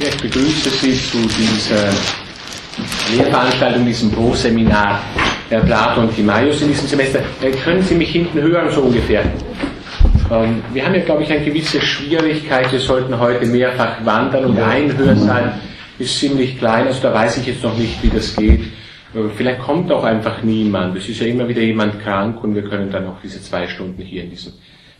Ja, 0.00 0.06
ich 0.06 0.16
begrüße 0.16 0.70
Sie 0.70 0.94
zu 0.94 1.18
dieser 1.26 1.90
Lehrveranstaltung, 3.16 3.84
diesem 3.84 4.12
Pro-Seminar 4.12 5.02
der 5.50 5.58
Plato 5.58 6.02
und 6.02 6.14
Timaeus 6.14 6.62
in 6.62 6.68
diesem 6.68 6.86
Semester. 6.86 7.18
Äh, 7.42 7.50
können 7.50 7.82
Sie 7.82 7.96
mich 7.96 8.10
hinten 8.10 8.40
hören, 8.40 8.70
so 8.70 8.82
ungefähr? 8.82 9.24
Ähm, 10.30 10.62
wir 10.72 10.84
haben 10.84 10.94
ja, 10.94 11.00
glaube 11.00 11.24
ich, 11.24 11.32
eine 11.32 11.44
gewisse 11.44 11.80
Schwierigkeit. 11.80 12.70
Wir 12.70 12.78
sollten 12.78 13.18
heute 13.18 13.44
mehrfach 13.46 14.04
wandern 14.04 14.44
und 14.44 14.60
ein 14.60 14.96
Hörsaal 14.96 15.58
ist 15.98 16.16
ziemlich 16.16 16.58
klein, 16.58 16.86
also 16.86 17.02
da 17.02 17.12
weiß 17.12 17.38
ich 17.38 17.46
jetzt 17.48 17.64
noch 17.64 17.76
nicht, 17.76 18.00
wie 18.00 18.10
das 18.10 18.36
geht. 18.36 18.60
Äh, 18.60 19.28
vielleicht 19.36 19.58
kommt 19.62 19.90
auch 19.90 20.04
einfach 20.04 20.44
niemand. 20.44 20.96
Es 20.96 21.08
ist 21.08 21.18
ja 21.18 21.26
immer 21.26 21.48
wieder 21.48 21.62
jemand 21.62 22.00
krank 22.04 22.44
und 22.44 22.54
wir 22.54 22.62
können 22.62 22.88
dann 22.92 23.04
noch 23.04 23.20
diese 23.20 23.42
zwei 23.42 23.66
Stunden 23.66 24.00
hier 24.00 24.22
in 24.22 24.30
diesem 24.30 24.52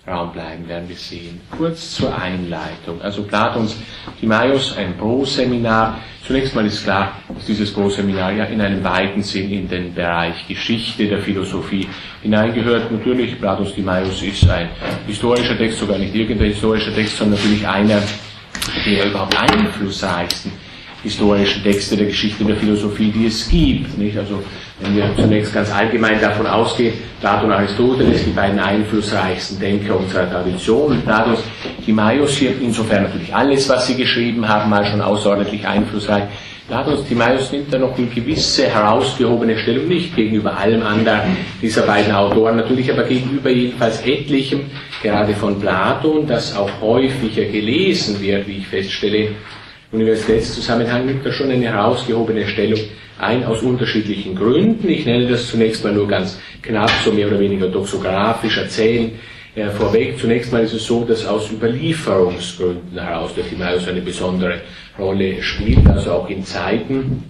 Raum 0.08 0.32
bleiben, 0.32 0.68
werden 0.68 0.88
wir 0.88 0.96
sehen. 0.96 1.40
Kurz 1.56 1.94
zur 1.94 2.16
Einleitung. 2.16 3.00
Also 3.02 3.22
Platons 3.22 3.76
Timaeus, 4.20 4.76
ein 4.76 4.96
Pro-Seminar. 4.96 5.98
Zunächst 6.26 6.54
mal 6.54 6.66
ist 6.66 6.84
klar, 6.84 7.12
dass 7.34 7.46
dieses 7.46 7.72
Pro-Seminar 7.72 8.32
ja 8.32 8.44
in 8.44 8.60
einem 8.60 8.82
weiten 8.82 9.22
Sinn 9.22 9.50
in 9.50 9.68
den 9.68 9.94
Bereich 9.94 10.46
Geschichte 10.46 11.06
der 11.06 11.20
Philosophie 11.20 11.86
hineingehört. 12.22 12.90
Natürlich, 12.90 13.38
Platons 13.40 13.74
Timaeus 13.74 14.22
ist 14.22 14.48
ein 14.48 14.68
historischer 15.06 15.56
Text, 15.56 15.78
sogar 15.78 15.98
nicht 15.98 16.14
irgendein 16.14 16.48
historischer 16.48 16.94
Text, 16.94 17.16
sondern 17.16 17.38
natürlich 17.38 17.66
einer 17.66 18.02
der 18.84 19.06
überhaupt 19.06 19.36
einflussreichsten 19.38 20.52
historischen 21.02 21.62
Texte 21.62 21.96
der 21.96 22.06
Geschichte 22.06 22.44
der 22.44 22.56
Philosophie, 22.56 23.10
die 23.10 23.26
es 23.26 23.48
gibt. 23.48 23.96
Nicht? 23.98 24.18
Also 24.18 24.42
wenn 24.80 24.96
wir 24.96 25.10
zunächst 25.16 25.52
ganz 25.52 25.72
allgemein 25.72 26.20
davon 26.20 26.46
ausgehen, 26.46 26.94
Plato 27.20 27.46
und 27.46 27.52
Aristoteles, 27.52 28.24
die 28.24 28.30
beiden 28.30 28.58
einflussreichsten 28.58 29.58
Denker 29.58 29.98
unserer 29.98 30.30
Tradition, 30.30 31.00
Platos 31.02 31.40
Timaeus 31.84 32.36
hier, 32.36 32.52
insofern 32.60 33.04
natürlich 33.04 33.34
alles, 33.34 33.68
was 33.68 33.86
sie 33.86 33.96
geschrieben 33.96 34.48
haben, 34.48 34.70
mal 34.70 34.86
schon 34.86 35.00
außerordentlich 35.00 35.66
einflussreich. 35.66 36.24
Platos 36.68 37.04
Timaeus 37.06 37.50
nimmt 37.50 37.72
da 37.72 37.78
noch 37.78 37.96
eine 37.96 38.06
gewisse 38.06 38.68
herausgehobene 38.68 39.58
Stellung, 39.58 39.88
nicht 39.88 40.14
gegenüber 40.14 40.56
allem 40.56 40.82
anderen 40.82 41.36
dieser 41.62 41.82
beiden 41.82 42.12
Autoren, 42.12 42.56
natürlich 42.56 42.92
aber 42.92 43.04
gegenüber 43.04 43.50
jedenfalls 43.50 44.02
etlichem, 44.02 44.66
gerade 45.02 45.34
von 45.34 45.58
Platon, 45.58 46.26
das 46.26 46.54
auch 46.54 46.70
häufiger 46.80 47.44
gelesen 47.46 48.20
wird, 48.20 48.46
wie 48.46 48.58
ich 48.58 48.68
feststelle, 48.68 49.30
Universitätszusammenhang 49.90 51.06
nimmt 51.06 51.24
er 51.24 51.32
schon 51.32 51.50
eine 51.50 51.64
herausgehobene 51.64 52.46
Stellung 52.46 52.80
ein 53.18 53.44
aus 53.44 53.62
unterschiedlichen 53.62 54.34
Gründen. 54.34 54.88
Ich 54.88 55.04
nenne 55.04 55.26
das 55.26 55.48
zunächst 55.48 55.84
mal 55.84 55.92
nur 55.92 56.08
ganz 56.08 56.38
knapp, 56.62 56.90
so 57.04 57.12
mehr 57.12 57.26
oder 57.26 57.40
weniger 57.40 57.68
doxografisch 57.68 58.58
erzählen. 58.58 59.12
Äh, 59.54 59.70
vorweg, 59.70 60.18
zunächst 60.18 60.52
mal 60.52 60.62
ist 60.62 60.74
es 60.74 60.86
so, 60.86 61.04
dass 61.04 61.26
aus 61.26 61.50
Überlieferungsgründen 61.50 62.98
heraus 62.98 63.34
der 63.34 63.48
Timaeus 63.48 63.88
eine 63.88 64.00
besondere 64.00 64.60
Rolle 64.98 65.42
spielt, 65.42 65.86
also 65.88 66.12
auch 66.12 66.30
in 66.30 66.44
Zeiten, 66.44 67.24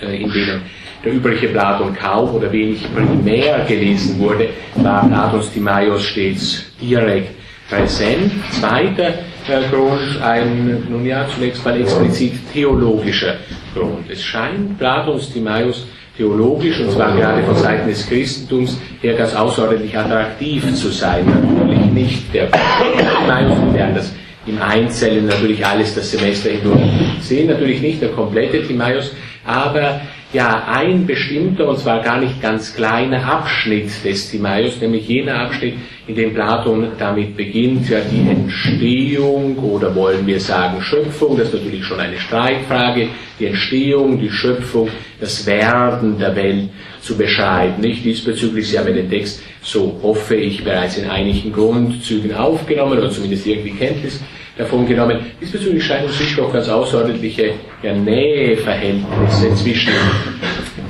äh, 0.00 0.22
in 0.22 0.32
denen 0.32 0.62
der 1.04 1.12
übliche 1.12 1.48
Platon 1.48 1.94
kaum 1.94 2.34
oder 2.34 2.50
wenig 2.50 2.82
primär 2.94 3.64
gelesen 3.68 4.18
wurde, 4.18 4.48
war 4.76 5.06
Platons 5.06 5.52
Timaeus 5.52 6.02
stets 6.04 6.64
direkt 6.80 7.34
präsent. 7.68 8.32
Zweiter 8.52 9.08
äh, 9.48 9.68
Grund, 9.70 10.20
ein, 10.22 10.86
nun 10.88 11.04
ja, 11.04 11.26
zunächst 11.28 11.64
mal 11.64 11.78
explizit 11.78 12.34
theologischer 12.52 13.34
Grund. 13.76 14.10
Es 14.10 14.22
scheint 14.22 14.78
Platons 14.78 15.32
Timaeus 15.32 15.86
theologisch, 16.16 16.80
und 16.80 16.92
zwar 16.92 17.14
gerade 17.14 17.42
von 17.42 17.56
Seiten 17.56 17.88
des 17.88 18.08
Christentums, 18.08 18.78
her 19.02 19.14
ganz 19.14 19.34
außerordentlich 19.34 19.96
attraktiv 19.96 20.74
zu 20.74 20.88
sein. 20.88 21.26
Natürlich 21.26 21.92
nicht 21.92 22.34
der 22.34 22.50
Timaeus, 22.50 23.58
wir 23.60 23.74
werden 23.74 23.94
das 23.94 24.12
im 24.46 24.62
Einzelnen 24.62 25.26
natürlich 25.26 25.64
alles 25.64 25.94
das 25.94 26.10
Semester 26.10 26.50
hindurch 26.50 26.80
sehen, 27.20 27.48
natürlich 27.48 27.80
nicht 27.82 28.00
der 28.00 28.10
komplette 28.10 28.66
Timaeus, 28.66 29.12
aber 29.44 30.00
ja 30.32 30.64
ein 30.66 31.06
bestimmter, 31.06 31.68
und 31.68 31.78
zwar 31.78 32.02
gar 32.02 32.20
nicht 32.20 32.42
ganz 32.42 32.74
kleiner 32.74 33.24
Abschnitt 33.24 33.90
des 34.04 34.30
Timaeus, 34.30 34.80
nämlich 34.80 35.08
jener 35.08 35.40
Abschnitt, 35.40 35.74
in 36.06 36.14
dem 36.14 36.34
Platon 36.34 36.88
damit 36.98 37.36
beginnt, 37.36 37.88
ja 37.88 37.98
die 38.00 38.28
Entstehung 38.28 39.58
oder 39.58 39.94
wollen 39.94 40.26
wir 40.26 40.40
sagen 40.40 40.80
Schöpfung, 40.80 41.36
das 41.36 41.48
ist 41.48 41.54
natürlich 41.54 41.84
schon 41.84 42.00
eine 42.00 42.18
Streitfrage, 42.18 43.08
die 43.38 43.46
Entstehung, 43.46 44.20
die 44.20 44.30
Schöpfung, 44.30 44.88
das 45.20 45.46
Werden 45.46 46.18
der 46.18 46.34
Welt 46.36 46.68
zu 47.00 47.16
beschreiben. 47.16 47.80
Nicht 47.80 48.04
diesbezüglich, 48.04 48.68
Sie 48.68 48.78
haben 48.78 48.94
den 48.94 49.10
Text, 49.10 49.42
so 49.62 49.98
hoffe 50.02 50.36
ich, 50.36 50.64
bereits 50.64 50.98
in 50.98 51.08
einigen 51.08 51.52
Grundzügen 51.52 52.34
aufgenommen 52.34 52.98
oder 52.98 53.10
zumindest 53.10 53.46
irgendwie 53.46 53.72
Kenntnis 53.72 54.20
davon 54.56 54.86
genommen. 54.86 55.18
Diesbezüglich 55.40 55.84
scheinen 55.84 56.08
sich 56.08 56.34
doch 56.34 56.52
ganz 56.52 56.68
außerordentliche 56.68 57.54
ja, 57.82 57.92
Näheverhältnisse 57.92 59.54
zwischen 59.54 59.92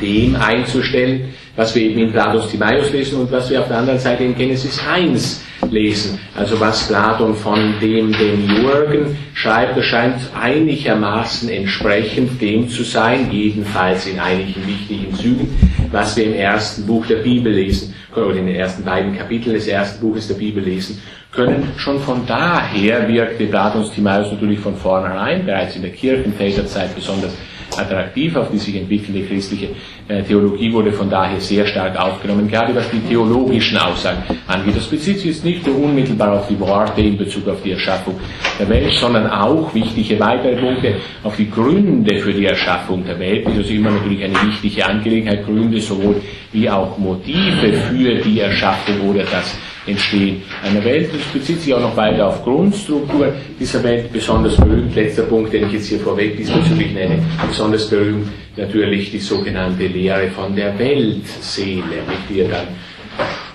dem 0.01 0.37
einzustellen, 0.37 1.35
was 1.57 1.75
wir 1.75 1.83
eben 1.83 2.01
in 2.01 2.13
Platos 2.13 2.51
Timaeus 2.51 2.93
lesen 2.93 3.21
und 3.21 3.33
was 3.33 3.51
wir 3.51 3.61
auf 3.61 3.69
der 3.69 3.79
anderen 3.79 3.99
Seite 3.99 4.25
in 4.25 4.37
Genesis 4.37 4.81
1 4.87 5.43
lesen. 5.71 6.19
Also 6.37 6.61
was 6.61 6.87
Platon 6.87 7.35
von 7.35 7.75
dem 7.81 8.13
Demiurgen 8.13 9.17
schreibt, 9.35 9.77
das 9.77 9.87
scheint 9.87 10.17
einigermaßen 10.39 11.49
entsprechend 11.49 12.41
dem 12.41 12.69
zu 12.69 12.83
sein, 12.83 13.31
jedenfalls 13.33 14.07
in 14.07 14.21
einigen 14.21 14.67
wichtigen 14.67 15.15
Zügen, 15.15 15.49
was 15.91 16.17
wir 16.17 16.27
im 16.27 16.35
ersten 16.35 16.87
Buch 16.87 17.07
der 17.07 17.17
Bibel 17.17 17.53
lesen, 17.53 17.95
oder 18.15 18.37
in 18.37 18.47
den 18.47 18.57
ersten 18.57 18.83
beiden 18.83 19.17
Kapiteln 19.17 19.55
des 19.55 19.67
ersten 19.67 20.01
Buches 20.01 20.29
der 20.29 20.37
Bibel 20.37 20.63
lesen 20.63 21.03
können. 21.37 21.73
Schon 21.77 22.01
von 22.01 22.27
daher 22.27 23.07
wirkte 23.07 23.47
Platons 23.47 23.93
Timaeus 23.93 24.33
natürlich 24.33 24.59
von 24.59 24.75
vornherein, 24.75 25.47
bereits 25.47 25.77
in 25.77 25.83
der 25.83 25.93
Kirchenväterzeit 25.93 26.95
besonders 26.95 27.33
attraktiv 27.77 28.37
auf 28.37 28.51
die 28.51 28.59
sich 28.59 28.77
entwickelnde 28.77 29.23
christliche 29.23 29.69
äh, 30.09 30.23
Theologie 30.23 30.73
wurde 30.73 30.93
von 30.93 31.11
daher 31.11 31.41
sehr 31.41 31.67
stark 31.67 31.99
aufgenommen, 31.99 32.49
gerade 32.49 32.75
was 32.75 32.89
die 32.91 33.01
theologischen 33.01 33.77
Aussagen 33.77 34.23
angeht. 34.47 34.77
Das 34.77 34.87
bezieht 34.87 35.17
sich 35.19 35.27
jetzt 35.27 35.45
nicht 35.45 35.67
nur 35.67 35.77
unmittelbar 35.83 36.39
auf 36.39 36.49
die 36.49 36.59
Worte 36.61 37.01
in 37.01 37.19
Bezug 37.19 37.49
auf 37.49 37.63
die 37.63 37.73
Erschaffung 37.73 38.15
der 38.59 38.69
Welt, 38.69 38.93
sondern 38.93 39.27
auch 39.29 39.75
wichtige 39.75 40.19
weitere 40.21 40.57
Punkte 40.57 40.95
auf 41.23 41.37
die 41.37 41.51
Gründe 41.51 42.19
für 42.19 42.33
die 42.33 42.47
Erschaffung 42.47 43.05
der 43.05 43.19
Welt. 43.19 43.47
Das 43.47 43.57
ist 43.57 43.71
immer 43.71 43.91
natürlich 43.91 44.23
eine 44.23 44.35
wichtige 44.47 44.87
Angelegenheit, 44.87 45.45
Gründe 45.45 45.81
sowohl 45.81 46.23
wie 46.53 46.71
auch 46.71 46.97
Motive 46.99 47.73
für 47.73 48.15
die 48.15 48.41
Erschaffung 48.41 49.11
oder 49.11 49.25
das 49.25 49.59
Entstehen 49.87 50.43
einer 50.65 50.85
Welt. 50.85 51.11
Das 51.13 51.23
bezieht 51.33 51.61
sich 51.61 51.73
auch 51.73 51.81
noch 51.81 51.97
weiter 51.97 52.27
auf 52.27 52.43
Grundstruktur 52.43 53.33
dieser 53.59 53.83
Welt. 53.85 54.13
Besonders 54.13 54.57
berühmt, 54.57 54.95
letzter 54.95 55.23
Punkt, 55.23 55.53
den 55.53 55.67
ich 55.67 55.75
jetzt 55.75 55.87
hier 55.87 56.01
vorweg 56.01 56.37
diesbezüglich 56.37 56.93
nenne, 56.93 57.19
besonders 57.47 57.89
berühmt 57.89 58.29
natürlich 58.57 59.11
die 59.11 59.19
sogenannte 59.19 59.87
Lehre 59.87 60.29
von 60.29 60.57
der 60.57 60.77
Weltseele, 60.79 62.03
die 62.29 62.39
ja 62.39 62.49
dann 62.49 62.67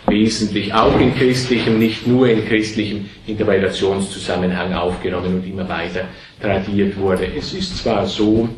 wesentlich 0.07 0.73
auch 0.73 0.99
in 0.99 1.15
christlichem, 1.15 1.79
nicht 1.79 2.05
nur 2.05 2.27
in 2.27 2.45
christlichem 2.45 3.09
Interpretationszusammenhang 3.27 4.73
aufgenommen 4.73 5.35
und 5.35 5.47
immer 5.47 5.67
weiter 5.67 6.05
tradiert 6.41 6.97
wurde. 6.97 7.27
Es 7.37 7.53
ist 7.53 7.77
zwar 7.77 8.05
so, 8.05 8.49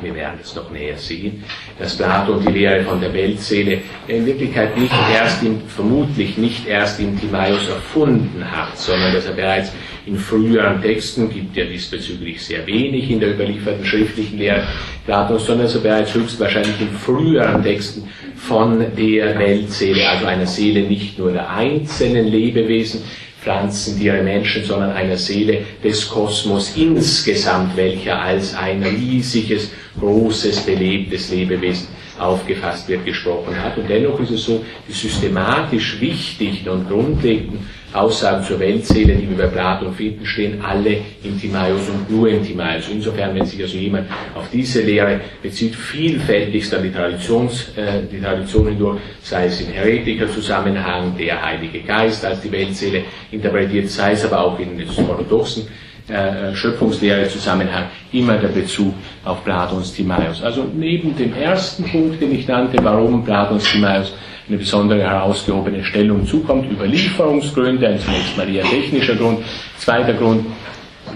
wir 0.00 0.14
werden 0.14 0.38
es 0.42 0.54
noch 0.54 0.70
näher 0.70 0.96
sehen, 0.96 1.44
dass 1.78 1.96
Plato 1.96 2.38
die 2.38 2.50
Lehre 2.50 2.82
von 2.82 3.00
der 3.00 3.12
Weltseele 3.12 3.78
in 4.08 4.24
Wirklichkeit 4.24 4.76
nicht 4.76 4.94
erst 5.12 5.42
im, 5.42 5.60
vermutlich 5.68 6.38
nicht 6.38 6.66
erst 6.66 6.98
im 7.00 7.18
Timaeus 7.20 7.68
erfunden 7.68 8.44
hat, 8.50 8.78
sondern 8.78 9.12
dass 9.12 9.26
er 9.26 9.34
bereits 9.34 9.72
in 10.06 10.16
früheren 10.16 10.82
Texten, 10.82 11.30
gibt 11.30 11.56
ja 11.56 11.64
diesbezüglich 11.64 12.42
sehr 12.42 12.66
wenig 12.66 13.10
in 13.10 13.20
der 13.20 13.34
überlieferten 13.34 13.84
schriftlichen 13.84 14.38
Lehre 14.38 14.66
Platons, 15.04 15.46
sondern 15.46 15.66
dass 15.66 15.76
er 15.76 15.82
bereits 15.82 16.14
höchstwahrscheinlich 16.14 16.80
in 16.80 16.90
früheren 16.90 17.62
Texten 17.62 18.08
von 18.36 18.80
der 18.80 19.38
Weltseele, 19.38 20.08
also 20.08 20.26
einer 20.26 20.46
Seele 20.46 20.82
nicht 20.82 21.18
nur 21.18 21.32
der 21.32 21.48
einzelnen 21.50 22.26
Lebewesen, 22.26 23.02
Pflanzen, 23.42 23.98
Tiere, 23.98 24.22
Menschen, 24.22 24.64
sondern 24.64 24.92
einer 24.92 25.16
Seele 25.16 25.64
des 25.82 26.08
Kosmos 26.08 26.76
insgesamt, 26.76 27.76
welcher 27.76 28.20
als 28.20 28.54
ein 28.54 28.82
riesiges, 28.84 29.72
großes, 29.98 30.60
belebtes 30.60 31.30
Lebewesen 31.30 31.88
aufgefasst 32.18 32.88
wird, 32.88 33.04
gesprochen 33.04 33.60
hat. 33.60 33.76
Und 33.76 33.88
dennoch 33.88 34.20
ist 34.20 34.30
es 34.30 34.44
so, 34.44 34.64
die 34.88 34.92
systematisch 34.92 36.00
wichtigen 36.00 36.68
und 36.68 36.88
grundlegenden 36.88 37.66
Aussagen 37.92 38.42
zur 38.42 38.58
Weltseele, 38.58 39.14
die 39.14 39.28
wir 39.28 39.36
bei 39.36 39.46
Platon 39.46 39.92
finden, 39.92 40.24
stehen 40.24 40.62
alle 40.62 40.98
im 41.22 41.38
Timaeus 41.38 41.88
und 41.88 42.10
nur 42.10 42.28
im 42.28 42.44
Timaeus. 42.44 42.88
Insofern, 42.90 43.34
wenn 43.34 43.44
sich 43.44 43.60
also 43.60 43.76
jemand 43.76 44.08
auf 44.34 44.48
diese 44.50 44.80
Lehre 44.82 45.20
bezieht, 45.42 45.74
vielfältigst 45.74 46.74
an 46.74 46.82
die, 46.82 46.90
Traditions, 46.92 47.68
äh, 47.76 48.02
die 48.10 48.20
Tradition 48.20 48.68
hindurch, 48.68 48.98
sei 49.22 49.46
es 49.46 49.60
im 49.60 49.72
Heretiker-Zusammenhang, 49.72 51.16
der 51.18 51.42
Heilige 51.44 51.80
Geist 51.80 52.24
als 52.24 52.40
die 52.40 52.50
Weltseele 52.50 53.02
interpretiert, 53.30 53.88
sei 53.88 54.12
es 54.12 54.24
aber 54.24 54.40
auch 54.40 54.58
in 54.58 54.78
des 54.78 54.96
orthodoxen 54.98 55.66
äh, 56.08 56.54
Schöpfungslehre-Zusammenhang 56.54 57.84
immer 58.12 58.36
der 58.36 58.48
Bezug 58.48 58.94
auf 59.24 59.44
Platons 59.44 59.92
Timaeus. 59.92 60.42
Also 60.42 60.64
neben 60.74 61.16
dem 61.16 61.34
ersten 61.34 61.84
Punkt, 61.84 62.20
den 62.20 62.34
ich 62.34 62.48
nannte, 62.48 62.78
warum 62.82 63.24
Platons 63.24 63.70
Timaeus 63.70 64.12
eine 64.52 64.58
besondere 64.58 65.00
herausgehobene 65.00 65.82
Stellung 65.82 66.26
zukommt, 66.26 66.70
Überlieferungsgründe, 66.70 67.88
ein 67.88 67.98
zunächst 67.98 68.36
mal 68.36 68.46
eher 68.54 68.64
technischer 68.64 69.14
Grund, 69.14 69.38
zweiter 69.78 70.12
Grund, 70.12 70.44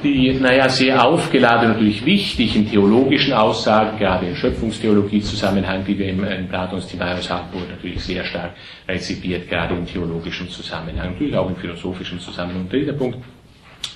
die, 0.02 0.32
naja, 0.32 0.70
sehr 0.70 1.04
aufgeladen, 1.04 1.72
natürlich 1.72 2.04
wichtigen 2.06 2.68
theologischen 2.68 3.34
Aussagen, 3.34 3.98
gerade 3.98 4.26
in 4.26 4.36
Schöpfungstheologie-Zusammenhang, 4.36 5.84
die 5.84 5.98
wir 5.98 6.08
im, 6.08 6.24
in 6.24 6.48
Platons 6.48 6.86
Timaeus 6.86 7.28
haben, 7.28 7.52
wurden 7.52 7.70
natürlich 7.70 8.02
sehr 8.02 8.24
stark 8.24 8.52
rezipiert, 8.88 9.48
gerade 9.50 9.74
im 9.74 9.86
theologischen 9.86 10.48
Zusammenhang, 10.48 11.12
natürlich 11.12 11.36
auch 11.36 11.50
im 11.50 11.56
philosophischen 11.56 12.18
Zusammenhang. 12.18 12.68
Dritter 12.70 12.94
Punkt, 12.94 13.18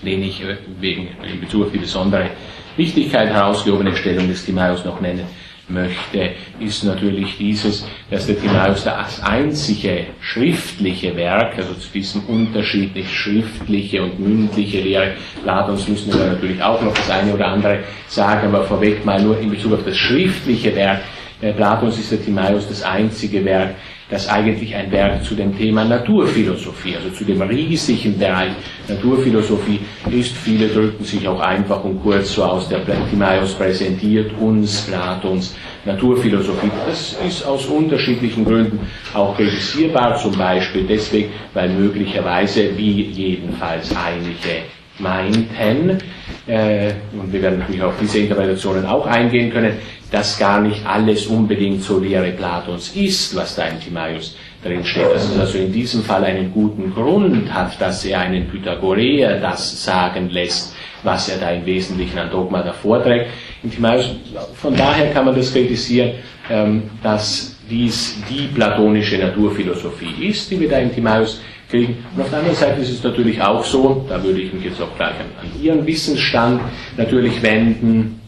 den 0.04 0.22
ich 0.22 0.42
äh, 0.42 0.56
wegen, 0.80 1.08
in 1.22 1.40
Bezug 1.40 1.66
auf 1.66 1.72
die 1.72 1.78
besondere 1.78 2.30
Wichtigkeit 2.76 3.30
herausgehobene 3.30 3.96
Stellung 3.96 4.28
des 4.28 4.44
Timaeus 4.44 4.84
noch 4.84 5.00
nennen 5.00 5.24
möchte, 5.72 6.30
ist 6.58 6.84
natürlich 6.84 7.36
dieses, 7.38 7.86
dass 8.10 8.26
der 8.26 8.38
Timaeus 8.40 8.84
das 8.84 9.22
einzige 9.22 10.06
schriftliche 10.20 11.16
Werk, 11.16 11.56
also 11.56 11.74
zu 11.74 11.88
diesem 11.92 12.24
unterschiedlich 12.26 13.12
schriftliche 13.12 14.02
und 14.02 14.20
mündliche 14.20 14.80
Lehre, 14.80 15.12
Platons 15.42 15.88
müssen 15.88 16.12
wir 16.12 16.26
natürlich 16.26 16.62
auch 16.62 16.80
noch 16.82 16.94
das 16.94 17.10
eine 17.10 17.34
oder 17.34 17.48
andere 17.48 17.78
sagen, 18.08 18.48
aber 18.48 18.64
vorweg 18.64 19.04
mal 19.04 19.22
nur 19.22 19.38
in 19.40 19.50
Bezug 19.50 19.74
auf 19.74 19.84
das 19.84 19.96
schriftliche 19.96 20.74
Werk, 20.74 21.00
äh, 21.40 21.52
Platons 21.52 21.98
ist 21.98 22.12
der 22.12 22.22
Timaeus 22.22 22.68
das 22.68 22.82
einzige 22.82 23.44
Werk, 23.44 23.74
das 24.10 24.28
eigentlich 24.28 24.74
ein 24.74 24.90
Werk 24.90 25.24
zu 25.24 25.34
dem 25.34 25.56
Thema 25.56 25.84
Naturphilosophie, 25.84 26.96
also 26.96 27.10
zu 27.10 27.24
dem 27.24 27.40
riesigen 27.42 28.18
Bereich 28.18 28.52
Naturphilosophie 28.88 29.80
ist. 30.10 30.36
Viele 30.36 30.68
drücken 30.68 31.04
sich 31.04 31.26
auch 31.26 31.40
einfach 31.40 31.82
und 31.84 32.02
kurz 32.02 32.32
so 32.32 32.44
aus. 32.44 32.68
Der 32.68 32.82
Timaeus 33.08 33.54
präsentiert 33.54 34.32
uns 34.40 34.82
Platons 34.82 35.54
Naturphilosophie. 35.84 36.70
Das 36.86 37.16
ist 37.26 37.46
aus 37.46 37.66
unterschiedlichen 37.66 38.44
Gründen 38.44 38.80
auch 39.14 39.36
kritisierbar, 39.36 40.16
zum 40.16 40.36
Beispiel 40.36 40.84
deswegen, 40.86 41.30
weil 41.54 41.68
möglicherweise, 41.70 42.76
wie 42.76 43.02
jedenfalls 43.02 43.94
einige 43.96 44.64
meinten, 44.98 45.98
äh, 46.46 46.92
und 47.12 47.32
wir 47.32 47.42
werden 47.42 47.60
natürlich 47.60 47.82
auf 47.82 47.94
diese 48.00 48.18
Interpretationen 48.18 48.84
auch 48.84 49.06
eingehen 49.06 49.50
können, 49.50 49.74
dass 50.10 50.38
gar 50.38 50.60
nicht 50.60 50.84
alles 50.84 51.26
unbedingt 51.26 51.82
so 51.82 51.98
Lehre 51.98 52.32
Platons 52.32 52.94
ist, 52.96 53.34
was 53.36 53.54
da 53.54 53.66
in 53.66 53.80
Timaeus 53.80 54.36
drin 54.62 54.84
steht. 54.84 55.06
Dass 55.14 55.30
es 55.30 55.38
also 55.38 55.58
in 55.58 55.72
diesem 55.72 56.02
Fall 56.02 56.24
einen 56.24 56.52
guten 56.52 56.92
Grund 56.92 57.52
hat, 57.52 57.80
dass 57.80 58.04
er 58.04 58.20
einen 58.20 58.48
Pythagoreer 58.48 59.38
das 59.40 59.84
sagen 59.84 60.30
lässt, 60.30 60.74
was 61.02 61.28
er 61.28 61.38
da 61.38 61.50
im 61.50 61.64
Wesentlichen 61.64 62.18
an 62.18 62.30
Dogma 62.30 62.62
davor 62.62 63.02
trägt. 63.02 63.26
In 63.62 63.70
Timaeus, 63.70 64.14
von 64.54 64.76
daher 64.76 65.12
kann 65.12 65.24
man 65.24 65.36
das 65.36 65.52
kritisieren, 65.52 66.12
ähm, 66.50 66.82
dass 67.02 67.56
dies 67.70 68.16
die 68.28 68.48
platonische 68.48 69.16
Naturphilosophie 69.18 70.28
ist, 70.28 70.50
die 70.50 70.58
wir 70.58 70.68
da 70.68 70.78
in 70.78 70.92
Timaeus 70.92 71.40
kriegen. 71.70 72.04
Und 72.14 72.22
auf 72.22 72.30
der 72.30 72.40
anderen 72.40 72.56
Seite 72.56 72.80
ist 72.80 72.90
es 72.90 73.02
natürlich 73.02 73.40
auch 73.40 73.64
so, 73.64 74.04
da 74.08 74.22
würde 74.22 74.40
ich 74.40 74.52
mich 74.52 74.64
jetzt 74.64 74.80
auch 74.82 74.94
gleich 74.96 75.14
an, 75.20 75.26
an 75.40 75.62
Ihren 75.62 75.86
Wissensstand 75.86 76.60
natürlich 76.96 77.42
wenden, 77.42 78.20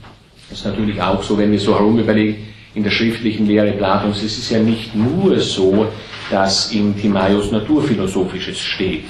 das 0.48 0.58
ist 0.58 0.66
natürlich 0.66 1.00
auch 1.00 1.22
so, 1.22 1.38
wenn 1.38 1.50
wir 1.50 1.58
so 1.58 1.74
herum 1.74 1.98
überlegen, 1.98 2.46
in 2.74 2.82
der 2.82 2.90
schriftlichen 2.90 3.46
Lehre 3.46 3.72
Platons, 3.72 4.22
es 4.22 4.38
ist 4.38 4.50
ja 4.50 4.58
nicht 4.58 4.94
nur 4.94 5.38
so, 5.40 5.86
dass 6.30 6.72
in 6.72 6.96
Timaeus 6.96 7.50
Naturphilosophisches 7.50 8.58
steht. 8.58 9.04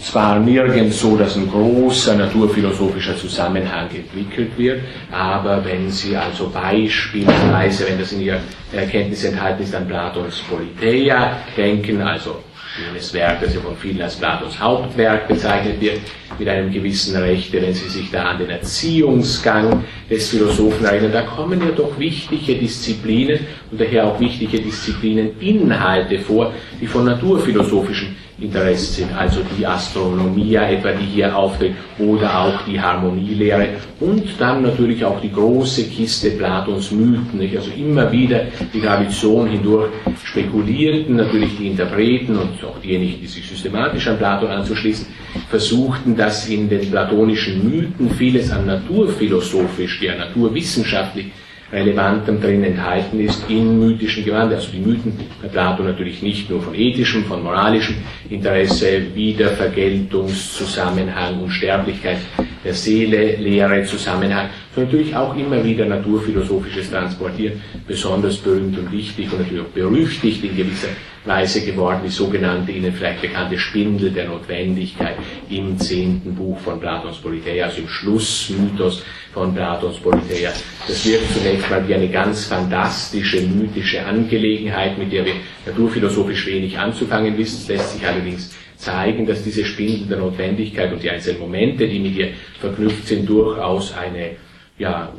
Zwar 0.00 0.40
nirgends 0.40 1.00
so, 1.00 1.16
dass 1.16 1.36
ein 1.36 1.48
großer 1.48 2.16
naturphilosophischer 2.16 3.16
Zusammenhang 3.16 3.88
entwickelt 3.94 4.50
wird, 4.58 4.80
aber 5.12 5.64
wenn 5.64 5.90
Sie 5.90 6.16
also 6.16 6.50
beispielsweise, 6.50 7.86
wenn 7.88 7.98
das 7.98 8.12
in 8.12 8.22
Ihrer 8.22 8.40
Erkenntnis 8.72 9.22
enthalten 9.22 9.62
ist, 9.62 9.74
an 9.76 9.86
Platons 9.86 10.42
Politeia 10.48 11.36
denken, 11.56 12.02
also 12.02 12.42
jenes 12.78 13.12
Werk, 13.14 13.40
das 13.40 13.54
ja 13.54 13.60
von 13.60 13.76
vielen 13.76 14.00
als 14.02 14.16
Platons 14.16 14.58
Hauptwerk 14.58 15.28
bezeichnet 15.28 15.80
wird, 15.80 16.00
mit 16.38 16.48
einem 16.48 16.70
gewissen 16.70 17.16
Rechte, 17.16 17.60
wenn 17.62 17.74
Sie 17.74 17.88
sich 17.88 18.10
da 18.10 18.24
an 18.24 18.38
den 18.38 18.50
Erziehungsgang 18.50 19.84
des 20.08 20.28
Philosophen 20.28 20.84
erinnern, 20.84 21.12
da 21.12 21.22
kommen 21.22 21.60
ja 21.60 21.70
doch 21.74 21.98
wichtige 21.98 22.54
Disziplinen 22.54 23.40
und 23.70 23.80
daher 23.80 24.06
auch 24.06 24.20
wichtige 24.20 24.60
Disziplineninhalte 24.60 26.20
vor, 26.20 26.52
die 26.80 26.86
von 26.86 27.04
naturphilosophischen 27.04 28.14
Interesse 28.38 28.92
sind, 28.92 29.16
also 29.16 29.40
die 29.58 29.66
Astronomie 29.66 30.54
etwa, 30.54 30.92
die 30.92 31.06
hier 31.06 31.34
auftritt, 31.34 31.72
oder 31.98 32.38
auch 32.38 32.62
die 32.66 32.78
Harmonielehre 32.78 33.68
und 33.98 34.24
dann 34.38 34.62
natürlich 34.62 35.02
auch 35.04 35.20
die 35.20 35.32
große 35.32 35.84
Kiste 35.84 36.32
Platons 36.32 36.90
Mythen, 36.90 37.38
nicht? 37.38 37.56
also 37.56 37.70
immer 37.70 38.12
wieder 38.12 38.42
die 38.74 38.80
Tradition 38.80 39.48
hindurch 39.48 39.90
spekulierten, 40.22 41.16
natürlich 41.16 41.56
die 41.56 41.68
Interpreten 41.68 42.36
und 42.36 42.62
auch 42.62 42.78
diejenigen, 42.78 43.22
die 43.22 43.26
sich 43.26 43.48
systematisch 43.48 44.06
an 44.06 44.18
Platon 44.18 44.50
anzuschließen, 44.50 45.06
versuchten, 45.48 46.16
dass 46.16 46.48
in 46.48 46.68
den 46.68 46.90
platonischen 46.90 47.68
Mythen 47.68 48.10
vieles 48.10 48.50
an 48.50 48.66
naturphilosophisch, 48.66 50.02
ja 50.02 50.16
naturwissenschaftlich 50.16 51.26
Relevantem 51.72 52.40
drin 52.40 52.62
enthalten 52.62 53.18
ist 53.18 53.50
in 53.50 53.80
mythischen 53.80 54.24
Gewand. 54.24 54.52
Also 54.52 54.70
die 54.70 54.78
Mythen 54.78 55.18
bei 55.42 55.48
Plato 55.48 55.82
natürlich 55.82 56.22
nicht 56.22 56.48
nur 56.48 56.62
von 56.62 56.76
ethischem, 56.76 57.24
von 57.24 57.42
moralischem 57.42 57.96
Interesse, 58.30 59.02
Wiedervergeltungszusammenhang, 59.14 61.42
Unsterblichkeit 61.42 62.18
der 62.66 62.74
Seele, 62.74 63.36
Lehre, 63.36 63.84
Zusammenhang, 63.84 64.48
sondern 64.74 64.92
natürlich 64.92 65.14
auch 65.14 65.36
immer 65.36 65.62
wieder 65.64 65.86
naturphilosophisches 65.86 66.90
Transportieren, 66.90 67.62
besonders 67.86 68.38
berühmt 68.38 68.76
und 68.76 68.90
wichtig 68.90 69.32
und 69.32 69.38
natürlich 69.40 69.62
auch 69.62 69.72
berüchtigt 69.72 70.42
in 70.42 70.56
gewisser 70.56 70.88
Weise 71.24 71.64
geworden, 71.64 72.00
die 72.04 72.10
sogenannte 72.10 72.72
Ihnen 72.72 72.92
vielleicht 72.92 73.22
bekannte 73.22 73.56
Spindel 73.58 74.10
der 74.10 74.26
Notwendigkeit 74.26 75.16
im 75.48 75.78
zehnten 75.78 76.34
Buch 76.34 76.58
von 76.58 76.80
Platons 76.80 77.18
Politeia, 77.18 77.66
also 77.66 77.82
im 77.82 77.88
Schlussmythos 77.88 79.04
von 79.32 79.54
Platons 79.54 79.98
Politeia. 79.98 80.52
Das 80.88 81.06
wirkt 81.06 81.32
zunächst 81.32 81.70
mal 81.70 81.86
wie 81.86 81.94
eine 81.94 82.08
ganz 82.08 82.46
fantastische, 82.46 83.42
mythische 83.42 84.04
Angelegenheit, 84.04 84.98
mit 84.98 85.12
der 85.12 85.24
wir 85.24 85.34
naturphilosophisch 85.66 86.46
wenig 86.46 86.76
anzufangen 86.76 87.38
wissen. 87.38 87.60
Es 87.62 87.68
lässt 87.68 87.92
sich 87.92 88.06
allerdings 88.06 88.56
zeigen, 88.76 89.26
dass 89.26 89.42
diese 89.42 89.64
Spindel 89.64 90.06
der 90.06 90.18
Notwendigkeit 90.18 90.92
und 90.92 91.02
die 91.02 91.10
einzelnen 91.10 91.40
Momente, 91.40 91.88
die 91.88 91.98
mit 91.98 92.16
ihr 92.16 92.28
verknüpft 92.60 93.06
sind, 93.06 93.28
durchaus 93.28 93.94
eine 93.94 94.36
ja, 94.78 95.10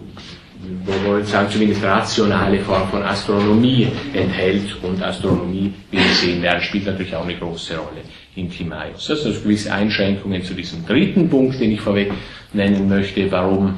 wir 0.86 1.06
wollen 1.06 1.26
sagen, 1.26 1.50
zumindest 1.50 1.84
rationale 1.84 2.60
Form 2.60 2.88
von 2.90 3.04
Astronomie 3.04 3.88
enthält. 4.14 4.76
Und 4.84 5.02
Astronomie, 5.02 5.74
wie 5.92 5.98
wir 5.98 6.14
sehen 6.14 6.42
werden, 6.42 6.62
spielt 6.62 6.86
natürlich 6.86 7.16
auch 7.16 7.24
eine 7.24 7.36
große 7.36 7.78
Rolle 7.78 8.02
in 8.36 8.50
Timaeus. 8.50 9.08
Das 9.08 9.24
sind 9.24 9.44
gewisse 9.44 9.72
Einschränkungen 9.72 10.44
zu 10.44 10.54
diesem 10.54 10.86
dritten 10.86 11.30
Punkt, 11.30 11.60
den 11.60 11.72
ich 11.72 11.82
vorweg 11.82 12.12
nennen 12.54 12.88
möchte, 12.88 13.32
warum 13.32 13.78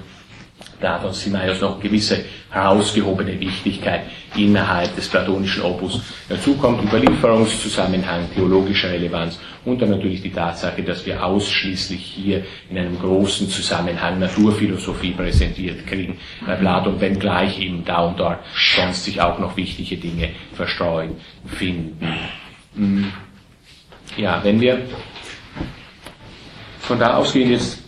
Platons 0.79 1.23
Timaeus 1.23 1.61
noch 1.61 1.79
gewisse 1.79 2.23
herausgehobene 2.51 3.39
Wichtigkeit 3.39 4.01
innerhalb 4.35 4.95
des 4.95 5.07
platonischen 5.07 5.63
Opus 5.63 6.01
dazukommt. 6.27 6.83
Überlieferungszusammenhang, 6.83 8.29
theologische 8.33 8.89
Relevanz 8.89 9.39
und 9.65 9.81
dann 9.81 9.91
natürlich 9.91 10.21
die 10.21 10.31
Tatsache, 10.31 10.81
dass 10.83 11.05
wir 11.05 11.23
ausschließlich 11.23 12.01
hier 12.01 12.43
in 12.69 12.77
einem 12.77 12.99
großen 12.99 13.49
Zusammenhang 13.49 14.19
Naturphilosophie 14.19 15.11
präsentiert 15.11 15.85
kriegen 15.85 16.17
bei 16.45 16.55
Platon, 16.55 16.99
wenngleich 16.99 17.59
eben 17.59 17.85
da 17.85 18.05
und 18.05 18.19
dort 18.19 18.39
sonst 18.55 19.05
sich 19.05 19.21
auch 19.21 19.39
noch 19.39 19.55
wichtige 19.57 19.97
Dinge 19.97 20.29
verstreuen 20.53 21.15
finden. 21.45 22.07
Hm. 22.75 23.11
Ja, 24.17 24.43
wenn 24.43 24.59
wir 24.59 24.81
von 26.79 26.97
da 26.97 27.15
ausgehen 27.17 27.51
jetzt 27.51 27.83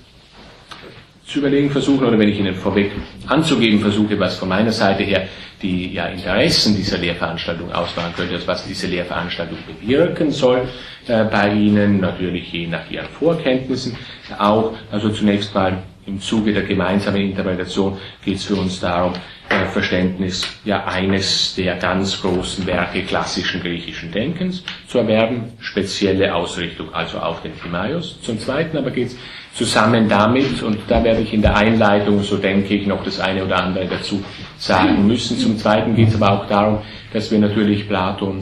zu 1.32 1.40
überlegen 1.40 1.70
versuchen, 1.70 2.06
oder 2.06 2.20
wenn 2.20 2.30
ich 2.30 2.40
Ihnen 2.40 2.56
vorweg 2.56 2.92
anzugeben 3.28 3.80
versuche, 3.80 4.20
was 4.20 4.36
von 4.36 4.50
meiner 4.50 4.72
Seite 4.72 5.04
her 5.04 5.28
die 5.62 5.94
ja, 5.94 6.08
Interessen 6.08 6.76
dieser 6.76 6.98
Lehrveranstaltung 6.98 7.72
ausmachen 7.72 8.14
könnte, 8.16 8.34
also 8.34 8.48
was 8.48 8.66
diese 8.68 8.88
Lehrveranstaltung 8.88 9.58
bewirken 9.66 10.32
soll 10.32 10.68
äh, 11.08 11.24
bei 11.26 11.54
Ihnen, 11.54 12.00
natürlich 12.00 12.52
je 12.52 12.68
nach 12.68 12.90
Ihren 12.90 13.08
Vorkenntnissen 13.08 13.96
auch. 14.38 14.74
Also 14.92 15.10
zunächst 15.10 15.54
mal 15.54 15.84
im 16.06 16.20
Zuge 16.20 16.52
der 16.52 16.64
gemeinsamen 16.64 17.22
Interpretation 17.22 17.98
geht 18.26 18.38
es 18.38 18.46
für 18.46 18.56
uns 18.56 18.80
darum, 18.80 19.14
äh, 19.50 19.66
Verständnis 19.68 20.48
ja 20.66 20.86
eines 20.86 21.56
der 21.56 21.76
ganz 21.76 22.22
großen 22.22 22.66
Werke 22.66 23.04
klassischen 23.04 23.62
griechischen 23.62 24.12
Denkens 24.12 24.64
zu 24.88 24.98
erwerben, 24.98 25.54
spezielle 25.60 26.34
Ausrichtung 26.34 26.94
also 26.94 27.20
auf 27.20 27.42
den 27.44 27.54
Timaeus. 27.62 28.20
Zum 28.22 28.40
Zweiten 28.40 28.78
aber 28.78 28.92
geht 28.92 29.10
es 29.10 29.18
zusammen 29.54 30.08
damit, 30.08 30.62
und 30.64 30.80
da 30.88 31.04
werde 31.04 31.22
ich 31.22 31.34
in 31.34 31.42
der 31.42 31.56
Einleitung, 31.56 32.24
so 32.24 32.38
denke 32.38 32.74
ich, 32.74 32.88
noch 32.88 33.04
das 33.04 33.20
eine 33.20 33.44
oder 33.46 33.62
andere 33.64 33.86
dazu 33.86 34.24
sagen 34.58 35.08
müssen. 35.08 35.38
Zum 35.38 35.58
Zweiten 35.58 35.96
geht 35.96 36.10
es 36.10 36.16
aber 36.16 36.32
auch 36.32 36.48
darum, 36.48 36.80
dass 37.14 37.32
wir 37.32 37.40
natürlich 37.40 37.88
Platon 37.88 38.40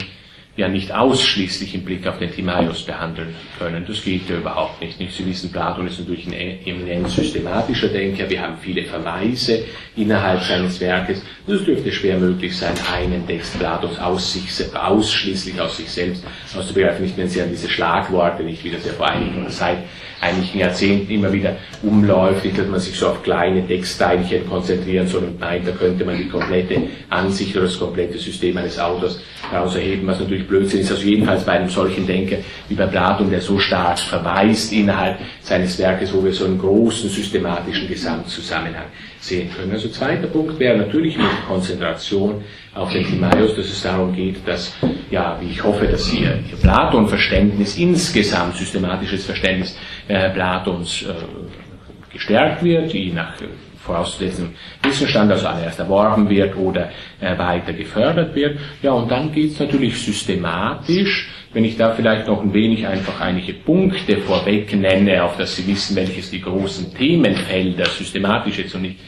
ja 0.60 0.68
nicht 0.68 0.94
ausschließlich 0.94 1.74
im 1.74 1.86
Blick 1.86 2.06
auf 2.06 2.20
den 2.20 2.32
Timaeus 2.32 2.84
behandeln 2.84 3.34
können. 3.58 3.86
Das 3.88 4.04
geht 4.04 4.30
ja 4.30 4.36
überhaupt 4.36 4.82
nicht. 4.82 5.00
Sie 5.00 5.26
wissen, 5.26 5.52
Platon 5.52 5.88
ist 5.88 6.00
natürlich 6.00 6.28
ein 6.28 6.34
eminent 6.34 7.10
systematischer 7.10 7.88
Denker. 7.88 8.30
Wir 8.30 8.42
haben 8.42 8.58
viele 8.60 8.84
Verweise 8.84 9.64
innerhalb 9.96 10.44
seines 10.44 10.80
Werkes. 10.82 11.24
Es 11.48 11.64
dürfte 11.64 11.92
schwer 11.92 12.18
möglich 12.18 12.58
sein, 12.58 12.74
einen 12.94 13.26
Text 13.26 13.58
Platons 13.58 13.98
aus 14.00 14.34
sich, 14.34 14.50
ausschließlich 14.76 15.60
aus 15.62 15.78
sich 15.78 15.90
selbst 15.90 16.26
auszubegreifen. 16.56 17.06
Nicht, 17.06 17.18
wenn 17.18 17.30
Sie 17.30 17.42
an 17.42 17.50
diese 17.50 17.70
Schlagworte, 17.70 18.44
nicht 18.44 18.64
wie 18.64 18.72
das 18.72 18.86
ja 18.86 18.92
vor 18.92 19.08
einiger 19.08 19.48
Zeit 19.48 19.78
einigen 20.22 20.60
Jahrzehnten 20.60 21.12
immer 21.12 21.32
wieder 21.32 21.56
umläuft, 21.82 22.46
dass 22.58 22.68
man 22.68 22.80
sich 22.80 22.96
so 22.96 23.08
auf 23.08 23.24
kleine 23.24 23.66
Textteilchen 23.66 24.48
konzentrieren 24.50 25.08
soll 25.08 25.24
und 25.24 25.40
meint, 25.40 25.68
da 25.68 25.72
könnte 25.72 26.04
man 26.06 26.18
die 26.18 26.28
komplette 26.28 26.82
Ansicht 27.10 27.56
oder 27.56 27.66
das 27.66 27.80
komplette 27.80 28.18
System 28.18 28.58
eines 28.58 28.78
Autors 28.80 29.20
daraus 29.52 29.76
erheben, 29.76 30.08
was 30.08 30.20
natürlich 30.20 30.48
Blödsinn 30.48 30.82
ist. 30.82 30.92
Also 30.92 31.04
jedenfalls 31.04 31.44
bei 31.44 31.54
einem 31.54 31.70
solchen 31.70 32.06
Denker 32.06 32.38
wie 32.68 32.76
bei 32.76 32.86
Platon, 32.86 33.30
der 33.30 33.42
so 33.42 33.58
stark 33.60 34.00
verweist 34.00 34.74
innerhalb 34.74 35.20
seines 35.42 35.78
Werkes, 35.80 36.14
wo 36.14 36.24
wir 36.24 36.34
so 36.34 36.46
einen 36.46 36.60
großen 36.60 37.10
systematischen 37.10 37.88
Gesamtzusammenhang 37.88 38.86
sehen 39.20 39.50
können. 39.56 39.72
Also 39.72 39.90
zweiter 39.90 40.28
Punkt 40.28 40.60
wäre 40.60 40.78
natürlich 40.78 41.18
mit 41.18 41.28
Konzentration 41.48 42.44
auf 42.76 42.92
den 42.92 43.06
Timaeus, 43.06 43.56
dass 43.56 43.66
es 43.66 43.82
darum 43.82 44.14
geht, 44.16 44.48
dass, 44.48 44.76
ja, 45.10 45.38
wie 45.42 45.52
ich 45.52 45.64
hoffe, 45.64 45.88
dass 45.88 46.12
ihr, 46.14 46.40
ihr 46.50 46.58
Platon-Verständnis 46.62 47.78
insgesamt, 47.78 48.56
systematisches 48.56 49.26
Verständnis 49.26 49.78
äh, 50.08 50.30
Platons 50.30 51.04
äh, 51.04 52.14
gestärkt 52.14 52.64
wird, 52.64 52.94
die 52.94 53.12
nach 53.12 53.40
äh, 53.42 53.46
vorauszusetzendem 53.80 54.54
Wissensstand 54.84 55.32
also 55.32 55.48
allererst 55.48 55.80
erworben 55.80 56.30
wird 56.30 56.56
oder 56.56 56.90
äh, 57.20 57.38
weiter 57.38 57.74
gefördert 57.74 58.36
wird. 58.36 58.60
Ja, 58.82 58.92
und 58.92 59.10
dann 59.10 59.32
geht 59.32 59.52
es 59.54 59.60
natürlich 59.60 59.98
systematisch, 59.98 61.30
wenn 61.54 61.66
ich 61.66 61.78
da 61.78 61.92
vielleicht 61.94 62.28
noch 62.28 62.44
ein 62.44 62.54
wenig 62.54 62.86
einfach 62.86 63.20
einige 63.20 63.54
Punkte 63.54 64.18
vorweg 64.18 64.72
nenne, 64.76 65.24
auf 65.24 65.38
dass 65.38 65.56
Sie 65.56 65.66
wissen, 65.66 65.96
welches 65.96 66.30
die 66.30 66.42
großen 66.42 66.94
Themenfelder 66.94 67.86
systematisch 67.86 68.60
jetzt 68.60 68.76
und 68.76 68.84
nicht 68.84 69.00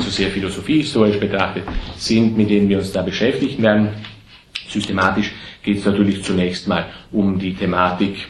so 0.00 0.10
sehr 0.10 0.30
philosophiehistorisch 0.30 1.18
betrachtet 1.18 1.64
sind, 1.96 2.36
mit 2.36 2.50
denen 2.50 2.68
wir 2.68 2.78
uns 2.78 2.92
da 2.92 3.02
beschäftigen 3.02 3.62
werden. 3.62 3.88
Systematisch 4.68 5.32
geht 5.62 5.78
es 5.78 5.84
natürlich 5.84 6.22
zunächst 6.22 6.68
mal 6.68 6.86
um 7.12 7.38
die 7.38 7.54
Thematik 7.54 8.28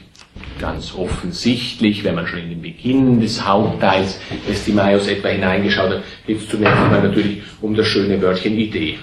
ganz 0.59 0.95
offensichtlich, 0.95 2.05
wenn 2.05 2.15
man 2.15 2.27
schon 2.27 2.41
in 2.41 2.51
den 2.51 2.63
Beginn 2.63 3.21
des 3.21 3.45
Hauptteils 3.45 4.21
des 4.49 4.65
Timaeus 4.65 5.09
etwa 5.09 5.29
hineingeschaut 5.29 5.91
hat, 5.91 6.03
geht 6.27 6.39
es 6.39 6.49
zunächst 6.49 6.77
einmal 6.77 7.03
natürlich 7.03 7.43
um 7.61 7.75
das 7.75 7.87
schöne 7.87 8.21
Wörtchen 8.21 8.57
Idee. 8.59 8.99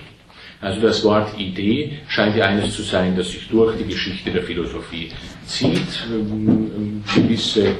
Also 0.60 0.82
das 0.82 1.04
Wort 1.04 1.38
Idee 1.40 2.00
scheint 2.08 2.36
ja 2.36 2.46
eines 2.46 2.76
zu 2.76 2.82
sein, 2.82 3.16
das 3.16 3.32
sich 3.32 3.48
durch 3.48 3.78
die 3.78 3.86
Geschichte 3.86 4.32
der 4.32 4.44
Philosophie 4.44 5.10
zieht, 5.46 6.08
ähm, 6.12 7.04
gewisse 7.14 7.76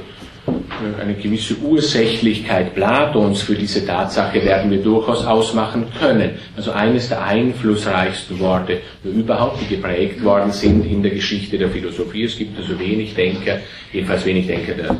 eine 1.00 1.14
gewisse 1.14 1.56
Ursächlichkeit 1.58 2.74
Platons 2.74 3.42
für 3.42 3.54
diese 3.54 3.84
Tatsache 3.84 4.44
werden 4.44 4.70
wir 4.70 4.82
durchaus 4.82 5.24
ausmachen 5.24 5.86
können. 5.98 6.32
Also 6.56 6.72
eines 6.72 7.08
der 7.08 7.24
einflussreichsten 7.24 8.38
Worte 8.38 8.80
überhaupt, 9.04 9.60
die 9.60 9.74
geprägt 9.74 10.22
worden 10.22 10.52
sind 10.52 10.84
in 10.86 11.02
der 11.02 11.12
Geschichte 11.12 11.58
der 11.58 11.70
Philosophie. 11.70 12.24
Es 12.24 12.36
gibt 12.36 12.56
also 12.58 12.78
wenig 12.78 13.14
Denker, 13.14 13.58
jedenfalls 13.92 14.24
wenig 14.24 14.46
Denker 14.46 14.74
der 14.74 14.96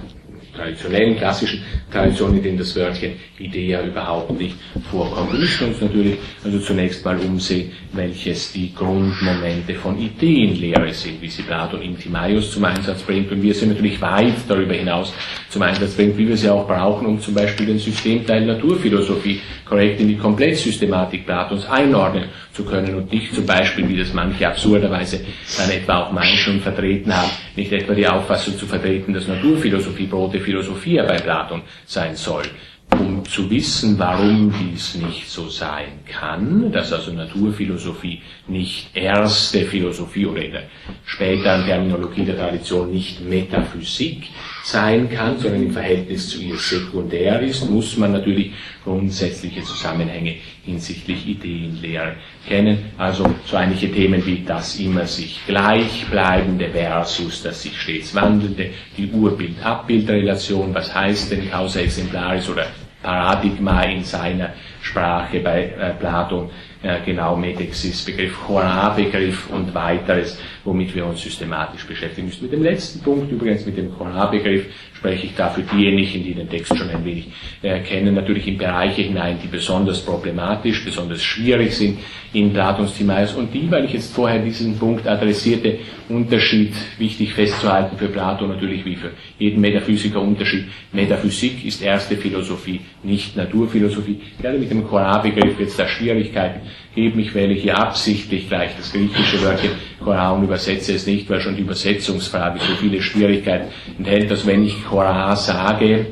traditionellen, 0.58 1.16
klassischen 1.16 1.62
Tradition, 1.90 2.36
in 2.36 2.42
denen 2.42 2.58
das 2.58 2.74
Wörtchen 2.76 3.12
Idea 3.38 3.82
überhaupt 3.82 4.38
nicht 4.38 4.56
vorkommt. 4.90 5.32
Wir 5.32 5.40
müssen 5.40 5.68
uns 5.68 5.80
natürlich 5.80 6.18
also 6.44 6.58
zunächst 6.58 7.04
mal 7.04 7.18
umsehen, 7.18 7.72
welches 7.92 8.52
die 8.52 8.74
Grundmomente 8.74 9.74
von 9.74 9.98
Ideenlehre 9.98 10.92
sind, 10.92 11.22
wie 11.22 11.28
sie 11.28 11.42
Platon 11.42 11.80
in 11.82 11.98
Timaeus 11.98 12.52
zum 12.52 12.64
Einsatz 12.64 13.02
bringt. 13.02 13.30
Und 13.30 13.42
wir 13.42 13.54
sind 13.54 13.70
natürlich 13.70 14.00
weit 14.00 14.34
darüber 14.48 14.74
hinaus 14.74 15.12
zum 15.48 15.62
Einsatz 15.62 15.94
bringt, 15.94 16.18
wie 16.18 16.28
wir 16.28 16.36
sie 16.36 16.50
auch 16.50 16.66
brauchen, 16.66 17.06
um 17.06 17.20
zum 17.20 17.34
Beispiel 17.34 17.66
den 17.66 17.78
Systemteil 17.78 18.44
Naturphilosophie 18.44 19.40
korrekt 19.64 20.00
in 20.00 20.08
die 20.08 20.16
Komplettsystematik 20.16 21.24
Platons 21.24 21.66
einordnen 21.66 22.24
zu 22.52 22.64
können 22.64 22.94
und 22.96 23.12
nicht 23.12 23.34
zum 23.34 23.46
Beispiel, 23.46 23.88
wie 23.88 23.96
das 23.96 24.12
manche 24.12 24.48
absurderweise 24.48 25.20
dann 25.56 25.70
etwa 25.70 26.02
auch 26.02 26.12
Menschen 26.12 26.60
vertreten 26.60 27.14
haben, 27.14 27.30
nicht 27.58 27.72
etwa 27.72 27.94
die 27.94 28.06
Auffassung 28.06 28.56
zu 28.56 28.66
vertreten, 28.66 29.12
dass 29.12 29.28
Naturphilosophie 29.28 30.06
Brote 30.06 30.40
Philosophia 30.40 31.04
bei 31.04 31.16
Platon 31.16 31.62
sein 31.84 32.16
soll 32.16 32.44
um 32.90 33.24
zu 33.24 33.50
wissen, 33.50 33.98
warum 33.98 34.52
dies 34.52 34.94
nicht 34.94 35.28
so 35.28 35.48
sein 35.48 36.00
kann, 36.06 36.72
dass 36.72 36.92
also 36.92 37.12
Naturphilosophie 37.12 38.22
nicht 38.46 38.96
erste 38.96 39.60
Philosophie 39.66 40.26
oder 40.26 40.42
in 40.42 40.52
der 40.52 40.62
späteren 41.04 41.66
Terminologie 41.66 42.24
der 42.24 42.38
Tradition 42.38 42.90
nicht 42.90 43.20
Metaphysik 43.20 44.28
sein 44.64 45.08
kann, 45.10 45.38
sondern 45.38 45.64
im 45.64 45.72
Verhältnis 45.72 46.30
zu 46.30 46.40
ihr 46.40 46.56
sekundär 46.56 47.40
ist, 47.42 47.68
muss 47.68 47.96
man 47.96 48.12
natürlich 48.12 48.52
grundsätzliche 48.84 49.62
Zusammenhänge 49.62 50.36
hinsichtlich 50.64 51.26
Ideenlehre 51.26 52.16
kennen. 52.48 52.90
Also 52.96 53.32
so 53.44 53.56
einige 53.56 53.92
Themen 53.92 54.24
wie 54.26 54.42
das 54.44 54.80
immer 54.80 55.06
sich 55.06 55.40
gleichbleibende 55.46 56.70
versus 56.70 57.42
das 57.42 57.62
sich 57.62 57.80
stets 57.80 58.14
wandelnde, 58.14 58.70
die 58.96 59.10
Urbild-Abbild-Relation, 59.10 60.74
was 60.74 60.94
heißt 60.94 61.30
denn 61.30 61.50
Causa 61.50 61.80
Exemplaris 61.80 62.48
oder 62.48 62.66
Paradigma 63.02 63.82
in 63.82 64.02
seiner 64.02 64.50
Sprache 64.82 65.40
bei 65.40 65.64
äh, 65.66 65.94
Platon, 65.94 66.50
äh, 66.82 66.98
genau 67.04 67.36
Metexis-Begriff, 67.36 68.36
Chora-Begriff 68.46 69.50
und 69.50 69.74
weiteres, 69.74 70.38
womit 70.64 70.94
wir 70.94 71.06
uns 71.06 71.20
systematisch 71.22 71.86
beschäftigen 71.86 72.26
müssen. 72.26 72.42
Mit 72.42 72.52
dem 72.52 72.62
letzten 72.62 73.00
Punkt, 73.00 73.30
übrigens 73.30 73.66
mit 73.66 73.76
dem 73.76 73.96
Chora-Begriff, 73.96 74.66
spreche 74.98 75.26
ich 75.26 75.34
da 75.36 75.48
für 75.50 75.62
diejenigen, 75.62 76.24
die 76.24 76.34
den 76.34 76.48
Text 76.48 76.76
schon 76.76 76.90
ein 76.90 77.04
wenig 77.04 77.28
äh, 77.62 77.80
kennen, 77.80 78.14
natürlich 78.14 78.48
in 78.48 78.58
Bereiche 78.58 79.02
hinein, 79.02 79.38
die 79.42 79.46
besonders 79.46 80.04
problematisch, 80.04 80.84
besonders 80.84 81.22
schwierig 81.22 81.76
sind 81.76 81.98
in 82.32 82.52
Platons 82.52 82.94
Timaeus 82.94 83.34
und 83.34 83.54
die, 83.54 83.70
weil 83.70 83.84
ich 83.84 83.92
jetzt 83.92 84.12
vorher 84.12 84.40
diesen 84.40 84.76
Punkt 84.76 85.06
adressierte, 85.06 85.78
Unterschied 86.08 86.72
wichtig 86.98 87.34
festzuhalten 87.34 87.96
für 87.96 88.08
Platon 88.08 88.48
natürlich 88.48 88.84
wie 88.84 88.96
für 88.96 89.10
jeden 89.38 89.60
Metaphysiker 89.60 90.20
Unterschied. 90.20 90.64
Metaphysik 90.92 91.64
ist 91.64 91.82
erste 91.82 92.16
Philosophie, 92.16 92.80
nicht 93.02 93.36
Naturphilosophie. 93.36 94.20
Gerade 94.40 94.58
mit 94.58 94.70
dem 94.70 94.86
Koranbegriff 94.86 95.58
wird 95.58 95.68
es 95.68 95.76
da 95.76 95.86
Schwierigkeiten 95.86 96.62
geben. 96.94 97.20
Ich 97.20 97.34
wähle 97.34 97.54
hier 97.54 97.78
absichtlich 97.78 98.48
gleich 98.48 98.70
das 98.76 98.92
griechische 98.92 99.42
Wörtchen 99.42 99.70
Koran 100.02 100.38
und 100.38 100.44
übersetze 100.44 100.94
es 100.94 101.06
nicht, 101.06 101.28
weil 101.28 101.40
schon 101.40 101.56
die 101.56 101.62
Übersetzungsfrage 101.62 102.58
so 102.60 102.74
viele 102.74 103.02
Schwierigkeiten 103.02 103.68
enthält, 103.98 104.30
dass 104.30 104.46
wenn 104.46 104.64
ich 104.64 104.87
Koran 104.88 105.36
sage 105.36 106.06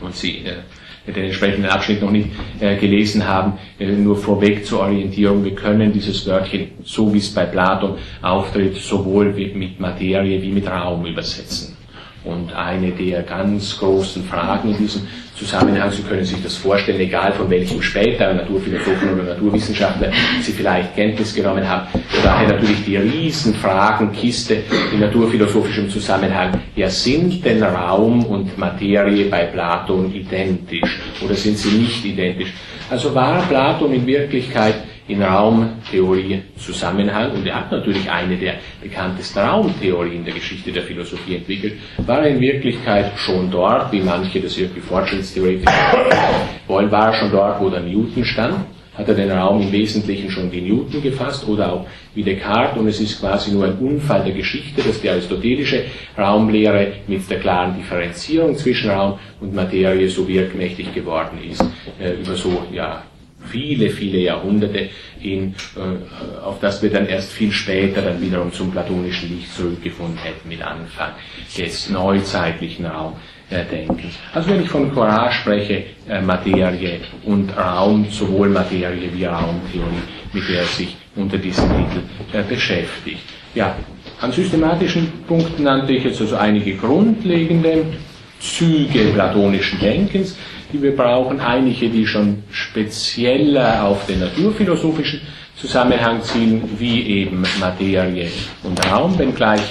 und 0.00 0.14
Sie 0.14 0.44
äh, 0.44 1.12
den 1.12 1.24
entsprechenden 1.24 1.70
Abschnitt 1.70 2.02
noch 2.02 2.10
nicht 2.10 2.28
äh, 2.60 2.76
gelesen 2.76 3.26
haben, 3.26 3.58
äh, 3.78 3.92
nur 3.92 4.16
vorweg 4.16 4.64
zur 4.66 4.80
Orientierung. 4.80 5.44
Wir 5.44 5.54
können 5.54 5.92
dieses 5.92 6.26
Wörtchen, 6.26 6.72
so 6.82 7.12
wie 7.12 7.18
es 7.18 7.32
bei 7.32 7.44
Platon 7.44 7.98
auftritt, 8.22 8.76
sowohl 8.76 9.32
mit 9.32 9.78
Materie 9.78 10.42
wie 10.42 10.50
mit 10.50 10.66
Raum 10.66 11.06
übersetzen. 11.06 11.76
Und 12.24 12.54
eine 12.54 12.90
der 12.90 13.22
ganz 13.22 13.78
großen 13.78 14.24
Fragen 14.24 14.70
in 14.70 14.78
diesem 14.78 15.02
Zusammenhang, 15.36 15.90
Sie 15.90 16.02
können 16.02 16.24
sich 16.24 16.42
das 16.42 16.56
vorstellen, 16.56 17.00
egal 17.00 17.32
von 17.32 17.50
welchem 17.50 17.82
späteren 17.82 18.38
Naturphilosophen 18.38 19.12
oder 19.12 19.24
Naturwissenschaftler 19.24 20.10
Sie 20.40 20.52
vielleicht 20.52 20.94
Kenntnis 20.94 21.34
genommen 21.34 21.68
haben, 21.68 21.86
daher 22.22 22.48
natürlich 22.48 22.84
die 22.84 22.96
Riesenfragenkiste 22.96 24.58
in 24.92 25.00
naturphilosophischem 25.00 25.90
Zusammenhang, 25.90 26.60
ja 26.76 26.88
sind 26.88 27.44
denn 27.44 27.62
Raum 27.62 28.24
und 28.24 28.56
Materie 28.56 29.26
bei 29.26 29.44
Platon 29.44 30.14
identisch 30.14 31.00
oder 31.22 31.34
sind 31.34 31.58
sie 31.58 31.76
nicht 31.76 32.04
identisch? 32.04 32.52
Also 32.88 33.14
war 33.14 33.42
Platon 33.42 33.92
in 33.92 34.06
Wirklichkeit 34.06 34.76
in 35.08 35.22
Raumtheorie 35.22 36.42
Zusammenhang. 36.56 37.32
Und 37.32 37.46
er 37.46 37.56
hat 37.56 37.72
natürlich 37.72 38.10
eine 38.10 38.36
der 38.36 38.54
bekanntesten 38.82 39.40
Raumtheorien 39.40 40.24
der 40.24 40.34
Geschichte 40.34 40.72
der 40.72 40.82
Philosophie 40.82 41.36
entwickelt, 41.36 41.74
war 41.98 42.20
er 42.20 42.30
in 42.30 42.40
Wirklichkeit 42.40 43.12
schon 43.16 43.50
dort, 43.50 43.92
wie 43.92 44.00
manche 44.00 44.40
das 44.40 44.56
irgendwie 44.56 44.80
Fortschrittstheoretiker 44.80 45.72
wollen, 46.66 46.90
war 46.90 47.08
er 47.08 47.14
schon 47.14 47.30
dort, 47.30 47.60
wo 47.60 47.68
der 47.68 47.80
Newton 47.80 48.24
stand, 48.24 48.56
hat 48.96 49.08
er 49.08 49.14
den 49.14 49.30
Raum 49.30 49.60
im 49.60 49.72
Wesentlichen 49.72 50.30
schon 50.30 50.50
wie 50.52 50.60
Newton 50.60 51.02
gefasst 51.02 51.46
oder 51.48 51.72
auch 51.72 51.86
wie 52.14 52.22
Descartes? 52.22 52.78
Und 52.78 52.86
es 52.86 53.00
ist 53.00 53.20
quasi 53.20 53.50
nur 53.50 53.64
ein 53.64 53.76
Unfall 53.78 54.22
der 54.22 54.32
Geschichte, 54.32 54.82
dass 54.82 55.00
die 55.00 55.10
aristotelische 55.10 55.84
Raumlehre 56.16 56.92
mit 57.08 57.28
der 57.28 57.40
klaren 57.40 57.76
Differenzierung 57.76 58.56
zwischen 58.56 58.90
Raum 58.90 59.18
und 59.40 59.52
Materie 59.52 60.08
so 60.08 60.26
wirkmächtig 60.26 60.94
geworden 60.94 61.38
ist, 61.50 61.62
äh, 62.00 62.12
über 62.12 62.36
so 62.36 62.62
ja, 62.72 63.02
viele, 63.50 63.90
viele 63.90 64.18
Jahrhunderte 64.18 64.88
hin, 65.18 65.54
äh, 65.76 66.40
auf 66.40 66.60
das 66.60 66.82
wir 66.82 66.90
dann 66.90 67.06
erst 67.06 67.32
viel 67.32 67.52
später 67.52 68.02
dann 68.02 68.20
wiederum 68.20 68.52
zum 68.52 68.70
platonischen 68.70 69.36
Licht 69.36 69.54
zurückgefunden 69.54 70.18
hätten 70.18 70.48
mit 70.48 70.62
Anfang 70.62 71.12
des 71.56 71.90
neuzeitlichen 71.90 72.86
Raumdenkens. 72.86 74.14
Also 74.32 74.50
wenn 74.50 74.62
ich 74.62 74.68
von 74.68 74.92
Courage 74.92 75.36
spreche, 75.40 75.84
äh, 76.08 76.20
Materie 76.20 77.00
und 77.24 77.56
Raum, 77.56 78.06
sowohl 78.10 78.48
Materie 78.48 79.10
wie 79.12 79.24
Raumtheorie, 79.24 80.02
mit 80.32 80.48
der 80.48 80.60
er 80.60 80.66
sich 80.66 80.96
unter 81.16 81.38
diesem 81.38 81.68
Titel 81.68 82.02
äh, 82.32 82.42
beschäftigt. 82.42 83.22
Ja, 83.54 83.76
an 84.20 84.32
systematischen 84.32 85.12
Punkten 85.28 85.64
nannte 85.64 85.92
ich 85.92 86.04
jetzt 86.04 86.20
also 86.20 86.36
einige 86.36 86.74
grundlegende 86.74 87.84
Züge 88.40 89.12
platonischen 89.14 89.78
Denkens 89.80 90.36
die 90.74 90.82
wir 90.82 90.96
brauchen, 90.96 91.40
einige, 91.40 91.88
die 91.88 92.04
schon 92.04 92.42
spezieller 92.50 93.84
auf 93.84 94.06
den 94.06 94.20
naturphilosophischen 94.20 95.20
Zusammenhang 95.56 96.20
zielen, 96.22 96.62
wie 96.78 97.00
eben 97.20 97.44
Materie 97.60 98.28
und 98.64 98.84
Raum, 98.90 99.16
wenngleich 99.16 99.62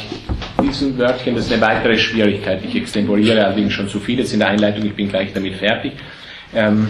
diesem 0.63 0.98
Wörtchen, 0.98 1.36
das 1.36 1.48
ist 1.48 1.51
eine 1.51 1.62
weitere 1.62 1.98
Schwierigkeit. 1.98 2.62
Ich 2.63 2.74
extemporiere 2.75 3.45
allerdings 3.45 3.74
schon 3.74 3.89
zu 3.89 4.00
viel 4.00 4.19
jetzt 4.19 4.31
in 4.31 4.39
der 4.39 4.48
Einleitung, 4.48 4.86
ich 4.86 4.95
bin 4.95 5.10
gleich 5.10 5.33
damit 5.33 5.55
fertig. 5.55 5.91
Ähm, 6.55 6.88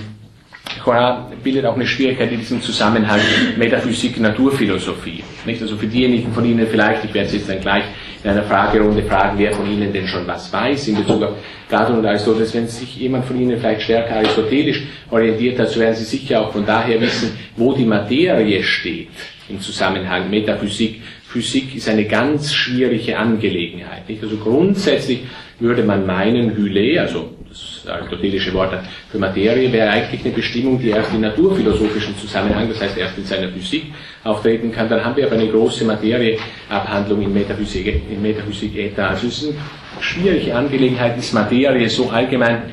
Chora 0.84 1.32
bildet 1.43 1.65
auch 1.65 1.75
eine 1.75 1.88
Schwierigkeit 1.88 2.32
in 2.32 2.39
diesem 2.39 2.62
Zusammenhang 2.62 3.20
Metaphysik, 3.58 4.20
Naturphilosophie. 4.20 5.24
Also 5.60 5.75
für 5.75 5.88
diejenigen 5.88 6.32
von 6.34 6.46
Ihnen 6.46 6.67
vielleicht, 6.67 7.03
ich 7.03 7.13
werde 7.13 7.27
es 7.27 7.34
jetzt 7.34 7.50
dann 7.50 7.60
gleich 7.60 7.84
in 8.24 8.30
einer 8.30 8.44
Fragerunde 8.44 9.03
fragen, 9.03 9.38
wer 9.38 9.51
von 9.51 9.70
Ihnen 9.70 9.92
denn 9.92 10.08
schon 10.08 10.25
was 10.25 10.51
weiß 10.51 10.88
in 10.88 10.96
Bezug 10.96 11.24
auf 11.24 11.36
Platon 11.68 12.00
und 12.00 12.06
Aristoteles. 12.06 12.53
Wenn 12.53 12.68
sich 12.68 12.98
jemand 12.98 13.25
von 13.25 13.39
Ihnen 13.39 13.58
vielleicht 13.60 13.82
stärker 13.82 14.15
aristotelisch 14.15 14.84
orientiert 15.12 15.60
hat, 15.60 15.70
so 15.70 15.80
werden 15.80 15.96
Sie 15.96 16.06
sicher 16.06 16.42
auch 16.42 16.51
von 16.51 16.65
daher 16.65 17.00
wissen, 17.01 17.38
wo 17.58 17.74
die 17.74 17.86
Materie 17.86 18.63
steht 18.63 19.10
im 19.50 19.60
Zusammenhang 19.60 20.30
Metaphysik. 20.30 21.01
Physik 21.27 21.75
ist 21.75 21.89
eine 21.89 22.06
ganz 22.06 22.53
schwierige 22.53 23.18
Angelegenheit. 23.18 24.08
Nicht? 24.08 24.24
Also 24.24 24.38
grundsätzlich 24.38 25.22
würde 25.60 25.84
man 25.84 26.06
meinen, 26.06 26.56
Hyle, 26.56 27.01
also 27.01 27.32
das 27.53 27.88
aristotelische 27.88 28.53
Wort 28.53 28.74
für 29.12 29.19
Materie, 29.19 29.72
wäre 29.72 29.89
eigentlich 29.89 30.25
eine 30.25 30.33
Bestimmung, 30.33 30.79
die 30.79 30.89
erst 30.89 31.13
in 31.13 31.22
naturphilosophischen 31.22 32.17
Zusammenhang, 32.17 32.67
das 32.69 32.81
heißt 32.81 32.98
erst 32.98 33.17
in 33.17 33.25
seiner 33.25 33.50
Physik, 33.50 33.93
auftreten 34.24 34.72
kann. 34.72 34.89
Dann 34.89 35.03
haben 35.05 35.15
wir 35.15 35.27
aber 35.27 35.36
eine 35.36 35.48
große 35.48 35.86
Materieabhandlung 35.86 37.22
in 37.22 37.33
Metaphysik, 37.33 37.88
in 38.10 38.22
Metaphysik 38.22 38.75
eta. 38.75 39.10
Also 39.10 39.27
es 39.27 39.43
ist 39.43 39.50
eine 39.50 40.03
schwierige 40.03 40.55
Angelegenheit, 40.55 41.17
ist 41.17 41.33
Materie 41.33 41.89
so 41.89 42.10
allgemein 42.10 42.63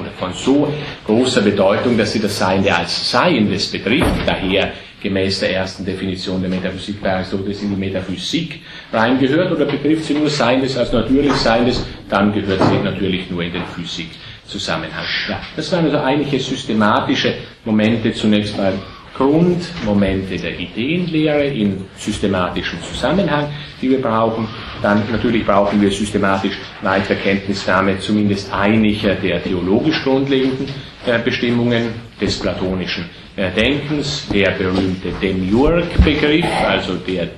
oder 0.00 0.10
von 0.18 0.32
so 0.32 0.72
großer 1.04 1.42
Bedeutung, 1.42 1.98
dass 1.98 2.12
sie 2.12 2.20
das 2.20 2.38
Seiende 2.38 2.74
als 2.74 3.10
Seiendes 3.10 3.70
betrifft, 3.70 4.10
daher 4.24 4.72
gemäß 5.02 5.40
der 5.40 5.54
ersten 5.54 5.84
Definition 5.84 6.40
der 6.40 6.50
Metaphysik 6.50 7.02
bei 7.02 7.14
Aristoteles 7.14 7.62
in 7.62 7.70
die 7.70 7.76
Metaphysik 7.76 8.60
reingehört 8.92 9.52
oder 9.52 9.66
betrifft 9.66 10.04
sie 10.04 10.14
nur 10.14 10.30
Seiendes 10.30 10.76
als 10.76 10.92
natürlich 10.92 11.32
Seiendes, 11.32 11.84
dann 12.08 12.32
gehört 12.32 12.62
sie 12.64 12.78
natürlich 12.82 13.30
nur 13.30 13.42
in 13.42 13.52
den 13.52 13.64
Physikzusammenhang. 13.74 15.04
Ja, 15.28 15.40
das 15.54 15.70
waren 15.72 15.84
also 15.84 15.98
einige 15.98 16.38
systematische 16.38 17.34
Momente 17.64 18.12
zunächst 18.12 18.56
mal 18.56 18.72
Grundmomente 19.16 20.36
der 20.36 20.58
Ideenlehre 20.58 21.46
in 21.46 21.84
systematischem 21.96 22.82
Zusammenhang, 22.82 23.48
die 23.80 23.90
wir 23.90 24.02
brauchen. 24.02 24.46
Dann 24.82 25.02
natürlich 25.10 25.44
brauchen 25.46 25.80
wir 25.80 25.90
systematisch 25.90 26.58
weitere 26.82 27.14
Kenntnisnahme 27.16 27.98
zumindest 27.98 28.52
einiger 28.52 29.14
der 29.14 29.42
theologisch 29.42 30.02
grundlegenden 30.02 30.68
äh, 31.06 31.18
Bestimmungen 31.18 31.94
des 32.20 32.38
platonischen 32.38 33.08
Denkens, 33.36 34.28
der 34.28 34.52
berühmte 34.52 35.12
Demiurg-Begriff, 35.20 36.46
also 36.66 36.96
der 36.96 37.28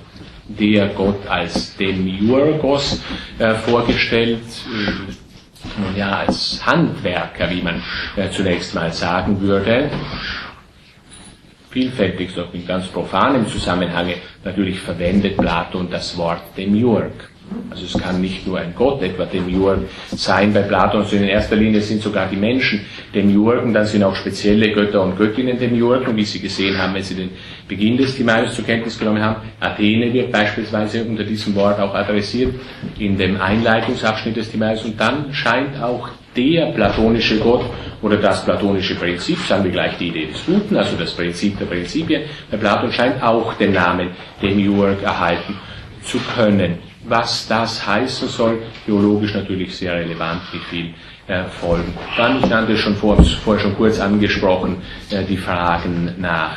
der 0.48 0.88
Gott 0.88 1.26
als 1.28 1.76
Demiurgos 1.76 3.02
äh, 3.38 3.54
vorgestellt, 3.54 4.40
äh, 4.66 5.82
nun 5.82 5.94
ja, 5.94 6.20
als 6.20 6.64
Handwerker, 6.64 7.50
wie 7.50 7.60
man 7.60 7.82
äh, 8.16 8.30
zunächst 8.30 8.74
mal 8.74 8.90
sagen 8.90 9.38
würde 9.42 9.90
vielfältig, 11.70 12.30
auch 12.38 12.52
in 12.54 12.66
ganz 12.66 12.86
profanem 12.88 13.46
Zusammenhang 13.46 14.12
natürlich 14.44 14.80
verwendet 14.80 15.36
Platon 15.36 15.90
das 15.90 16.16
Wort 16.16 16.42
Demiurg. 16.56 17.30
Also 17.70 17.84
es 17.84 18.02
kann 18.02 18.20
nicht 18.20 18.46
nur 18.46 18.58
ein 18.58 18.74
Gott 18.74 19.02
etwa 19.02 19.24
Demiurg 19.24 19.80
sein 20.10 20.52
bei 20.52 20.62
Platon, 20.62 21.04
sondern 21.04 21.28
in 21.28 21.34
erster 21.34 21.56
Linie 21.56 21.80
sind 21.80 22.02
sogar 22.02 22.28
die 22.28 22.36
Menschen 22.36 22.80
Demiurgen, 23.14 23.72
dann 23.72 23.86
sind 23.86 24.02
auch 24.02 24.16
spezielle 24.16 24.72
Götter 24.72 25.02
und 25.02 25.16
Göttinnen 25.16 25.58
Demiurgen, 25.58 26.16
wie 26.16 26.24
Sie 26.24 26.40
gesehen 26.40 26.76
haben, 26.76 26.94
wenn 26.94 27.02
Sie 27.02 27.14
den 27.14 27.30
Beginn 27.66 27.96
des 27.96 28.16
Timaeus 28.16 28.54
zur 28.54 28.64
Kenntnis 28.64 28.98
genommen 28.98 29.22
haben. 29.22 29.42
Athene 29.60 30.12
wird 30.12 30.32
beispielsweise 30.32 31.04
unter 31.04 31.24
diesem 31.24 31.54
Wort 31.54 31.78
auch 31.78 31.94
adressiert 31.94 32.54
in 32.98 33.16
dem 33.16 33.40
Einleitungsabschnitt 33.40 34.36
des 34.36 34.50
Timaeus 34.50 34.84
und 34.84 34.98
dann 34.98 35.32
scheint 35.32 35.80
auch 35.80 36.08
der 36.36 36.66
platonische 36.72 37.38
Gott 37.38 37.64
oder 38.02 38.16
das 38.16 38.44
platonische 38.44 38.94
Prinzip, 38.94 39.38
sagen 39.38 39.64
wir 39.64 39.72
gleich 39.72 39.96
die 39.98 40.08
Idee 40.08 40.26
des 40.26 40.44
Guten, 40.46 40.76
also 40.76 40.96
das 40.96 41.12
Prinzip 41.12 41.58
der 41.58 41.66
Prinzipien, 41.66 42.22
bei 42.50 42.56
Platon 42.56 42.92
scheint 42.92 43.22
auch 43.22 43.54
den 43.54 43.72
Namen 43.72 44.10
Demiurg 44.42 45.02
erhalten 45.02 45.56
zu 46.02 46.18
können. 46.34 46.87
Was 47.06 47.46
das 47.48 47.86
heißen 47.86 48.28
soll, 48.28 48.62
theologisch 48.84 49.34
natürlich 49.34 49.76
sehr 49.76 49.94
relevant, 49.94 50.42
wie 50.52 50.58
viel 50.58 50.94
äh, 51.28 51.44
Folgen. 51.44 51.94
Dann, 52.16 52.38
ich 52.38 52.46
nannte 52.48 52.72
es 52.72 52.80
schon 52.80 52.96
vor, 52.96 53.22
vorher 53.22 53.62
schon 53.62 53.76
kurz 53.76 54.00
angesprochen, 54.00 54.78
äh, 55.10 55.24
die 55.24 55.36
Fragen 55.36 56.14
nach 56.18 56.56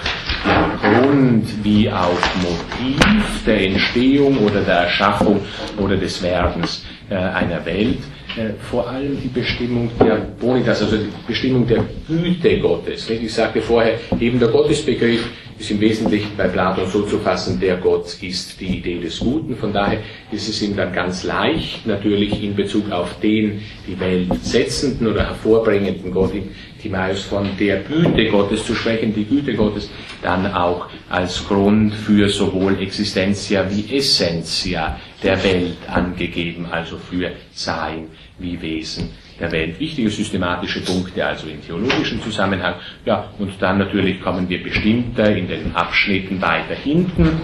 Grund 0.81 1.45
wie 1.63 1.91
auch 1.91 2.17
Motiv 2.41 3.45
der 3.45 3.67
Entstehung 3.67 4.39
oder 4.39 4.61
der 4.61 4.75
Erschaffung 4.85 5.41
oder 5.77 5.95
des 5.95 6.21
Werdens 6.23 6.85
äh, 7.09 7.15
einer 7.15 7.63
Welt 7.65 7.99
äh, 8.37 8.53
vor 8.69 8.89
allem 8.89 9.19
die 9.21 9.27
Bestimmung 9.27 9.91
der 9.99 10.15
Bonitas, 10.39 10.81
also 10.81 10.97
die 10.97 11.09
Bestimmung 11.27 11.67
der 11.67 11.83
Güte 12.07 12.59
Gottes. 12.59 13.09
Ich 13.09 13.33
sagte 13.33 13.61
vorher, 13.61 13.99
eben 14.19 14.39
der 14.39 14.47
Gottesbegriff 14.47 15.27
ist 15.61 15.69
im 15.69 15.79
Wesentlichen 15.79 16.31
bei 16.35 16.47
Platon 16.47 16.89
so 16.89 17.03
zu 17.03 17.19
fassen, 17.19 17.59
der 17.59 17.77
Gott 17.77 18.17
ist 18.21 18.59
die 18.59 18.79
Idee 18.79 18.99
des 18.99 19.19
Guten. 19.19 19.55
Von 19.55 19.71
daher 19.71 19.99
ist 20.31 20.49
es 20.49 20.59
ihm 20.63 20.75
dann 20.75 20.91
ganz 20.91 21.23
leicht, 21.23 21.85
natürlich 21.85 22.43
in 22.43 22.55
Bezug 22.55 22.91
auf 22.91 23.19
den 23.19 23.61
die 23.87 23.99
Welt 23.99 24.27
setzenden 24.43 25.07
oder 25.07 25.27
hervorbringenden 25.27 26.11
Gott 26.11 26.33
im 26.33 26.49
Timaeus 26.81 27.21
von 27.21 27.47
der 27.59 27.81
Güte 27.81 28.25
Gottes 28.29 28.65
zu 28.65 28.73
sprechen, 28.73 29.13
die 29.13 29.25
Güte 29.25 29.53
Gottes 29.53 29.91
dann 30.23 30.51
auch 30.51 30.87
als 31.09 31.47
Grund 31.47 31.93
für 31.93 32.27
sowohl 32.27 32.81
Existentia 32.81 33.63
wie 33.69 33.95
Essentia 33.95 34.99
der 35.21 35.43
Welt 35.43 35.77
angegeben, 35.87 36.65
also 36.71 36.97
für 36.97 37.31
Sein 37.53 38.07
wie 38.39 38.59
Wesen 38.59 39.09
Welt. 39.49 39.79
Wichtige 39.79 40.09
systematische 40.09 40.81
Punkte 40.81 41.25
also 41.25 41.47
im 41.47 41.61
theologischen 41.65 42.21
Zusammenhang. 42.21 42.75
Ja, 43.05 43.29
und 43.39 43.53
dann 43.61 43.77
natürlich 43.77 44.21
kommen 44.21 44.49
wir 44.49 44.61
bestimmter 44.61 45.33
in 45.33 45.47
den 45.47 45.73
Abschnitten 45.73 46.41
weiter 46.41 46.75
hinten 46.75 47.39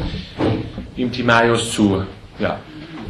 im 0.97 1.11
Timaeus 1.11 1.71
zu 1.71 2.03
ja, 2.39 2.59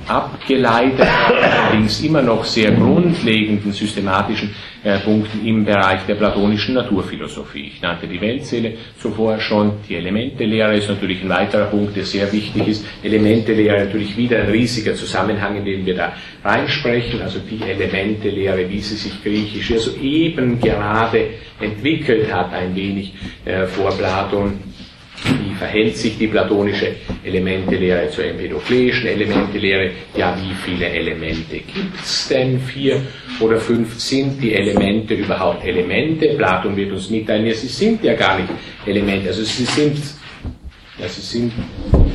abgeleitet, 0.08 1.08
allerdings 1.28 2.02
immer 2.02 2.22
noch 2.22 2.43
sehr 2.46 2.72
grundlegenden 2.72 3.72
systematischen 3.72 4.54
äh, 4.84 5.00
Punkten 5.00 5.46
im 5.46 5.65
Bereich 5.65 6.02
der 6.08 6.15
platonischen 6.15 6.76
Naturphilosophie. 6.76 7.72
Ich 7.76 7.82
nannte 7.82 8.08
die 8.08 8.22
Weltseele 8.22 8.74
zuvor 8.98 9.39
schon, 9.39 9.74
die 9.88 9.96
Elementelehre 9.96 10.78
ist 10.78 10.88
natürlich 10.88 11.22
ein 11.22 11.30
weiterer 11.30 11.65
Punkt, 11.65 11.96
der 11.96 12.06
sehr 12.06 12.32
wichtig 12.32 12.67
ist. 12.67 12.86
Elementelehre 13.04 13.86
natürlich 13.86 14.15
wieder 14.15 14.39
ein 14.39 14.50
riesiger 14.50 14.96
Zusammenhang, 14.96 15.58
in 15.58 15.65
den 15.65 15.86
wir 15.86 15.96
da 15.96 16.13
reinsprechen, 16.43 17.22
also 17.22 17.39
die 17.39 17.62
Elementelehre, 17.62 18.70
wie 18.70 18.80
sie 18.80 18.96
sich 18.96 19.22
griechisch 19.24 19.72
also 19.72 19.96
eben 19.98 20.60
gerade 20.60 21.32
entwickelt 21.60 22.32
hat, 22.32 22.54
ein 22.54 22.76
wenig 22.76 23.13
äh, 23.46 23.65
vor 23.65 23.91
Platon 23.91 24.60
wie 25.24 25.56
verhält 25.56 25.98
sich 25.98 26.18
die 26.18 26.28
platonische 26.28 26.96
Elementelehre 27.24 28.10
zur 28.10 28.26
empedokleischen 28.26 29.08
Elementelehre? 29.08 29.92
Ja, 30.16 30.38
wie 30.38 30.54
viele 30.54 30.88
Elemente 30.88 31.58
gibt 31.58 32.00
es 32.02 32.28
denn? 32.28 32.60
Vier 32.60 33.02
oder 33.40 33.58
fünf 33.58 34.00
sind 34.00 34.42
die 34.42 34.54
Elemente 34.54 35.16
überhaupt 35.16 35.66
Elemente? 35.66 36.36
Platon 36.38 36.76
wird 36.76 36.92
uns 36.92 37.10
mitteilen, 37.10 37.48
ja, 37.48 37.54
sie 37.54 37.68
sind 37.68 38.04
ja 38.04 38.14
gar 38.14 38.40
nicht 38.40 38.50
Elemente. 38.86 39.30
Also 39.30 39.44
sie 39.44 39.66
sind, 39.66 39.98
ja, 41.00 41.08
sie 41.08 41.22
sind 41.22 41.54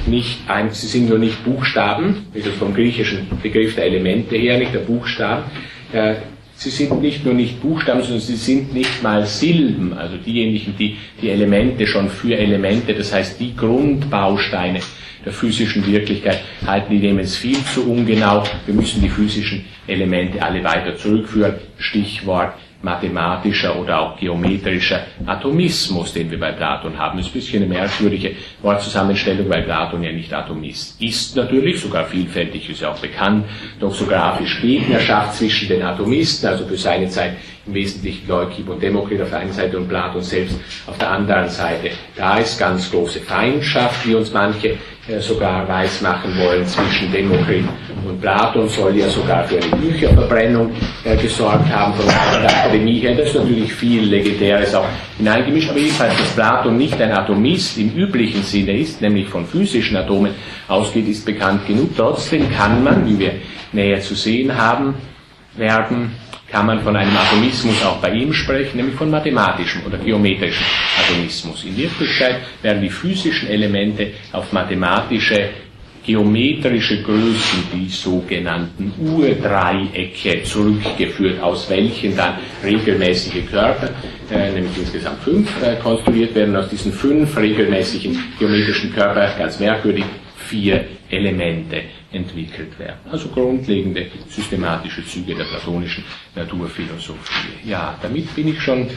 nicht 0.06 0.38
ein, 0.48 0.70
sie 0.70 0.86
sind 0.86 1.08
nur 1.08 1.18
nicht 1.18 1.44
Buchstaben, 1.44 2.26
das 2.34 2.46
vom 2.54 2.74
griechischen 2.74 3.28
Begriff 3.42 3.74
der 3.74 3.86
Elemente 3.86 4.36
her, 4.36 4.58
nicht 4.58 4.74
der 4.74 4.80
Buchstaben. 4.80 5.44
Äh, 5.92 6.14
Sie 6.62 6.70
sind 6.70 7.02
nicht 7.02 7.24
nur 7.24 7.34
nicht 7.34 7.60
Buchstaben, 7.60 8.02
sondern 8.02 8.20
sie 8.20 8.36
sind 8.36 8.72
nicht 8.72 9.02
mal 9.02 9.26
Silben, 9.26 9.92
also 9.94 10.16
diejenigen, 10.16 10.76
die 10.78 10.96
die 11.20 11.30
Elemente 11.30 11.84
schon 11.88 12.08
für 12.08 12.38
Elemente, 12.38 12.94
das 12.94 13.12
heißt 13.12 13.40
die 13.40 13.56
Grundbausteine 13.56 14.78
der 15.24 15.32
physischen 15.32 15.84
Wirklichkeit 15.84 16.38
halten, 16.64 16.92
die 16.92 17.00
nehmen 17.00 17.18
es 17.18 17.36
viel 17.36 17.58
zu 17.64 17.90
ungenau. 17.90 18.44
Wir 18.64 18.74
müssen 18.74 19.02
die 19.02 19.08
physischen 19.08 19.64
Elemente 19.88 20.40
alle 20.40 20.62
weiter 20.62 20.96
zurückführen. 20.96 21.54
Stichwort 21.78 22.54
mathematischer 22.82 23.78
oder 23.78 24.00
auch 24.00 24.18
geometrischer 24.18 25.00
Atomismus, 25.26 26.12
den 26.12 26.30
wir 26.30 26.38
bei 26.38 26.52
Platon 26.52 26.98
haben. 26.98 27.18
Das 27.18 27.26
ist 27.26 27.32
ein 27.32 27.38
bisschen 27.38 27.62
eine 27.62 27.72
merkwürdige 27.72 28.34
Wortzusammenstellung, 28.62 29.48
weil 29.48 29.62
Platon 29.62 30.02
ja 30.02 30.12
nicht 30.12 30.32
Atomist 30.32 31.00
ist 31.00 31.36
natürlich, 31.36 31.80
sogar 31.80 32.04
vielfältig 32.06 32.68
ist 32.68 32.80
ja 32.80 32.90
auch 32.90 32.98
bekannt, 32.98 33.46
doxografisch 33.80 34.60
Gegnerschaft 34.60 35.34
zwischen 35.34 35.68
den 35.68 35.82
Atomisten, 35.82 36.48
also 36.48 36.66
für 36.66 36.76
seine 36.76 37.08
Zeit 37.08 37.34
im 37.66 37.74
Wesentlichen 37.74 38.26
Leukip 38.28 38.68
und 38.68 38.82
Demokrit 38.82 39.20
auf 39.22 39.30
der 39.30 39.40
einen 39.40 39.52
Seite 39.52 39.78
und 39.78 39.88
Platon 39.88 40.22
selbst 40.22 40.58
auf 40.86 40.98
der 40.98 41.10
anderen 41.10 41.48
Seite. 41.48 41.90
Da 42.16 42.38
ist 42.38 42.58
ganz 42.58 42.90
große 42.90 43.20
Feindschaft, 43.20 44.06
wie 44.06 44.14
uns 44.14 44.32
manche 44.32 44.76
äh, 45.08 45.20
sogar 45.20 45.68
weismachen 45.68 46.36
wollen, 46.38 46.66
zwischen 46.66 47.10
Demokrit 47.12 47.64
Und 48.04 48.20
Platon 48.20 48.68
soll 48.68 48.96
ja 48.96 49.08
sogar 49.08 49.44
für 49.44 49.56
eine 49.56 49.76
Bücherverbrennung 49.76 50.72
äh, 51.04 51.16
gesorgt 51.16 51.68
haben 51.72 51.94
von 51.94 52.06
der 52.06 52.50
Akademie 52.50 53.00
her. 53.00 53.14
Da 53.14 53.22
ist 53.22 53.34
natürlich 53.34 53.72
viel 53.72 54.02
Legendäres 54.02 54.74
auch 54.74 54.86
hineingemischt, 55.18 55.70
aber 55.70 55.78
jedenfalls, 55.78 56.16
dass 56.16 56.34
Platon 56.34 56.76
nicht 56.76 57.00
ein 57.00 57.12
Atomist 57.12 57.78
im 57.78 57.94
üblichen 57.94 58.42
Sinne 58.42 58.78
ist, 58.78 59.00
nämlich 59.00 59.28
von 59.28 59.46
physischen 59.46 59.96
Atomen 59.96 60.34
ausgeht, 60.68 61.08
ist 61.08 61.24
bekannt 61.24 61.66
genug. 61.66 61.90
Trotzdem 61.96 62.50
kann 62.50 62.82
man, 62.82 63.06
wie 63.06 63.18
wir 63.18 63.32
näher 63.72 64.00
zu 64.00 64.14
sehen 64.14 64.56
haben 64.56 64.94
werden, 65.56 66.12
kann 66.52 66.66
man 66.66 66.82
von 66.82 66.94
einem 66.94 67.16
Atomismus 67.16 67.82
auch 67.82 67.96
bei 67.96 68.12
ihm 68.12 68.32
sprechen, 68.32 68.76
nämlich 68.76 68.94
von 68.94 69.10
mathematischem 69.10 69.86
oder 69.86 69.96
geometrischem 69.96 70.66
Atomismus. 71.02 71.64
In 71.64 71.76
Wirklichkeit 71.78 72.36
werden 72.60 72.82
die 72.82 72.90
physischen 72.90 73.48
Elemente 73.48 74.12
auf 74.32 74.52
mathematische 74.52 75.48
geometrische 76.04 77.00
Größen, 77.00 77.62
die 77.72 77.88
sogenannten 77.88 78.92
Urdreiecke, 78.98 80.42
zurückgeführt, 80.42 81.40
aus 81.40 81.70
welchen 81.70 82.16
dann 82.16 82.38
regelmäßige 82.64 83.48
Körper, 83.48 83.88
äh, 84.28 84.50
nämlich 84.50 84.76
insgesamt 84.78 85.22
fünf, 85.22 85.62
äh, 85.62 85.76
konstruiert 85.76 86.34
werden. 86.34 86.56
Aus 86.56 86.68
diesen 86.68 86.92
fünf 86.92 87.36
regelmäßigen 87.36 88.18
geometrischen 88.36 88.92
Körpern, 88.92 89.30
ganz 89.38 89.60
merkwürdig, 89.60 90.04
vier 90.48 90.84
Elemente 91.08 91.82
entwickelt 92.12 92.78
werden. 92.78 92.98
Also 93.10 93.28
grundlegende 93.28 94.06
systematische 94.28 95.04
Züge 95.04 95.34
der 95.34 95.44
platonischen 95.44 96.04
Naturphilosophie. 96.34 97.68
Ja, 97.68 97.98
damit 98.02 98.34
bin 98.34 98.48
ich 98.48 98.60
schon 98.60 98.88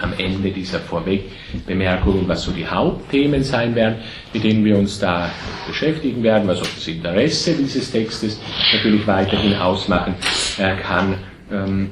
am 0.00 0.12
Ende 0.18 0.50
dieser 0.50 0.80
Vorwegbemerkungen, 0.80 2.26
was 2.26 2.42
so 2.42 2.50
die 2.52 2.66
Hauptthemen 2.66 3.44
sein 3.44 3.74
werden, 3.74 3.96
mit 4.32 4.42
denen 4.42 4.64
wir 4.64 4.76
uns 4.76 4.98
da 4.98 5.30
beschäftigen 5.68 6.22
werden, 6.22 6.48
was 6.48 6.60
auch 6.60 6.74
das 6.74 6.88
Interesse 6.88 7.54
dieses 7.54 7.92
Textes 7.92 8.40
natürlich 8.72 9.06
weiterhin 9.06 9.54
ausmachen 9.54 10.14
äh, 10.58 10.76
kann. 10.76 11.18
Ähm, 11.52 11.90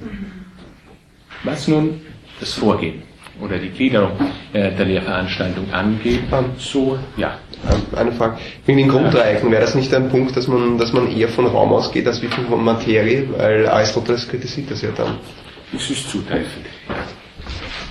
was 1.45 1.69
nun 1.69 2.01
das 2.41 2.55
Vorgehen 2.55 3.03
oder 3.41 3.59
die 3.59 3.71
Gliederung 3.71 4.13
äh, 4.53 4.71
der 4.73 4.85
Lehrveranstaltung 4.85 5.73
angeht, 5.73 6.23
so, 6.59 6.99
ja. 7.17 7.39
Eine 7.95 8.11
Frage. 8.13 8.39
Wegen 8.67 8.79
den 8.79 8.89
Grunddreiecken, 8.89 9.51
wäre 9.51 9.61
das 9.61 9.77
nicht 9.77 9.95
ein 9.95 10.09
Punkt, 10.09 10.37
dass 10.37 10.49
man, 10.49 10.79
dass 10.79 10.93
man 10.93 11.09
eher 11.17 11.29
von 11.29 11.47
Raum 11.47 11.73
ausgeht 11.73 12.07
als 12.09 12.21
wie 12.21 12.27
von 12.27 12.65
Materie, 12.65 13.29
weil 13.37 13.69
Aristoteles 13.69 14.29
kritisiert 14.29 14.71
das 14.71 14.83
ja 14.83 14.89
dann. 14.97 15.19
Das 15.73 15.89
ist 15.89 16.11
zutreffend. 16.11 16.67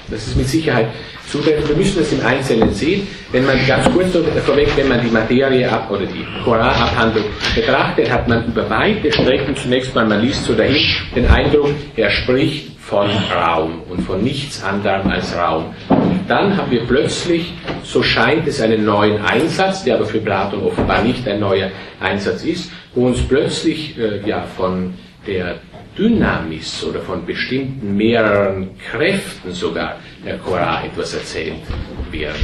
Das 0.09 0.27
ist 0.27 0.35
mit 0.35 0.47
Sicherheit 0.47 0.87
zutreffend. 1.31 1.69
Wir 1.69 1.75
müssen 1.77 1.99
das 1.99 2.11
im 2.11 2.25
Einzelnen 2.25 2.73
sehen. 2.73 3.07
Wenn 3.31 3.45
man 3.45 3.55
ganz 3.65 3.89
kurz 3.91 4.11
vorweg, 4.45 4.67
wenn 4.75 4.89
man 4.89 5.01
die 5.01 5.09
Materie 5.09 5.71
ab 5.71 5.89
oder 5.89 6.05
die 6.05 6.25
Koranabhandlung 6.43 7.23
betrachtet, 7.55 8.11
hat 8.11 8.27
man 8.27 8.45
über 8.47 8.69
weite 8.69 9.11
Strecken 9.11 9.55
zunächst 9.55 9.95
mal, 9.95 10.05
man 10.05 10.21
liest 10.21 10.43
so 10.43 10.53
dahin, 10.53 10.85
den 11.15 11.27
Eindruck, 11.27 11.69
er 11.95 12.09
spricht 12.11 12.70
von 12.91 13.09
Raum 13.33 13.83
und 13.89 14.01
von 14.01 14.21
nichts 14.21 14.61
anderem 14.61 15.09
als 15.09 15.33
Raum. 15.33 15.73
Und 15.87 16.25
dann 16.27 16.57
haben 16.57 16.69
wir 16.69 16.81
plötzlich, 16.81 17.53
so 17.83 18.03
scheint 18.03 18.45
es, 18.47 18.59
einen 18.59 18.83
neuen 18.83 19.21
Einsatz, 19.23 19.85
der 19.85 19.95
aber 19.95 20.05
für 20.05 20.19
Platon 20.19 20.61
offenbar 20.61 21.01
nicht 21.01 21.25
ein 21.25 21.39
neuer 21.39 21.71
Einsatz 22.01 22.43
ist, 22.43 22.69
wo 22.93 23.07
uns 23.07 23.21
plötzlich 23.21 23.97
äh, 23.97 24.27
ja, 24.27 24.41
von 24.41 24.93
der 25.25 25.59
Dynamis 25.97 26.83
oder 26.83 26.99
von 26.99 27.25
bestimmten 27.25 27.95
mehreren 27.95 28.77
Kräften 28.77 29.53
sogar 29.53 29.95
der 30.25 30.37
Korah 30.39 30.83
etwas 30.83 31.13
erzählt 31.13 31.63
wird. 32.11 32.35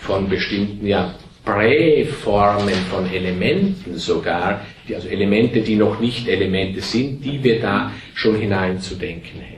Von 0.00 0.28
bestimmten 0.28 0.86
ja, 0.86 1.14
Präformen 1.46 2.74
von 2.90 3.10
Elementen 3.10 3.96
sogar, 3.96 4.60
also 4.94 5.08
Elemente, 5.08 5.60
die 5.60 5.76
noch 5.76 5.98
nicht 5.98 6.28
Elemente 6.28 6.82
sind, 6.82 7.24
die 7.24 7.42
wir 7.42 7.58
da 7.58 7.90
schon 8.12 8.36
hineinzudenken 8.36 9.40
hätten. 9.40 9.53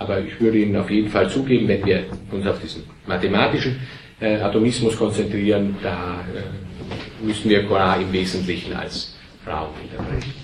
Aber 0.00 0.18
ich 0.18 0.40
würde 0.40 0.58
Ihnen 0.58 0.76
auf 0.76 0.90
jeden 0.90 1.10
Fall 1.10 1.28
zugeben, 1.28 1.68
wenn 1.68 1.84
wir 1.84 2.04
uns 2.32 2.46
auf 2.46 2.58
diesen 2.58 2.84
mathematischen 3.06 3.78
äh, 4.18 4.40
Atomismus 4.40 4.96
konzentrieren, 4.96 5.76
da 5.82 6.20
äh, 6.34 7.24
müssen 7.24 7.50
wir 7.50 7.66
Korah 7.66 7.96
im 7.96 8.10
Wesentlichen 8.10 8.72
als 8.72 9.14
Raum 9.46 9.68
interpretieren. 9.82 10.34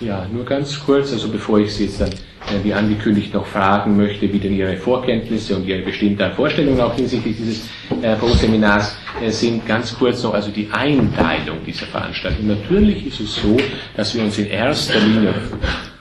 Ja, 0.00 0.26
nur 0.32 0.46
ganz 0.46 0.80
kurz, 0.80 1.12
also 1.12 1.28
bevor 1.28 1.58
ich 1.58 1.74
Sie 1.74 1.84
jetzt 1.84 2.00
dann 2.00 2.08
äh, 2.08 2.64
wie 2.64 2.72
angekündigt 2.72 3.34
noch 3.34 3.44
fragen 3.44 3.98
möchte, 3.98 4.32
wie 4.32 4.38
denn 4.38 4.54
Ihre 4.54 4.78
Vorkenntnisse 4.78 5.54
und 5.54 5.66
Ihre 5.66 5.82
bestimmten 5.82 6.32
Vorstellungen 6.32 6.80
auch 6.80 6.94
hinsichtlich 6.94 7.36
dieses 7.36 7.68
äh, 8.00 8.16
Pro-Seminars 8.16 8.96
äh, 9.22 9.30
sind, 9.30 9.66
ganz 9.66 9.94
kurz 9.94 10.22
noch 10.22 10.32
also 10.32 10.50
die 10.50 10.68
Einteilung 10.72 11.58
dieser 11.66 11.84
Veranstaltung. 11.84 12.46
Natürlich 12.46 13.06
ist 13.06 13.20
es 13.20 13.34
so, 13.36 13.58
dass 13.94 14.14
wir 14.14 14.22
uns 14.22 14.38
in 14.38 14.46
erster 14.46 14.98
Linie 14.98 15.34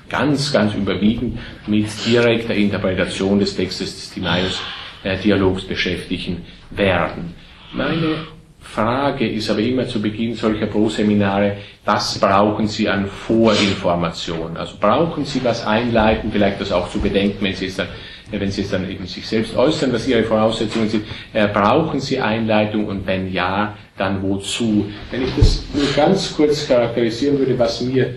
ganz, 0.10 0.52
ganz 0.52 0.74
überwiegend 0.74 1.39
mit 1.67 1.88
direkter 2.06 2.54
Interpretation 2.54 3.39
des 3.39 3.56
Textes 3.56 3.95
des 3.95 4.12
Timaeus-Dialogs 4.12 5.63
äh, 5.63 5.67
beschäftigen 5.67 6.45
werden. 6.72 7.36
Meine 7.74 8.28
Frage 8.62 9.28
ist 9.28 9.50
aber 9.50 9.60
immer 9.62 9.88
zu 9.88 10.02
Beginn 10.02 10.36
solcher 10.36 10.67
Pro-Seminare, 10.67 11.58
was 11.86 12.19
brauchen 12.19 12.67
Sie 12.67 12.88
an 12.89 13.08
Vorinformation? 13.08 14.58
Also 14.58 14.76
brauchen 14.80 15.26
Sie 15.26 15.43
was 15.43 15.65
einleiten, 15.65 16.32
vielleicht 16.32 16.62
das 16.62 16.72
auch 16.72 16.89
zu 16.89 17.00
bedenken, 17.00 17.43
wenn 17.43 17.56
Sie 17.56 17.67
es 17.67 17.78
dann, 17.78 17.88
wenn 18.32 18.52
Sie 18.52 18.62
es 18.62 18.69
dann 18.69 18.89
eben 18.89 19.08
sich 19.08 19.26
selbst 19.28 19.56
äußern, 19.56 19.91
was 19.93 20.08
Ihre 20.08 20.24
Voraussetzungen 20.24 20.89
sind. 20.89 21.06
Äh, 21.34 21.48
brauchen 21.48 22.00
Sie 22.00 22.19
Einleitung 22.19 22.86
und 22.86 23.08
wenn 23.08 23.32
ja, 23.32 23.76
dann 23.98 24.22
wozu? 24.22 24.86
Wenn 25.10 25.24
ich 25.24 25.36
das 25.36 25.63
nur 25.74 25.88
ganz 25.95 26.36
kurz 26.36 26.67
charakterisieren 26.67 27.39
würde, 27.39 27.58
was 27.58 27.82
mir 27.82 28.13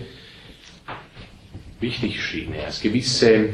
wichtig 1.83 2.23
schien, 2.23 2.53
erst 2.55 2.81
gewisse 2.81 3.49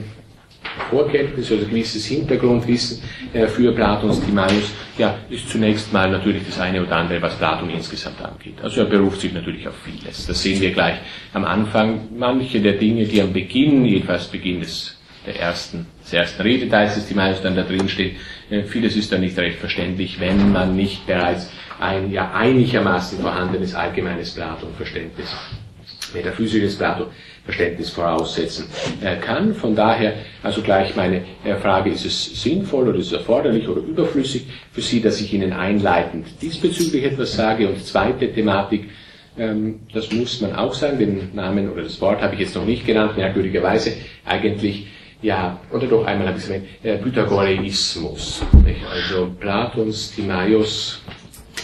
Vorkenntnis 0.89 1.51
oder 1.51 1.65
gewisses 1.65 2.05
Hintergrundwissen 2.05 3.01
äh, 3.33 3.47
für 3.47 3.73
Platons 3.73 4.21
Timaeus, 4.21 4.71
ja, 4.97 5.17
ist 5.29 5.49
zunächst 5.49 5.91
mal 5.91 6.09
natürlich 6.09 6.45
das 6.45 6.59
eine 6.59 6.81
oder 6.81 6.95
andere, 6.95 7.21
was 7.21 7.35
Platon 7.35 7.69
insgesamt 7.69 8.21
angeht. 8.21 8.55
Also 8.61 8.81
er 8.81 8.87
beruft 8.87 9.19
sich 9.21 9.33
natürlich 9.33 9.67
auf 9.67 9.75
vieles. 9.83 10.27
Das 10.27 10.41
sehen 10.41 10.61
wir 10.61 10.71
gleich 10.71 10.99
am 11.33 11.43
Anfang. 11.43 12.09
Manche 12.17 12.61
der 12.61 12.73
Dinge, 12.73 13.05
die 13.05 13.21
am 13.21 13.33
Beginn, 13.33 13.85
jedenfalls 13.85 14.27
Beginn 14.27 14.61
des, 14.61 14.97
der 15.25 15.39
ersten, 15.39 15.87
des 16.03 16.13
ersten 16.13 16.41
Redeteils 16.41 16.95
des 16.95 17.07
Timaeus 17.07 17.41
dann 17.41 17.55
da 17.55 17.63
drin 17.63 17.89
steht, 17.89 18.15
äh, 18.49 18.63
vieles 18.63 18.95
ist 18.95 19.11
dann 19.11 19.21
nicht 19.21 19.37
recht 19.37 19.59
verständlich, 19.59 20.19
wenn 20.19 20.51
man 20.51 20.75
nicht 20.75 21.05
bereits 21.05 21.49
ein 21.79 22.11
ja 22.11 22.31
einigermaßen 22.33 23.19
vorhandenes 23.19 23.73
allgemeines 23.73 24.31
Platon-Verständnis 24.31 25.33
metaphysisches 26.13 26.77
Plato-Verständnis 27.49 27.89
voraussetzen 27.89 28.65
kann. 29.21 29.53
Von 29.53 29.75
daher 29.75 30.13
also 30.43 30.61
gleich 30.61 30.95
meine 30.95 31.23
Frage, 31.61 31.89
ist 31.89 32.05
es 32.05 32.41
sinnvoll 32.41 32.89
oder 32.89 32.99
ist 32.99 33.07
es 33.07 33.13
erforderlich 33.13 33.67
oder 33.67 33.81
überflüssig 33.81 34.47
für 34.71 34.81
Sie, 34.81 35.01
dass 35.01 35.19
ich 35.19 35.33
Ihnen 35.33 35.53
einleitend 35.53 36.27
diesbezüglich 36.41 37.03
etwas 37.03 37.33
sage? 37.33 37.67
Und 37.67 37.83
zweite 37.83 38.31
Thematik, 38.31 38.89
ähm, 39.37 39.81
das 39.93 40.11
muss 40.11 40.41
man 40.41 40.55
auch 40.55 40.73
sagen, 40.73 40.99
den 40.99 41.29
Namen 41.33 41.69
oder 41.71 41.83
das 41.83 41.99
Wort 42.01 42.21
habe 42.21 42.35
ich 42.35 42.41
jetzt 42.41 42.55
noch 42.55 42.65
nicht 42.65 42.85
genannt, 42.85 43.17
merkwürdigerweise 43.17 43.93
eigentlich 44.25 44.87
ja, 45.21 45.59
oder 45.73 45.85
doch 45.87 46.05
einmal 46.05 46.29
ein 46.29 46.35
bisschen 46.35 46.63
äh, 46.81 46.97
Pythagoreismus. 46.97 48.41
Also 48.89 49.29
Platons, 49.37 50.13
Timaios, 50.15 51.01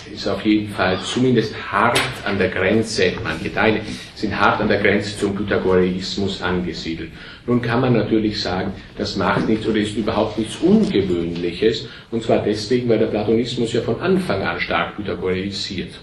ist 0.08 0.28
auf 0.28 0.46
jeden 0.46 0.70
Fall 0.70 1.00
zumindest 1.04 1.54
hart 1.72 2.00
an 2.26 2.38
der 2.38 2.50
Grenze, 2.50 3.14
manche 3.24 3.54
Teile 3.54 3.82
sind 4.16 4.40
hart 4.40 4.62
an 4.62 4.68
der 4.68 4.80
Grenze 4.80 5.18
zum 5.18 5.36
Pythagoreismus 5.36 6.42
angesiedelt. 6.42 7.12
Nun 7.46 7.62
kann 7.62 7.82
man 7.82 7.94
natürlich 7.94 8.42
sagen, 8.42 8.74
das 8.98 9.16
macht 9.16 9.48
nichts 9.48 9.68
oder 9.68 9.78
ist 9.78 9.96
überhaupt 9.96 10.38
nichts 10.38 10.58
Ungewöhnliches, 10.58 11.88
und 12.12 12.24
zwar 12.24 12.40
deswegen, 12.40 12.90
weil 12.90 13.00
der 13.00 13.08
Platonismus 13.08 13.74
ja 13.74 13.82
von 13.82 14.00
Anfang 14.00 14.42
an 14.42 14.60
stark 14.60 14.96
pythagoreisiert. 14.96 16.00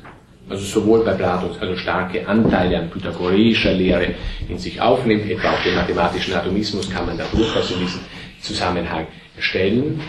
Also 0.48 0.64
sowohl 0.64 1.04
bei 1.04 1.12
Platon, 1.12 1.50
also 1.60 1.76
starke 1.76 2.26
Anteile 2.26 2.78
an 2.78 2.90
pythagoreischer 2.90 3.72
Lehre 3.72 4.14
in 4.48 4.58
sich 4.58 4.80
aufnimmt, 4.80 5.30
etwa 5.30 5.52
auch 5.52 5.62
den 5.62 5.74
mathematischen 5.74 6.34
Atomismus 6.34 6.90
kann 6.90 7.06
man 7.06 7.16
da 7.16 7.24
durchaus 7.32 7.70
in 7.70 7.80
diesen 7.80 8.00
Zusammenhang 8.40 9.06
stellen 9.38 10.00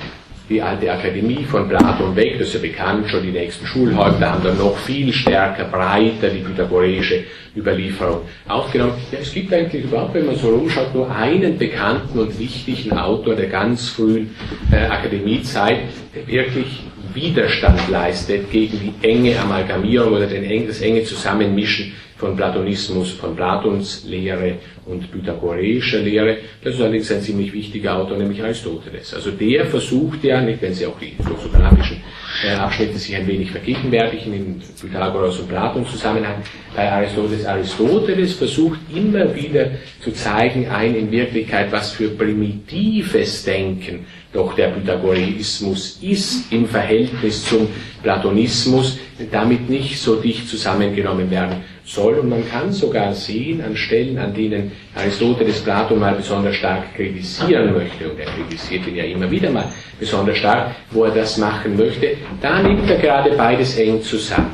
die 0.49 0.61
alte 0.61 0.91
Akademie 0.91 1.45
von 1.45 1.69
Platon 1.69 2.15
weg, 2.15 2.37
das 2.37 2.49
ist 2.49 2.55
ja 2.55 2.59
bekannt, 2.59 3.09
schon 3.09 3.23
die 3.23 3.31
nächsten 3.31 3.65
Schulhäupter 3.65 4.31
haben 4.31 4.43
dann 4.43 4.57
noch 4.57 4.77
viel 4.77 5.13
stärker, 5.13 5.65
breiter 5.65 6.29
die 6.29 6.39
pythagoreische 6.39 7.23
Überlieferung 7.55 8.21
aufgenommen. 8.47 8.93
Ja, 9.11 9.19
es 9.21 9.33
gibt 9.33 9.53
eigentlich 9.53 9.85
überhaupt, 9.85 10.13
wenn 10.15 10.25
man 10.25 10.35
so 10.35 10.49
rumschaut, 10.49 10.93
nur 10.93 11.09
einen 11.09 11.57
bekannten 11.57 12.19
und 12.19 12.37
wichtigen 12.37 12.97
Autor 12.97 13.35
der 13.35 13.47
ganz 13.47 13.89
frühen 13.89 14.35
äh, 14.71 14.85
Akademiezeit, 14.85 15.79
der 16.13 16.27
wirklich 16.27 16.83
Widerstand 17.13 17.89
leistet 17.89 18.51
gegen 18.51 18.79
die 18.79 19.07
enge 19.07 19.39
Amalgamierung 19.39 20.13
oder 20.13 20.27
den, 20.27 20.67
das 20.67 20.81
enge 20.81 21.03
Zusammenmischen 21.03 21.93
von 22.23 22.37
Platonismus, 22.37 23.11
von 23.11 23.35
Platons 23.35 24.05
Lehre 24.05 24.55
und 24.85 25.11
pythagoreischer 25.11 25.99
Lehre. 25.99 26.37
Das 26.63 26.75
ist 26.75 26.79
allerdings 26.79 27.11
ein 27.11 27.21
ziemlich 27.21 27.51
wichtiger 27.51 27.97
Autor, 27.97 28.17
nämlich 28.17 28.41
Aristoteles. 28.41 29.13
Also 29.13 29.31
der 29.31 29.65
versucht 29.65 30.23
ja, 30.23 30.39
nicht 30.39 30.61
wenn 30.61 30.73
Sie 30.73 30.85
auch 30.85 30.97
die 30.97 31.15
philosophischen 31.21 31.97
äh, 32.45 32.53
Abschnitte 32.53 32.97
sich 32.97 33.13
ein 33.13 33.27
wenig 33.27 33.51
vergegenwärtigen 33.51 34.33
in 34.33 34.61
Pythagoras 34.79 35.37
und 35.39 35.49
Platon 35.49 35.85
Zusammenhang. 35.85 36.35
Bei 36.73 36.89
Aristoteles 36.89 37.45
Aristoteles 37.45 38.33
versucht 38.35 38.79
immer 38.95 39.35
wieder 39.35 39.71
zu 39.99 40.13
zeigen, 40.13 40.69
ein 40.69 40.95
in 40.95 41.11
Wirklichkeit 41.11 41.73
was 41.73 41.91
für 41.91 42.07
primitives 42.07 43.43
Denken 43.43 44.05
doch 44.31 44.55
der 44.55 44.69
Pythagoreismus 44.69 45.99
ist 46.01 46.51
im 46.51 46.65
Verhältnis 46.65 47.45
zum 47.45 47.67
Platonismus 48.01 48.97
damit 49.31 49.69
nicht 49.69 49.99
so 49.99 50.15
dicht 50.15 50.49
zusammengenommen 50.49 51.29
werden 51.29 51.57
soll. 51.85 52.15
Und 52.15 52.29
man 52.29 52.47
kann 52.49 52.71
sogar 52.71 53.13
sehen 53.13 53.61
an 53.61 53.75
Stellen, 53.75 54.17
an 54.17 54.33
denen 54.33 54.71
Aristoteles 54.95 55.61
Platon 55.61 55.99
mal 55.99 56.15
besonders 56.15 56.55
stark 56.55 56.95
kritisieren 56.95 57.73
möchte, 57.73 58.09
und 58.09 58.19
er 58.19 58.27
kritisiert 58.27 58.87
ihn 58.87 58.95
ja 58.95 59.03
immer 59.03 59.29
wieder 59.29 59.49
mal 59.49 59.65
besonders 59.99 60.37
stark, 60.37 60.71
wo 60.91 61.05
er 61.05 61.11
das 61.11 61.37
machen 61.37 61.77
möchte, 61.77 62.15
da 62.41 62.61
nimmt 62.61 62.89
er 62.89 62.97
gerade 62.97 63.31
beides 63.31 63.77
eng 63.77 64.01
zusammen, 64.01 64.51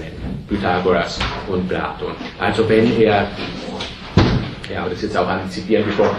Pythagoras 0.48 1.20
und 1.48 1.68
Platon. 1.68 2.13
Also 2.39 2.68
wenn 2.68 3.00
er 3.02 3.28
ja, 4.71 4.82
aber 4.82 4.89
das 4.89 4.99
ist 4.99 5.03
jetzt 5.05 5.17
auch 5.17 5.27
antizipieren, 5.27 5.86
bevor 5.86 6.15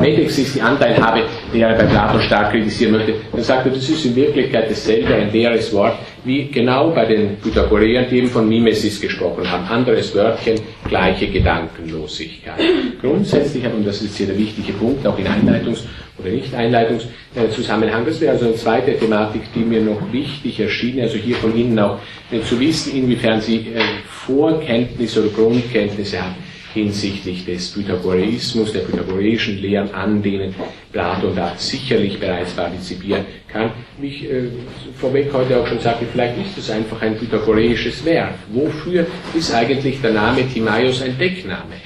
Metexis 0.00 0.54
die 0.54 0.62
Anteil 0.62 0.96
habe, 0.96 1.22
der 1.52 1.68
er 1.68 1.76
bei 1.76 1.84
Platon 1.84 2.20
stark 2.22 2.50
kritisieren 2.50 2.92
möchte, 2.92 3.14
er, 3.32 3.64
das 3.64 3.88
ist 3.88 4.04
in 4.04 4.16
Wirklichkeit 4.16 4.70
dasselbe, 4.70 5.14
ein 5.14 5.30
leeres 5.30 5.72
Wort, 5.72 5.98
wie 6.24 6.48
genau 6.48 6.90
bei 6.90 7.04
den 7.04 7.36
Pythagoreern, 7.36 8.06
die 8.10 8.18
eben 8.18 8.28
von 8.28 8.48
Mimesis 8.48 9.00
gesprochen 9.00 9.50
haben. 9.50 9.66
Anderes 9.66 10.14
Wörtchen, 10.14 10.58
gleiche 10.88 11.28
Gedankenlosigkeit. 11.28 12.60
Grundsätzlich, 13.00 13.64
und 13.64 13.86
das 13.86 14.00
ist 14.02 14.16
hier 14.16 14.26
der 14.26 14.38
wichtige 14.38 14.72
Punkt, 14.72 15.06
auch 15.06 15.18
in 15.18 15.26
Einleitungs- 15.26 15.84
oder 16.18 16.30
Nicht-Einleitungszusammenhang, 16.30 18.04
das 18.06 18.20
wäre 18.20 18.32
also 18.32 18.46
eine 18.46 18.54
zweite 18.54 18.96
Thematik, 18.96 19.42
die 19.54 19.60
mir 19.60 19.80
noch 19.80 20.12
wichtig 20.12 20.60
erschien, 20.60 21.00
also 21.00 21.16
hier 21.16 21.36
von 21.36 21.56
Ihnen 21.56 21.78
auch 21.78 21.98
äh, 22.30 22.40
zu 22.40 22.58
wissen, 22.60 22.94
inwiefern 22.94 23.40
Sie 23.40 23.72
äh, 23.74 23.80
Vorkenntnisse 24.06 25.20
oder 25.20 25.30
Grundkenntnisse 25.30 26.22
haben 26.22 26.36
hinsichtlich 26.72 27.44
des 27.44 27.70
Pythagoreismus, 27.72 28.72
der 28.72 28.80
pythagoreischen 28.80 29.58
Lehren, 29.60 29.92
an 29.94 30.22
denen 30.22 30.54
Platon 30.92 31.34
da 31.34 31.54
sicherlich 31.56 32.18
bereits 32.18 32.52
partizipieren 32.52 33.24
kann. 33.48 33.70
Wie 33.98 34.08
ich 34.08 34.24
äh, 34.24 34.48
vorweg 34.96 35.32
heute 35.32 35.58
auch 35.58 35.66
schon 35.66 35.80
sagte, 35.80 36.06
vielleicht 36.10 36.38
ist 36.38 36.58
es 36.58 36.70
einfach 36.70 37.00
ein 37.02 37.16
pythagoreisches 37.18 38.04
Werk. 38.04 38.34
Wofür 38.52 39.06
ist 39.34 39.54
eigentlich 39.54 40.00
der 40.00 40.12
Name 40.12 40.48
Timaios 40.48 41.02
ein 41.02 41.16
Deckname? 41.18 41.76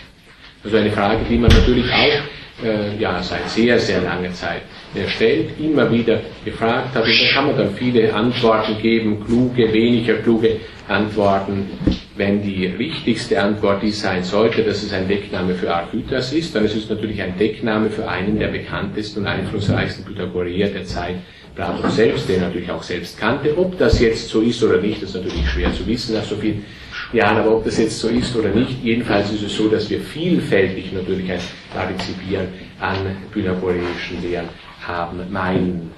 Also 0.63 0.77
eine 0.77 0.91
Frage, 0.91 1.21
die 1.29 1.39
man 1.39 1.51
natürlich 1.51 1.87
auch 1.93 2.65
äh, 2.65 2.97
ja, 2.99 3.23
seit 3.23 3.49
sehr, 3.49 3.79
sehr 3.79 4.01
langer 4.01 4.33
Zeit 4.33 4.63
stellt, 5.09 5.59
immer 5.61 5.91
wieder 5.91 6.21
gefragt 6.45 6.95
hat. 6.95 7.05
Und 7.05 7.21
da 7.21 7.35
kann 7.35 7.47
man 7.47 7.57
dann 7.57 7.75
viele 7.75 8.13
Antworten 8.13 8.79
geben, 8.81 9.25
kluge, 9.25 9.73
weniger 9.73 10.15
kluge 10.15 10.57
Antworten. 10.89 11.69
Wenn 12.17 12.43
die 12.43 12.79
wichtigste 12.79 13.41
Antwort 13.41 13.83
die 13.83 13.91
sein 13.91 14.25
sollte, 14.25 14.63
dass 14.63 14.83
es 14.83 14.93
ein 14.93 15.07
Deckname 15.07 15.55
für 15.55 15.75
Archytas 15.75 16.33
ist, 16.33 16.55
dann 16.55 16.65
ist 16.65 16.77
es 16.77 16.89
natürlich 16.89 17.21
ein 17.21 17.37
Deckname 17.39 17.91
für 17.91 18.09
einen 18.09 18.39
der 18.39 18.49
bekanntesten 18.49 19.21
und 19.21 19.27
einflussreichsten 19.27 20.05
Pythagoreer 20.05 20.69
der 20.69 20.85
Zeit, 20.85 21.17
Platon 21.55 21.91
selbst, 21.91 22.29
der 22.29 22.41
natürlich 22.41 22.71
auch 22.71 22.83
selbst 22.83 23.19
kannte. 23.19 23.57
Ob 23.59 23.79
das 23.79 24.01
jetzt 24.01 24.29
so 24.29 24.41
ist 24.41 24.63
oder 24.63 24.79
nicht, 24.79 25.03
ist 25.03 25.15
natürlich 25.15 25.49
schwer 25.49 25.73
zu 25.75 25.87
wissen 25.87 26.15
nach 26.15 26.25
so 26.25 26.37
vielen 26.37 26.65
Jahren, 27.13 27.39
aber 27.39 27.57
ob 27.57 27.65
das 27.65 27.79
jetzt 27.79 27.99
so 27.99 28.09
ist 28.09 28.35
oder 28.37 28.49
nicht, 28.49 28.83
jedenfalls 28.83 29.33
ist 29.33 29.43
es 29.43 29.57
so, 29.57 29.69
dass 29.69 29.89
wir 29.89 30.01
vielfältig 30.01 30.93
natürlich 30.93 31.31
ein 31.31 31.41
Partizipieren 31.75 32.49
an 32.81 32.97
pythagoreischen 33.33 34.23
Lehren 34.23 34.49
haben. 34.87 35.21
Mein 35.31 35.91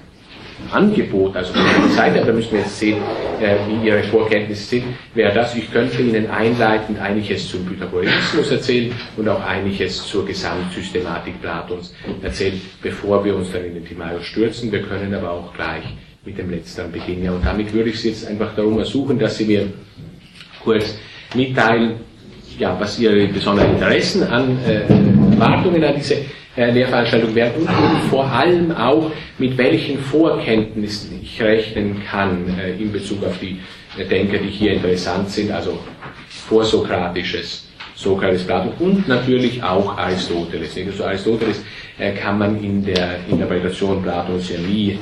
Angebot, 0.72 1.36
also 1.36 1.52
der 1.54 1.88
Seite, 1.90 2.24
da 2.24 2.32
müssen 2.32 2.52
wir 2.52 2.60
jetzt 2.60 2.78
sehen, 2.78 2.98
äh, 3.40 3.56
wie 3.68 3.86
Ihre 3.86 4.02
Vorkenntnisse 4.02 4.64
sind, 4.64 4.84
wäre 5.14 5.32
das, 5.32 5.54
ich 5.54 5.70
könnte 5.72 6.02
Ihnen 6.02 6.28
einleitend 6.28 6.98
einiges 6.98 7.48
zum 7.48 7.64
Pythagoreismus 7.64 8.50
erzählen 8.50 8.92
und 9.16 9.28
auch 9.28 9.44
einiges 9.46 10.04
zur 10.04 10.26
Gesamtsystematik 10.26 11.40
Platons 11.40 11.94
erzählen, 12.22 12.60
bevor 12.82 13.24
wir 13.24 13.36
uns 13.36 13.52
dann 13.52 13.64
in 13.64 13.74
den 13.74 13.86
Timaeus 13.86 14.24
stürzen. 14.24 14.72
Wir 14.72 14.82
können 14.82 15.14
aber 15.14 15.30
auch 15.30 15.54
gleich 15.54 15.84
mit 16.24 16.36
dem 16.36 16.50
Letzteren 16.50 16.90
beginnen. 16.90 17.32
Und 17.32 17.46
damit 17.46 17.72
würde 17.72 17.90
ich 17.90 18.00
Sie 18.00 18.08
jetzt 18.08 18.26
einfach 18.26 18.54
darum 18.54 18.78
ersuchen, 18.78 19.18
dass 19.18 19.38
Sie 19.38 19.44
mir 19.44 19.72
kurz 20.62 20.98
mitteilen, 21.34 22.00
ja, 22.58 22.76
was 22.78 22.98
Ihre 22.98 23.28
besonderen 23.28 23.74
Interessen 23.74 24.24
an 24.24 24.58
äh, 24.66 24.80
Erwartungen 25.32 25.84
an 25.84 25.94
diese 25.96 26.16
äh, 26.58 26.72
Lehrveranstaltung 26.72 27.34
werden 27.36 27.62
und 27.62 28.10
vor 28.10 28.26
allem 28.26 28.72
auch 28.72 29.12
mit 29.38 29.56
welchen 29.56 29.98
Vorkenntnissen 30.00 31.20
ich 31.22 31.40
rechnen 31.40 32.02
kann 32.04 32.58
äh, 32.58 32.72
in 32.72 32.90
Bezug 32.90 33.24
auf 33.24 33.38
die 33.38 33.60
äh, 33.96 34.04
Denker, 34.04 34.38
die 34.38 34.48
hier 34.48 34.72
interessant 34.72 35.30
sind, 35.30 35.52
also 35.52 35.78
vorsokratisches 36.28 37.68
Sokrates, 37.94 38.42
Platon 38.42 38.72
und 38.80 39.06
natürlich 39.06 39.62
auch 39.62 39.96
Aristoteles. 39.96 40.76
Also 40.84 41.04
Aristoteles 41.04 41.62
kann 42.20 42.38
man 42.38 42.62
in 42.62 42.84
der 42.84 43.18
Interpretation 43.28 44.02
Platons 44.02 44.50
ja 44.50 44.58
nie 44.58 44.98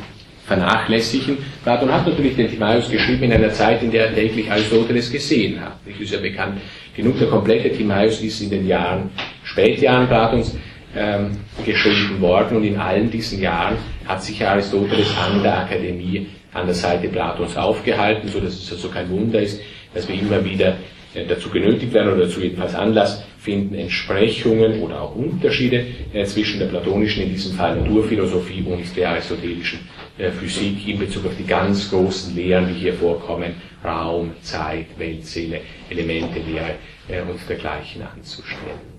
vernachlässigen. 0.46 1.38
Platon 1.62 1.92
hat 1.92 2.06
natürlich 2.06 2.36
den 2.36 2.50
Timaeus 2.50 2.90
geschrieben 2.90 3.24
in 3.24 3.32
einer 3.32 3.52
Zeit, 3.52 3.82
in 3.82 3.90
der 3.90 4.08
er 4.08 4.14
täglich 4.14 4.50
Aristoteles 4.50 5.10
gesehen 5.10 5.60
hat. 5.60 5.78
Das 5.84 6.00
ist 6.00 6.12
ja 6.12 6.20
bekannt 6.20 6.58
genug. 6.94 7.18
Der 7.18 7.28
komplette 7.28 7.70
Timaeus 7.70 8.20
ist 8.22 8.40
in 8.40 8.50
den 8.50 8.66
Jahren, 8.66 9.10
Spätjahren 9.44 10.06
Platons, 10.06 10.56
ähm, 10.96 11.32
geschrieben 11.64 12.20
worden 12.20 12.56
und 12.58 12.64
in 12.64 12.78
allen 12.78 13.10
diesen 13.10 13.40
Jahren 13.40 13.76
hat 14.06 14.22
sich 14.22 14.44
Aristoteles 14.44 15.14
an 15.18 15.42
der 15.42 15.58
Akademie 15.58 16.26
an 16.52 16.66
der 16.66 16.74
Seite 16.74 17.08
Platons 17.08 17.56
aufgehalten, 17.56 18.28
so 18.28 18.40
dass 18.40 18.54
es 18.54 18.72
also 18.72 18.88
kein 18.88 19.10
Wunder 19.10 19.40
ist, 19.40 19.60
dass 19.94 20.08
wir 20.08 20.18
immer 20.18 20.42
wieder 20.44 20.76
äh, 21.14 21.26
dazu 21.26 21.50
genötigt 21.50 21.92
werden 21.92 22.12
oder 22.12 22.22
dazu 22.22 22.40
jedenfalls 22.40 22.74
Anlass 22.74 23.24
finden, 23.38 23.74
Entsprechungen 23.74 24.80
oder 24.80 25.02
auch 25.02 25.14
Unterschiede 25.14 25.84
äh, 26.12 26.24
zwischen 26.24 26.58
der 26.58 26.66
platonischen, 26.66 27.24
in 27.24 27.30
diesem 27.30 27.52
Fall 27.52 27.76
Naturphilosophie 27.76 28.62
und 28.62 28.96
der 28.96 29.10
aristotelischen 29.10 29.80
äh, 30.18 30.30
Physik 30.30 30.88
in 30.88 30.98
Bezug 30.98 31.26
auf 31.26 31.36
die 31.38 31.46
ganz 31.46 31.90
großen 31.90 32.34
Lehren, 32.34 32.68
die 32.68 32.80
hier 32.80 32.94
vorkommen, 32.94 33.54
Raum, 33.84 34.32
Zeit, 34.40 34.86
Weltseele, 34.98 35.60
Elemente, 35.90 36.40
Lehre 36.40 37.22
und 37.22 37.38
dergleichen 37.48 38.02
anzustellen. 38.02 38.95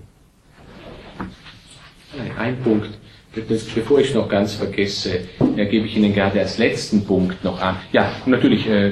Ein 2.38 2.56
Punkt, 2.62 2.88
bevor 3.74 4.00
ich 4.00 4.08
es 4.08 4.14
noch 4.14 4.28
ganz 4.28 4.54
vergesse, 4.54 5.20
äh, 5.56 5.66
gebe 5.66 5.86
ich 5.86 5.96
Ihnen 5.96 6.14
gerade 6.14 6.40
als 6.40 6.56
letzten 6.58 7.04
Punkt 7.04 7.44
noch 7.44 7.60
an. 7.60 7.76
Ja, 7.92 8.12
natürlich, 8.24 8.66
äh, 8.66 8.90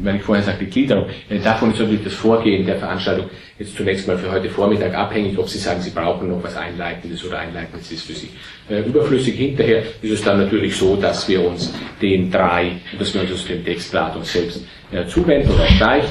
wenn 0.00 0.16
ich 0.16 0.22
vorher 0.22 0.42
sagte, 0.42 0.64
Gliederung, 0.64 1.06
äh, 1.28 1.38
davon 1.38 1.72
ist 1.72 1.78
natürlich 1.78 2.04
das 2.04 2.14
Vorgehen 2.14 2.64
der 2.64 2.76
Veranstaltung 2.76 3.26
jetzt 3.58 3.76
zunächst 3.76 4.08
mal 4.08 4.16
für 4.16 4.32
heute 4.32 4.48
Vormittag 4.48 4.94
abhängig, 4.94 5.38
ob 5.38 5.48
Sie 5.48 5.58
sagen, 5.58 5.82
Sie 5.82 5.90
brauchen 5.90 6.30
noch 6.30 6.42
was 6.42 6.56
Einleitendes 6.56 7.22
oder 7.24 7.38
Einleitendes 7.40 7.92
ist 7.92 8.06
für 8.06 8.14
Sie 8.14 8.30
überflüssig. 8.86 9.34
Hinterher 9.34 9.82
ist 10.00 10.10
es 10.10 10.22
dann 10.22 10.38
natürlich 10.38 10.74
so, 10.74 10.96
dass 10.96 11.28
wir 11.28 11.44
uns 11.46 11.72
den 12.00 12.30
drei, 12.30 12.72
dass 12.98 13.12
wir 13.12 13.20
uns 13.20 13.44
dem 13.46 13.64
Text 13.64 13.90
Platons 13.90 14.32
selbst 14.32 14.64
zuwenden 15.08 15.50
oder 15.50 15.66
gleich 15.78 16.04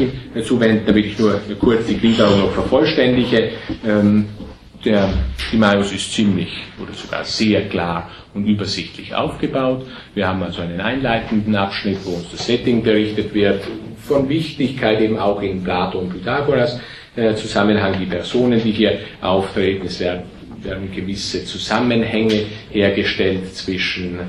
zuwenden, 0.44 0.84
damit 0.86 1.06
ich 1.08 1.20
nur 1.20 1.42
kurz 1.60 1.88
die 1.88 1.98
Gliederung 1.98 2.40
noch 2.40 2.52
vervollständige. 2.52 3.50
Ähm, 3.86 4.28
der 4.86 5.14
Timaeus 5.50 5.92
ist 5.92 6.14
ziemlich 6.14 6.50
oder 6.82 6.94
sogar 6.94 7.24
sehr 7.24 7.68
klar 7.70 8.10
und 8.34 8.46
übersichtlich 8.46 9.14
aufgebaut. 9.14 9.86
Wir 10.14 10.28
haben 10.28 10.42
also 10.44 10.62
einen 10.62 10.82
einleitenden 10.82 11.56
Abschnitt, 11.56 12.00
wo 12.04 12.16
uns 12.16 12.32
das 12.32 12.46
Setting 12.46 12.84
berichtet 12.84 13.34
wird, 13.34 13.64
von 13.98 14.28
Wichtigkeit 14.28 15.00
eben 15.02 15.18
auch 15.20 15.42
in 15.42 15.64
Plato 15.64 16.00
und 16.00 16.10
Pythagoras 16.10 16.80
äh, 17.16 17.36
Zusammenhang, 17.36 18.00
die 18.00 18.06
Personen, 18.06 18.62
die 18.64 18.72
hier 18.72 19.00
auftreten. 19.22 19.86
Es 19.86 20.00
werden, 20.00 20.24
werden 20.62 20.92
gewisse 20.92 21.46
Zusammenhänge 21.46 22.46
hergestellt 22.72 23.54
zwischen 23.54 24.20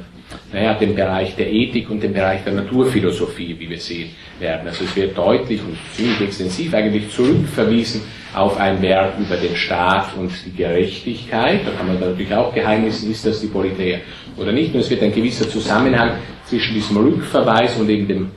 naja, 0.53 0.75
dem 0.75 0.95
Bereich 0.95 1.35
der 1.37 1.51
Ethik 1.51 1.91
und 1.91 2.03
dem 2.03 2.13
Bereich 2.13 2.45
der 2.45 2.53
Naturphilosophie, 2.53 3.57
wie 3.59 3.71
wir 3.71 3.79
sehen 3.79 4.11
werden. 4.39 4.69
Also 4.69 4.85
es 4.85 4.95
wird 4.97 5.17
deutlich 5.17 5.61
und 5.61 5.77
ziemlich 5.95 6.21
extensiv 6.21 6.75
eigentlich 6.75 7.11
zurückverwiesen 7.11 8.03
auf 8.35 8.59
ein 8.59 8.81
Werk 8.83 9.19
über 9.19 9.37
den 9.37 9.57
Staat 9.57 10.17
und 10.17 10.31
die 10.47 10.53
Gerechtigkeit. 10.53 11.61
Da 11.67 11.71
kann 11.73 11.87
man 11.87 12.01
dann 12.01 12.11
natürlich 12.11 12.35
auch 12.35 12.55
geheimnissen, 12.55 13.11
ist 13.11 13.27
das 13.27 13.41
die 13.41 13.47
Politär 13.47 14.01
oder 14.37 14.53
nicht. 14.53 14.75
Und 14.75 14.81
es 14.81 14.91
wird 14.91 15.03
ein 15.03 15.13
gewisser 15.13 15.49
Zusammenhang 15.49 16.13
zwischen 16.47 16.75
diesem 16.75 16.97
Rückverweis 16.97 17.77
und 17.77 17.89
eben 17.89 18.09
dem 18.09 18.31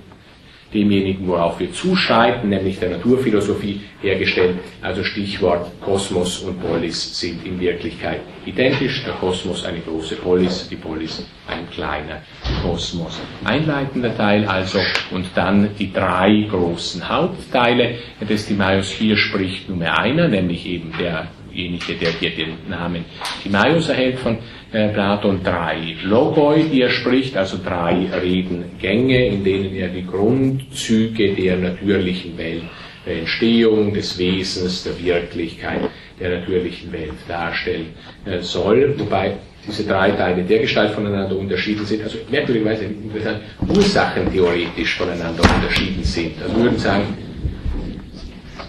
demjenigen, 0.76 1.28
worauf 1.28 1.60
wir 1.60 1.72
zuschreiten, 1.72 2.50
nämlich 2.50 2.80
der 2.80 2.90
Naturphilosophie, 2.90 3.82
hergestellt. 4.02 4.58
Also 4.82 5.04
Stichwort 5.04 5.72
Kosmos 5.82 6.40
und 6.40 6.62
Polis 6.62 7.20
sind 7.20 7.46
in 7.46 7.60
Wirklichkeit 7.60 8.22
identisch. 8.46 9.04
Der 9.06 9.14
Kosmos 9.14 9.66
eine 9.66 9.80
große 9.80 10.18
Polis, 10.18 10.68
die 10.70 10.76
Polis 10.76 11.26
ein 11.48 11.68
kleiner 11.72 12.22
Kosmos. 12.62 13.20
Einleitender 13.44 14.16
Teil 14.16 14.46
also 14.46 14.80
und 15.12 15.26
dann 15.34 15.70
die 15.80 15.92
drei 15.92 16.46
großen 16.50 17.08
Hauptteile 17.08 17.96
des 18.30 18.46
Timaeus. 18.46 18.92
Hier 18.92 19.18
spricht 19.18 19.70
Nummer 19.70 19.98
einer, 19.98 20.28
nämlich 20.28 20.68
eben 20.68 20.94
der 21.00 21.28
derjenige, 21.56 21.96
der 21.96 22.12
hier 22.12 22.36
den 22.36 22.70
Namen 22.70 23.06
Timaeus 23.42 23.90
erhält 23.90 24.20
von 24.20 24.38
äh, 24.76 24.90
Platon, 24.90 25.42
drei 25.42 25.96
Logoi, 26.04 26.64
die 26.64 26.82
er 26.82 26.90
spricht, 26.90 27.38
also 27.38 27.58
drei 27.64 28.08
Redengänge, 28.22 29.28
in 29.28 29.44
denen 29.44 29.74
er 29.74 29.88
die 29.88 30.06
Grundzüge 30.06 31.34
der 31.34 31.56
natürlichen 31.58 32.38
Welt, 32.38 32.64
der 33.06 33.20
Entstehung, 33.20 33.94
des 33.94 34.18
Wesens, 34.18 34.84
der 34.84 35.00
Wirklichkeit 35.00 35.82
der 36.20 36.40
natürlichen 36.40 36.92
Welt 36.92 37.14
darstellen 37.28 37.88
äh, 38.26 38.40
soll, 38.42 38.94
wobei 38.98 39.34
diese 39.68 39.84
drei 39.84 40.12
Teile 40.12 40.44
der 40.44 40.60
Gestalt 40.60 40.92
voneinander 40.92 41.38
unterschieden 41.38 41.86
sind, 41.86 42.04
also 42.04 42.18
merkwürdigerweise 42.30 42.86
interessant, 42.86 43.40
ursachentheoretisch 43.68 44.96
voneinander 44.96 45.42
unterschieden 45.42 46.04
sind. 46.04 46.34
Also 46.42 46.56
wir 46.56 46.64
würden 46.64 46.78
sagen, 46.78 47.18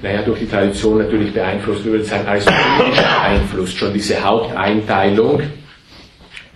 naja, 0.03 0.23
durch 0.23 0.39
die 0.41 0.49
Tradition 0.49 0.99
natürlich 0.99 1.33
beeinflusst, 1.33 1.85
wir 1.85 1.93
würden 1.93 2.05
sagen, 2.05 2.27
aristotelisch 2.27 2.97
beeinflusst 2.97 3.77
schon 3.77 3.93
diese 3.93 4.23
Haupteinteilung. 4.23 5.43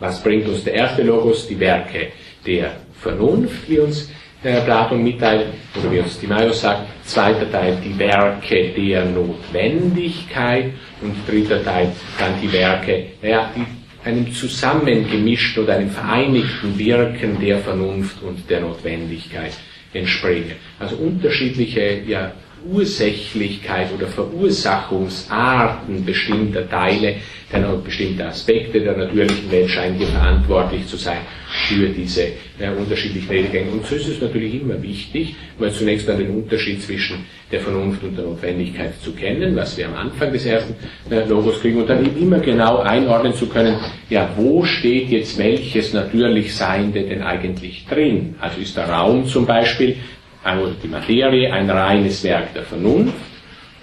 Was 0.00 0.22
bringt 0.22 0.48
uns 0.48 0.64
der 0.64 0.74
erste 0.74 1.02
Logos? 1.02 1.46
Die 1.46 1.60
Werke 1.60 2.08
der 2.46 2.72
Vernunft, 3.00 3.68
wie 3.68 3.78
uns 3.78 4.10
äh, 4.42 4.60
Platon 4.62 5.02
mitteilt, 5.02 5.46
oder 5.78 5.92
wie 5.92 6.00
uns 6.00 6.18
Timaeus 6.18 6.62
sagt. 6.62 6.86
Zweiter 7.04 7.50
Teil, 7.50 7.76
die 7.84 7.98
Werke 7.98 8.70
der 8.76 9.04
Notwendigkeit. 9.04 10.72
Und 11.02 11.14
dritter 11.28 11.62
Teil, 11.62 11.92
dann 12.18 12.32
die 12.42 12.52
Werke, 12.52 13.04
naja, 13.22 13.50
die 13.54 13.64
einem 14.04 14.32
zusammengemischten 14.32 15.64
oder 15.64 15.74
einem 15.74 15.90
vereinigten 15.90 16.78
Wirken 16.78 17.38
der 17.38 17.58
Vernunft 17.58 18.22
und 18.22 18.48
der 18.48 18.60
Notwendigkeit 18.60 19.52
entspringen. 19.92 20.52
Also 20.78 20.96
unterschiedliche 20.96 22.02
ja, 22.06 22.32
Ursächlichkeit 22.64 23.88
oder 23.92 24.06
Verursachungsarten 24.06 26.04
bestimmter 26.04 26.68
Teile, 26.68 27.16
der, 27.52 27.60
bestimmter 27.84 28.28
Aspekte 28.28 28.80
der 28.80 28.96
natürlichen 28.96 29.50
Welt 29.50 29.70
scheinen 29.70 29.96
hier 29.96 30.06
verantwortlich 30.06 30.86
zu 30.86 30.96
sein 30.96 31.18
für 31.66 31.88
diese 31.88 32.22
äh, 32.58 32.70
unterschiedlichen 32.78 33.28
Redegänge. 33.28 33.72
Und 33.72 33.84
so 33.84 33.96
ist 33.96 34.08
es 34.08 34.20
natürlich 34.20 34.54
immer 34.54 34.80
wichtig, 34.80 35.34
mal 35.58 35.72
zunächst 35.72 36.08
dann 36.08 36.18
den 36.18 36.30
Unterschied 36.30 36.80
zwischen 36.80 37.24
der 37.50 37.60
Vernunft 37.60 38.04
und 38.04 38.16
der 38.16 38.24
Notwendigkeit 38.24 38.92
zu 39.02 39.12
kennen, 39.12 39.56
was 39.56 39.76
wir 39.76 39.86
am 39.86 39.94
Anfang 39.94 40.32
des 40.32 40.46
ersten 40.46 40.74
äh, 41.10 41.24
Logos 41.24 41.60
kriegen, 41.60 41.80
und 41.80 41.90
dann 41.90 42.04
eben 42.04 42.22
immer 42.22 42.38
genau 42.38 42.78
einordnen 42.78 43.34
zu 43.34 43.46
können, 43.46 43.76
ja, 44.08 44.28
wo 44.36 44.64
steht 44.64 45.08
jetzt 45.08 45.36
welches 45.38 45.92
natürlich 45.92 46.54
Seiende 46.54 47.02
denn 47.02 47.22
eigentlich 47.22 47.86
drin? 47.86 48.36
Also 48.40 48.60
ist 48.60 48.76
der 48.76 48.88
Raum 48.88 49.26
zum 49.26 49.46
Beispiel 49.46 49.96
also 50.42 50.72
die 50.82 50.88
Materie 50.88 51.52
ein 51.52 51.68
reines 51.68 52.24
Werk 52.24 52.54
der 52.54 52.62
Vernunft 52.62 53.14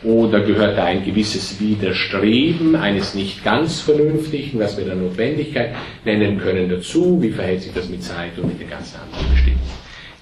oder 0.03 0.41
gehört 0.41 0.77
da 0.77 0.85
ein 0.85 1.03
gewisses 1.03 1.59
Widerstreben 1.59 2.75
eines 2.75 3.15
nicht 3.15 3.43
ganz 3.43 3.81
Vernünftigen, 3.81 4.59
was 4.59 4.77
wir 4.77 4.85
der 4.85 4.95
Notwendigkeit 4.95 5.75
nennen 6.05 6.39
können, 6.39 6.69
dazu? 6.69 7.21
Wie 7.21 7.31
verhält 7.31 7.63
sich 7.63 7.73
das 7.73 7.89
mit 7.89 8.03
Zeit 8.03 8.37
und 8.37 8.47
mit 8.47 8.59
den 8.59 8.69
ganzen 8.69 8.99
anderen 8.99 9.31
Bestimmungen, 9.31 9.71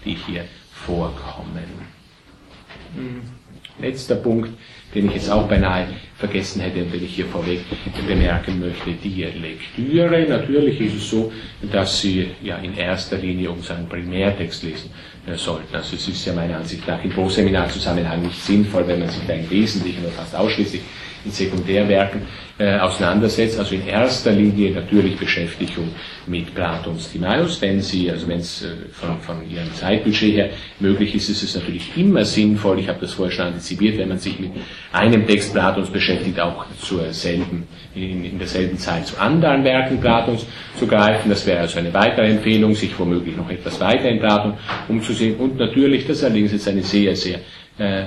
die 0.05 0.17
hier 0.27 0.45
vorkommen? 0.71 1.63
Hm. 2.95 3.21
Letzter 3.81 4.15
Punkt, 4.15 4.51
den 4.93 5.07
ich 5.07 5.15
jetzt 5.15 5.29
auch 5.29 5.45
beinahe 5.49 5.87
vergessen 6.17 6.61
hätte 6.61 6.81
und 6.81 6.93
den 6.93 7.03
ich 7.03 7.15
hier 7.15 7.25
vorweg 7.25 7.59
bemerken 8.07 8.61
möchte, 8.61 8.91
die 8.91 9.23
Lektüre. 9.23 10.25
Natürlich 10.29 10.79
ist 10.79 10.95
es 10.95 11.09
so, 11.09 11.33
dass 11.69 11.99
Sie 11.99 12.29
ja 12.41 12.55
in 12.59 12.77
erster 12.77 13.17
Linie 13.17 13.51
unseren 13.51 13.89
Primärtext 13.89 14.63
lesen 14.63 14.91
sollten. 15.33 15.75
Also 15.75 15.95
es 15.95 16.07
ist 16.07 16.25
ja 16.25 16.33
meiner 16.33 16.57
Ansicht 16.57 16.87
nach 16.87 17.03
im 17.03 17.09
Pro-Seminar-Zusammenhang 17.11 18.21
nicht 18.21 18.41
sinnvoll, 18.43 18.87
wenn 18.87 18.99
man 18.99 19.09
sich 19.09 19.25
da 19.25 19.33
im 19.33 19.49
Wesentlichen 19.49 20.03
oder 20.03 20.13
fast 20.13 20.35
ausschließlich 20.35 20.81
in 21.25 21.31
Sekundärwerken 21.31 22.21
äh, 22.57 22.77
auseinandersetzt. 22.79 23.59
Also 23.59 23.75
in 23.75 23.85
erster 23.85 24.31
Linie 24.31 24.71
natürlich 24.71 25.17
Beschäftigung 25.17 25.89
mit 26.25 26.55
Platons 26.55 27.11
Timaeus, 27.11 27.61
wenn 27.61 27.81
Sie, 27.81 28.09
also 28.09 28.27
wenn 28.27 28.39
es 28.39 28.63
äh, 28.63 28.67
von, 28.93 29.19
von 29.19 29.49
Ihrem 29.49 29.73
Zeitbudget 29.73 30.33
her 30.33 30.49
möglich 30.79 31.13
ist, 31.15 31.29
ist 31.29 31.43
es 31.43 31.55
natürlich 31.55 31.97
immer 31.97 32.23
sinnvoll, 32.23 32.79
ich 32.79 32.87
habe 32.87 32.99
das 33.01 33.13
vorher 33.13 33.35
schon 33.35 33.45
antizipiert, 33.47 33.97
wenn 33.97 34.07
man 34.09 34.19
sich 34.19 34.39
mit 34.39 34.51
einem 34.93 35.27
Text 35.27 35.53
Platons 35.53 35.89
beschäftigt, 35.89 36.39
auch 36.39 36.65
zur 36.79 37.11
selben, 37.11 37.67
in, 37.93 38.23
in 38.23 38.39
derselben 38.39 38.77
Zeit 38.77 39.07
zu 39.07 39.19
anderen 39.19 39.63
Werken 39.63 39.99
Platons 39.99 40.45
zu 40.77 40.87
greifen. 40.87 41.29
Das 41.29 41.45
wäre 41.45 41.59
also 41.59 41.79
eine 41.79 41.93
weitere 41.93 42.27
Empfehlung, 42.27 42.73
sich 42.73 42.97
womöglich 42.97 43.35
noch 43.35 43.49
etwas 43.49 43.79
weiter 43.81 44.07
in 44.09 44.19
Platon 44.19 44.53
umzusehen. 44.87 45.35
Und 45.37 45.57
natürlich, 45.57 46.07
das 46.07 46.23
allerdings 46.23 46.53
jetzt 46.53 46.67
eine 46.67 46.83
sehr, 46.83 47.15
sehr 47.15 47.39
äh, 47.77 48.03
äh, 48.03 48.05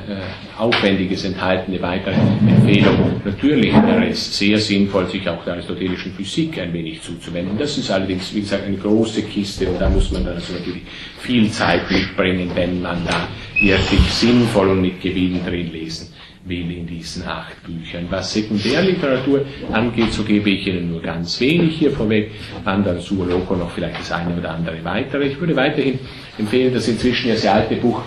aufwendiges 0.57 1.25
enthaltene 1.25 1.83
weitere 1.83 2.15
Empfehlung. 2.15 3.21
Natürlich 3.23 3.75
wäre 3.75 4.07
es 4.09 4.39
sehr 4.39 4.59
sinnvoll, 4.59 5.07
sich 5.09 5.29
auch 5.29 5.45
der 5.45 5.55
aristotelischen 5.55 6.15
Physik 6.15 6.59
ein 6.59 6.73
wenig 6.73 7.03
zuzuwenden. 7.03 7.59
Das 7.59 7.77
ist 7.77 7.91
allerdings, 7.91 8.35
wie 8.35 8.41
gesagt, 8.41 8.65
eine 8.65 8.79
große 8.79 9.25
Kiste 9.25 9.69
und 9.69 9.79
da 9.79 9.91
muss 9.91 10.11
man 10.11 10.25
dann 10.25 10.37
also 10.37 10.55
natürlich 10.55 10.85
viel 11.19 11.51
Zeit 11.51 11.91
mitbringen, 11.91 12.51
wenn 12.55 12.81
man 12.81 13.05
da 13.07 13.29
wirklich 13.61 14.01
sinnvoll 14.11 14.71
und 14.71 14.81
mit 14.81 15.03
Gewinn 15.03 15.45
drin 15.45 15.71
lesen 15.71 16.15
will 16.47 16.71
in 16.71 16.87
diesen 16.87 17.27
acht 17.27 17.63
Büchern. 17.63 18.07
Was 18.09 18.33
Sekundärliteratur 18.33 19.45
angeht, 19.71 20.13
so 20.13 20.23
gebe 20.23 20.49
ich 20.49 20.67
Ihnen 20.67 20.91
nur 20.91 21.03
ganz 21.03 21.39
wenig 21.41 21.77
hier 21.77 21.91
vorweg, 21.91 22.31
an 22.65 22.85
der 22.85 23.01
Suoloco 23.01 23.55
noch 23.55 23.71
vielleicht 23.71 24.01
das 24.01 24.13
eine 24.13 24.35
oder 24.35 24.53
andere 24.53 24.83
weitere. 24.83 25.27
Ich 25.27 25.39
würde 25.39 25.55
weiterhin 25.55 25.99
empfehlen, 26.39 26.73
das 26.73 26.89
inzwischen 26.89 27.29
ja 27.29 27.37
sehr 27.37 27.55
alte 27.55 27.77
Buch 27.77 28.03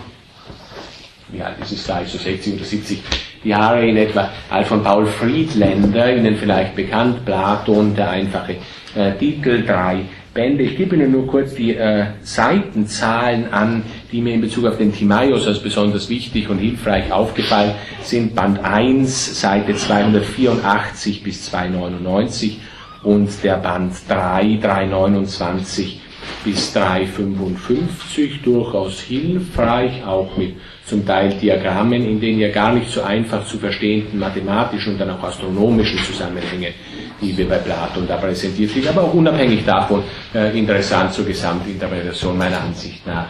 wie 1.31 1.41
alt 1.41 1.55
ist 1.61 1.71
es 1.71 1.85
gleich, 1.85 2.07
so 2.09 2.17
60 2.17 2.55
oder 2.55 2.63
70 2.63 2.99
Jahre 3.43 3.87
in 3.87 3.97
etwa, 3.97 4.29
alt 4.49 4.67
von 4.67 4.83
Paul 4.83 5.05
Friedländer, 5.05 6.15
Ihnen 6.15 6.35
vielleicht 6.35 6.75
bekannt, 6.75 7.25
Platon, 7.25 7.95
der 7.95 8.09
einfache 8.11 8.57
äh, 8.95 9.13
Titel, 9.17 9.65
drei 9.65 10.01
Bände. 10.33 10.63
Ich 10.63 10.77
gebe 10.77 10.95
Ihnen 10.95 11.11
nur 11.11 11.27
kurz 11.27 11.55
die 11.55 11.75
äh, 11.75 12.05
Seitenzahlen 12.21 13.51
an, 13.51 13.83
die 14.11 14.21
mir 14.21 14.35
in 14.35 14.41
Bezug 14.41 14.65
auf 14.65 14.77
den 14.77 14.93
Timaeus 14.93 15.47
als 15.47 15.59
besonders 15.59 16.09
wichtig 16.09 16.49
und 16.49 16.59
hilfreich 16.59 17.11
aufgefallen 17.11 17.73
sind. 18.03 18.35
Band 18.35 18.63
1, 18.63 19.41
Seite 19.41 19.75
284 19.75 21.23
bis 21.23 21.45
299 21.45 22.59
und 23.03 23.29
der 23.43 23.55
Band 23.55 23.93
3, 24.07 24.59
329 24.61 25.99
bis 26.43 26.73
355 26.73 28.41
durchaus 28.43 28.99
hilfreich, 28.99 30.03
auch 30.05 30.37
mit 30.37 30.55
zum 30.91 31.05
Teil 31.05 31.33
Diagrammen, 31.41 32.03
in 32.05 32.19
denen 32.19 32.39
ja 32.39 32.49
gar 32.49 32.73
nicht 32.73 32.91
so 32.91 33.01
einfach 33.01 33.45
zu 33.45 33.57
verstehenden 33.57 34.19
mathematischen 34.19 34.93
und 34.93 34.99
dann 34.99 35.11
auch 35.11 35.23
astronomischen 35.23 35.99
Zusammenhänge, 35.99 36.73
die 37.21 37.37
wir 37.37 37.47
bei 37.47 37.59
Platon 37.59 38.05
da 38.05 38.17
präsentiert 38.17 38.71
sind, 38.71 38.85
aber 38.89 39.03
auch 39.03 39.13
unabhängig 39.13 39.63
davon 39.63 40.03
äh, 40.35 40.57
interessant 40.59 41.13
zur 41.13 41.25
Gesamtinterpretation 41.25 42.37
meiner 42.37 42.59
Ansicht 42.59 43.07
nach 43.07 43.27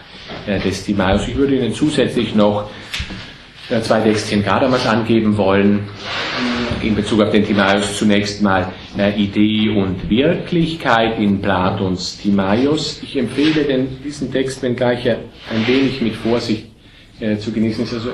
äh, 0.47 0.59
des 0.59 0.83
Timaeus. 0.83 1.27
Ich 1.27 1.35
würde 1.35 1.55
Ihnen 1.55 1.71
zusätzlich 1.71 2.33
noch 2.33 2.67
äh, 3.69 3.79
zwei 3.81 3.99
Textchen 4.01 4.43
Gadamas 4.43 4.87
angeben 4.87 5.37
wollen, 5.37 5.87
in 6.81 6.95
Bezug 6.95 7.21
auf 7.21 7.29
den 7.29 7.45
Timaeus 7.45 7.95
zunächst 7.95 8.41
mal 8.41 8.73
äh, 8.97 9.11
Idee 9.21 9.69
und 9.69 10.09
Wirklichkeit 10.09 11.19
in 11.19 11.39
Platons 11.43 12.17
Timaeus. 12.17 13.03
Ich 13.03 13.15
empfehle 13.15 13.65
den, 13.65 14.01
diesen 14.03 14.31
Text, 14.31 14.63
wenngleich 14.63 15.05
er 15.05 15.17
ein 15.53 15.67
wenig 15.67 16.01
mit 16.01 16.15
Vorsicht 16.15 16.70
äh, 17.21 17.37
zu 17.37 17.51
genießen 17.51 17.83
ist. 17.83 17.93
Also 17.93 18.09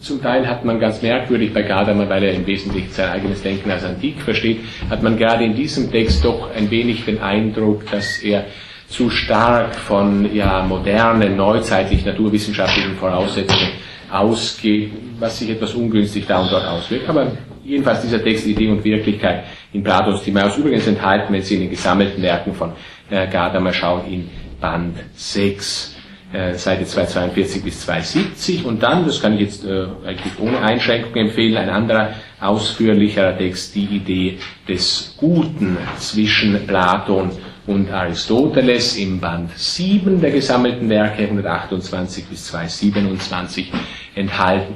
zum 0.00 0.20
Teil 0.20 0.46
hat 0.46 0.64
man 0.64 0.78
ganz 0.78 1.00
merkwürdig 1.00 1.54
bei 1.54 1.62
Gadamer, 1.62 2.08
weil 2.08 2.24
er 2.24 2.34
im 2.34 2.46
Wesentlichen 2.46 2.90
sein 2.90 3.10
eigenes 3.10 3.42
Denken 3.42 3.70
als 3.70 3.84
antik 3.84 4.20
versteht, 4.20 4.60
hat 4.90 5.02
man 5.02 5.16
gerade 5.16 5.44
in 5.44 5.54
diesem 5.54 5.90
Text 5.90 6.24
doch 6.24 6.50
ein 6.54 6.70
wenig 6.70 7.04
den 7.04 7.20
Eindruck, 7.20 7.90
dass 7.90 8.18
er 8.18 8.44
zu 8.88 9.10
stark 9.10 9.74
von 9.74 10.34
ja, 10.34 10.62
modernen, 10.62 11.36
neuzeitlich 11.36 12.04
naturwissenschaftlichen 12.04 12.96
Voraussetzungen 12.96 13.70
ausgeht, 14.10 14.90
was 15.18 15.38
sich 15.38 15.50
etwas 15.50 15.74
ungünstig 15.74 16.26
da 16.26 16.40
und 16.40 16.50
dort 16.50 16.66
auswirkt. 16.66 17.08
Aber 17.08 17.32
jedenfalls 17.64 18.02
dieser 18.02 18.22
Text 18.22 18.46
Idee 18.46 18.68
und 18.68 18.82
Wirklichkeit 18.84 19.44
in 19.72 19.82
Platons 19.82 20.22
Timaeus 20.22 20.56
übrigens 20.56 20.86
enthalten, 20.86 21.32
wenn 21.32 21.42
Sie 21.42 21.54
in 21.54 21.60
den 21.60 21.70
gesammelten 21.70 22.22
Werken 22.22 22.54
von 22.54 22.72
äh, 23.10 23.26
Gadamer 23.26 23.72
schauen, 23.72 24.06
in 24.10 24.30
Band 24.60 24.96
6 25.14 25.94
äh, 25.94 25.97
Seite 26.30 26.84
242 26.84 27.62
bis 27.64 27.80
270 27.80 28.64
und 28.66 28.82
dann, 28.82 29.06
das 29.06 29.22
kann 29.22 29.34
ich 29.34 29.40
jetzt 29.40 29.64
äh, 29.64 29.86
eigentlich 30.06 30.38
ohne 30.38 30.60
Einschränkung 30.60 31.14
empfehlen, 31.16 31.56
ein 31.56 31.70
anderer 31.70 32.10
ausführlicherer 32.38 33.38
Text, 33.38 33.74
die 33.74 33.86
Idee 33.86 34.38
des 34.68 35.14
Guten 35.16 35.78
zwischen 35.96 36.66
Platon 36.66 37.30
und 37.66 37.90
Aristoteles 37.90 38.96
im 38.98 39.20
Band 39.20 39.50
7 39.56 40.20
der 40.20 40.30
gesammelten 40.30 40.88
Werke 40.90 41.22
128 41.22 42.26
bis 42.26 42.44
227 42.46 43.72
enthalten. 44.14 44.74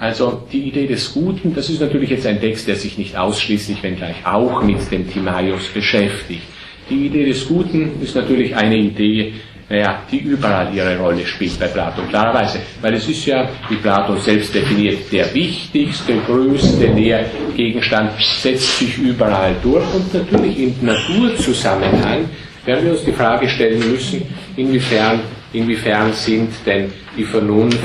Also 0.00 0.46
die 0.52 0.68
Idee 0.68 0.86
des 0.88 1.12
Guten, 1.14 1.54
das 1.54 1.70
ist 1.70 1.80
natürlich 1.80 2.10
jetzt 2.10 2.26
ein 2.26 2.40
Text, 2.40 2.66
der 2.66 2.74
sich 2.76 2.98
nicht 2.98 3.16
ausschließlich, 3.16 3.82
wenngleich 3.82 4.24
auch 4.24 4.62
mit 4.62 4.90
dem 4.90 5.08
Timaeus 5.10 5.68
beschäftigt. 5.68 6.42
Die 6.90 7.06
Idee 7.06 7.26
des 7.26 7.46
Guten 7.46 8.00
ist 8.02 8.14
natürlich 8.14 8.54
eine 8.56 8.76
Idee, 8.76 9.34
naja, 9.68 10.02
die 10.10 10.18
überall 10.20 10.74
ihre 10.74 10.98
Rolle 10.98 11.26
spielt 11.26 11.58
bei 11.60 11.66
Platon, 11.66 12.08
klarerweise. 12.08 12.60
Weil 12.80 12.94
es 12.94 13.08
ist 13.08 13.26
ja, 13.26 13.48
wie 13.68 13.76
Platon 13.76 14.18
selbst 14.18 14.54
definiert, 14.54 15.12
der 15.12 15.32
wichtigste, 15.34 16.14
größte 16.26 16.86
Lehrgegenstand, 16.86 18.12
setzt 18.40 18.78
sich 18.78 18.96
überall 18.96 19.54
durch 19.62 19.84
und 19.94 20.14
natürlich 20.14 20.58
im 20.58 20.74
Naturzusammenhang 20.80 22.24
werden 22.64 22.84
wir 22.84 22.92
uns 22.92 23.04
die 23.04 23.12
Frage 23.12 23.48
stellen 23.48 23.78
müssen, 23.90 24.22
inwiefern, 24.56 25.20
inwiefern 25.52 26.12
sind 26.12 26.50
denn 26.66 26.92
die 27.16 27.24
Vernunft 27.24 27.78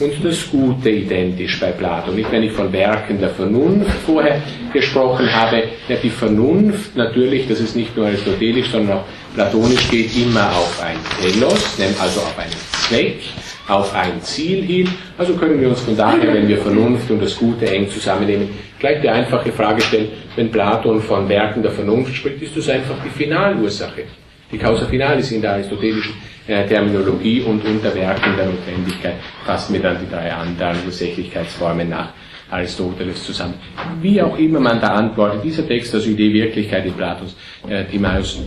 und 0.00 0.24
das 0.24 0.50
Gute 0.50 0.90
identisch 0.90 1.60
bei 1.60 1.72
Platon. 1.72 2.16
Nicht, 2.16 2.32
wenn 2.32 2.42
ich 2.42 2.52
von 2.52 2.72
Werken 2.72 3.20
der 3.20 3.30
Vernunft 3.30 3.90
vorher 4.06 4.40
gesprochen 4.72 5.32
habe, 5.32 5.64
ja, 5.88 5.96
die 6.02 6.10
Vernunft 6.10 6.96
natürlich, 6.96 7.46
das 7.48 7.60
ist 7.60 7.76
nicht 7.76 7.96
nur 7.96 8.06
aristotelisch, 8.06 8.70
sondern 8.70 8.98
auch 8.98 9.04
platonisch, 9.34 9.88
geht 9.90 10.16
immer 10.16 10.48
auf 10.50 10.82
ein 10.82 10.96
Telos, 11.20 11.78
also 12.00 12.20
auf 12.20 12.38
einen 12.38 12.52
Zweck, 12.88 13.20
auf 13.68 13.94
ein 13.94 14.20
Ziel 14.22 14.64
hin. 14.64 14.88
Also 15.18 15.34
können 15.34 15.60
wir 15.60 15.68
uns 15.68 15.80
von 15.80 15.96
daher, 15.96 16.32
wenn 16.32 16.48
wir 16.48 16.58
Vernunft 16.58 17.10
und 17.10 17.22
das 17.22 17.36
Gute 17.36 17.70
eng 17.70 17.88
zusammennehmen, 17.90 18.48
gleich 18.78 19.02
die 19.02 19.08
einfache 19.08 19.52
Frage 19.52 19.82
stellen, 19.82 20.08
wenn 20.34 20.50
Platon 20.50 21.00
von 21.00 21.28
Werken 21.28 21.62
der 21.62 21.72
Vernunft 21.72 22.14
spricht, 22.14 22.42
ist 22.42 22.56
das 22.56 22.68
einfach 22.70 22.96
die 23.04 23.10
Finalursache 23.10 24.04
die 24.52 24.58
Causa 24.58 24.86
Finalis 24.86 25.30
in 25.30 25.42
der 25.42 25.52
aristotelischen 25.52 26.14
Terminologie 26.46 27.42
und 27.42 27.64
unter 27.64 27.94
Werken 27.94 28.36
der 28.36 28.46
Notwendigkeit 28.46 29.16
fassen 29.44 29.74
wir 29.74 29.80
dann 29.80 29.98
die 30.00 30.10
drei 30.10 30.32
anderen 30.32 30.76
Ursächlichkeitsformen 30.86 31.88
nach 31.88 32.12
Aristoteles 32.50 33.24
zusammen. 33.24 33.54
Wie 34.00 34.20
auch 34.20 34.36
immer 34.36 34.60
man 34.60 34.80
da 34.80 34.88
antwortet, 34.88 35.44
dieser 35.44 35.66
Text, 35.66 35.94
also 35.94 36.10
Idee 36.10 36.32
Wirklichkeit 36.32 36.84
in 36.84 36.94
Platons 36.94 37.36
äh, 37.68 37.84
Timaeus, 37.84 38.40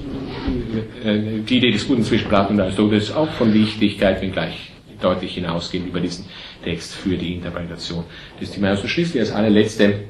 äh, 1.04 1.40
die 1.48 1.58
Idee 1.58 1.72
des 1.72 1.88
Guten 1.88 2.04
zwischen 2.04 2.28
Platon 2.28 2.56
und 2.56 2.62
Aristoteles 2.62 3.06
ist 3.06 3.16
auch 3.16 3.32
von 3.32 3.54
Wichtigkeit, 3.54 4.22
wenngleich 4.22 4.72
deutlich 5.02 5.36
hinausgehend 5.36 5.88
über 5.88 6.00
diesen 6.00 6.26
Text 6.64 6.96
für 6.96 7.16
die 7.16 7.36
Interpretation 7.36 8.04
des 8.40 8.52
Timaeus. 8.52 8.82
Und 8.82 8.90
schließlich 8.90 9.22
als 9.22 9.32
allerletzte 9.32 10.06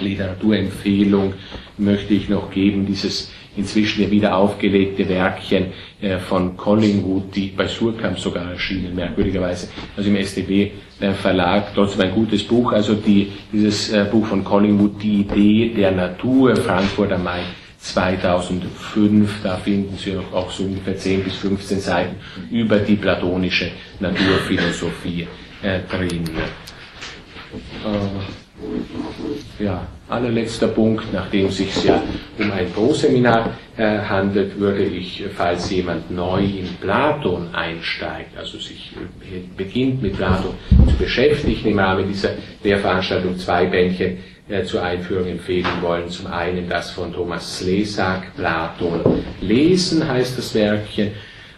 Literaturempfehlung 0.00 1.34
möchte 1.78 2.14
ich 2.14 2.28
noch 2.28 2.50
geben, 2.50 2.86
dieses 2.86 3.30
inzwischen 3.56 4.02
ja 4.02 4.10
wieder 4.10 4.36
aufgelegte 4.36 5.08
Werkchen 5.08 5.66
äh, 6.00 6.18
von 6.18 6.56
Collingwood, 6.56 7.34
die 7.34 7.48
bei 7.48 7.66
Surkamp 7.66 8.18
sogar 8.18 8.50
erschienen, 8.50 8.94
merkwürdigerweise, 8.94 9.68
also 9.96 10.08
im 10.08 10.16
SDB 10.16 10.72
äh, 11.00 11.12
Verlag, 11.12 11.74
trotzdem 11.74 12.02
ein 12.02 12.12
gutes 12.12 12.42
Buch, 12.42 12.72
also 12.72 12.94
die, 12.94 13.32
dieses 13.52 13.92
äh, 13.92 14.06
Buch 14.10 14.26
von 14.26 14.44
Collingwood, 14.44 15.02
Die 15.02 15.20
Idee 15.20 15.72
der 15.74 15.92
Natur, 15.92 16.56
Frankfurt 16.56 17.12
am 17.12 17.24
Main 17.24 17.44
2005, 17.78 19.42
da 19.42 19.56
finden 19.56 19.96
Sie 19.98 20.16
auch 20.32 20.50
so 20.50 20.64
ungefähr 20.64 20.96
10 20.96 21.24
bis 21.24 21.34
15 21.36 21.80
Seiten 21.80 22.16
über 22.50 22.78
die 22.78 22.96
platonische 22.96 23.70
Naturphilosophie 24.00 25.26
drin. 25.90 26.24
Ja, 29.58 29.86
allerletzter 30.08 30.68
Punkt, 30.68 31.12
nachdem 31.12 31.46
es 31.46 31.56
sich 31.56 31.84
ja 31.84 32.02
um 32.38 32.50
ein 32.50 32.70
Proseminar 32.72 33.50
äh, 33.76 33.98
handelt, 33.98 34.58
würde 34.58 34.84
ich, 34.84 35.24
falls 35.34 35.70
jemand 35.70 36.10
neu 36.10 36.40
in 36.40 36.68
Platon 36.80 37.54
einsteigt, 37.54 38.36
also 38.36 38.58
sich 38.58 38.92
äh, 39.22 39.40
beginnt 39.56 40.02
mit 40.02 40.16
Platon 40.16 40.54
zu 40.88 40.96
beschäftigen, 40.96 41.70
im 41.70 41.78
Rahmen 41.78 42.08
dieser 42.08 42.30
Lehrveranstaltung 42.62 43.38
zwei 43.38 43.66
Bändchen 43.66 44.18
äh, 44.48 44.64
zur 44.64 44.82
Einführung 44.82 45.26
empfehlen 45.26 45.66
wollen. 45.80 46.08
Zum 46.08 46.26
einen 46.26 46.68
das 46.68 46.90
von 46.90 47.12
Thomas 47.12 47.58
Slesak, 47.58 48.34
Platon 48.36 49.22
lesen 49.40 50.06
heißt 50.06 50.36
das 50.36 50.54
Werkchen 50.54 51.12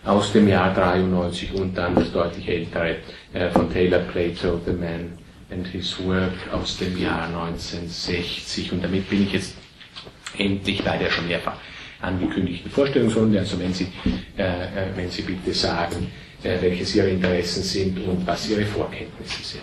aus 0.05 0.33
dem 0.33 0.49
Jahr 0.49 0.73
93 0.73 1.55
und 1.55 1.77
dann 1.77 1.95
das 1.95 2.13
deutlich 2.13 2.49
ältere 2.49 2.97
äh, 3.33 3.51
von 3.51 3.73
Taylor 3.73 4.01
Plato, 4.01 4.61
The 4.65 4.73
Man 4.73 5.26
and 5.51 5.67
His 5.67 5.99
Work 6.05 6.33
aus 6.53 6.77
dem 6.79 6.99
Jahr 7.01 7.27
1960. 7.27 8.73
Und 8.73 8.85
damit 8.85 9.09
bin 9.09 9.23
ich 9.25 9.33
jetzt 9.33 9.55
endlich 10.39 10.83
bei 10.85 10.97
der 10.99 11.11
schon 11.11 11.27
mehrfach 11.29 11.57
angekündigten 12.01 12.71
Vorstellungsrunde. 12.71 13.39
Also 13.39 13.59
wenn 13.59 13.73
Sie, 13.73 13.89
äh, 14.37 14.43
äh, 14.43 14.67
wenn 14.97 15.11
Sie 15.11 15.23
bitte 15.23 15.53
sagen, 15.55 16.11
äh, 16.43 16.61
welches 16.61 16.95
Ihre 16.95 17.09
Interessen 17.11 17.63
sind 17.63 17.99
und 18.07 18.27
was 18.27 18.49
Ihre 18.49 18.65
Vorkenntnisse 18.65 19.43
sind. 19.43 19.63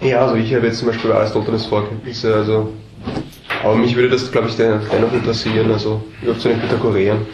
Ja, 0.00 0.22
also 0.26 0.36
ich 0.36 0.52
habe 0.54 0.66
jetzt 0.66 0.78
zum 0.78 0.88
Beispiel 0.88 1.12
Aristoteles 1.12 1.66
Vorkenntnisse, 1.66 2.34
also 2.34 2.72
aber 3.62 3.76
mich 3.76 3.94
würde 3.94 4.10
das, 4.10 4.30
glaube 4.30 4.48
ich, 4.48 4.56
dennoch 4.56 5.12
interessieren, 5.12 5.70
also 5.70 6.02
überhaupt 6.20 6.40
zu 6.40 6.48
den 6.48 6.60
Pythagoreern. 6.60 7.24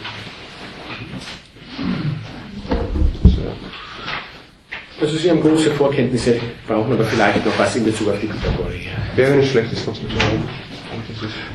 Also 5.01 5.17
Sie 5.17 5.29
haben 5.29 5.41
große 5.41 5.71
Vorkenntnisse, 5.71 6.39
brauchen 6.67 6.91
aber 6.93 7.05
vielleicht 7.05 7.45
noch 7.45 7.57
was 7.57 7.75
in 7.75 7.85
Bezug 7.85 8.09
auf 8.09 8.19
die 8.19 8.27
Pythagoreer. 8.27 8.91
Wäre 9.15 9.37
nicht 9.37 9.51
schlecht, 9.51 9.71
das 9.71 9.85
sagen. 9.85 9.95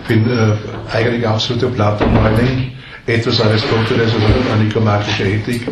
Ich 0.01 0.09
bin 0.09 0.27
äh, 0.31 0.53
eigentlich 0.93 1.27
absoluter 1.27 1.69
Platon-Neuling, 1.69 2.73
etwas 3.07 3.41
Aristoteles, 3.41 4.15
also 4.15 4.27
eine 4.53 4.65
nikomatische 4.65 5.25
Ethik 5.25 5.69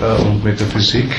äh, 0.00 0.22
und 0.22 0.44
Metaphysik. 0.44 1.10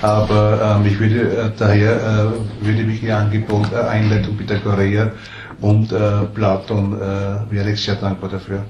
Aber 0.00 0.78
ähm, 0.80 0.86
ich 0.86 0.98
würde 1.00 1.20
äh, 1.20 1.50
daher 1.58 2.32
äh, 2.62 2.66
würde 2.66 2.82
mich 2.84 3.02
Ihr 3.02 3.16
Angebot 3.16 3.72
äh, 3.72 3.76
Einleitung 3.76 4.36
Pythagoreer 4.36 5.12
und 5.60 5.90
äh, 5.92 5.98
Platon 6.34 6.94
äh, 7.00 7.52
wäre 7.52 7.70
ich 7.72 7.82
sehr 7.82 7.96
dankbar 7.96 8.30
dafür. 8.30 8.64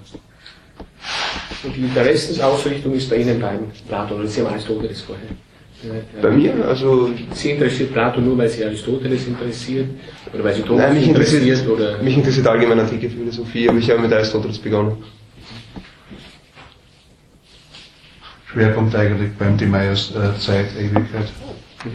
Und 1.65 1.77
die 1.77 1.83
Interessensausrichtung 1.83 2.95
ist 2.95 3.11
bei 3.11 3.17
Ihnen 3.17 3.41
beiden 3.41 3.67
Platon 3.89 4.21
oder 4.21 4.29
Sie 4.29 4.41
haben 4.41 4.53
Aristoteles 4.53 5.03
vorher. 5.03 5.29
Bei 6.21 6.31
mir? 6.31 6.53
Also 6.67 7.11
Sie 7.33 7.51
interessiert 7.51 7.93
Plato 7.93 8.21
nur, 8.21 8.37
weil 8.39 8.49
Sie 8.49 8.65
Aristoteles 8.65 9.27
interessiert? 9.27 9.89
Oder 10.33 10.45
weil 10.45 10.55
Sie 10.55 10.63
Thomas 10.63 10.85
Nein, 10.87 10.95
mich 10.95 11.09
interessiert, 11.09 11.43
interessiert 11.43 11.71
oder? 11.71 11.99
Mich 12.03 12.17
interessiert 12.17 12.47
allgemein 12.47 12.81
antike 12.81 13.11
Philosophie, 13.11 13.69
aber 13.69 13.79
ich 13.79 13.91
habe 13.91 14.01
mit 14.01 14.13
Aristoteles 14.13 14.59
begonnen. 14.59 14.97
Schwerpunkt 18.55 18.95
eigentlich 18.95 19.33
beim 19.37 19.59
Timaeus 19.59 20.13
äh, 20.15 20.39
Zeit, 20.39 20.67
Ewigkeit. 20.79 21.27
Mhm. 21.85 21.91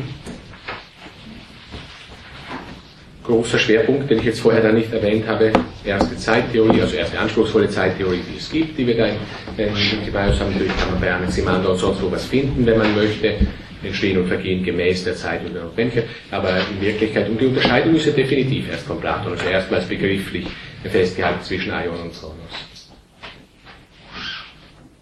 Großer 3.23 3.59
Schwerpunkt, 3.59 4.09
den 4.09 4.17
ich 4.17 4.25
jetzt 4.25 4.41
vorher 4.41 4.61
da 4.61 4.71
nicht 4.71 4.91
erwähnt 4.91 5.27
habe, 5.27 5.53
erste 5.85 6.17
Zeittheorie, 6.17 6.81
also 6.81 6.95
erste 6.95 7.19
anspruchsvolle 7.19 7.69
Zeittheorie, 7.69 8.21
die 8.27 8.37
es 8.37 8.49
gibt, 8.49 8.77
die 8.77 8.87
wir 8.87 8.97
da 8.97 9.05
in, 9.05 9.17
in 9.57 10.03
Timaeus 10.03 10.39
haben. 10.39 10.51
Natürlich 10.51 10.75
kann 10.77 10.91
man 10.91 10.99
bei 10.99 11.13
Anaximander 11.13 11.69
und 11.69 11.77
sonst 11.77 12.01
wo 12.01 12.11
was 12.11 12.25
finden, 12.25 12.65
wenn 12.65 12.77
man 12.77 12.93
möchte 12.95 13.35
entstehen 13.83 14.17
und 14.19 14.27
vergehen 14.27 14.63
gemäß 14.63 15.03
der 15.03 15.15
Zeit 15.15 15.45
und 15.45 15.53
der 15.53 15.63
Notwendigkeit, 15.63 16.05
aber 16.31 16.57
in 16.57 16.81
Wirklichkeit, 16.81 17.29
und 17.29 17.39
die 17.39 17.45
Unterscheidung 17.47 17.95
ist 17.95 18.05
ja 18.05 18.11
definitiv 18.11 18.69
erst 18.69 18.85
von 18.85 18.99
Platon, 18.99 19.31
also 19.31 19.45
erstmals 19.45 19.85
begrifflich 19.85 20.47
festgehalten 20.83 21.43
zwischen 21.43 21.71
Aion 21.71 21.99
und 21.99 22.13
Kronos. 22.13 22.35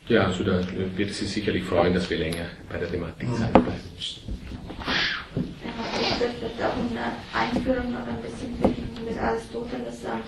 Ja, 0.08 0.26
also 0.28 0.44
da 0.44 0.62
wird 0.96 1.10
es 1.10 1.20
sich 1.20 1.30
sicherlich 1.30 1.64
freuen, 1.64 1.94
dass 1.94 2.10
wir 2.10 2.18
länger 2.18 2.46
bei 2.72 2.78
der 2.78 2.90
Thematik 2.90 3.28
Zeit 3.36 3.52
bleiben 3.52 3.72
müssen. 3.96 4.22
Ich 6.00 6.20
würde 6.20 6.66
auch 6.66 6.78
eine 6.78 7.12
Einführung 7.34 7.92
noch 7.92 8.08
ein 8.08 8.22
bisschen 8.22 8.58
mit 9.06 9.18
Aristoteles 9.20 10.02
sagen, 10.02 10.22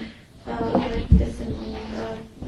äh, 0.45 0.51
vielleicht 0.89 1.11
ein 1.11 1.17
bisschen 1.17 1.47
und 1.47 1.75
äh. 1.97 2.39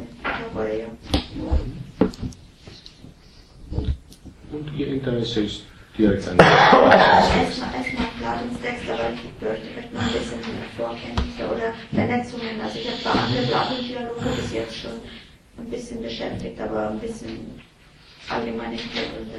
Und 4.51 4.77
Ihr 4.77 4.87
Interesse 4.87 5.41
ist 5.43 5.63
direkt 5.97 6.27
an 6.27 6.37
Erstmal 6.39 7.71
Platons 8.17 8.61
Text, 8.61 8.89
aber 8.89 9.09
ich 9.13 9.39
bräuchte 9.39 9.67
vielleicht 9.73 9.93
noch 9.93 10.01
ein 10.01 10.13
bisschen 10.13 10.39
Vorkenntnisse 10.77 11.47
oder 11.49 11.73
Vernetzungen. 11.93 12.61
Also 12.63 12.79
ich 12.79 12.87
habe 12.87 13.01
zwar 13.01 13.15
andere 13.23 13.43
Platon-Dialoge 13.47 14.25
bis 14.35 14.53
jetzt 14.53 14.77
schon 14.77 14.91
ein 15.57 15.69
bisschen 15.69 16.01
beschäftigt, 16.01 16.59
aber 16.61 16.89
ein 16.89 16.99
bisschen 16.99 17.61
allgemeine 18.29 18.75
Hintergründe. 18.75 19.35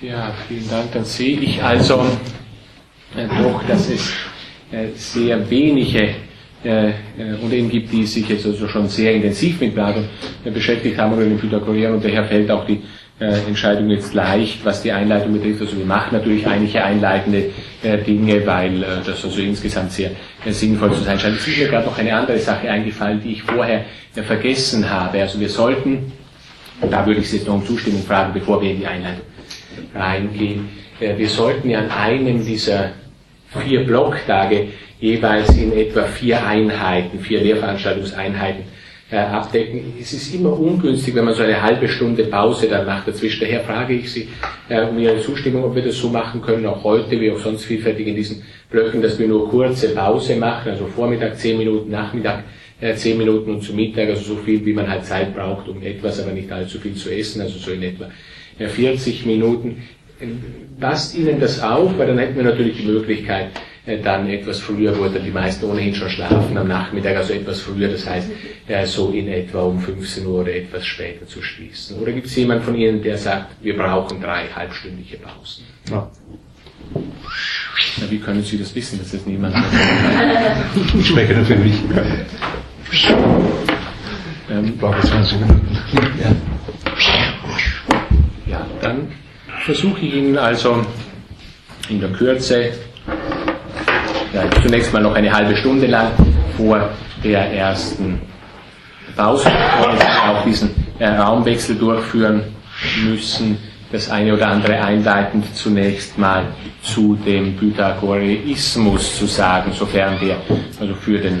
Ja, 0.00 0.32
vielen 0.48 0.68
Dank. 0.68 0.92
Dann 0.92 1.04
sehe 1.04 1.38
ich 1.38 1.62
also 1.62 2.04
äh, 3.16 3.28
doch, 3.28 3.62
dass 3.68 3.88
es 3.88 4.12
sehr 4.94 5.50
wenige 5.50 6.14
äh, 6.64 6.90
äh, 6.90 6.92
Unternehmen 7.42 7.70
gibt, 7.70 7.92
die 7.92 8.06
sich 8.06 8.28
jetzt 8.28 8.46
also 8.46 8.68
schon 8.68 8.88
sehr 8.88 9.12
intensiv 9.14 9.60
mit 9.60 9.76
äh, 9.76 10.50
beschäftigt 10.50 10.96
haben 10.96 11.12
oder 11.14 11.24
den 11.24 11.36
Pythagoreern 11.36 11.94
und 11.94 12.04
daher 12.04 12.24
fällt 12.24 12.52
auch 12.52 12.64
die 12.64 12.80
äh, 13.18 13.48
Entscheidung 13.48 13.90
jetzt 13.90 14.14
leicht, 14.14 14.64
was 14.64 14.80
die 14.80 14.92
Einleitung 14.92 15.32
betrifft. 15.32 15.60
Also 15.62 15.76
wir 15.76 15.84
machen 15.84 16.16
natürlich 16.16 16.46
einige 16.46 16.84
einleitende 16.84 17.50
äh, 17.82 17.98
Dinge, 17.98 18.46
weil 18.46 18.80
äh, 18.80 18.86
das 19.04 19.24
also 19.24 19.40
insgesamt 19.40 19.90
sehr 19.90 20.12
äh, 20.44 20.52
sinnvoll 20.52 20.92
zu 20.92 21.02
sein 21.02 21.18
scheint. 21.18 21.36
Es 21.36 21.48
ist 21.48 21.58
mir 21.58 21.66
gerade 21.66 21.86
noch 21.86 21.98
eine 21.98 22.14
andere 22.14 22.38
Sache 22.38 22.70
eingefallen, 22.70 23.20
die 23.20 23.32
ich 23.32 23.42
vorher 23.42 23.84
äh, 24.14 24.22
vergessen 24.22 24.88
habe. 24.88 25.20
Also 25.20 25.40
wir 25.40 25.48
sollten, 25.48 26.12
und 26.80 26.92
da 26.92 27.04
würde 27.04 27.20
ich 27.22 27.28
Sie 27.28 27.38
jetzt 27.38 27.48
noch 27.48 27.54
um 27.54 27.66
Zustimmung 27.66 28.04
fragen, 28.04 28.32
bevor 28.32 28.62
wir 28.62 28.70
in 28.70 28.78
die 28.78 28.86
Einleitung 28.86 29.24
reingehen. 29.96 30.68
Äh, 31.00 31.18
wir 31.18 31.28
sollten 31.28 31.70
ja 31.70 31.80
an 31.80 31.90
einem 31.90 32.44
dieser 32.44 32.92
vier 33.60 33.84
Blocktage 33.84 34.68
jeweils 35.00 35.56
in 35.56 35.72
etwa 35.72 36.04
vier 36.04 36.46
Einheiten, 36.46 37.18
vier 37.18 37.40
Lehrveranstaltungseinheiten 37.40 38.64
äh, 39.10 39.16
abdecken. 39.16 39.94
Es 40.00 40.12
ist 40.12 40.34
immer 40.34 40.58
ungünstig, 40.58 41.14
wenn 41.14 41.24
man 41.24 41.34
so 41.34 41.42
eine 41.42 41.60
halbe 41.60 41.88
Stunde 41.88 42.24
Pause 42.24 42.68
dann 42.68 42.86
macht 42.86 43.08
dazwischen. 43.08 43.40
Daher 43.40 43.60
frage 43.60 43.94
ich 43.94 44.10
Sie 44.10 44.28
äh, 44.68 44.82
um 44.82 44.98
Ihre 44.98 45.20
Zustimmung, 45.20 45.64
ob 45.64 45.74
wir 45.74 45.82
das 45.82 45.96
so 45.96 46.08
machen 46.08 46.40
können, 46.40 46.64
auch 46.66 46.82
heute, 46.82 47.20
wie 47.20 47.30
auch 47.30 47.38
sonst 47.38 47.64
vielfältig 47.64 48.06
in 48.06 48.16
diesen 48.16 48.42
Blöcken, 48.70 49.02
dass 49.02 49.18
wir 49.18 49.28
nur 49.28 49.50
kurze 49.50 49.90
Pause 49.90 50.36
machen, 50.36 50.70
also 50.70 50.86
Vormittag 50.86 51.36
zehn 51.36 51.58
Minuten, 51.58 51.90
Nachmittag 51.90 52.44
äh, 52.80 52.94
zehn 52.94 53.18
Minuten 53.18 53.50
und 53.50 53.62
zu 53.62 53.74
Mittag, 53.74 54.08
also 54.08 54.34
so 54.34 54.36
viel, 54.36 54.64
wie 54.64 54.72
man 54.72 54.88
halt 54.88 55.04
Zeit 55.04 55.34
braucht, 55.34 55.68
um 55.68 55.82
etwas, 55.82 56.20
aber 56.20 56.32
nicht 56.32 56.50
allzu 56.50 56.78
viel 56.78 56.94
zu 56.94 57.10
essen, 57.10 57.42
also 57.42 57.58
so 57.58 57.70
in 57.72 57.82
etwa 57.82 58.08
40 58.58 59.26
Minuten. 59.26 59.82
Passt 60.80 61.14
Ihnen 61.14 61.40
das 61.40 61.60
auf? 61.60 61.96
Weil 61.98 62.08
dann 62.08 62.18
hätten 62.18 62.36
wir 62.36 62.44
natürlich 62.44 62.78
die 62.78 62.86
Möglichkeit, 62.86 63.50
äh, 63.84 63.98
dann 64.00 64.28
etwas 64.28 64.60
früher, 64.60 64.96
wo 64.98 65.08
dann 65.08 65.24
die 65.24 65.30
meisten 65.30 65.64
ohnehin 65.64 65.94
schon 65.94 66.08
schlafen 66.08 66.56
am 66.56 66.68
Nachmittag, 66.68 67.16
also 67.16 67.32
etwas 67.32 67.60
früher, 67.60 67.88
das 67.88 68.08
heißt 68.08 68.30
äh, 68.68 68.86
so 68.86 69.10
in 69.10 69.28
etwa 69.28 69.62
um 69.62 69.80
15 69.80 70.24
Uhr 70.26 70.40
oder 70.42 70.54
etwas 70.54 70.86
später 70.86 71.26
zu 71.26 71.42
schließen. 71.42 71.98
Oder 71.98 72.12
gibt 72.12 72.26
es 72.26 72.36
jemanden 72.36 72.64
von 72.64 72.74
Ihnen, 72.76 73.02
der 73.02 73.18
sagt, 73.18 73.56
wir 73.60 73.76
brauchen 73.76 74.20
drei 74.20 74.46
halbstündige 74.48 75.16
Pausen? 75.18 75.64
Ja. 75.90 76.08
Na, 76.94 78.10
wie 78.10 78.18
können 78.18 78.42
Sie 78.42 78.58
das 78.58 78.74
wissen, 78.74 78.98
dass 78.98 79.10
das 79.12 79.26
niemand 79.26 79.56
Ich 80.98 81.06
spreche 81.06 81.34
nur 81.34 81.44
für 81.44 81.56
mich. 81.56 81.74
Ähm, 84.50 84.64
ich 84.66 84.78
brauche 84.78 85.00
20 85.00 85.40
Minuten. 85.40 85.78
Ja. 86.22 86.36
ja, 88.46 88.66
dann 88.80 89.08
versuche 89.64 90.00
ich 90.00 90.14
Ihnen 90.14 90.38
also 90.38 90.84
in 91.88 92.00
der 92.00 92.10
Kürze 92.10 92.72
zunächst 94.62 94.92
mal 94.92 95.02
noch 95.02 95.14
eine 95.14 95.32
halbe 95.32 95.56
Stunde 95.56 95.86
lang 95.86 96.10
vor 96.56 96.90
der 97.22 97.52
ersten 97.52 98.20
Pause, 99.16 99.50
wo 99.78 99.84
wir 99.92 100.30
auch 100.30 100.44
diesen 100.44 100.70
äh, 100.98 101.06
Raumwechsel 101.06 101.76
durchführen 101.76 102.42
müssen. 103.04 103.58
Das 103.92 104.08
eine 104.10 104.32
oder 104.32 104.48
andere 104.48 104.82
einleitend 104.82 105.54
zunächst 105.54 106.16
mal 106.16 106.46
zu 106.82 107.14
dem 107.26 107.56
Pythagoreismus 107.56 109.18
zu 109.18 109.26
sagen, 109.26 109.70
sofern 109.72 110.18
der 110.18 110.38
also 110.80 110.94
für 110.94 111.18
den 111.18 111.40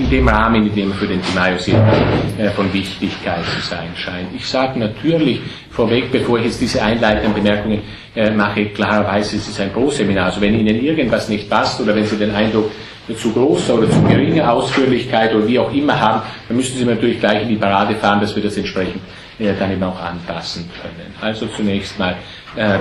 in 0.00 0.08
dem 0.08 0.28
Rahmen, 0.28 0.66
in 0.66 0.74
dem 0.74 0.92
für 0.94 1.06
den 1.06 1.20
Timaeus 1.22 1.68
äh, 1.68 2.50
von 2.56 2.72
Wichtigkeit 2.72 3.44
zu 3.44 3.60
sein 3.60 3.90
scheint. 3.94 4.28
Ich 4.34 4.46
sage 4.46 4.78
natürlich 4.78 5.40
vorweg, 5.70 6.10
bevor 6.10 6.38
ich 6.38 6.46
jetzt 6.46 6.60
diese 6.60 6.82
einleitenden 6.82 7.34
Bemerkungen 7.34 7.82
äh, 8.16 8.30
mache, 8.30 8.66
klarerweise 8.66 9.36
es 9.36 9.48
ist 9.48 9.60
ein 9.60 9.72
Pro-Seminar. 9.72 10.26
Also 10.26 10.40
wenn 10.40 10.58
Ihnen 10.58 10.82
irgendwas 10.82 11.28
nicht 11.28 11.50
passt 11.50 11.80
oder 11.80 11.94
wenn 11.94 12.06
Sie 12.06 12.16
den 12.16 12.30
Eindruck 12.34 12.70
zu 13.14 13.32
großer 13.32 13.74
oder 13.74 13.90
zu 13.90 14.02
geringer 14.04 14.52
Ausführlichkeit 14.52 15.34
oder 15.34 15.46
wie 15.46 15.58
auch 15.58 15.72
immer 15.72 15.98
haben, 16.00 16.22
dann 16.48 16.56
müssen 16.56 16.78
Sie 16.78 16.84
natürlich 16.84 17.20
gleich 17.20 17.42
in 17.42 17.48
die 17.48 17.56
Parade 17.56 17.94
fahren, 17.96 18.20
dass 18.20 18.34
wir 18.34 18.42
das 18.42 18.56
entsprechend 18.56 19.02
äh, 19.38 19.52
dann 19.58 19.70
eben 19.72 19.82
auch 19.82 20.00
anpassen 20.00 20.70
können. 20.80 21.12
Also 21.20 21.46
zunächst 21.46 21.98
mal 21.98 22.16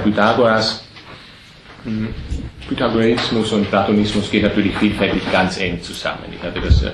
Pythagoras. 0.03 0.83
Pythagoreismus 2.69 3.51
und 3.51 3.67
Platonismus 3.69 4.29
gehen 4.29 4.43
natürlich 4.43 4.75
vielfältig 4.77 5.23
ganz 5.31 5.59
eng 5.59 5.81
zusammen. 5.81 6.25
Ich 6.31 6.43
hatte 6.43 6.61
das 6.61 6.83
äh, 6.83 6.91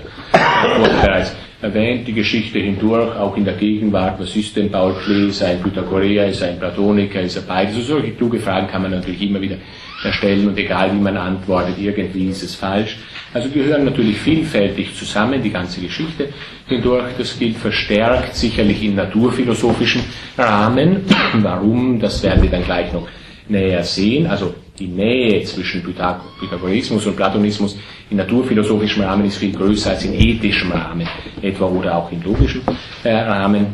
bereits 1.01 1.35
erwähnt, 1.61 2.07
die 2.07 2.13
Geschichte 2.13 2.59
hindurch, 2.59 3.13
auch 3.17 3.35
in 3.35 3.43
der 3.43 3.55
Gegenwart, 3.55 4.19
was 4.19 4.35
ist 4.35 4.55
denn 4.55 4.71
Paul 4.71 4.95
Klee, 5.03 5.27
ist 5.27 5.41
er 5.41 5.49
ein 5.49 5.61
Pythagoreer, 5.61 6.27
ist 6.27 6.41
er 6.41 6.49
ein 6.49 6.59
Platoniker, 6.59 7.21
ist 7.21 7.35
er 7.35 7.41
beides? 7.41 7.75
Also 7.75 7.95
solche 7.95 8.11
kluge 8.11 8.39
Fragen 8.39 8.67
kann 8.67 8.83
man 8.83 8.91
natürlich 8.91 9.21
immer 9.21 9.41
wieder 9.41 9.57
erstellen 10.03 10.47
und 10.47 10.57
egal 10.57 10.93
wie 10.93 10.99
man 10.99 11.17
antwortet, 11.17 11.75
irgendwie 11.77 12.29
ist 12.29 12.43
es 12.43 12.55
falsch. 12.55 12.97
Also 13.33 13.49
gehören 13.49 13.83
natürlich 13.83 14.17
vielfältig 14.17 14.95
zusammen, 14.95 15.43
die 15.43 15.49
ganze 15.49 15.81
Geschichte 15.81 16.29
hindurch. 16.67 17.15
Das 17.17 17.37
gilt 17.37 17.57
verstärkt 17.57 18.35
sicherlich 18.35 18.81
in 18.81 18.95
naturphilosophischen 18.95 20.03
Rahmen. 20.37 21.01
Warum? 21.33 21.99
Das 21.99 22.23
werden 22.23 22.43
wir 22.43 22.49
dann 22.49 22.63
gleich 22.63 22.93
noch 22.93 23.07
näher 23.49 23.83
sehen. 23.83 24.27
Also 24.27 24.53
die 24.77 24.87
Nähe 24.87 25.43
zwischen 25.43 25.83
Pythagorismus 25.83 27.05
und 27.05 27.15
Platonismus 27.15 27.77
in 28.09 28.17
naturphilosophischem 28.17 29.03
Rahmen 29.03 29.25
ist 29.25 29.37
viel 29.37 29.53
größer 29.53 29.91
als 29.91 30.05
in 30.05 30.13
ethischem 30.13 30.71
Rahmen, 30.71 31.07
etwa 31.41 31.65
oder 31.65 31.95
auch 31.95 32.11
in 32.11 32.21
logischem 32.23 32.61
äh, 33.03 33.13
Rahmen. 33.13 33.67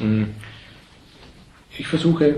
Hm. 0.00 0.28
Ich 1.78 1.86
versuche 1.86 2.36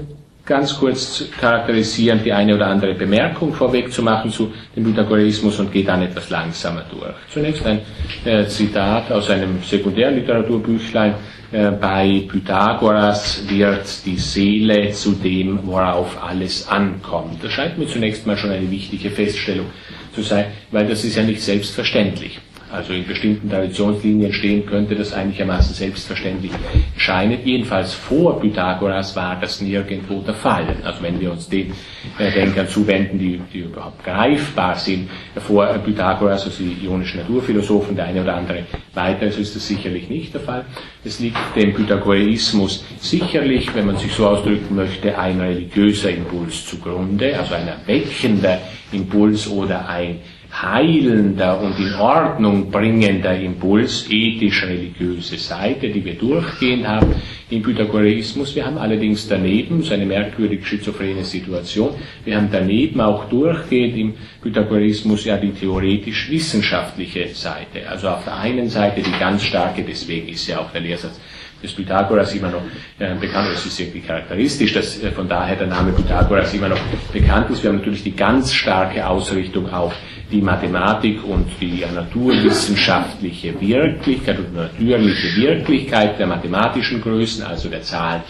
ganz 0.50 0.76
kurz 0.76 1.24
charakterisieren, 1.40 2.20
die 2.24 2.32
eine 2.32 2.56
oder 2.56 2.66
andere 2.66 2.92
Bemerkung 2.94 3.54
vorweg 3.54 3.92
zu 3.92 4.02
machen 4.02 4.32
zu 4.32 4.52
dem 4.74 4.82
Pythagoreismus 4.82 5.60
und 5.60 5.70
gehe 5.70 5.84
dann 5.84 6.02
etwas 6.02 6.28
langsamer 6.28 6.84
durch. 6.90 7.14
Zunächst 7.32 7.64
ein 7.64 7.80
äh, 8.24 8.44
Zitat 8.46 9.12
aus 9.12 9.30
einem 9.30 9.62
Sekundärliteraturbüchlein 9.62 11.14
äh, 11.52 11.70
bei 11.70 12.24
Pythagoras 12.26 13.44
wird 13.48 14.04
die 14.04 14.16
Seele 14.18 14.90
zu 14.90 15.12
dem, 15.12 15.60
worauf 15.62 16.20
alles 16.20 16.66
ankommt. 16.66 17.44
Das 17.44 17.52
scheint 17.52 17.78
mir 17.78 17.86
zunächst 17.86 18.26
mal 18.26 18.36
schon 18.36 18.50
eine 18.50 18.68
wichtige 18.68 19.08
Feststellung 19.08 19.66
zu 20.12 20.22
sein, 20.22 20.46
weil 20.72 20.88
das 20.88 21.04
ist 21.04 21.14
ja 21.14 21.22
nicht 21.22 21.42
selbstverständlich 21.42 22.40
also 22.72 22.92
in 22.92 23.06
bestimmten 23.06 23.50
Traditionslinien 23.50 24.32
stehen 24.32 24.64
könnte, 24.66 24.94
das 24.94 25.12
einigermaßen 25.12 25.74
selbstverständlich 25.74 26.52
scheinen. 26.96 27.38
Jedenfalls 27.44 27.94
vor 27.94 28.40
Pythagoras 28.40 29.16
war 29.16 29.38
das 29.40 29.60
nirgendwo 29.60 30.20
der 30.20 30.34
Fall. 30.34 30.76
Also 30.84 31.02
wenn 31.02 31.20
wir 31.20 31.32
uns 31.32 31.48
den 31.48 31.72
äh, 32.18 32.30
Denkern 32.30 32.68
zuwenden, 32.68 33.18
die, 33.18 33.40
die 33.52 33.60
überhaupt 33.60 34.04
greifbar 34.04 34.76
sind, 34.76 35.08
vor 35.36 35.66
Pythagoras, 35.84 36.44
also 36.44 36.62
die 36.62 36.84
ionischen 36.84 37.20
Naturphilosophen, 37.20 37.96
der 37.96 38.06
eine 38.06 38.22
oder 38.22 38.36
andere 38.36 38.64
weiter, 38.94 39.30
so 39.30 39.40
ist 39.40 39.56
das 39.56 39.66
sicherlich 39.66 40.08
nicht 40.08 40.32
der 40.34 40.40
Fall. 40.40 40.64
Es 41.04 41.18
liegt 41.18 41.38
dem 41.56 41.74
Pythagoreismus 41.74 42.84
sicherlich, 43.00 43.74
wenn 43.74 43.86
man 43.86 43.96
sich 43.96 44.12
so 44.12 44.26
ausdrücken 44.26 44.76
möchte, 44.76 45.18
ein 45.18 45.40
religiöser 45.40 46.10
Impuls 46.10 46.66
zugrunde, 46.66 47.38
also 47.38 47.54
ein 47.54 47.68
erweckender 47.68 48.60
Impuls 48.92 49.48
oder 49.48 49.88
ein 49.88 50.20
heilender 50.52 51.60
und 51.60 51.78
in 51.78 51.94
Ordnung 51.94 52.70
bringender 52.70 53.36
Impuls, 53.38 54.06
ethisch-religiöse 54.10 55.38
Seite, 55.38 55.88
die 55.88 56.04
wir 56.04 56.14
durchgehend 56.14 56.86
haben 56.86 57.14
im 57.50 57.62
Pythagoreismus. 57.62 58.54
Wir 58.54 58.66
haben 58.66 58.78
allerdings 58.78 59.28
daneben, 59.28 59.82
so 59.82 59.94
eine 59.94 60.06
merkwürdig 60.06 60.66
schizophrene 60.66 61.24
Situation, 61.24 61.94
wir 62.24 62.36
haben 62.36 62.48
daneben 62.50 63.00
auch 63.00 63.28
durchgehend 63.28 63.96
im 63.96 64.14
Pythagoreismus 64.42 65.24
ja 65.24 65.36
die 65.36 65.52
theoretisch-wissenschaftliche 65.52 67.28
Seite. 67.28 67.88
Also 67.88 68.08
auf 68.08 68.24
der 68.24 68.36
einen 68.38 68.68
Seite 68.68 69.02
die 69.02 69.18
ganz 69.18 69.44
starke, 69.44 69.84
deswegen 69.86 70.28
ist 70.28 70.46
ja 70.48 70.60
auch 70.60 70.72
der 70.72 70.80
Lehrsatz 70.80 71.20
des 71.62 71.72
Pythagoras 71.72 72.34
immer 72.34 72.48
noch 72.48 72.62
äh, 72.98 73.14
bekannt, 73.14 73.48
es 73.54 73.66
ist 73.66 73.78
irgendwie 73.80 74.00
charakteristisch, 74.00 74.72
dass 74.72 75.02
äh, 75.02 75.10
von 75.10 75.28
daher 75.28 75.56
der 75.56 75.66
Name 75.66 75.92
Pythagoras 75.92 76.52
immer 76.54 76.68
noch 76.68 76.80
bekannt 77.12 77.50
ist. 77.50 77.62
Wir 77.62 77.70
haben 77.70 77.78
natürlich 77.78 78.04
die 78.04 78.16
ganz 78.16 78.52
starke 78.52 79.06
Ausrichtung 79.06 79.70
auf 79.72 79.94
die 80.30 80.40
Mathematik 80.40 81.24
und 81.24 81.46
die 81.60 81.84
naturwissenschaftliche 81.92 83.60
Wirklichkeit 83.60 84.38
und 84.38 84.54
natürliche 84.54 85.36
Wirklichkeit 85.40 86.18
der 86.18 86.26
mathematischen 86.26 87.00
Größen, 87.00 87.44
also 87.44 87.68
der 87.68 87.82
Zahlen 87.82 88.22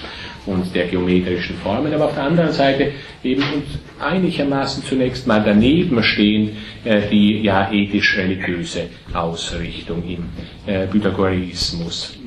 und 0.46 0.74
der 0.74 0.86
geometrischen 0.86 1.56
Formen, 1.56 1.92
aber 1.92 2.06
auf 2.06 2.14
der 2.14 2.24
anderen 2.24 2.52
Seite 2.52 2.92
eben 3.22 3.42
und 3.42 3.64
einigermaßen 4.00 4.82
zunächst 4.84 5.26
mal 5.26 5.42
daneben 5.44 6.02
stehen 6.02 6.56
äh, 6.84 7.08
die 7.10 7.42
ja 7.42 7.70
ethisch-religiöse 7.70 8.88
Ausrichtung 9.12 10.02
im 10.08 10.24
äh, 10.66 10.86
Pythagoreismus. 10.86 12.18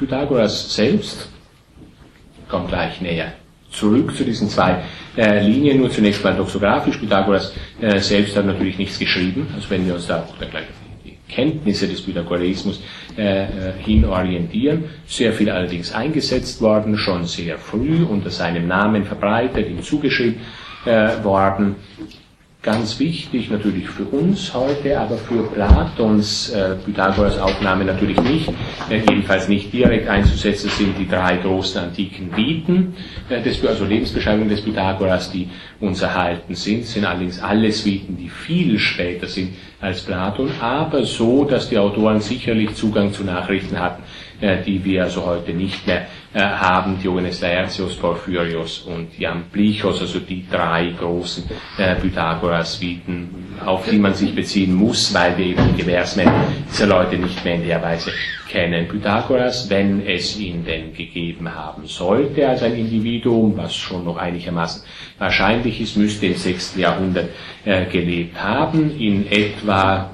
Pythagoras 0.00 0.74
selbst 0.74 1.28
kommt 2.48 2.68
gleich 2.68 3.02
näher 3.02 3.34
zurück 3.70 4.16
zu 4.16 4.24
diesen 4.24 4.48
zwei 4.48 4.82
äh, 5.16 5.46
Linien, 5.46 5.78
nur 5.78 5.90
zunächst 5.90 6.24
mal 6.24 6.34
doxografisch. 6.34 6.96
Pythagoras 6.96 7.52
äh, 7.82 7.98
selbst 8.00 8.34
hat 8.34 8.46
natürlich 8.46 8.78
nichts 8.78 8.98
geschrieben, 8.98 9.46
also 9.54 9.68
wenn 9.68 9.86
wir 9.86 9.94
uns 9.94 10.06
da 10.06 10.22
auch 10.22 10.38
dann 10.38 10.50
gleich 10.50 10.64
die 11.04 11.16
Kenntnisse 11.28 11.86
des 11.86 12.00
Pythagoreismus 12.00 12.80
äh, 13.18 13.42
äh, 13.44 13.48
hin 13.78 14.06
orientieren. 14.06 14.84
Sehr 15.06 15.34
viel 15.34 15.50
allerdings 15.50 15.92
eingesetzt 15.92 16.62
worden, 16.62 16.96
schon 16.96 17.26
sehr 17.26 17.58
früh 17.58 18.02
unter 18.02 18.30
seinem 18.30 18.66
Namen 18.66 19.04
verbreitet, 19.04 19.68
ihm 19.68 19.82
zugeschrieben 19.82 20.40
äh, 20.86 21.22
worden 21.22 21.76
ganz 22.62 22.98
wichtig 23.00 23.50
natürlich 23.50 23.88
für 23.88 24.04
uns 24.04 24.52
heute, 24.52 25.00
aber 25.00 25.16
für 25.16 25.44
Platons 25.44 26.50
äh, 26.50 26.74
Pythagoras 26.84 27.38
Aufnahme 27.38 27.84
natürlich 27.84 28.20
nicht, 28.20 28.48
äh, 28.90 28.98
jedenfalls 28.98 29.48
nicht 29.48 29.72
direkt 29.72 30.08
einzusetzen 30.08 30.68
sind 30.68 30.98
die 30.98 31.08
drei 31.08 31.38
großen 31.38 31.80
antiken 31.80 32.36
Viten, 32.36 32.94
äh, 33.30 33.40
des, 33.40 33.64
also 33.64 33.86
Lebensbeschreibungen 33.86 34.50
des 34.50 34.60
Pythagoras, 34.60 35.30
die 35.32 35.48
uns 35.80 36.02
erhalten 36.02 36.54
sind, 36.54 36.84
sind 36.84 37.06
allerdings 37.06 37.40
alles 37.40 37.84
Viten, 37.86 38.18
die 38.18 38.28
viel 38.28 38.78
später 38.78 39.26
sind 39.26 39.54
als 39.80 40.02
Platon, 40.02 40.50
aber 40.60 41.04
so, 41.04 41.44
dass 41.44 41.70
die 41.70 41.78
Autoren 41.78 42.20
sicherlich 42.20 42.74
Zugang 42.74 43.14
zu 43.14 43.24
Nachrichten 43.24 43.80
hatten, 43.80 44.02
die 44.40 44.84
wir 44.84 45.04
also 45.04 45.24
heute 45.26 45.52
nicht 45.52 45.86
mehr 45.86 46.06
äh, 46.32 46.40
haben, 46.40 46.98
Diogenes 47.00 47.40
Laertius, 47.40 47.96
Porphyrios 47.96 48.80
und 48.80 49.18
Jamblichos, 49.18 50.00
also 50.00 50.20
die 50.20 50.46
drei 50.48 50.94
großen 50.98 51.44
äh, 51.76 51.96
Pythagoras-Viten, 51.96 53.56
auf 53.64 53.88
die 53.88 53.98
man 53.98 54.14
sich 54.14 54.34
beziehen 54.34 54.74
muss, 54.74 55.12
weil 55.12 55.36
wir 55.36 55.46
eben 55.46 55.74
die 55.74 55.82
Gewährsmänner 55.82 56.44
dieser 56.70 56.86
Leute 56.86 57.16
nicht 57.16 57.44
mehr 57.44 57.56
in 57.56 57.66
der 57.66 57.82
Weise 57.82 58.12
kennen. 58.48 58.86
Pythagoras, 58.88 59.68
wenn 59.70 60.06
es 60.06 60.38
ihn 60.38 60.64
denn 60.64 60.92
gegeben 60.94 61.52
haben 61.54 61.86
sollte 61.86 62.48
als 62.48 62.62
ein 62.62 62.76
Individuum, 62.76 63.56
was 63.56 63.74
schon 63.74 64.04
noch 64.04 64.16
einigermaßen 64.16 64.82
wahrscheinlich 65.18 65.80
ist, 65.80 65.96
müsste 65.96 66.26
im 66.26 66.36
6. 66.36 66.76
Jahrhundert 66.76 67.30
äh, 67.64 67.86
gelebt 67.86 68.40
haben, 68.40 68.96
in 68.98 69.30
etwa 69.30 70.10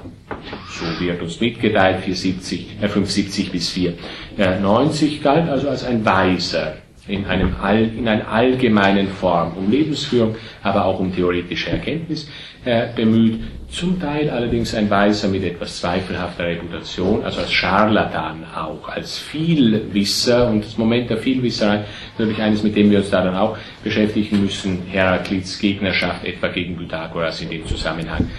so 0.69 0.85
wird 0.99 1.21
uns 1.21 1.39
mitgeteilt, 1.39 2.03
470, 2.03 2.77
äh, 2.81 2.87
570 2.87 3.51
bis 3.51 3.69
490 3.69 5.21
galt 5.23 5.49
also 5.49 5.69
als 5.69 5.83
ein 5.83 6.05
Weiser 6.05 6.77
in, 7.07 7.25
einem 7.25 7.55
All, 7.61 7.83
in 7.83 8.07
einer 8.07 8.27
allgemeinen 8.27 9.07
Form 9.07 9.53
um 9.57 9.71
Lebensführung, 9.71 10.35
aber 10.61 10.85
auch 10.85 10.99
um 10.99 11.13
theoretische 11.15 11.69
Erkenntnis 11.71 12.29
äh, 12.65 12.87
bemüht. 12.95 13.39
Zum 13.69 13.99
Teil 13.99 14.29
allerdings 14.29 14.73
ein 14.73 14.89
Weiser 14.89 15.27
mit 15.27 15.43
etwas 15.43 15.81
zweifelhafter 15.81 16.45
Reputation, 16.45 17.23
also 17.23 17.41
als 17.41 17.51
Scharlatan 17.51 18.45
auch, 18.55 18.87
als 18.87 19.17
Vielwisser. 19.19 20.47
Und 20.47 20.63
das 20.63 20.77
Moment 20.77 21.09
der 21.09 21.17
Vielwisserei 21.17 21.81
ist 21.81 21.85
natürlich 22.17 22.41
eines, 22.41 22.63
mit 22.63 22.77
dem 22.77 22.89
wir 22.89 22.99
uns 22.99 23.09
da 23.09 23.23
dann 23.23 23.35
auch 23.35 23.57
beschäftigen 23.83 24.41
müssen. 24.41 24.83
Heraklits 24.87 25.59
Gegnerschaft 25.59 26.23
etwa 26.23 26.47
gegen 26.47 26.77
Pythagoras 26.77 27.41
in 27.41 27.49
dem 27.49 27.65
Zusammenhang 27.67 28.29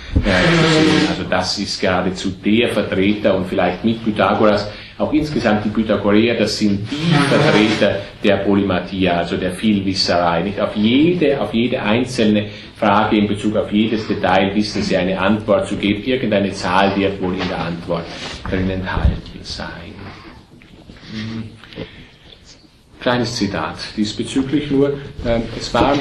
Also 1.10 1.24
das 1.28 1.58
ist 1.58 1.78
geradezu 1.78 2.30
der 2.44 2.70
Vertreter 2.70 3.36
und 3.36 3.46
vielleicht 3.46 3.84
mit 3.84 4.02
Pythagoras 4.02 4.70
auch 4.98 5.12
insgesamt 5.12 5.64
die 5.64 5.68
Pythagoreer, 5.68 6.34
das 6.34 6.58
sind 6.58 6.88
die 6.90 7.14
Vertreter 7.28 8.00
der 8.22 8.38
Polymathia, 8.38 9.18
also 9.18 9.36
der 9.36 9.52
Vielwisserei. 9.52 10.42
Nicht 10.42 10.60
auf 10.60 10.74
jede, 10.74 11.40
auf 11.40 11.54
jede 11.54 11.80
einzelne 11.80 12.46
Frage 12.76 13.16
in 13.16 13.28
Bezug 13.28 13.56
auf 13.56 13.72
jedes 13.72 14.06
Detail 14.08 14.54
wissen 14.54 14.82
sie 14.82 14.96
eine 14.96 15.18
Antwort 15.18 15.68
zu 15.68 15.76
geben. 15.76 16.02
Irgendeine 16.04 16.52
Zahl 16.52 16.96
wird 16.96 17.20
wohl 17.22 17.34
in 17.34 17.48
der 17.48 17.58
Antwort 17.58 18.04
drin 18.48 18.68
enthalten 18.70 19.38
sein. 19.42 19.94
Hm. 21.12 21.44
Kleines 23.00 23.36
Zitat 23.36 23.76
diesbezüglich 23.96 24.70
nur. 24.70 24.94
Ähm, 25.24 25.42
es 25.56 25.72
war 25.72 25.94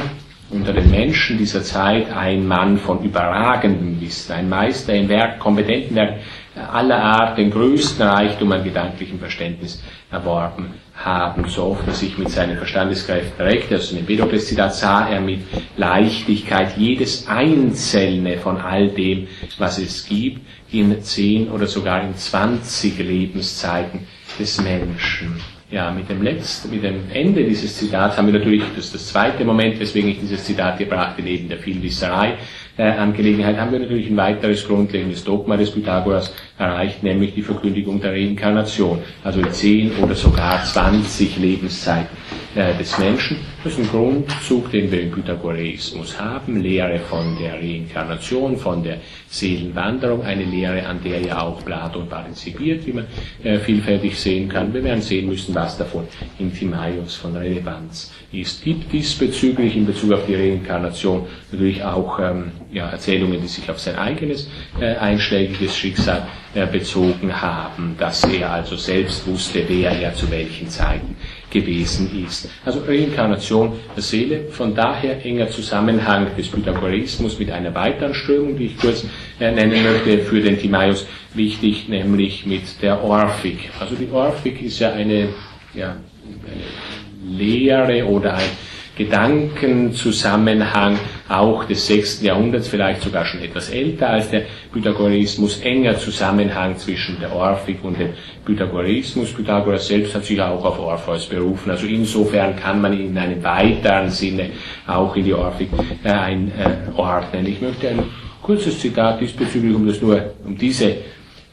unter 0.50 0.74
den 0.74 0.90
Menschen 0.90 1.38
dieser 1.38 1.62
Zeit 1.62 2.12
ein 2.12 2.48
Mann 2.48 2.78
von 2.78 3.04
überragendem 3.04 4.00
Wissen, 4.00 4.32
ein 4.32 4.50
Meister 4.50 4.94
im 4.94 5.10
Werk, 5.10 5.40
kompetenten 5.40 5.96
Werk, 5.96 6.20
aller 6.58 7.02
Art 7.02 7.38
den 7.38 7.52
größten 7.52 8.06
Reichtum 8.06 8.52
an 8.52 8.64
gedanklichem 8.64 9.20
Verständnis 9.20 9.84
erworben 10.12 10.74
haben. 10.96 11.48
So 11.48 11.64
oft 11.64 11.88
er 11.88 11.94
sich 11.94 12.18
mit 12.18 12.30
seinen 12.30 12.58
Verstandeskräften 12.58 13.46
reckte, 13.46 13.76
also 13.76 13.96
in 13.96 13.98
dem 13.98 14.06
Bedokles-Zitat 14.08 14.76
sah 14.76 15.08
er 15.08 15.22
mit 15.22 15.42
Leichtigkeit 15.76 16.78
jedes 16.78 17.28
einzelne 17.28 18.38
von 18.38 18.58
all 18.58 18.90
dem, 18.90 19.28
was 19.58 19.78
es 19.78 20.06
gibt, 20.08 20.42
in 20.72 21.02
zehn 21.02 21.50
oder 21.50 21.68
sogar 21.68 22.04
in 22.04 22.16
zwanzig 22.16 22.98
Lebenszeiten 22.98 24.08
des 24.40 24.62
Menschen. 24.62 25.40
Ja, 25.70 25.92
mit 25.92 26.10
dem 26.10 26.22
letzten, 26.22 26.72
mit 26.72 26.84
dem 26.84 27.12
Ende 27.12 27.44
dieses 27.44 27.78
Zitats 27.78 28.18
haben 28.18 28.28
wir 28.28 28.40
natürlich, 28.40 28.64
das 28.76 28.92
das 28.92 29.08
zweite 29.08 29.44
Moment, 29.44 29.78
weswegen 29.80 30.10
ich 30.10 30.20
dieses 30.20 30.46
Zitat 30.46 30.78
gebracht 30.78 31.12
habe, 31.12 31.24
neben 31.24 31.50
der 31.50 31.58
Vielwisserei, 31.58 32.36
Angelegenheit 32.84 33.58
haben 33.58 33.72
wir 33.72 33.80
natürlich 33.80 34.10
ein 34.10 34.18
weiteres 34.18 34.68
grundlegendes 34.68 35.24
Dogma 35.24 35.58
des 35.58 35.72
Pythagoras 35.72 36.34
erreicht, 36.60 37.04
nämlich 37.04 37.34
die 37.34 37.42
Verkündigung 37.42 38.00
der 38.00 38.12
Reinkarnation. 38.12 39.00
Also 39.24 39.42
zehn 39.42 39.92
oder 40.02 40.16
sogar 40.16 40.64
zwanzig 40.64 41.38
Lebenszeiten 41.38 42.16
äh, 42.16 42.47
des 42.58 42.98
Menschen. 42.98 43.38
Das 43.64 43.74
ist 43.74 43.80
ein 43.80 43.90
Grundzug, 43.90 44.72
den 44.72 44.92
wir 44.92 45.02
im 45.02 45.12
Pythagoreismus 45.12 46.20
haben. 46.20 46.60
Lehre 46.62 46.98
von 47.00 47.38
der 47.40 47.54
Reinkarnation, 47.54 48.58
von 48.58 48.84
der 48.84 48.98
Seelenwanderung. 49.30 50.24
Eine 50.24 50.44
Lehre, 50.44 50.86
an 50.88 51.00
der 51.04 51.22
ja 51.22 51.42
auch 51.42 51.64
Platon 51.64 52.10
partizipiert, 52.10 52.88
wie 52.88 52.94
man 52.94 53.06
äh, 53.44 53.60
vielfältig 53.60 54.20
sehen 54.20 54.50
kann. 54.50 54.74
Wir 54.74 54.84
werden 54.84 55.02
sehen 55.02 55.28
müssen, 55.28 55.54
was 55.54 55.78
davon 55.78 56.08
in 56.40 56.52
Timaios 56.52 57.16
von 57.16 57.36
Relevanz 57.36 58.12
ist. 58.32 58.64
Gibt 58.64 58.92
diesbezüglich 58.92 59.76
in 59.76 59.86
Bezug 59.86 60.14
auf 60.14 60.26
die 60.26 60.36
Reinkarnation 60.36 61.28
natürlich 61.52 61.84
auch 61.84 62.20
ähm, 62.20 62.52
ja, 62.72 62.90
Erzählungen, 62.90 63.40
die 63.40 63.48
sich 63.48 63.70
auf 63.70 63.80
sein 63.80 63.98
eigenes 63.98 64.50
äh, 64.80 64.96
einschlägiges 64.96 65.78
Schicksal 65.78 66.26
äh, 66.56 66.66
bezogen 66.66 67.40
haben, 67.40 67.96
dass 68.00 68.24
er 68.24 68.52
also 68.52 68.76
selbst 68.78 69.28
wusste, 69.28 69.64
wer 69.68 69.92
er 69.92 70.16
zu 70.16 70.32
welchen 70.32 70.70
Zeiten 70.70 71.16
gewesen 71.62 72.26
ist. 72.26 72.50
Also 72.66 72.82
Reinkarnation 72.88 73.74
der 73.96 74.04
Seele, 74.04 74.46
von 74.52 74.74
daher 74.76 75.24
enger 75.26 75.50
Zusammenhang 75.50 76.28
des 76.38 76.48
Pythagoreismus 76.50 77.40
mit 77.40 77.52
einer 77.52 77.74
weiteren 77.74 78.14
Strömung, 78.14 78.58
die 78.58 78.66
ich 78.68 78.78
kurz 78.78 79.06
äh, 79.40 79.52
nennen 79.52 79.84
möchte, 79.84 80.20
für 80.20 80.42
den 80.42 80.60
Timaeus 80.60 81.06
wichtig, 81.34 81.88
nämlich 81.88 82.46
mit 82.46 82.82
der 82.82 83.04
Orphik. 83.04 83.70
Also 83.80 83.96
die 83.96 84.10
Orphik 84.12 84.62
ist 84.62 84.80
ja 84.80 84.92
eine, 84.92 85.30
ja, 85.74 85.96
eine 85.96 87.38
Lehre 87.38 88.06
oder 88.06 88.36
ein 88.36 88.50
Gedankenzusammenhang 88.98 90.98
auch 91.30 91.66
des 91.66 91.86
6. 91.86 92.24
Jahrhunderts, 92.24 92.68
vielleicht 92.68 93.04
sogar 93.04 93.26
schon 93.26 93.42
etwas 93.42 93.70
älter 93.70 94.10
als 94.10 94.32
der 94.32 94.46
Pythagoreismus, 94.74 95.60
enger 95.60 96.00
Zusammenhang 96.00 96.76
zwischen 96.78 97.20
der 97.20 97.32
Orphik 97.32 97.84
und 97.84 98.00
dem 98.00 98.10
Pythagoreismus. 98.44 99.34
Pythagoras 99.34 99.88
selbst 99.88 100.16
hat 100.16 100.26
sich 100.26 100.42
auch 100.42 100.66
auf 100.66 100.80
Orpheus 100.80 101.28
berufen, 101.28 101.70
also 101.70 101.86
insofern 101.86 102.56
kann 102.56 102.82
man 102.82 103.00
in 103.00 103.16
einem 103.16 103.44
weiteren 103.44 104.10
Sinne 104.10 104.50
auch 104.88 105.16
in 105.16 105.26
die 105.26 105.34
Orphik 105.34 105.70
äh, 106.04 106.10
einordnen. 106.10 107.46
Ich 107.46 107.62
möchte 107.62 107.90
ein 107.90 108.04
kurzes 108.42 108.80
Zitat 108.80 109.22
diesbezüglich, 109.22 109.76
um 109.76 109.86
das 109.86 110.02
nur, 110.02 110.32
um 110.44 110.58
diese 110.58 110.90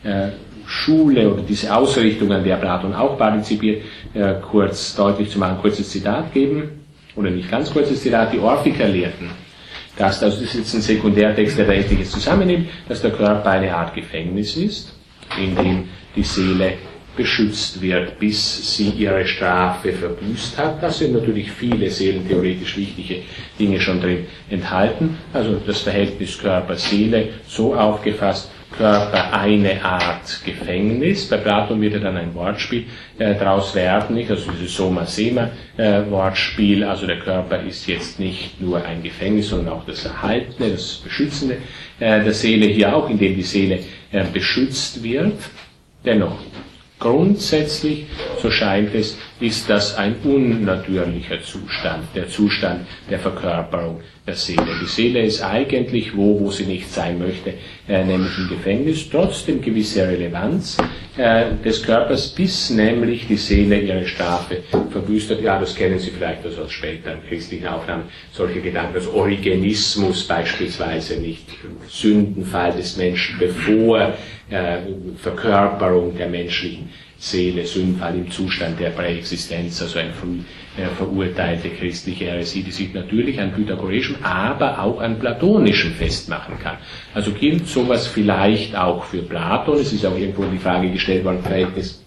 äh, 0.03 0.29
Schule 0.67 1.31
oder 1.31 1.43
diese 1.43 1.77
Ausrichtung, 1.77 2.33
an 2.33 2.43
der 2.43 2.57
Platon 2.57 2.95
auch 2.95 3.19
partizipiert, 3.19 3.83
äh, 4.15 4.37
kurz 4.41 4.97
deutlich 4.97 5.29
zu 5.29 5.39
machen, 5.39 5.59
kurzes 5.61 5.91
Zitat 5.91 6.33
geben 6.33 6.84
oder 7.17 7.31
nicht 7.31 7.51
ganz 7.51 7.73
kurzes 7.73 8.03
Zitat, 8.03 8.33
die 8.33 8.39
Orphiker 8.39 8.89
lehrten, 8.89 9.31
dass, 9.97 10.23
also 10.23 10.41
das 10.41 10.51
ist 10.51 10.55
jetzt 10.55 10.75
ein 10.75 10.83
Sekundärtext, 10.83 11.59
der 11.59 11.67
da 11.67 11.73
etliches 11.73 12.11
zusammennimmt, 12.11 12.69
dass 12.89 13.03
der 13.03 13.13
Körper 13.13 13.51
eine 13.51 13.75
Art 13.75 13.95
Gefängnis 13.95 14.57
ist, 14.57 14.93
in 15.39 15.55
dem 15.55 15.89
die 16.17 16.23
Seele 16.23 16.75
beschützt 17.17 17.81
wird, 17.81 18.19
bis 18.19 18.77
sie 18.77 18.91
ihre 18.91 19.25
Strafe 19.25 19.93
verbüßt 19.93 20.59
hat. 20.59 20.83
Da 20.83 20.91
sind 20.91 21.15
natürlich 21.15 21.51
viele 21.51 21.89
seelentheoretisch 21.89 22.77
wichtige 22.77 23.23
Dinge 23.59 23.81
schon 23.81 24.01
drin 24.01 24.27
enthalten. 24.51 25.17
Also 25.33 25.61
das 25.65 25.83
Verhältnis 25.83 26.39
Körper-Seele 26.39 27.29
so 27.47 27.75
aufgefasst, 27.75 28.51
Körper 28.77 29.33
eine 29.33 29.83
Art 29.85 30.41
Gefängnis. 30.45 31.29
Bei 31.29 31.39
Platon 31.39 31.81
wird 31.81 31.95
ja 31.95 32.01
dann 32.01 32.17
ein 32.17 32.35
Wortspiel 32.35 32.85
äh, 33.19 33.35
daraus 33.35 33.75
werden, 33.75 34.15
nicht? 34.17 34.31
also 34.31 34.51
dieses 34.53 34.77
Soma-Sema-Wortspiel. 34.77 36.83
Äh, 36.83 36.87
also 36.87 37.07
der 37.07 37.21
Körper 37.21 37.63
ist 37.63 37.87
jetzt 37.87 38.21
nicht 38.21 38.61
nur 38.61 38.85
ein 38.85 39.03
Gefängnis, 39.03 39.49
sondern 39.49 39.73
auch 39.75 39.87
das 39.87 40.05
Erhaltene, 40.05 40.69
das 40.71 40.97
Beschützende 40.97 41.57
äh, 42.01 42.23
der 42.23 42.35
Seele 42.35 42.67
hier 42.67 42.95
auch, 42.95 43.09
indem 43.09 43.37
die 43.37 43.43
Seele 43.43 43.79
äh, 44.13 44.25
beschützt 44.33 45.03
wird. 45.03 45.39
Dennoch, 46.05 46.37
grundsätzlich, 47.05 48.07
so 48.41 48.51
scheint 48.51 48.95
es, 48.95 49.19
ist 49.39 49.69
das 49.69 49.95
ein 49.97 50.17
unnatürlicher 50.25 51.43
Zustand, 51.43 52.05
der 52.15 52.29
Zustand 52.29 52.87
der 53.11 53.19
Verkörperung 53.19 54.01
der 54.27 54.37
Seele. 54.37 54.69
Die 54.81 54.87
Seele 54.87 55.21
ist 55.21 55.43
eigentlich 55.43 56.17
wo, 56.17 56.41
wo 56.41 56.51
sie 56.51 56.65
nicht 56.65 56.91
sein 56.91 57.19
möchte, 57.19 57.53
äh, 57.87 58.05
nämlich 58.05 58.39
im 58.39 58.49
Gefängnis, 58.49 59.11
trotzdem 59.11 59.61
gewisse 59.61 60.09
Relevanz 60.09 60.79
äh, 61.19 61.45
des 61.63 61.83
Körpers, 61.83 62.29
bis 62.29 62.71
nämlich 62.71 63.27
die 63.27 63.37
Seele 63.37 63.81
ihre 63.81 64.07
Strafe 64.07 64.63
verbüßt 64.91 65.33
hat. 65.33 65.43
Ja, 65.43 65.61
das 65.61 65.75
kennen 65.75 65.99
Sie 65.99 66.11
vielleicht 66.11 66.43
also 66.47 66.63
aus 66.63 66.73
späteren 66.73 67.19
christlichen 67.29 67.67
Aufnahmen, 67.67 68.05
solche 68.33 68.63
Gedanken, 68.63 68.95
das 68.95 69.09
Origenismus 69.09 70.27
beispielsweise, 70.27 71.21
nicht 71.21 71.45
Sündenfall 71.87 72.73
des 72.73 72.97
Menschen, 72.97 73.39
bevor 73.39 74.15
Verkörperung 75.17 76.17
der 76.17 76.29
menschlichen 76.29 76.89
Seele, 77.19 77.65
Sündenfall 77.65 78.17
im 78.17 78.31
Zustand 78.31 78.79
der 78.79 78.91
Präexistenz, 78.91 79.81
also 79.81 79.99
ein 79.99 80.13
früh 80.13 80.41
äh, 80.77 80.89
verurteilte 80.89 81.71
christliche 81.71 82.27
Heresie, 82.27 82.63
die 82.63 82.73
sich 82.73 82.93
natürlich 82.93 83.41
an 83.41 83.53
pythagoreischen, 83.53 84.17
aber 84.23 84.83
auch 84.83 85.01
an 85.01 85.19
platonischem 85.19 85.93
festmachen 85.93 86.59
kann. 86.59 86.77
Also 87.15 87.31
gilt 87.33 87.67
sowas 87.67 88.07
vielleicht 88.07 88.77
auch 88.77 89.05
für 89.05 89.23
Platon. 89.23 89.79
Es 89.79 89.93
ist 89.93 90.05
auch 90.05 90.19
irgendwo 90.19 90.45
die 90.45 90.59
Frage 90.59 90.91
gestellt 90.91 91.25
worden, 91.25 91.43
Verhältnis 91.43 92.05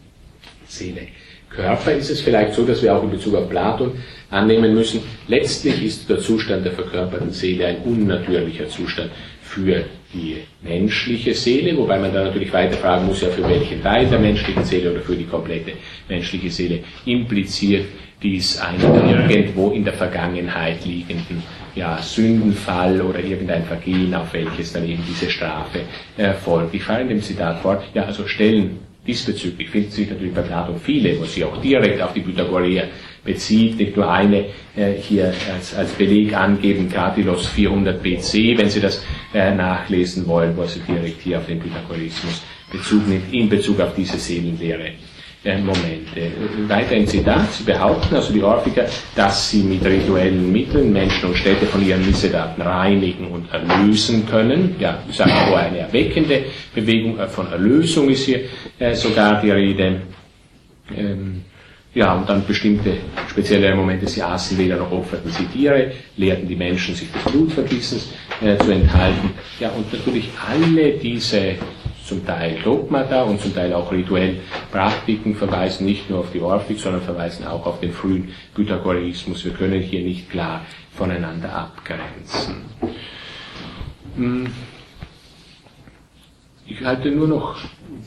Seele. 0.67 1.07
Körper 1.49 1.93
ist 1.93 2.09
es 2.09 2.21
vielleicht 2.21 2.53
so, 2.53 2.65
dass 2.65 2.83
wir 2.83 2.95
auch 2.95 3.03
in 3.03 3.11
Bezug 3.11 3.35
auf 3.35 3.49
Platon 3.49 3.93
annehmen 4.29 4.73
müssen, 4.73 5.01
letztlich 5.27 5.83
ist 5.83 6.09
der 6.09 6.19
Zustand 6.19 6.65
der 6.65 6.73
verkörperten 6.73 7.31
Seele 7.31 7.67
ein 7.67 7.77
unnatürlicher 7.83 8.67
Zustand 8.67 9.11
für 9.41 9.85
die 10.13 10.37
menschliche 10.61 11.33
Seele, 11.33 11.77
wobei 11.77 11.99
man 11.99 12.13
dann 12.13 12.25
natürlich 12.25 12.51
weiter 12.53 12.77
fragen 12.77 13.05
muss, 13.07 13.21
ja 13.21 13.29
für 13.29 13.47
welchen 13.47 13.81
Teil 13.83 14.07
der 14.07 14.19
menschlichen 14.19 14.63
Seele 14.63 14.91
oder 14.91 15.01
für 15.01 15.15
die 15.15 15.25
komplette 15.25 15.73
menschliche 16.07 16.49
Seele 16.49 16.79
impliziert 17.05 17.85
dies 18.21 18.59
einen 18.59 19.29
irgendwo 19.29 19.69
in 19.71 19.83
der 19.83 19.93
Vergangenheit 19.93 20.83
liegenden 20.85 21.43
ja, 21.75 21.99
Sündenfall 21.99 23.01
oder 23.01 23.19
irgendein 23.19 23.63
Vergehen, 23.63 24.13
auf 24.15 24.33
welches 24.33 24.73
dann 24.73 24.87
eben 24.87 25.03
diese 25.07 25.29
Strafe 25.29 25.81
äh, 26.17 26.33
folgt. 26.33 26.73
Ich 26.73 26.83
fahre 26.83 27.01
in 27.01 27.09
dem 27.09 27.21
Zitat 27.21 27.59
fort, 27.59 27.83
ja, 27.93 28.03
also 28.05 28.27
Stellen 28.27 28.79
diesbezüglich 29.05 29.69
finden 29.69 29.91
sich 29.91 30.09
natürlich 30.09 30.33
bei 30.33 30.41
Platon 30.41 30.79
viele, 30.79 31.19
wo 31.19 31.25
sie 31.25 31.43
auch 31.45 31.61
direkt 31.61 32.01
auf 32.01 32.13
die 32.13 32.21
Pythagoreer 32.21 32.87
bezieht, 33.27 33.77
nicht 33.77 33.95
nur 33.95 34.09
eine 34.09 34.45
äh, 34.75 34.93
hier 34.99 35.31
als, 35.53 35.75
als 35.75 35.91
Beleg 35.91 36.35
angeben, 36.35 36.89
Gratilos 36.89 37.45
400 37.47 38.01
BC, 38.01 38.57
wenn 38.57 38.69
Sie 38.69 38.79
das 38.81 39.03
äh, 39.35 39.53
nachlesen 39.53 40.25
wollen, 40.25 40.57
wo 40.57 40.63
sie 40.65 40.79
direkt 40.79 41.21
hier 41.21 41.37
auf 41.37 41.45
den 41.45 41.59
Pythagorismus 41.59 42.41
Bezug 42.71 43.07
nimmt, 43.07 43.31
in 43.31 43.47
Bezug 43.47 43.79
auf 43.79 43.93
diese 43.95 44.17
Seelenlehre. 44.17 44.91
Äh, 45.43 45.59
Momente. 45.59 46.31
Weiter 46.67 46.95
im 46.95 47.07
Zitat, 47.07 47.53
sie 47.53 47.63
behaupten, 47.63 48.15
also 48.15 48.33
die 48.33 48.41
Orphiker, 48.43 48.85
dass 49.15 49.51
sie 49.51 49.63
mit 49.63 49.85
rituellen 49.85 50.51
Mitteln 50.51 50.91
Menschen 50.91 51.29
und 51.29 51.37
Städte 51.37 51.65
von 51.67 51.85
ihren 51.87 52.05
Missetaten 52.05 52.61
reinigen 52.61 53.27
und 53.27 53.47
erlösen 53.53 54.25
können. 54.27 54.75
Ja, 54.79 55.01
ich 55.09 55.15
sage 55.15 55.31
auch 55.31 55.55
eine 55.55 55.77
erweckende 55.77 56.45
Bewegung 56.73 57.19
äh, 57.19 57.27
von 57.27 57.47
Erlösung 57.51 58.09
ist 58.09 58.25
hier 58.25 58.41
äh, 58.79 58.93
sogar 58.95 59.39
die 59.41 59.51
Rede. 59.51 60.01
Ähm, 60.97 61.43
ja, 61.97 62.13
und 62.13 62.29
dann 62.29 62.45
bestimmte 62.45 62.97
spezielle 63.27 63.75
Momente, 63.75 64.07
sie 64.07 64.21
aßen 64.21 64.55
weder 64.55 64.77
noch 64.77 64.91
opferten 64.91 65.31
sie 65.31 65.47
Tiere, 65.47 65.93
lehrten 66.15 66.47
die 66.47 66.55
Menschen, 66.55 66.93
sich 66.93 67.11
des 67.11 67.23
Blutvergießens 67.23 68.13
äh, 68.39 68.55
zu 68.55 68.69
enthalten. 68.71 69.31
Ja, 69.59 69.71
und 69.71 69.91
natürlich 69.91 70.29
alle 70.47 70.91
diese 70.91 71.55
zum 72.05 72.23
Teil 72.23 72.59
Dogmata 72.63 73.23
und 73.23 73.41
zum 73.41 73.53
Teil 73.53 73.73
auch 73.73 73.91
rituell 73.91 74.37
Praktiken 74.71 75.33
verweisen 75.33 75.87
nicht 75.87 76.07
nur 76.07 76.19
auf 76.19 76.31
die 76.31 76.39
Orphik, 76.39 76.79
sondern 76.79 77.01
verweisen 77.01 77.47
auch 77.47 77.65
auf 77.65 77.79
den 77.79 77.91
frühen 77.91 78.29
Pythagoreismus. 78.53 79.43
Wir 79.43 79.53
können 79.53 79.81
hier 79.81 80.03
nicht 80.03 80.29
klar 80.29 80.65
voneinander 80.93 81.51
abgrenzen. 81.51 82.57
Hm. 84.17 84.47
Ich 86.67 86.83
halte 86.83 87.09
nur 87.09 87.27
noch, 87.27 87.57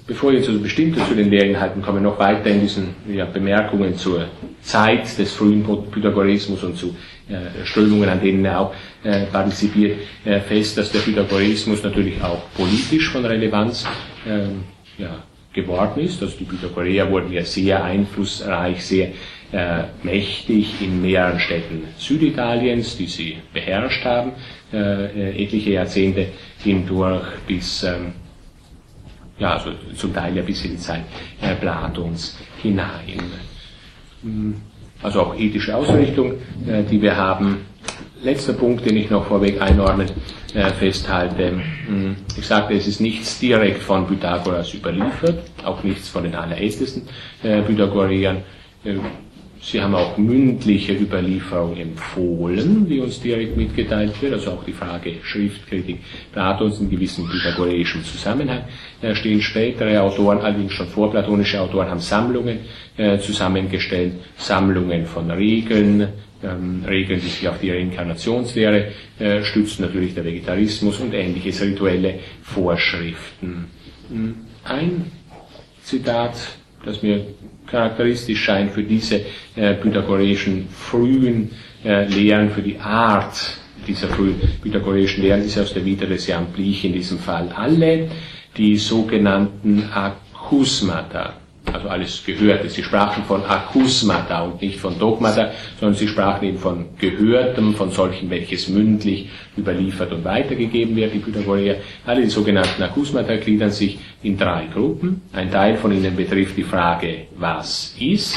bevor 0.06 0.32
jetzt 0.32 0.48
also 0.48 0.60
bestimmter 0.60 1.06
zu 1.06 1.14
den 1.14 1.30
Lehrinhalten 1.30 1.82
komme, 1.82 2.00
noch 2.00 2.18
weiter 2.18 2.50
in 2.50 2.60
diesen 2.60 2.94
ja, 3.08 3.24
Bemerkungen 3.24 3.96
zur 3.96 4.26
Zeit 4.62 5.18
des 5.18 5.32
frühen 5.32 5.64
Pythagoreismus 5.90 6.62
und 6.64 6.76
zu 6.76 6.96
äh, 7.28 7.64
Strömungen, 7.64 8.08
an 8.08 8.20
denen 8.20 8.44
er 8.44 8.60
auch 8.60 8.74
äh, 9.04 9.26
partizipiert, 9.26 9.98
äh, 10.24 10.40
fest, 10.40 10.76
dass 10.78 10.92
der 10.92 11.00
Pythagoreismus 11.00 11.82
natürlich 11.82 12.22
auch 12.22 12.42
politisch 12.54 13.08
von 13.10 13.24
Relevanz 13.24 13.86
ähm, 14.26 14.64
ja, 14.98 15.22
geworden 15.52 16.00
ist. 16.00 16.22
Also 16.22 16.36
die 16.38 16.44
Pythagoreer 16.44 17.10
wurden 17.10 17.32
ja 17.32 17.44
sehr 17.44 17.82
einflussreich, 17.82 18.84
sehr 18.84 19.08
äh, 19.52 19.84
mächtig 20.02 20.80
in 20.80 21.02
mehreren 21.02 21.40
Städten 21.40 21.82
Süditaliens, 21.98 22.96
die 22.96 23.06
sie 23.06 23.38
beherrscht 23.52 24.04
haben, 24.04 24.32
äh, 24.72 25.42
etliche 25.42 25.70
Jahrzehnte 25.70 26.26
hindurch 26.62 27.26
bis 27.46 27.82
ähm, 27.82 28.12
ja, 29.40 29.54
also 29.54 29.70
zum 29.96 30.14
Teil 30.14 30.36
ja 30.36 30.42
bis 30.42 30.64
in 30.64 30.72
die 30.72 30.76
Zeit 30.76 31.02
äh, 31.40 31.54
Platons 31.56 32.38
hinein. 32.62 33.20
Hm, 34.22 34.54
also 35.02 35.22
auch 35.22 35.34
ethische 35.36 35.74
Ausrichtung, 35.74 36.34
äh, 36.68 36.84
die 36.84 37.00
wir 37.00 37.16
haben. 37.16 37.66
Letzter 38.22 38.52
Punkt, 38.52 38.84
den 38.84 38.98
ich 38.98 39.08
noch 39.08 39.24
vorweg 39.24 39.60
einordnen 39.62 40.10
äh, 40.54 40.70
festhalte. 40.70 41.52
Hm, 41.86 42.16
ich 42.36 42.46
sagte, 42.46 42.74
es 42.74 42.86
ist 42.86 43.00
nichts 43.00 43.40
direkt 43.40 43.82
von 43.82 44.06
Pythagoras 44.06 44.74
überliefert, 44.74 45.42
auch 45.64 45.82
nichts 45.82 46.10
von 46.10 46.24
den 46.24 46.34
allerältesten 46.34 47.08
äh, 47.42 47.62
Pythagoreern. 47.62 48.42
Sie 49.62 49.80
haben 49.80 49.94
auch 49.94 50.16
mündliche 50.16 50.94
Überlieferung 50.94 51.76
empfohlen, 51.76 52.88
wie 52.88 53.00
uns 53.00 53.20
direkt 53.20 53.58
mitgeteilt 53.58 54.20
wird, 54.22 54.32
also 54.32 54.52
auch 54.52 54.64
die 54.64 54.72
Frage 54.72 55.16
Schriftkritik 55.22 55.98
Platons 56.32 56.80
in 56.80 56.88
gewissem 56.88 57.28
pythagoreischen 57.28 58.02
Zusammenhang. 58.02 58.62
Da 59.02 59.14
stehen 59.14 59.42
spätere 59.42 60.00
Autoren, 60.00 60.38
allerdings 60.38 60.72
schon 60.72 60.88
vorplatonische 60.88 61.60
Autoren, 61.60 61.90
haben 61.90 62.00
Sammlungen 62.00 62.60
äh, 62.96 63.18
zusammengestellt, 63.18 64.14
Sammlungen 64.38 65.04
von 65.04 65.30
Regeln, 65.30 66.08
ähm, 66.42 66.82
Regeln, 66.88 67.20
die 67.20 67.28
sich 67.28 67.46
auf 67.46 67.60
die 67.60 67.70
Reinkarnationslehre 67.70 68.92
äh, 69.18 69.42
stützen, 69.42 69.82
natürlich 69.82 70.14
der 70.14 70.24
Vegetarismus 70.24 71.00
und 71.00 71.12
ähnliches 71.12 71.60
rituelle 71.60 72.20
Vorschriften. 72.42 73.66
Hm, 74.08 74.36
ein 74.64 75.12
Zitat, 75.82 76.34
das 76.82 77.02
mir 77.02 77.26
charakteristisch 77.70 78.42
scheint 78.42 78.72
für 78.72 78.82
diese 78.82 79.20
äh, 79.56 79.74
pythagoreischen 79.74 80.68
frühen 80.70 81.50
äh, 81.84 82.06
Lehren, 82.06 82.50
für 82.50 82.62
die 82.62 82.78
Art 82.78 83.58
dieser 83.86 84.08
frühen 84.08 84.40
pythagoreischen 84.62 85.22
Lehren, 85.22 85.42
ist 85.44 85.58
aus 85.58 85.72
der 85.72 85.84
Vita 85.84 86.06
des 86.06 86.26
Jan 86.26 86.46
Blich 86.46 86.84
in 86.84 86.92
diesem 86.92 87.18
Fall 87.18 87.48
alle 87.54 88.08
die 88.56 88.76
sogenannten 88.76 89.88
Akusmata, 89.92 91.34
also 91.72 91.88
alles 91.88 92.24
Gehörte. 92.24 92.68
Sie 92.68 92.82
sprachen 92.82 93.24
von 93.24 93.44
Akusmata 93.44 94.42
und 94.42 94.60
nicht 94.62 94.78
von 94.80 94.98
Dogmata, 94.98 95.50
sondern 95.78 95.96
sie 95.98 96.08
sprachen 96.08 96.48
eben 96.48 96.58
von 96.58 96.86
Gehörtem, 96.98 97.74
von 97.74 97.90
solchen, 97.90 98.30
welches 98.30 98.68
mündlich 98.68 99.28
überliefert 99.56 100.12
und 100.12 100.24
weitergegeben 100.24 100.96
wird, 100.96 101.14
die 101.14 101.18
Pythagoreer. 101.18 101.76
Alle 102.06 102.22
die 102.22 102.30
sogenannten 102.30 102.82
Akusmata 102.82 103.36
gliedern 103.36 103.70
sich 103.70 103.98
in 104.22 104.36
drei 104.36 104.66
Gruppen. 104.72 105.22
Ein 105.32 105.50
Teil 105.50 105.76
von 105.76 105.92
ihnen 105.92 106.16
betrifft 106.16 106.56
die 106.56 106.64
Frage, 106.64 107.26
was 107.36 107.94
ist. 107.98 108.36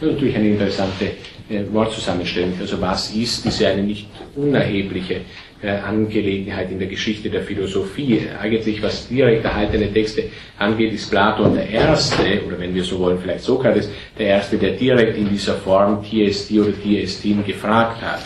Das 0.00 0.08
ist 0.08 0.14
natürlich 0.14 0.36
eine 0.36 0.48
interessante 0.48 1.04
äh, 1.48 1.62
Wortzusammenstellung. 1.72 2.54
Also 2.60 2.80
was 2.80 3.14
ist, 3.14 3.46
ist 3.46 3.60
ja 3.60 3.70
eine 3.70 3.82
nicht 3.82 4.08
unerhebliche 4.34 5.20
Angelegenheit 5.68 6.70
in 6.70 6.78
der 6.78 6.88
Geschichte 6.88 7.30
der 7.30 7.42
Philosophie. 7.42 8.28
Eigentlich, 8.40 8.82
was 8.82 9.08
direkt 9.08 9.44
erhaltene 9.44 9.92
Texte 9.92 10.24
angeht, 10.58 10.92
ist 10.92 11.10
Platon 11.10 11.54
der 11.54 11.68
Erste, 11.68 12.42
oder 12.46 12.58
wenn 12.58 12.74
wir 12.74 12.84
so 12.84 12.98
wollen, 12.98 13.18
vielleicht 13.18 13.44
Sokrates, 13.44 13.90
der 14.18 14.26
Erste, 14.26 14.58
der 14.58 14.72
direkt 14.72 15.16
in 15.16 15.28
dieser 15.28 15.54
Form 15.54 16.02
Tiesti 16.02 16.60
oder 16.60 16.72
Tiestin 16.72 17.44
gefragt 17.44 18.00
hat 18.02 18.22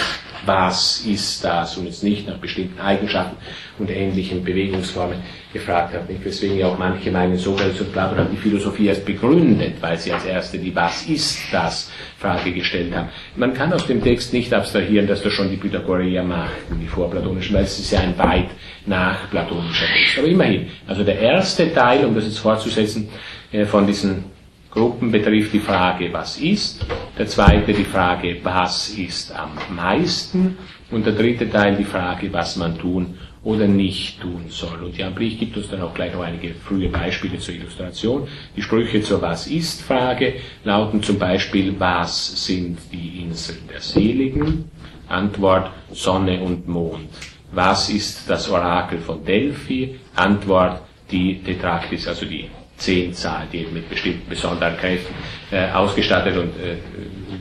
was 0.48 1.02
ist 1.06 1.44
das 1.44 1.76
und 1.76 1.84
jetzt 1.84 2.02
nicht 2.02 2.26
nach 2.26 2.38
bestimmten 2.38 2.80
Eigenschaften 2.80 3.36
und 3.78 3.90
ähnlichen 3.90 4.42
Bewegungsformen 4.42 5.18
gefragt 5.52 5.94
hat. 5.94 6.08
Nicht? 6.08 6.24
Weswegen 6.24 6.58
ja 6.58 6.66
auch 6.66 6.78
manche 6.78 7.10
meinen, 7.10 7.36
Sokrates 7.36 7.80
und 7.80 7.92
Platon 7.92 8.18
haben 8.18 8.30
die 8.32 8.36
Philosophie 8.36 8.86
erst 8.86 9.04
begründet, 9.04 9.74
weil 9.80 9.96
sie 9.98 10.12
als 10.12 10.24
erste 10.24 10.58
die 10.58 10.74
Was 10.74 11.06
ist 11.06 11.38
das 11.52 11.92
Frage 12.18 12.52
gestellt 12.52 12.94
haben. 12.94 13.08
Man 13.36 13.54
kann 13.54 13.72
aus 13.72 13.86
dem 13.86 14.02
Text 14.02 14.32
nicht 14.32 14.52
abstrahieren, 14.52 15.06
dass 15.06 15.22
das 15.22 15.32
schon 15.32 15.50
die 15.50 15.56
Pythagoreer 15.56 16.24
machten, 16.24 16.80
die 16.80 16.88
vorplatonischen, 16.88 17.54
weil 17.54 17.64
es 17.64 17.78
ist 17.78 17.92
ja 17.92 18.00
ein 18.00 18.18
weit 18.18 18.48
nachplatonischer 18.86 19.86
Text. 19.86 20.18
Aber 20.18 20.26
immerhin, 20.26 20.68
also 20.86 21.04
der 21.04 21.20
erste 21.20 21.72
Teil, 21.72 22.04
um 22.04 22.14
das 22.14 22.24
jetzt 22.24 22.38
fortzusetzen, 22.38 23.08
äh, 23.52 23.64
von 23.64 23.86
diesen 23.86 24.37
Gruppen 24.70 25.10
betrifft 25.10 25.54
die 25.54 25.60
Frage, 25.60 26.12
was 26.12 26.38
ist, 26.38 26.84
der 27.16 27.26
zweite 27.26 27.72
die 27.72 27.84
Frage, 27.84 28.36
was 28.42 28.90
ist 28.90 29.34
am 29.34 29.52
meisten 29.74 30.58
und 30.90 31.06
der 31.06 31.14
dritte 31.14 31.48
Teil 31.48 31.76
die 31.76 31.84
Frage, 31.84 32.32
was 32.32 32.56
man 32.56 32.78
tun 32.78 33.14
oder 33.42 33.66
nicht 33.66 34.20
tun 34.20 34.44
soll. 34.48 34.82
Und 34.84 34.98
Jan 34.98 35.14
Blich 35.14 35.38
gibt 35.38 35.56
uns 35.56 35.70
dann 35.70 35.80
auch 35.80 35.94
gleich 35.94 36.12
noch 36.12 36.22
einige 36.22 36.54
frühe 36.54 36.90
Beispiele 36.90 37.38
zur 37.38 37.54
Illustration. 37.54 38.28
Die 38.56 38.62
Sprüche 38.62 39.00
zur 39.00 39.22
Was 39.22 39.46
ist 39.46 39.82
Frage 39.82 40.34
lauten 40.64 41.02
zum 41.02 41.18
Beispiel, 41.18 41.74
was 41.78 42.44
sind 42.44 42.78
die 42.92 43.22
Inseln 43.22 43.68
der 43.72 43.80
Seligen? 43.80 44.70
Antwort 45.08 45.70
Sonne 45.92 46.40
und 46.40 46.68
Mond. 46.68 47.08
Was 47.52 47.88
ist 47.88 48.28
das 48.28 48.50
Orakel 48.50 48.98
von 48.98 49.24
Delphi? 49.24 49.98
Antwort 50.14 50.82
die 51.10 51.42
Tetraktis, 51.42 52.06
also 52.06 52.26
die 52.26 52.50
Zehnzahl, 52.78 53.46
die 53.52 53.66
mit 53.72 53.88
bestimmten 53.90 54.28
besonderen 54.28 54.76
Kräften 54.76 55.14
äh, 55.50 55.70
ausgestattet 55.72 56.36
und 56.36 56.50
äh, 56.60 56.76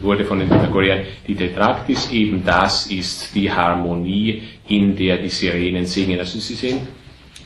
wurde 0.02 0.26
von 0.26 0.40
den 0.40 0.50
Pythagoreern. 0.50 1.02
Die 1.28 1.36
Tetraktis, 1.36 2.12
eben 2.12 2.44
das 2.44 2.88
ist 2.88 3.34
die 3.36 3.52
Harmonie, 3.52 4.42
in 4.68 4.96
der 4.96 5.18
die 5.18 5.30
Sirenen 5.30 5.86
singen. 5.86 6.20
Also 6.20 6.40
Sie 6.40 6.56
sehen 6.56 6.80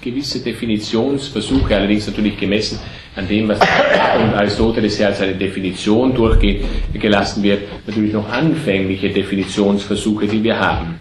gewisse 0.02 0.40
Definitionsversuche, 0.40 1.76
allerdings 1.76 2.08
natürlich 2.08 2.38
gemessen 2.38 2.80
an 3.16 3.28
dem, 3.28 3.48
was 3.50 3.60
und 3.60 4.34
Aristoteles 4.34 4.98
ja 4.98 5.08
als 5.08 5.22
eine 5.22 5.36
Definition 5.36 6.14
durchgehen 6.14 6.66
gelassen 6.94 7.44
wird, 7.44 7.64
natürlich 7.86 8.14
noch 8.14 8.28
anfängliche 8.30 9.10
Definitionsversuche, 9.10 10.28
die 10.28 10.44
wir 10.44 10.58
haben. 10.60 11.00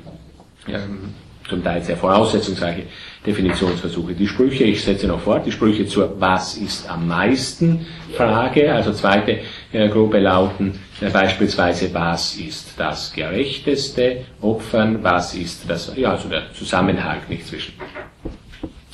Ähm, 0.68 1.14
zum 1.50 1.62
Teil 1.62 1.82
sehr 1.82 1.96
voraussetzungsreiche 1.96 2.84
Definitionsversuche. 3.26 4.14
Die 4.14 4.26
Sprüche, 4.26 4.64
ich 4.64 4.82
setze 4.82 5.06
noch 5.06 5.20
fort, 5.20 5.44
die 5.44 5.52
Sprüche 5.52 5.86
zur 5.86 6.18
Was 6.18 6.56
ist 6.56 6.88
am 6.88 7.06
meisten 7.06 7.86
Frage, 8.16 8.72
also 8.72 8.92
zweite 8.92 9.40
äh, 9.72 9.88
Gruppe 9.88 10.20
lauten 10.20 10.78
äh, 11.00 11.10
beispielsweise 11.10 11.92
Was 11.92 12.36
ist 12.36 12.74
das 12.78 13.12
Gerechteste, 13.12 14.24
Opfern, 14.40 15.02
was 15.02 15.34
ist 15.34 15.68
das, 15.68 15.92
ja, 15.96 16.12
also 16.12 16.28
der 16.28 16.52
Zusammenhang 16.54 17.18
nicht 17.28 17.46
zwischen 17.46 17.74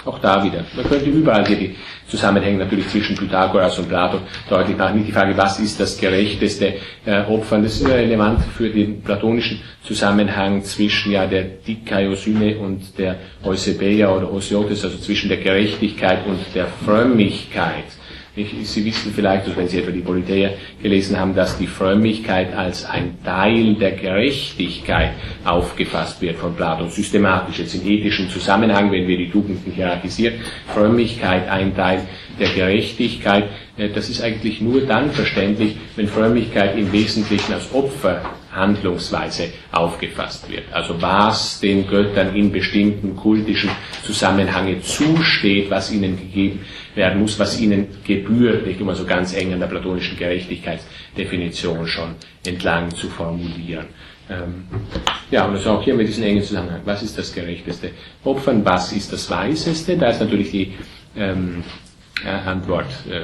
Auch 0.06 0.20
da 0.20 0.42
wieder. 0.44 0.64
Man 0.76 0.88
könnte 0.88 1.10
überall 1.10 1.44
hier 1.44 1.56
die 1.56 1.74
Zusammenhänge 2.06 2.58
natürlich 2.58 2.88
zwischen 2.88 3.16
Pythagoras 3.16 3.76
und 3.80 3.88
Platon 3.88 4.20
deutlich 4.48 4.76
machen. 4.76 4.98
Nicht 4.98 5.08
die 5.08 5.12
Frage, 5.12 5.36
was 5.36 5.58
ist 5.58 5.80
das 5.80 5.98
gerechteste 5.98 6.74
äh, 7.04 7.22
Opfern. 7.24 7.64
Das 7.64 7.80
ist 7.80 7.88
relevant 7.88 8.40
für 8.56 8.70
den 8.70 9.02
platonischen 9.02 9.60
Zusammenhang 9.82 10.62
zwischen 10.62 11.10
ja, 11.10 11.26
der 11.26 11.42
Dikaiosyne 11.42 12.56
und 12.56 12.96
der 12.96 13.16
Eusebeia 13.42 14.14
oder 14.14 14.32
Osiotes, 14.32 14.84
also 14.84 14.96
zwischen 14.98 15.28
der 15.28 15.38
Gerechtigkeit 15.38 16.24
und 16.24 16.38
der 16.54 16.68
Frömmigkeit. 16.68 17.84
Sie 18.36 18.84
wissen 18.84 19.12
vielleicht, 19.14 19.56
wenn 19.56 19.66
Sie 19.66 19.78
etwa 19.78 19.90
die 19.90 20.02
Politeia 20.02 20.50
gelesen 20.82 21.18
haben, 21.18 21.34
dass 21.34 21.56
die 21.56 21.66
Frömmigkeit 21.66 22.54
als 22.54 22.84
ein 22.84 23.16
Teil 23.24 23.76
der 23.76 23.92
Gerechtigkeit 23.92 25.12
aufgefasst 25.42 26.20
wird 26.20 26.36
von 26.36 26.54
Platon, 26.54 26.90
systematisch, 26.90 27.60
jetzt 27.60 27.74
im 27.76 27.86
ethischen 27.86 28.28
Zusammenhang, 28.28 28.92
wenn 28.92 29.08
wir 29.08 29.16
die 29.16 29.30
Tugenden 29.30 29.72
hierarchisieren, 29.72 30.34
Frömmigkeit 30.74 31.48
ein 31.48 31.74
Teil 31.74 32.02
der 32.38 32.48
Gerechtigkeit, 32.48 33.44
äh, 33.78 33.88
das 33.88 34.10
ist 34.10 34.22
eigentlich 34.22 34.60
nur 34.60 34.82
dann 34.82 35.12
verständlich, 35.12 35.76
wenn 35.96 36.06
Frömmigkeit 36.06 36.76
im 36.76 36.92
Wesentlichen 36.92 37.54
als 37.54 37.70
Opferhandlungsweise 38.56 39.48
aufgefasst 39.70 40.50
wird. 40.50 40.64
Also 40.72 41.00
was 41.00 41.60
den 41.60 41.86
Göttern 41.86 42.34
in 42.34 42.50
bestimmten 42.50 43.14
kultischen 43.14 43.70
Zusammenhängen 44.02 44.82
zusteht, 44.82 45.70
was 45.70 45.92
ihnen 45.92 46.16
gegeben 46.16 46.60
werden 46.94 47.20
muss, 47.20 47.38
was 47.38 47.60
ihnen 47.60 47.88
gebührt, 48.04 48.66
nicht 48.66 48.80
immer 48.80 48.94
so 48.94 49.04
ganz 49.04 49.34
eng 49.34 49.52
an 49.52 49.60
der 49.60 49.66
platonischen 49.66 50.16
Gerechtigkeitsdefinition 50.16 51.86
schon 51.86 52.14
entlang 52.46 52.90
zu 52.94 53.08
formulieren. 53.08 53.86
Ähm, 54.28 54.64
ja, 55.30 55.44
und 55.44 55.52
das 55.52 55.60
ist 55.60 55.66
auch 55.68 55.82
hier 55.82 55.94
mit 55.94 56.08
diesem 56.08 56.24
engen 56.24 56.42
Zusammenhang. 56.42 56.80
Was 56.84 57.02
ist 57.02 57.16
das 57.16 57.32
Gerechteste? 57.32 57.90
Opfern, 58.24 58.64
was 58.64 58.92
ist 58.92 59.12
das 59.12 59.30
Weiseste? 59.30 59.96
Da 59.96 60.08
ist 60.08 60.20
natürlich 60.20 60.50
die 60.50 60.72
ähm, 61.14 61.62
äh, 62.24 62.28
Antwort 62.30 62.86
äh, 63.08 63.22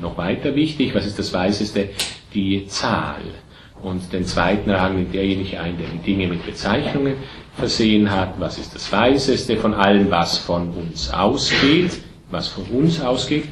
noch 0.00 0.16
weiter 0.16 0.54
wichtig. 0.54 0.94
Was 0.94 1.04
ist 1.04 1.18
das 1.18 1.32
Weiseste? 1.34 1.90
Die 2.32 2.66
Zahl. 2.66 3.20
Und 3.82 4.12
den 4.12 4.24
zweiten 4.24 4.70
Rang 4.70 4.96
nimmt 4.96 5.14
derjenige 5.14 5.60
ein, 5.60 5.78
der 5.78 5.88
die 5.88 5.98
Dinge 5.98 6.26
mit 6.26 6.44
Bezeichnungen 6.44 7.14
versehen 7.56 8.10
hat. 8.10 8.34
Was 8.38 8.58
ist 8.58 8.74
das 8.74 8.90
Weiseste 8.92 9.56
von 9.56 9.74
allem, 9.74 10.10
was 10.10 10.38
von 10.38 10.70
uns 10.70 11.10
ausgeht? 11.12 12.00
was 12.30 12.48
von 12.48 12.64
uns 12.64 13.00
ausgeht. 13.00 13.44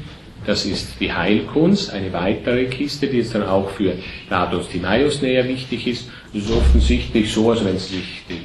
Das 0.45 0.65
ist 0.65 0.99
die 0.99 1.11
Heilkunst, 1.11 1.91
eine 1.91 2.13
weitere 2.13 2.65
Kiste, 2.65 3.07
die 3.07 3.17
jetzt 3.17 3.35
dann 3.35 3.43
auch 3.43 3.69
für 3.71 3.93
Platos 4.27 4.69
Timaeus 4.69 5.21
näher 5.21 5.47
wichtig 5.47 5.87
ist. 5.87 6.09
Es 6.33 6.45
ist 6.45 6.51
offensichtlich 6.51 7.31
so, 7.31 7.49
also 7.49 7.65
wenn 7.65 7.77
Sie 7.77 7.95
sich 7.95 8.23
den, 8.29 8.43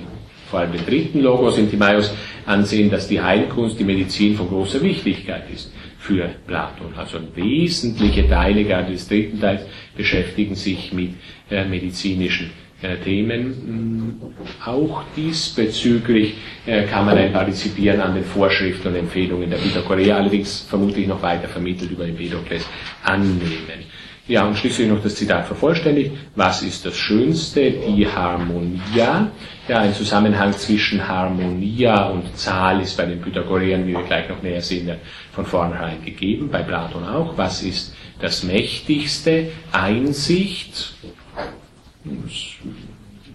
vor 0.50 0.60
allem 0.60 0.72
den 0.72 0.84
dritten 0.84 1.20
Logos 1.20 1.58
in 1.58 1.70
Timaeus 1.70 2.12
ansehen, 2.46 2.90
dass 2.90 3.08
die 3.08 3.20
Heilkunst, 3.20 3.78
die 3.78 3.84
Medizin 3.84 4.36
von 4.36 4.48
großer 4.48 4.82
Wichtigkeit 4.82 5.44
ist 5.54 5.70
für 6.02 6.28
Platon. 6.46 6.92
Also 6.96 7.18
wesentliche 7.34 8.28
Teile 8.28 8.64
gerade 8.64 8.90
des 8.90 9.06
dritten 9.06 9.40
Teils 9.40 9.62
beschäftigen 9.96 10.56
sich 10.56 10.92
mit 10.92 11.14
äh, 11.48 11.64
medizinischen 11.64 12.50
äh, 12.82 12.96
Themen. 12.96 14.20
Auch 14.64 15.04
diesbezüglich 15.16 16.34
äh, 16.66 16.86
kann 16.86 17.06
man 17.06 17.16
ein 17.16 17.32
Partizipieren 17.32 18.00
an 18.00 18.16
den 18.16 18.24
Vorschriften 18.24 18.88
und 18.88 18.96
Empfehlungen 18.96 19.48
der 19.48 19.58
Pythagoreer, 19.58 20.16
allerdings 20.16 20.66
vermutlich 20.68 21.06
noch 21.06 21.22
weiter 21.22 21.46
vermittelt 21.46 21.92
über 21.92 22.04
Empedokles, 22.04 22.66
annehmen. 23.04 23.86
Ja, 24.28 24.46
und 24.46 24.56
schließlich 24.56 24.88
noch 24.88 25.02
das 25.02 25.16
Zitat 25.16 25.46
vervollständigt. 25.46 26.12
Was 26.36 26.62
ist 26.62 26.86
das 26.86 26.96
Schönste? 26.96 27.72
Die 27.72 28.06
Harmonia. 28.06 29.30
Ja, 29.68 29.78
ein 29.80 29.94
Zusammenhang 29.94 30.52
zwischen 30.52 31.06
Harmonia 31.06 32.08
und 32.08 32.36
Zahl 32.36 32.80
ist 32.80 32.96
bei 32.96 33.04
den 33.04 33.20
Pythagoreern, 33.20 33.86
wie 33.86 33.92
wir 33.92 34.02
gleich 34.02 34.28
noch 34.28 34.42
näher 34.42 34.62
sehen 34.62 34.96
von 35.32 35.44
vornherein 35.44 36.04
gegeben, 36.04 36.48
bei 36.50 36.62
Platon 36.62 37.04
auch. 37.04 37.36
Was 37.36 37.62
ist 37.62 37.94
das 38.20 38.44
Mächtigste? 38.44 39.48
Einsicht 39.72 40.94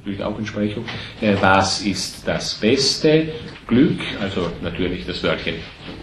natürlich 0.07 0.23
auch 0.23 0.37
Entsprechung. 0.37 0.85
Äh, 1.21 1.35
was 1.41 1.81
ist 1.81 2.27
das 2.27 2.55
Beste? 2.55 3.29
Glück, 3.67 3.99
also 4.21 4.49
natürlich 4.61 5.05
das 5.05 5.21
Wörtchen 5.23 5.55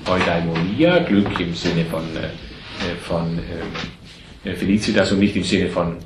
Eudaimonia, 0.06 0.98
Glück 1.00 1.40
im 1.40 1.54
Sinne 1.54 1.86
von, 1.86 2.04
äh, 2.16 2.26
äh, 2.26 2.96
von 3.00 3.38
Felicitas 4.44 5.12
und 5.12 5.20
nicht 5.20 5.36
im 5.36 5.42
Sinne 5.44 5.68
von 5.68 5.96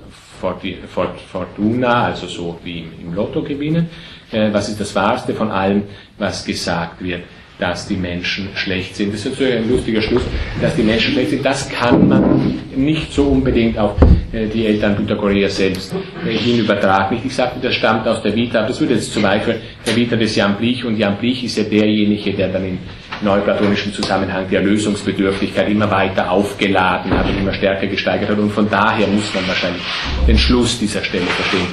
Fortuna, 0.41 2.05
also 2.05 2.27
so 2.27 2.59
wie 2.63 2.85
im 3.03 3.15
Lotto 3.15 3.43
gewinnen. 3.43 3.89
Was 4.31 4.69
ist 4.69 4.81
das 4.81 4.95
Wahrste 4.95 5.35
von 5.35 5.51
allem, 5.51 5.83
was 6.17 6.45
gesagt 6.45 7.03
wird? 7.03 7.23
dass 7.59 7.89
die 7.89 7.97
Menschen 7.97 8.49
schlecht 8.55 8.95
sind. 8.95 9.13
Das 9.13 9.25
ist 9.25 9.33
natürlich 9.33 9.57
ein 9.57 9.69
lustiger 9.69 10.01
Schluss, 10.01 10.23
dass 10.61 10.77
die 10.77 10.83
Menschen 10.83 11.13
schlecht 11.13 11.31
sind. 11.31 11.45
Das 11.45 11.69
kann 11.69 12.09
man 12.09 12.55
nicht 12.77 13.13
so 13.13 13.25
unbedingt 13.25 13.77
auf 13.79 13.97
äh, 14.33 14.47
die 14.47 14.67
Eltern 14.67 14.97
Pythagoreer 14.97 15.49
selbst 15.49 15.93
äh, 16.25 16.31
hin 16.31 16.61
übertragen. 16.61 17.21
Ich 17.25 17.35
sagte, 17.35 17.59
das 17.61 17.75
stammt 17.75 18.07
aus 18.07 18.23
der 18.23 18.35
Vita, 18.35 18.67
das 18.67 18.81
würde 18.81 18.95
jetzt 18.95 19.13
zu 19.13 19.23
weit 19.23 19.43
führen, 19.43 19.59
der 19.85 19.97
Vita 19.97 20.17
des 20.17 20.37
Jan 20.37 20.57
Blich 20.57 20.85
und 20.85 20.97
Jan 20.97 21.19
Blich 21.19 21.45
ist 21.45 21.59
ja 21.59 21.65
derjenige, 21.65 22.33
der 22.33 22.49
dann 22.49 22.65
im 22.65 22.79
neuplatonischen 23.23 23.93
Zusammenhang 23.93 24.47
die 24.51 24.57
Erlösungsbedürftigkeit 24.57 25.69
immer 25.69 25.91
weiter 25.91 26.31
aufgeladen 26.31 27.17
hat 27.17 27.27
und 27.29 27.39
immer 27.39 27.53
stärker 27.53 27.87
gesteigert 27.87 28.31
hat 28.31 28.39
und 28.39 28.51
von 28.51 28.69
daher 28.69 29.07
muss 29.09 29.35
man 29.35 29.47
wahrscheinlich 29.49 29.83
den 30.27 30.39
Schluss 30.39 30.79
dieser 30.79 31.03
Stelle 31.03 31.27
verstehen. 31.27 31.67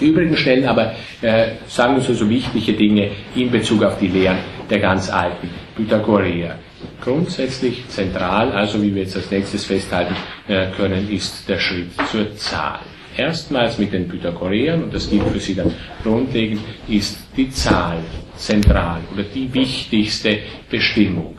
Die 0.00 0.06
übrigen 0.06 0.36
Stellen 0.36 0.66
aber 0.66 0.92
äh, 1.22 1.52
sagen 1.66 1.96
uns 1.96 2.08
also 2.08 2.28
wichtige 2.28 2.74
Dinge 2.74 3.10
in 3.34 3.50
Bezug 3.50 3.82
auf 3.82 3.98
die 3.98 4.08
Lehren 4.08 4.38
der 4.68 4.80
ganz 4.80 5.10
alten 5.10 5.50
Pythagoreer. 5.76 6.58
Grundsätzlich 7.02 7.88
zentral, 7.88 8.52
also 8.52 8.82
wie 8.82 8.94
wir 8.94 9.02
jetzt 9.02 9.16
als 9.16 9.30
nächstes 9.30 9.64
festhalten 9.64 10.14
äh, 10.48 10.66
können, 10.76 11.10
ist 11.10 11.48
der 11.48 11.58
Schritt 11.58 11.90
zur 12.10 12.34
Zahl. 12.36 12.80
Erstmals 13.16 13.78
mit 13.78 13.92
den 13.92 14.08
Pythagoreern, 14.08 14.84
und 14.84 14.92
das 14.92 15.08
gilt 15.08 15.26
für 15.28 15.40
sie 15.40 15.54
dann 15.54 15.72
grundlegend, 16.02 16.60
ist 16.86 17.18
die 17.36 17.48
Zahl 17.48 17.98
zentral 18.36 19.00
oder 19.12 19.22
die 19.24 19.52
wichtigste 19.52 20.38
Bestimmung. 20.70 21.36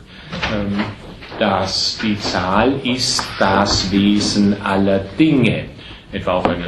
Ähm, 0.52 0.84
dass 1.38 1.98
die 2.02 2.18
Zahl 2.18 2.80
ist 2.82 3.22
das 3.38 3.90
Wesen 3.92 4.60
aller 4.60 4.98
Dinge 5.18 5.66
etwa 6.12 6.32
auch 6.32 6.44
ein, 6.44 6.64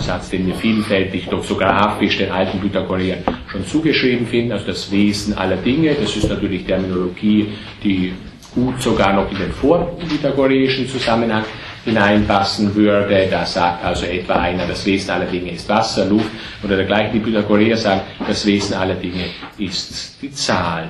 Satz, 0.00 0.30
den 0.30 0.46
wir 0.46 0.54
vielfältig 0.54 1.26
doxografisch 1.28 2.18
den 2.18 2.30
alten 2.30 2.60
Pythagoreern 2.60 3.20
schon 3.50 3.64
zugeschrieben 3.64 4.26
finden, 4.26 4.52
also 4.52 4.66
das 4.66 4.90
Wesen 4.90 5.36
aller 5.36 5.56
Dinge, 5.56 5.94
das 5.94 6.16
ist 6.16 6.28
natürlich 6.28 6.64
Terminologie, 6.64 7.48
die 7.82 8.12
gut 8.54 8.82
sogar 8.82 9.14
noch 9.14 9.30
in 9.30 9.38
den 9.38 9.52
vorpythagoreischen 9.52 10.86
Zusammenhang 10.86 11.44
hineinpassen 11.84 12.74
würde. 12.74 13.28
Da 13.30 13.44
sagt 13.44 13.84
also 13.84 14.06
etwa 14.06 14.34
einer, 14.34 14.66
das 14.66 14.84
Wesen 14.86 15.10
aller 15.10 15.26
Dinge 15.26 15.52
ist 15.52 15.68
Wasser, 15.68 16.06
Luft 16.06 16.30
oder 16.62 16.76
dergleichen. 16.76 17.12
Die 17.12 17.20
Pythagoreer 17.20 17.76
sagen, 17.76 18.02
das 18.26 18.44
Wesen 18.46 18.74
aller 18.74 18.94
Dinge 18.94 19.24
ist 19.58 20.22
die 20.22 20.32
Zahl. 20.32 20.88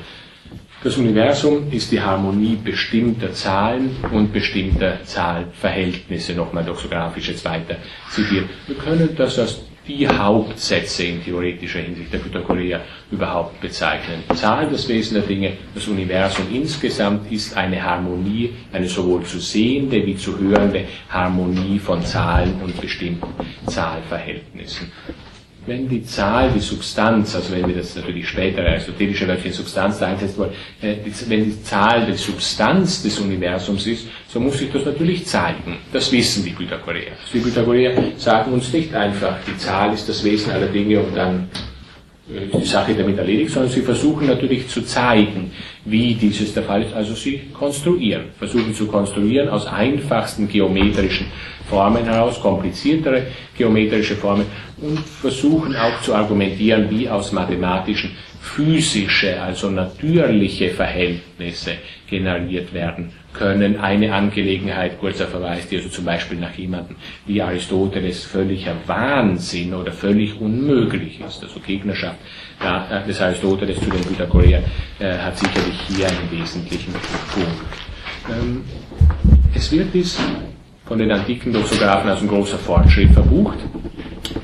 Das 0.84 0.96
Universum 0.96 1.70
ist 1.70 1.92
die 1.92 2.00
Harmonie 2.00 2.56
bestimmter 2.56 3.32
Zahlen 3.32 3.94
und 4.10 4.32
bestimmter 4.32 5.04
Zahlverhältnisse, 5.04 6.34
nochmal 6.34 6.64
doxografisch 6.64 7.28
jetzt 7.28 7.44
weiter 7.44 7.76
zitiert. 8.10 8.46
Wir 8.66 8.76
können 8.76 9.14
das 9.16 9.38
als 9.38 9.60
die 9.86 10.06
Hauptsätze 10.06 11.04
in 11.04 11.24
theoretischer 11.24 11.80
Hinsicht 11.80 12.12
der 12.12 12.18
Pythagoreer 12.18 12.80
überhaupt 13.10 13.60
bezeichnen. 13.60 14.22
Zahl, 14.34 14.68
das 14.70 14.88
Wesen 14.88 15.14
der 15.14 15.24
Dinge, 15.24 15.54
das 15.74 15.88
Universum 15.88 16.46
insgesamt 16.52 17.30
ist 17.32 17.56
eine 17.56 17.82
Harmonie, 17.82 18.54
eine 18.72 18.86
sowohl 18.86 19.24
zu 19.24 19.40
sehende 19.40 20.06
wie 20.06 20.16
zu 20.16 20.38
hörende 20.38 20.84
Harmonie 21.08 21.78
von 21.78 22.04
Zahlen 22.04 22.60
und 22.62 22.80
bestimmten 22.80 23.32
Zahlverhältnissen 23.66 24.92
wenn 25.66 25.88
die 25.88 26.04
Zahl, 26.04 26.50
die 26.52 26.60
Substanz, 26.60 27.36
also 27.36 27.52
wenn 27.52 27.66
wir 27.68 27.76
das 27.76 27.94
natürlich 27.94 28.28
später 28.28 28.62
aristotelische 28.62 29.28
Wörtchen 29.28 29.52
Substanz 29.52 30.02
einsetzen 30.02 30.38
wollen, 30.38 30.52
äh, 30.80 30.96
wenn 31.28 31.44
die 31.44 31.62
Zahl 31.62 32.06
die 32.06 32.16
Substanz 32.16 33.02
des 33.02 33.18
Universums 33.20 33.86
ist, 33.86 34.06
so 34.28 34.40
muss 34.40 34.58
sich 34.58 34.72
das 34.72 34.84
natürlich 34.84 35.26
zeigen. 35.26 35.78
Das 35.92 36.10
wissen 36.10 36.44
die 36.44 36.50
Pythagoreer. 36.50 37.12
Die 37.32 37.38
Pythagoreer 37.38 38.12
sagen 38.16 38.52
uns 38.52 38.72
nicht 38.72 38.94
einfach, 38.94 39.36
die 39.46 39.56
Zahl 39.56 39.94
ist 39.94 40.08
das 40.08 40.24
Wesen 40.24 40.52
aller 40.52 40.66
Dinge 40.66 41.00
und 41.00 41.16
dann 41.16 41.48
die 42.26 42.64
Sache 42.64 42.94
damit 42.94 43.18
erledigt, 43.18 43.50
sondern 43.50 43.70
sie 43.70 43.80
versuchen 43.80 44.28
natürlich 44.28 44.68
zu 44.68 44.82
zeigen, 44.82 45.50
wie 45.84 46.14
dieses 46.14 46.54
der 46.54 46.62
Fall 46.62 46.82
ist. 46.82 46.94
Also 46.94 47.14
sie 47.14 47.42
konstruieren, 47.52 48.26
versuchen 48.38 48.72
zu 48.74 48.86
konstruieren 48.86 49.48
aus 49.48 49.66
einfachsten 49.66 50.48
geometrischen 50.48 51.26
Formen 51.68 52.04
heraus, 52.04 52.40
kompliziertere 52.40 53.26
geometrische 53.56 54.14
Formen 54.14 54.46
und 54.80 55.00
versuchen 55.00 55.74
auch 55.74 56.00
zu 56.02 56.14
argumentieren, 56.14 56.88
wie 56.90 57.08
aus 57.08 57.32
mathematischen 57.32 58.12
physische, 58.42 59.40
also 59.40 59.70
natürliche 59.70 60.70
Verhältnisse 60.70 61.74
generiert 62.08 62.74
werden 62.74 63.12
können. 63.32 63.78
Eine 63.78 64.12
Angelegenheit, 64.12 64.98
kurzer 64.98 65.28
Verweis, 65.28 65.68
die 65.68 65.76
also 65.76 65.88
zum 65.88 66.04
Beispiel 66.04 66.38
nach 66.38 66.52
jemandem 66.54 66.96
wie 67.24 67.40
Aristoteles 67.40 68.24
völliger 68.24 68.74
Wahnsinn 68.86 69.72
oder 69.72 69.92
völlig 69.92 70.38
unmöglich 70.40 71.20
ist. 71.20 71.42
Also 71.42 71.60
Gegnerschaft 71.60 72.18
ja, 72.60 73.02
des 73.06 73.20
Aristoteles 73.20 73.78
zu 73.78 73.88
den 73.88 74.00
Pythagoreern 74.02 74.64
äh, 74.98 75.16
hat 75.16 75.38
sicherlich 75.38 75.74
ich 75.88 75.96
hier 75.96 76.08
einen 76.08 76.30
wesentlichen 76.30 76.92
Punkt. 76.92 77.48
Ähm, 78.28 78.64
es 79.54 79.70
wird 79.70 79.94
dies 79.94 80.18
von 80.84 80.98
den 80.98 81.10
antiken 81.12 81.52
Doxographen 81.52 82.10
als 82.10 82.20
ein 82.20 82.28
großer 82.28 82.58
Fortschritt 82.58 83.12
verbucht, 83.12 83.58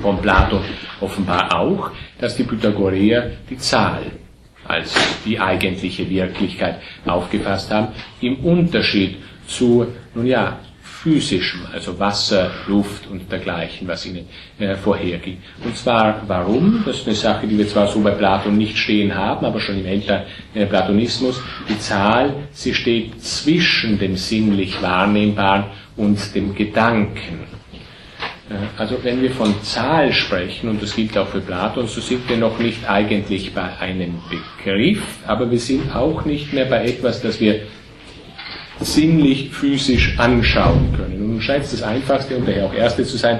von 0.01 0.21
Platon 0.21 0.61
offenbar 1.01 1.55
auch, 1.55 1.91
dass 2.19 2.35
die 2.35 2.43
Pythagoreer 2.43 3.31
die 3.49 3.57
Zahl 3.57 4.03
als 4.65 4.95
die 5.25 5.39
eigentliche 5.39 6.07
Wirklichkeit 6.09 6.79
aufgefasst 7.05 7.71
haben, 7.71 7.89
im 8.21 8.37
Unterschied 8.45 9.17
zu, 9.47 9.87
nun 10.13 10.27
ja, 10.27 10.59
physischem, 11.01 11.61
also 11.71 11.97
Wasser, 11.97 12.51
Luft 12.67 13.07
und 13.09 13.31
dergleichen, 13.31 13.87
was 13.87 14.05
ihnen 14.05 14.27
äh, 14.59 14.75
vorherging. 14.75 15.37
Und 15.63 15.75
zwar 15.77 16.21
warum? 16.27 16.83
Das 16.85 16.97
ist 16.97 17.07
eine 17.07 17.15
Sache, 17.15 17.47
die 17.47 17.57
wir 17.57 17.67
zwar 17.67 17.87
so 17.87 18.01
bei 18.01 18.11
Platon 18.11 18.57
nicht 18.57 18.77
stehen 18.77 19.15
haben, 19.15 19.45
aber 19.45 19.61
schon 19.61 19.79
im 19.79 19.85
älteren 19.85 20.23
äh, 20.53 20.65
Platonismus. 20.65 21.41
Die 21.69 21.79
Zahl, 21.79 22.33
sie 22.51 22.73
steht 22.73 23.23
zwischen 23.23 23.97
dem 23.97 24.17
sinnlich 24.17 24.81
Wahrnehmbaren 24.81 25.65
und 25.95 26.35
dem 26.35 26.53
Gedanken. 26.53 27.58
Äh, 28.49 28.53
also 28.77 28.97
wenn 29.03 29.21
wir 29.21 29.31
von 29.31 29.61
Zahl 29.63 30.11
sprechen, 30.11 30.69
und 30.69 30.81
das 30.81 30.95
gilt 30.95 31.17
auch 31.17 31.27
für 31.27 31.41
Platon, 31.41 31.87
so 31.87 32.01
sind 32.01 32.27
wir 32.29 32.37
noch 32.37 32.59
nicht 32.59 32.89
eigentlich 32.89 33.53
bei 33.53 33.77
einem 33.79 34.19
Begriff, 34.29 35.03
aber 35.27 35.49
wir 35.49 35.59
sind 35.59 35.95
auch 35.95 36.25
nicht 36.25 36.53
mehr 36.53 36.65
bei 36.65 36.85
etwas, 36.85 37.21
das 37.21 37.39
wir 37.39 37.61
sinnlich, 38.79 39.49
physisch 39.51 40.17
anschauen 40.17 40.93
können. 40.95 41.21
Und 41.21 41.29
nun 41.31 41.41
scheint 41.41 41.65
es 41.65 41.71
das 41.71 41.83
Einfachste 41.83 42.37
und 42.37 42.47
daher 42.47 42.65
auch 42.65 42.73
Erste 42.73 43.03
zu 43.03 43.17
sein, 43.17 43.39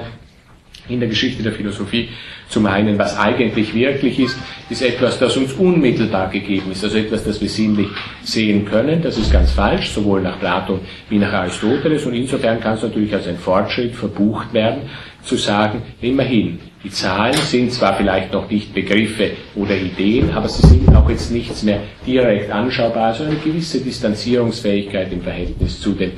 in 0.90 1.00
der 1.00 1.08
Geschichte 1.08 1.42
der 1.42 1.52
Philosophie 1.52 2.08
zu 2.48 2.60
meinen, 2.60 2.98
was 2.98 3.16
eigentlich 3.18 3.74
wirklich 3.74 4.18
ist, 4.18 4.38
ist 4.68 4.82
etwas, 4.82 5.18
das 5.18 5.36
uns 5.36 5.52
unmittelbar 5.52 6.28
gegeben 6.30 6.72
ist, 6.72 6.82
also 6.82 6.98
etwas, 6.98 7.24
das 7.24 7.40
wir 7.40 7.48
sinnlich 7.48 7.88
sehen 8.22 8.64
können. 8.64 9.00
Das 9.02 9.16
ist 9.16 9.32
ganz 9.32 9.52
falsch, 9.52 9.90
sowohl 9.90 10.20
nach 10.20 10.38
Platon 10.40 10.80
wie 11.08 11.18
nach 11.18 11.32
Aristoteles. 11.32 12.04
Und 12.06 12.14
insofern 12.14 12.60
kann 12.60 12.74
es 12.74 12.82
natürlich 12.82 13.14
als 13.14 13.28
ein 13.28 13.38
Fortschritt 13.38 13.94
verbucht 13.94 14.52
werden, 14.52 14.82
zu 15.22 15.36
sagen, 15.36 15.82
immerhin, 16.00 16.58
die 16.82 16.90
Zahlen 16.90 17.34
sind 17.34 17.72
zwar 17.72 17.94
vielleicht 17.96 18.32
noch 18.32 18.50
nicht 18.50 18.72
Begriffe 18.74 19.32
oder 19.54 19.76
Ideen, 19.76 20.30
aber 20.30 20.48
sie 20.48 20.66
sind 20.66 20.88
auch 20.96 21.08
jetzt 21.10 21.30
nichts 21.30 21.62
mehr 21.62 21.80
direkt 22.06 22.50
anschaubar, 22.50 23.12
sondern 23.14 23.36
eine 23.36 23.44
gewisse 23.44 23.80
Distanzierungsfähigkeit 23.80 25.12
im 25.12 25.20
Verhältnis 25.20 25.78
zu 25.78 25.92
dem 25.92 26.12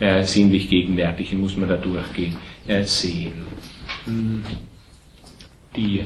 äh, 0.00 0.22
sinnlich 0.24 0.68
Gegenwärtigen 0.68 1.40
muss 1.40 1.56
man 1.56 1.68
da 1.68 1.76
durchgehen 1.76 2.36
äh, 2.66 2.82
sehen. 2.82 3.32
Hm. 4.08 4.42
Die 5.76 6.04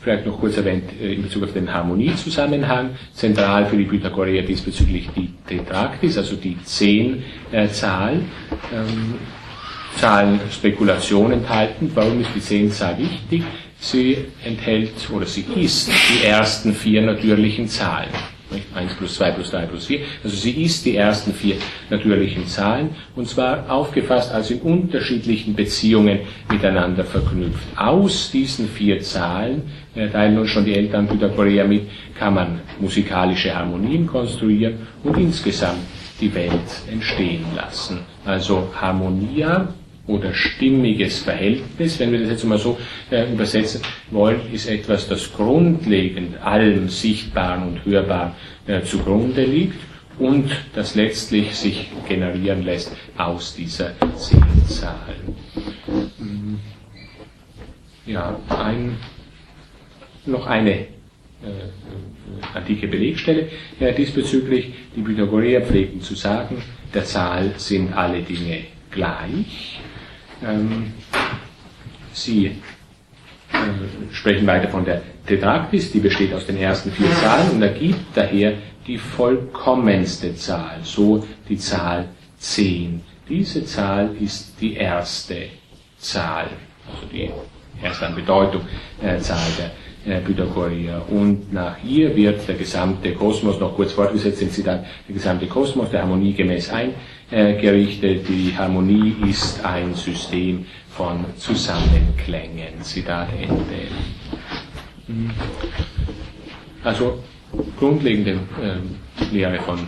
vielleicht 0.00 0.26
noch 0.26 0.40
kurz 0.40 0.56
erwähnt 0.56 0.84
äh, 1.00 1.14
in 1.14 1.22
Bezug 1.22 1.44
auf 1.44 1.52
den 1.52 1.70
Harmoniezusammenhang, 1.72 2.90
zentral 3.12 3.66
für 3.66 3.76
die 3.76 3.84
Pythagoreer 3.84 4.42
diesbezüglich 4.42 5.10
die 5.14 5.28
Tetraktis, 5.46 6.16
also 6.16 6.36
die 6.36 6.56
Zehn-Zahl. 6.62 8.14
Äh, 8.14 8.76
ähm, 8.76 9.14
Zahlenspekulation 9.96 11.32
enthalten. 11.32 11.90
Warum 11.94 12.20
ist 12.20 12.30
die 12.34 12.40
Zehnzahl 12.40 12.96
wichtig? 12.98 13.42
Sie 13.78 14.18
enthält 14.44 14.92
oder 15.10 15.26
sie 15.26 15.44
ist 15.56 15.90
die 15.90 16.24
ersten 16.24 16.74
vier 16.74 17.02
natürlichen 17.02 17.66
Zahlen. 17.66 18.10
1 18.74 18.94
plus 18.94 19.14
2 19.14 19.30
plus 19.32 19.50
3 19.50 19.66
plus 19.66 19.86
4. 19.86 20.00
Also 20.24 20.36
sie 20.36 20.62
ist 20.62 20.84
die 20.84 20.96
ersten 20.96 21.32
vier 21.32 21.56
natürlichen 21.88 22.46
Zahlen 22.46 22.90
und 23.16 23.28
zwar 23.28 23.70
aufgefasst 23.70 24.32
als 24.32 24.50
in 24.50 24.60
unterschiedlichen 24.60 25.54
Beziehungen 25.54 26.20
miteinander 26.48 27.04
verknüpft. 27.04 27.66
Aus 27.76 28.30
diesen 28.30 28.68
vier 28.68 29.00
Zahlen, 29.00 29.62
äh, 29.94 30.08
teilen 30.08 30.38
uns 30.38 30.50
schon 30.50 30.64
die 30.64 30.74
Eltern 30.74 31.08
Pythagoreer 31.08 31.64
mit, 31.64 31.88
kann 32.18 32.34
man 32.34 32.60
musikalische 32.78 33.54
Harmonien 33.54 34.06
konstruieren 34.06 34.86
und 35.04 35.16
insgesamt 35.16 35.80
die 36.20 36.32
Welt 36.34 36.60
entstehen 36.90 37.44
lassen. 37.56 38.00
Also 38.24 38.68
Harmonia 38.78 39.68
oder 40.10 40.34
stimmiges 40.34 41.20
Verhältnis, 41.20 41.98
wenn 41.98 42.12
wir 42.12 42.20
das 42.20 42.30
jetzt 42.30 42.44
mal 42.44 42.58
so 42.58 42.78
äh, 43.10 43.32
übersetzen 43.32 43.80
wollen, 44.10 44.40
ist 44.52 44.68
etwas, 44.68 45.08
das 45.08 45.32
grundlegend 45.32 46.42
allem 46.42 46.88
Sichtbaren 46.88 47.68
und 47.68 47.84
Hörbaren 47.84 48.32
äh, 48.66 48.82
zugrunde 48.82 49.44
liegt 49.44 49.78
und 50.18 50.50
das 50.74 50.94
letztlich 50.96 51.54
sich 51.54 51.88
generieren 52.08 52.62
lässt 52.62 52.92
aus 53.16 53.54
dieser 53.54 53.92
Seelenzahl. 54.16 55.14
Hm. 56.18 56.58
Ja, 58.06 58.38
ein, 58.48 58.96
noch 60.26 60.46
eine 60.46 60.72
äh, 60.72 60.86
antike 62.54 62.88
Belegstelle 62.88 63.48
äh, 63.78 63.94
diesbezüglich. 63.94 64.72
Die 64.96 65.02
Pythagoreer 65.02 65.62
pflegten 65.62 66.00
zu 66.00 66.14
sagen, 66.14 66.62
der 66.92 67.04
Zahl 67.04 67.54
sind 67.56 67.92
alle 67.92 68.22
Dinge 68.22 68.64
gleich. 68.90 69.80
Ähm, 70.42 70.92
sie 72.12 72.46
äh, 72.46 72.52
sprechen 74.12 74.46
weiter 74.46 74.68
von 74.68 74.84
der 74.84 75.02
Tetraktis, 75.26 75.92
die 75.92 76.00
besteht 76.00 76.32
aus 76.32 76.46
den 76.46 76.56
ersten 76.56 76.90
vier 76.90 77.10
Zahlen 77.12 77.50
und 77.52 77.62
ergibt 77.62 78.16
daher 78.16 78.54
die 78.86 78.98
vollkommenste 78.98 80.34
Zahl, 80.34 80.78
so 80.82 81.26
die 81.48 81.58
Zahl 81.58 82.08
10. 82.38 83.02
Diese 83.28 83.64
Zahl 83.64 84.10
ist 84.18 84.60
die 84.60 84.74
erste 84.74 85.36
Zahl, 85.98 86.48
also 86.92 87.06
die 87.12 87.30
erste 87.82 88.06
an 88.06 88.14
Bedeutung 88.14 88.62
äh, 89.02 89.18
Zahl 89.18 89.38
der 89.58 89.70
äh, 90.06 90.20
Pythagoreer. 90.20 91.02
Und 91.10 91.52
nach 91.52 91.76
ihr 91.84 92.14
wird 92.16 92.46
der 92.48 92.56
gesamte 92.56 93.12
Kosmos, 93.12 93.60
noch 93.60 93.76
kurz 93.76 93.92
fortgesetzt 93.92 94.42
im 94.42 94.50
Zitat, 94.50 94.84
der 95.06 95.14
gesamte 95.14 95.46
Kosmos 95.46 95.90
der 95.90 96.02
Harmonie 96.02 96.32
gemäß 96.32 96.70
ein, 96.70 96.94
gerichtet. 97.30 98.28
Die 98.28 98.52
Harmonie 98.56 99.14
ist 99.28 99.64
ein 99.64 99.94
System 99.94 100.66
von 100.90 101.24
Zusammenklängen. 101.36 102.82
Zitat 102.82 103.28
Ende. 103.40 103.88
Hm. 105.06 105.30
Also 106.84 107.22
grundlegende 107.78 108.32
äh, 108.32 109.34
Lehre 109.34 109.58
von 109.60 109.78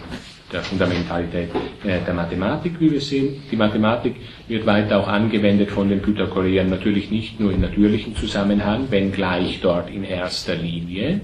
der 0.52 0.62
Fundamentalität 0.62 1.48
äh, 1.84 2.00
der 2.06 2.14
Mathematik, 2.14 2.78
wie 2.80 2.92
wir 2.92 3.00
sehen. 3.00 3.42
Die 3.50 3.56
Mathematik 3.56 4.16
wird 4.48 4.66
weiter 4.66 5.00
auch 5.00 5.08
angewendet 5.08 5.70
von 5.70 5.88
den 5.88 6.02
Pythagoreern, 6.02 6.68
natürlich 6.68 7.10
nicht 7.10 7.40
nur 7.40 7.52
in 7.52 7.60
natürlichen 7.60 8.14
Zusammenhang, 8.16 8.90
wenngleich 8.90 9.60
dort 9.62 9.90
in 9.90 10.04
erster 10.04 10.54
Linie. 10.54 11.22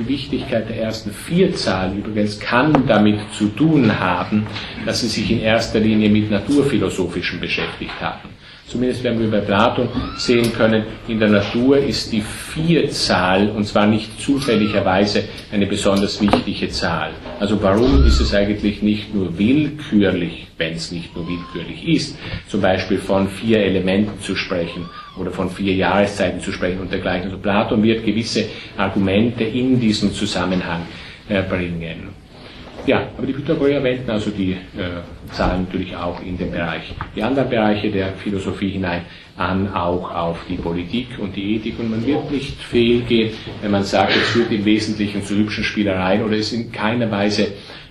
Die 0.00 0.08
Wichtigkeit 0.08 0.66
der 0.66 0.78
ersten 0.78 1.10
vier 1.10 1.54
Zahlen 1.54 1.98
übrigens 1.98 2.40
kann 2.40 2.86
damit 2.86 3.20
zu 3.34 3.48
tun 3.48 4.00
haben, 4.00 4.46
dass 4.86 5.02
sie 5.02 5.08
sich 5.08 5.30
in 5.30 5.42
erster 5.42 5.78
Linie 5.78 6.08
mit 6.08 6.30
Naturphilosophischen 6.30 7.38
beschäftigt 7.38 8.00
haben. 8.00 8.30
Zumindest 8.66 9.04
werden 9.04 9.20
wir 9.20 9.30
bei 9.30 9.44
Platon 9.44 9.90
sehen 10.16 10.54
können, 10.54 10.84
in 11.06 11.20
der 11.20 11.28
Natur 11.28 11.76
ist 11.76 12.12
die 12.12 12.22
Vierzahl, 12.22 13.50
und 13.50 13.66
zwar 13.66 13.86
nicht 13.86 14.18
zufälligerweise, 14.18 15.24
eine 15.52 15.66
besonders 15.66 16.18
wichtige 16.22 16.70
Zahl. 16.70 17.10
Also 17.38 17.62
warum 17.62 18.06
ist 18.06 18.20
es 18.20 18.32
eigentlich 18.32 18.80
nicht 18.80 19.14
nur 19.14 19.36
willkürlich, 19.36 20.46
wenn 20.56 20.74
es 20.74 20.92
nicht 20.92 21.14
nur 21.14 21.28
willkürlich 21.28 21.86
ist, 21.86 22.16
zum 22.48 22.62
Beispiel 22.62 22.98
von 22.98 23.28
vier 23.28 23.58
Elementen 23.58 24.18
zu 24.22 24.34
sprechen 24.34 24.88
oder 25.16 25.30
von 25.30 25.50
vier 25.50 25.74
Jahreszeiten 25.74 26.40
zu 26.40 26.52
sprechen 26.52 26.80
und 26.80 26.92
dergleichen. 26.92 27.24
Also 27.24 27.38
Platon 27.38 27.82
wird 27.82 28.04
gewisse 28.04 28.46
Argumente 28.76 29.44
in 29.44 29.78
diesem 29.80 30.12
Zusammenhang 30.12 30.86
äh, 31.28 31.42
bringen. 31.42 32.20
Ja, 32.86 33.08
aber 33.16 33.26
die 33.26 33.34
Pythagoreer 33.34 33.82
wenden 33.82 34.10
also 34.10 34.30
die 34.30 34.52
äh, 34.52 35.02
Zahlen 35.32 35.66
natürlich 35.66 35.94
auch 35.94 36.20
in 36.22 36.38
den 36.38 36.50
Bereich, 36.50 36.94
die 37.14 37.22
anderen 37.22 37.50
Bereiche 37.50 37.90
der 37.90 38.14
Philosophie 38.14 38.70
hinein 38.70 39.02
an, 39.36 39.72
auch 39.72 40.14
auf 40.14 40.38
die 40.48 40.56
Politik 40.56 41.18
und 41.18 41.36
die 41.36 41.56
Ethik. 41.56 41.78
Und 41.78 41.90
man 41.90 42.06
wird 42.06 42.30
nicht 42.30 42.60
fehlgehen, 42.62 43.32
wenn 43.60 43.70
man 43.70 43.84
sagt, 43.84 44.16
es 44.16 44.28
führt 44.30 44.50
im 44.50 44.64
Wesentlichen 44.64 45.22
zu 45.22 45.36
hübschen 45.36 45.64
Spielereien 45.64 46.24
oder 46.24 46.36
ist 46.36 46.52
in 46.52 46.72
keiner 46.72 47.10
Weise 47.10 47.48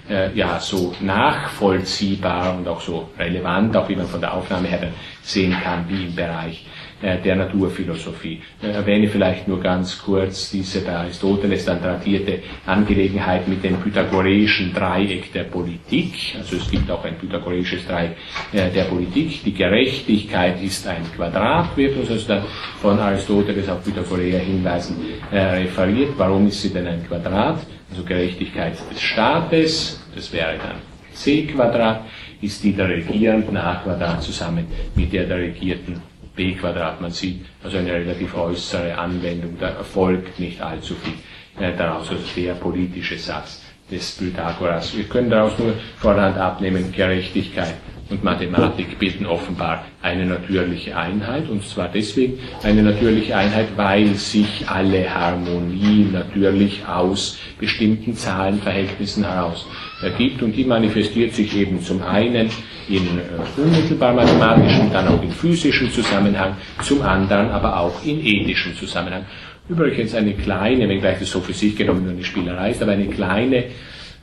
äh, 0.09 0.35
ja, 0.35 0.59
so 0.59 0.93
nachvollziehbar 1.01 2.57
und 2.57 2.67
auch 2.67 2.81
so 2.81 3.09
relevant, 3.17 3.77
auch 3.77 3.87
wie 3.89 3.95
man 3.95 4.07
von 4.07 4.21
der 4.21 4.33
Aufnahme 4.33 4.67
her 4.67 4.79
dann 4.81 4.93
sehen 5.21 5.55
kann, 5.63 5.85
wie 5.87 6.05
im 6.05 6.15
Bereich 6.15 6.65
der 7.01 7.35
Naturphilosophie. 7.35 8.41
Ich 8.61 8.67
äh, 8.67 8.71
erwähne 8.71 9.07
vielleicht 9.07 9.47
nur 9.47 9.59
ganz 9.59 9.97
kurz 9.97 10.51
diese 10.51 10.81
bei 10.81 10.95
Aristoteles 10.95 11.65
dann 11.65 11.81
tradierte 11.81 12.39
Angelegenheit 12.65 13.47
mit 13.47 13.63
dem 13.63 13.77
pythagoreischen 13.77 14.73
Dreieck 14.73 15.31
der 15.31 15.45
Politik. 15.45 16.35
Also 16.37 16.57
es 16.57 16.69
gibt 16.69 16.89
auch 16.91 17.03
ein 17.05 17.15
pythagoreisches 17.17 17.87
Dreieck 17.87 18.15
äh, 18.51 18.69
der 18.69 18.83
Politik. 18.83 19.43
Die 19.43 19.53
Gerechtigkeit 19.53 20.61
ist 20.61 20.87
ein 20.87 21.03
Quadrat, 21.15 21.75
wird 21.77 21.97
uns 21.97 22.09
also 22.11 22.27
dann 22.27 22.43
von 22.81 22.99
Aristoteles 22.99 23.69
auf 23.69 23.83
Pythagoreer 23.83 24.39
hinweisen 24.39 24.97
referiert. 25.31 26.11
Warum 26.17 26.47
ist 26.47 26.61
sie 26.61 26.69
denn 26.69 26.87
ein 26.87 27.05
Quadrat? 27.07 27.59
Also 27.89 28.03
Gerechtigkeit 28.03 28.73
des 28.91 29.01
Staates, 29.01 30.01
das 30.15 30.31
wäre 30.31 30.57
dann 30.57 30.77
c 31.13 31.45
Quadrat, 31.47 32.05
ist 32.41 32.63
die 32.63 32.73
der 32.73 32.89
regierenden 32.89 33.57
a 33.57 33.75
Quadrat 33.83 34.23
zusammen 34.23 34.65
mit 34.95 35.11
der 35.11 35.25
der 35.25 35.37
regierten 35.37 36.01
b 36.39 36.55
Quadrat. 36.55 37.01
Man 37.01 37.11
sieht 37.11 37.45
also 37.63 37.77
eine 37.77 37.91
relativ 37.93 38.33
äußere 38.35 38.97
Anwendung, 38.97 39.57
da 39.59 39.67
erfolgt 39.69 40.39
nicht 40.39 40.61
allzu 40.61 40.95
viel 40.95 41.13
äh, 41.61 41.75
daraus, 41.75 42.09
also 42.09 42.23
der 42.35 42.53
politische 42.53 43.17
Satz 43.17 43.61
des 43.91 44.11
Pythagoras. 44.17 44.95
Wir 44.95 45.03
können 45.03 45.29
daraus 45.29 45.59
nur 45.59 45.73
vorhand 45.97 46.37
abnehmen, 46.37 46.91
Gerechtigkeit 46.93 47.75
und 48.09 48.23
Mathematik 48.23 48.97
bilden 48.97 49.25
offenbar 49.25 49.85
eine 50.01 50.25
natürliche 50.25 50.97
Einheit, 50.97 51.49
und 51.49 51.63
zwar 51.63 51.89
deswegen 51.89 52.39
eine 52.63 52.81
natürliche 52.81 53.35
Einheit, 53.35 53.67
weil 53.75 54.15
sich 54.15 54.67
alle 54.67 55.13
Harmonie 55.13 56.07
natürlich 56.11 56.85
aus 56.87 57.37
bestimmten 57.59 58.15
Zahlenverhältnissen 58.15 59.23
heraus 59.23 59.67
ergibt, 60.01 60.41
und 60.41 60.53
die 60.53 60.63
manifestiert 60.63 61.33
sich 61.33 61.55
eben 61.55 61.81
zum 61.81 62.01
einen 62.01 62.49
in 62.87 63.03
äh, 63.19 63.61
unmittelbar 63.61 64.13
mathematischen, 64.13 64.91
dann 64.91 65.07
auch 65.07 65.21
in 65.21 65.31
physischem 65.31 65.91
Zusammenhang, 65.91 66.55
zum 66.81 67.01
anderen 67.01 67.51
aber 67.51 67.79
auch 67.79 68.03
in 68.03 68.19
ethischem 68.25 68.75
Zusammenhang. 68.75 69.25
Übrigens 69.69 70.15
eine 70.15 70.33
kleine, 70.33 70.89
wenngleich 70.89 71.19
das 71.19 71.29
so 71.29 71.41
für 71.41 71.53
sich 71.53 71.75
genommen 71.75 72.03
nur 72.03 72.13
eine 72.13 72.23
Spielerei 72.23 72.71
ist, 72.71 72.81
aber 72.81 72.93
eine 72.93 73.05
kleine 73.05 73.65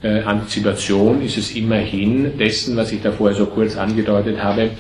äh, 0.03 0.21
Antizipation 0.23 1.23
ist 1.23 1.39
es 1.39 1.55
immerhin 1.55 2.37
dessen, 2.39 2.77
was 2.77 2.93
ich 2.93 3.03
da 3.03 3.13
vorher 3.13 3.37
so 3.37 3.47
kurz 3.47 3.77
angedeutet 3.77 4.43
habe, 4.43 4.71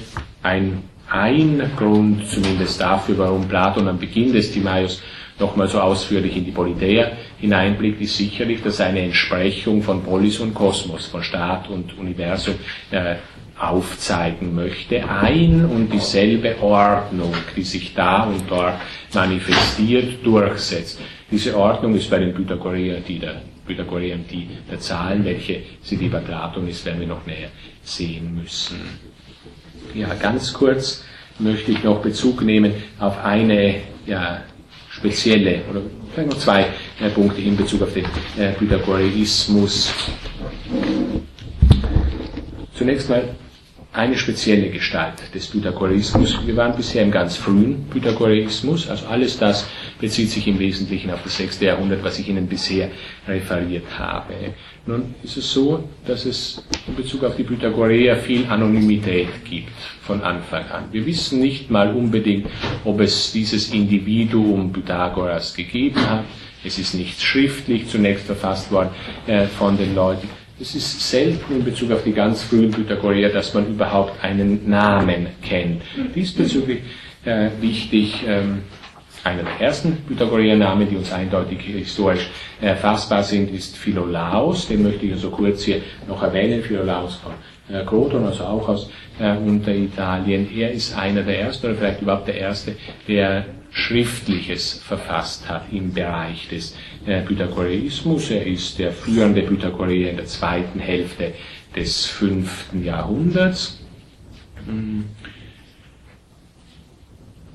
ein, 0.42 0.82
ein 1.08 1.70
Grund 1.76 2.26
zumindest 2.28 2.80
dafür, 2.80 3.18
warum 3.18 3.48
Platon 3.48 3.88
am 3.88 3.98
Beginn 3.98 4.32
des 4.32 4.52
Timaeus 4.52 5.02
nochmal 5.38 5.68
so 5.68 5.80
ausführlich 5.80 6.36
in 6.36 6.44
die 6.44 6.50
Politeia 6.50 7.12
hineinblickt, 7.38 8.00
ist 8.00 8.16
sicherlich, 8.16 8.62
dass 8.62 8.80
eine 8.80 9.00
Entsprechung 9.00 9.82
von 9.82 10.02
Polis 10.02 10.38
und 10.40 10.54
Kosmos, 10.54 11.06
von 11.06 11.22
Staat 11.22 11.68
und 11.68 11.96
Universum 11.98 12.54
äh, 12.90 13.16
aufzeigen 13.58 14.54
möchte. 14.54 15.08
Ein 15.08 15.64
und 15.64 15.92
dieselbe 15.92 16.60
Ordnung, 16.60 17.34
die 17.56 17.62
sich 17.62 17.94
da 17.94 18.24
und 18.24 18.42
dort 18.48 18.74
manifestiert, 19.14 20.24
durchsetzt. 20.24 21.00
Diese 21.30 21.56
Ordnung 21.56 21.94
ist 21.94 22.10
bei 22.10 22.18
den 22.18 22.34
Pythagoreern 22.34 23.02
die 23.06 23.18
der 23.18 23.40
Pythagoreern 23.66 24.24
die 24.30 24.48
der 24.70 24.80
Zahlen, 24.80 25.24
welche 25.24 25.62
sie 25.82 25.98
wie 26.00 26.08
bei 26.08 26.20
Platon 26.20 26.68
ist, 26.68 26.84
werden 26.84 27.00
wir 27.00 27.06
noch 27.06 27.26
näher 27.26 27.48
sehen 27.82 28.34
müssen. 28.34 28.80
Ja, 29.94 30.14
ganz 30.14 30.52
kurz 30.52 31.04
möchte 31.38 31.72
ich 31.72 31.82
noch 31.82 32.00
Bezug 32.00 32.42
nehmen 32.42 32.72
auf 32.98 33.18
eine 33.24 33.76
ja, 34.06 34.42
spezielle, 34.90 35.62
oder 35.70 35.82
vielleicht 36.12 36.30
noch 36.30 36.38
zwei 36.38 36.66
äh, 37.00 37.10
Punkte 37.10 37.40
in 37.42 37.56
Bezug 37.56 37.82
auf 37.82 37.92
den 37.92 38.04
äh, 38.38 38.52
Pythagoreismus. 38.52 39.92
Zunächst 42.74 43.08
mal 43.08 43.28
eine 43.96 44.16
spezielle 44.18 44.68
Gestalt 44.68 45.14
des 45.34 45.46
Pythagoreismus. 45.46 46.38
Wir 46.46 46.54
waren 46.56 46.76
bisher 46.76 47.02
im 47.02 47.10
ganz 47.10 47.36
frühen 47.36 47.86
Pythagoreismus, 47.88 48.90
also 48.90 49.06
alles 49.06 49.38
das 49.38 49.66
bezieht 49.98 50.30
sich 50.30 50.46
im 50.46 50.58
Wesentlichen 50.58 51.10
auf 51.10 51.22
das 51.24 51.38
6. 51.38 51.60
Jahrhundert, 51.60 52.04
was 52.04 52.18
ich 52.18 52.28
Ihnen 52.28 52.46
bisher 52.46 52.90
referiert 53.26 53.86
habe. 53.98 54.34
Nun 54.84 55.14
ist 55.22 55.38
es 55.38 55.50
so, 55.50 55.88
dass 56.06 56.26
es 56.26 56.62
in 56.86 56.94
Bezug 56.94 57.24
auf 57.24 57.36
die 57.36 57.44
Pythagoreer 57.44 58.16
viel 58.16 58.44
Anonymität 58.46 59.28
gibt 59.44 59.72
von 60.02 60.20
Anfang 60.22 60.66
an. 60.70 60.84
Wir 60.92 61.06
wissen 61.06 61.40
nicht 61.40 61.70
mal 61.70 61.94
unbedingt, 61.94 62.48
ob 62.84 63.00
es 63.00 63.32
dieses 63.32 63.72
Individuum 63.72 64.72
Pythagoras 64.74 65.54
gegeben 65.54 66.00
hat. 66.08 66.24
Es 66.62 66.78
ist 66.78 66.92
nicht 66.94 67.22
schriftlich 67.22 67.88
zunächst 67.88 68.26
verfasst 68.26 68.70
worden 68.70 68.90
äh, 69.26 69.46
von 69.46 69.78
den 69.78 69.94
Leuten. 69.94 70.28
Es 70.58 70.74
ist 70.74 71.10
selten 71.10 71.56
in 71.56 71.64
Bezug 71.64 71.90
auf 71.92 72.02
die 72.02 72.12
ganz 72.12 72.42
frühen 72.42 72.70
Pythagoreer, 72.70 73.28
dass 73.28 73.52
man 73.52 73.66
überhaupt 73.66 74.24
einen 74.24 74.68
Namen 74.68 75.28
kennt. 75.42 75.82
Diesbezüglich 76.14 76.80
äh, 77.26 77.50
wichtig, 77.60 78.24
ähm, 78.26 78.62
einer 79.22 79.42
der 79.42 79.60
ersten 79.60 79.96
Pythagoreer-Namen, 80.06 80.88
die 80.88 80.96
uns 80.96 81.12
eindeutig 81.12 81.60
historisch 81.60 82.30
erfassbar 82.60 83.22
sind, 83.22 83.52
ist 83.52 83.76
Philolaus. 83.76 84.68
Den 84.68 84.82
möchte 84.82 85.04
ich 85.04 85.12
also 85.12 85.30
kurz 85.30 85.64
hier 85.64 85.82
noch 86.08 86.22
erwähnen. 86.22 86.62
Philolaus 86.62 87.16
von 87.16 87.32
äh, 87.74 87.84
Croton, 87.84 88.24
also 88.24 88.44
auch 88.44 88.68
aus 88.68 88.90
äh, 89.18 89.36
Unteritalien. 89.36 90.48
Er 90.56 90.70
ist 90.70 90.96
einer 90.96 91.22
der 91.22 91.40
ersten, 91.40 91.66
oder 91.66 91.76
vielleicht 91.76 92.00
überhaupt 92.00 92.28
der 92.28 92.38
erste, 92.38 92.76
der 93.06 93.44
Schriftliches 93.76 94.80
verfasst 94.82 95.50
hat 95.50 95.66
im 95.70 95.92
Bereich 95.92 96.48
des 96.48 96.74
äh, 97.04 97.20
Pythagoreismus. 97.20 98.30
Er 98.30 98.46
ist 98.46 98.78
der 98.78 98.90
führende 98.90 99.42
Pythagoreer 99.42 100.10
in 100.12 100.16
der 100.16 100.24
zweiten 100.24 100.80
Hälfte 100.80 101.34
des 101.76 102.06
fünften 102.06 102.82
Jahrhunderts. 102.82 103.78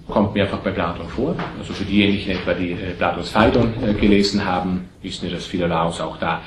Kommt 0.08 0.36
mehrfach 0.36 0.60
bei 0.60 0.70
Platon 0.70 1.10
vor. 1.10 1.36
Also 1.58 1.74
für 1.74 1.86
diejenigen 1.86 2.30
etwa, 2.30 2.54
die 2.54 2.74
äh, 2.74 2.94
Platons 2.96 3.30
Phaidon 3.30 3.74
äh, 3.84 3.96
gelesen 3.96 4.46
haben, 4.46 4.90
wissen 5.02 5.24
wir, 5.24 5.32
dass 5.32 5.48
Philolaus 5.48 6.00
auch 6.00 6.18
da 6.18 6.42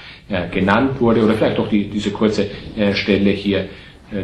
genannt 0.53 1.01
wurde. 1.01 1.23
Oder 1.25 1.35
vielleicht 1.35 1.59
auch 1.59 1.69
die, 1.69 1.91
diese 1.91 2.11
kurze 2.11 2.49
Stelle 2.95 3.31
hier 3.31 3.69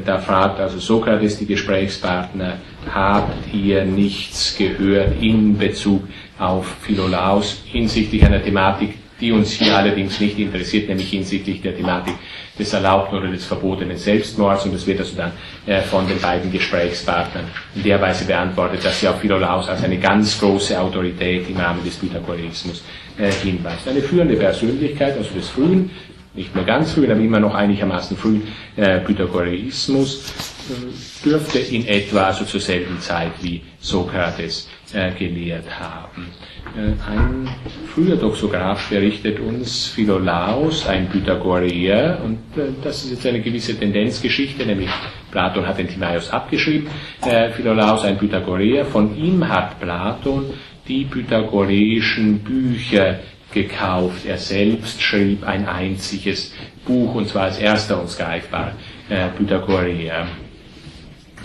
da 0.04 0.18
fragt 0.18 0.60
also 0.60 0.78
Sokrates 0.78 1.38
die 1.38 1.46
Gesprächspartner, 1.46 2.58
habt 2.92 3.52
ihr 3.52 3.84
nichts 3.84 4.56
gehört 4.56 5.20
in 5.20 5.58
Bezug 5.58 6.02
auf 6.38 6.66
Philolaus 6.82 7.62
hinsichtlich 7.64 8.24
einer 8.24 8.42
Thematik, 8.42 8.94
die 9.20 9.32
uns 9.32 9.52
hier 9.52 9.76
allerdings 9.76 10.18
nicht 10.20 10.38
interessiert, 10.38 10.88
nämlich 10.88 11.10
hinsichtlich 11.10 11.60
der 11.60 11.76
Thematik 11.76 12.14
des 12.58 12.72
erlaubten 12.72 13.16
oder 13.16 13.28
des 13.28 13.44
verbotenen 13.44 13.96
Selbstmords 13.96 14.64
und 14.64 14.74
das 14.74 14.86
wird 14.86 15.00
also 15.00 15.16
dann 15.16 15.32
äh, 15.66 15.80
von 15.82 16.06
den 16.06 16.20
beiden 16.20 16.50
Gesprächspartnern 16.52 17.44
in 17.74 17.82
der 17.82 18.00
Weise 18.00 18.24
beantwortet, 18.24 18.84
dass 18.84 19.00
sie 19.00 19.08
auf 19.08 19.20
Philolaus 19.20 19.68
als 19.68 19.82
eine 19.82 19.98
ganz 19.98 20.38
große 20.38 20.78
Autorität 20.78 21.48
im 21.48 21.56
Rahmen 21.56 21.82
des 21.84 21.96
Pythagoreismus 21.96 22.82
äh, 23.18 23.30
hinweist. 23.30 23.88
Eine 23.88 24.00
führende 24.00 24.36
Persönlichkeit, 24.36 25.16
also 25.16 25.30
des 25.34 25.48
frühen 25.48 25.90
nicht 26.34 26.54
mehr 26.54 26.64
ganz 26.64 26.92
früh, 26.92 27.10
aber 27.10 27.20
immer 27.20 27.40
noch 27.40 27.54
einigermaßen 27.54 28.16
früh 28.16 28.40
äh, 28.76 29.00
Pythagoreismus, 29.00 30.32
äh, 30.70 31.28
dürfte 31.28 31.58
in 31.58 31.86
etwa 31.86 32.24
also 32.26 32.44
zur 32.44 32.60
selben 32.60 33.00
Zeit 33.00 33.32
wie 33.42 33.62
Sokrates 33.80 34.68
äh, 34.92 35.10
gelehrt 35.12 35.66
haben. 35.78 36.28
Äh, 36.76 36.92
ein 37.10 37.48
früher 37.92 38.16
Doxograph 38.16 38.88
berichtet 38.90 39.40
uns 39.40 39.86
Philolaus, 39.88 40.86
ein 40.86 41.08
Pythagoreer, 41.08 42.20
und 42.24 42.38
äh, 42.56 42.68
das 42.82 43.04
ist 43.04 43.10
jetzt 43.10 43.26
eine 43.26 43.40
gewisse 43.40 43.76
Tendenzgeschichte, 43.76 44.64
nämlich 44.64 44.90
Platon 45.32 45.66
hat 45.66 45.78
den 45.78 45.88
Timaeus 45.88 46.30
abgeschrieben, 46.30 46.88
äh, 47.26 47.50
Philolaus, 47.50 48.04
ein 48.04 48.18
Pythagoreer, 48.18 48.84
von 48.84 49.16
ihm 49.16 49.48
hat 49.48 49.80
Platon 49.80 50.50
die 50.86 51.04
pythagoreischen 51.04 52.38
Bücher 52.40 53.18
gekauft. 53.52 54.26
Er 54.26 54.38
selbst 54.38 55.02
schrieb 55.02 55.44
ein 55.44 55.66
einziges 55.66 56.52
Buch, 56.86 57.14
und 57.14 57.28
zwar 57.28 57.44
als 57.44 57.58
erster 57.58 58.00
uns 58.00 58.16
greifbar, 58.16 58.72
äh, 59.08 59.28
Pythagoreer. 59.28 60.26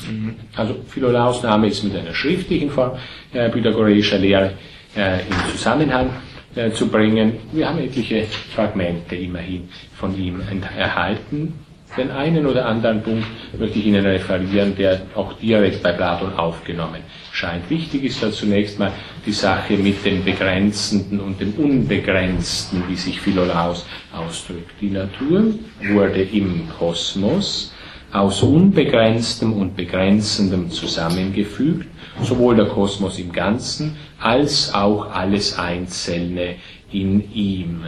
Mhm. 0.10 0.36
Also 0.56 0.76
Philolaus 0.88 1.42
Name 1.44 1.68
ist 1.68 1.84
mit 1.84 1.96
einer 1.96 2.14
schriftlichen 2.14 2.70
Form 2.70 2.98
äh, 3.34 3.50
pythagoreischer 3.50 4.18
Lehre 4.18 4.54
äh, 4.96 5.22
in 5.22 5.52
Zusammenhang 5.52 6.10
äh, 6.56 6.72
zu 6.72 6.88
bringen. 6.88 7.34
Wir 7.52 7.70
haben 7.70 7.80
etliche 7.80 8.26
Fragmente 8.54 9.16
immerhin 9.16 9.70
von 9.96 10.18
ihm 10.18 10.42
erhalten. 10.78 11.54
Den 11.98 12.12
einen 12.12 12.46
oder 12.46 12.66
anderen 12.66 13.02
Punkt 13.02 13.26
möchte 13.58 13.80
ich 13.80 13.86
Ihnen 13.86 14.06
referieren, 14.06 14.76
der 14.76 15.02
auch 15.16 15.34
direkt 15.34 15.82
bei 15.82 15.94
Platon 15.94 16.34
aufgenommen 16.34 17.02
scheint. 17.32 17.70
Wichtig 17.70 18.04
ist 18.04 18.22
da 18.22 18.32
zunächst 18.32 18.80
mal 18.80 18.92
die 19.26 19.32
Sache 19.32 19.78
mit 19.78 20.06
dem 20.06 20.24
Begrenzenden 20.24 21.22
und 21.22 21.40
dem 21.40 21.54
Unbegrenzten, 21.54 22.84
wie 22.90 22.96
sich 22.96 23.22
Philolaus 23.22 23.86
ausdrückt. 24.14 24.72
Die 24.82 24.90
Natur 24.90 25.54
wurde 25.94 26.22
im 26.22 26.68
Kosmos 26.78 27.74
aus 28.12 28.44
Unbegrenztem 28.44 29.54
und 29.54 29.76
Begrenzendem 29.76 30.70
zusammengefügt, 30.72 31.88
sowohl 32.22 32.56
der 32.56 32.68
Kosmos 32.68 33.20
im 33.20 33.32
Ganzen 33.32 33.96
als 34.20 34.74
auch 34.74 35.12
alles 35.12 35.58
Einzelne 35.58 36.56
in 36.92 37.34
ihm. 37.34 37.86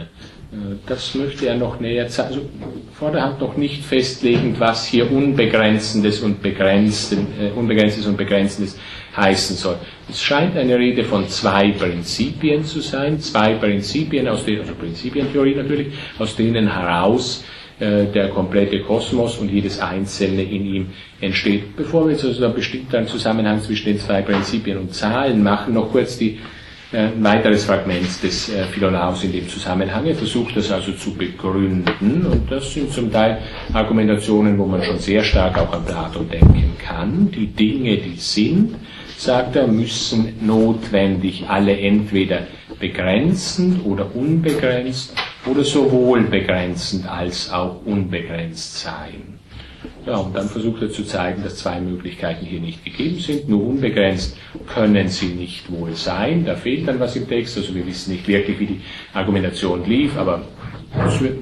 Äh, 0.52 0.76
das 0.86 1.14
möchte 1.14 1.46
er 1.46 1.56
noch 1.56 1.80
näher 1.80 2.08
zeigen. 2.08 2.28
Also 2.28 2.48
vorderhand 2.92 3.40
noch 3.40 3.56
nicht 3.56 3.84
festlegend, 3.84 4.58
was 4.60 4.86
hier 4.86 5.10
Unbegrenzendes 5.10 6.20
und 6.20 6.42
Begrenzten, 6.42 7.26
äh, 7.40 7.50
Unbegrenztes 7.50 8.06
und 8.06 8.16
Begrenzendes 8.16 8.78
heißen 9.16 9.56
soll. 9.56 9.76
Es 10.08 10.22
scheint 10.22 10.56
eine 10.56 10.78
Rede 10.78 11.04
von 11.04 11.28
zwei 11.28 11.72
Prinzipien 11.72 12.64
zu 12.64 12.80
sein, 12.80 13.20
zwei 13.20 13.54
Prinzipien, 13.54 14.28
aus 14.28 14.44
denen, 14.44 14.60
also 14.60 14.74
Prinzipientheorie 14.74 15.54
natürlich, 15.54 15.88
aus 16.18 16.36
denen 16.36 16.72
heraus 16.72 17.44
äh, 17.80 18.06
der 18.06 18.28
komplette 18.28 18.80
Kosmos 18.80 19.38
und 19.38 19.50
jedes 19.50 19.78
Einzelne 19.80 20.42
in 20.42 20.66
ihm 20.66 20.86
entsteht. 21.20 21.76
Bevor 21.76 22.06
wir 22.06 22.12
jetzt 22.12 22.24
also 22.24 22.44
einen 22.44 22.54
bestimmten 22.54 23.06
Zusammenhang 23.06 23.60
zwischen 23.60 23.86
den 23.86 23.98
zwei 23.98 24.22
Prinzipien 24.22 24.78
und 24.78 24.94
Zahlen 24.94 25.42
machen, 25.42 25.74
noch 25.74 25.92
kurz 25.92 26.18
die 26.18 26.38
ein 26.92 27.22
weiteres 27.22 27.64
Fragment 27.64 28.22
des 28.22 28.48
äh, 28.48 28.64
Philolaus 28.64 29.22
in 29.22 29.32
dem 29.32 29.46
Zusammenhang. 29.48 30.06
Er 30.06 30.14
versucht 30.14 30.56
das 30.56 30.70
also 30.70 30.92
zu 30.92 31.12
begründen 31.14 32.24
und 32.24 32.50
das 32.50 32.72
sind 32.72 32.90
zum 32.92 33.12
Teil 33.12 33.38
Argumentationen, 33.74 34.56
wo 34.58 34.64
man 34.64 34.82
schon 34.82 34.98
sehr 34.98 35.22
stark 35.22 35.58
auch 35.58 35.72
an 35.72 35.84
Platon 35.84 36.28
denken 36.30 36.76
kann. 36.78 37.30
Die 37.30 37.48
Dinge, 37.48 37.98
die 37.98 38.16
sind, 38.16 38.76
sagt 39.18 39.56
er, 39.56 39.66
müssen 39.66 40.34
notwendig 40.40 41.44
alle 41.48 41.78
entweder 41.78 42.46
begrenzend 42.78 43.84
oder 43.84 44.14
unbegrenzt 44.14 45.12
oder 45.44 45.64
sowohl 45.64 46.22
begrenzend 46.22 47.06
als 47.06 47.50
auch 47.52 47.84
unbegrenzt 47.84 48.78
sein. 48.80 49.27
Ja, 50.06 50.16
und 50.16 50.34
dann 50.34 50.48
versucht 50.48 50.82
er 50.82 50.90
zu 50.90 51.04
zeigen, 51.04 51.42
dass 51.42 51.56
zwei 51.56 51.80
Möglichkeiten 51.80 52.46
hier 52.46 52.60
nicht 52.60 52.84
gegeben 52.84 53.18
sind. 53.18 53.48
Nur 53.48 53.66
unbegrenzt 53.66 54.36
können 54.66 55.08
sie 55.08 55.26
nicht 55.26 55.70
wohl 55.70 55.94
sein. 55.94 56.44
Da 56.46 56.54
fehlt 56.54 56.88
dann 56.88 56.98
was 56.98 57.16
im 57.16 57.28
Text. 57.28 57.58
Also 57.58 57.74
wir 57.74 57.86
wissen 57.86 58.12
nicht 58.12 58.26
wirklich, 58.26 58.58
wie 58.58 58.66
die 58.66 58.80
Argumentation 59.12 59.84
lief, 59.84 60.16
aber 60.16 60.42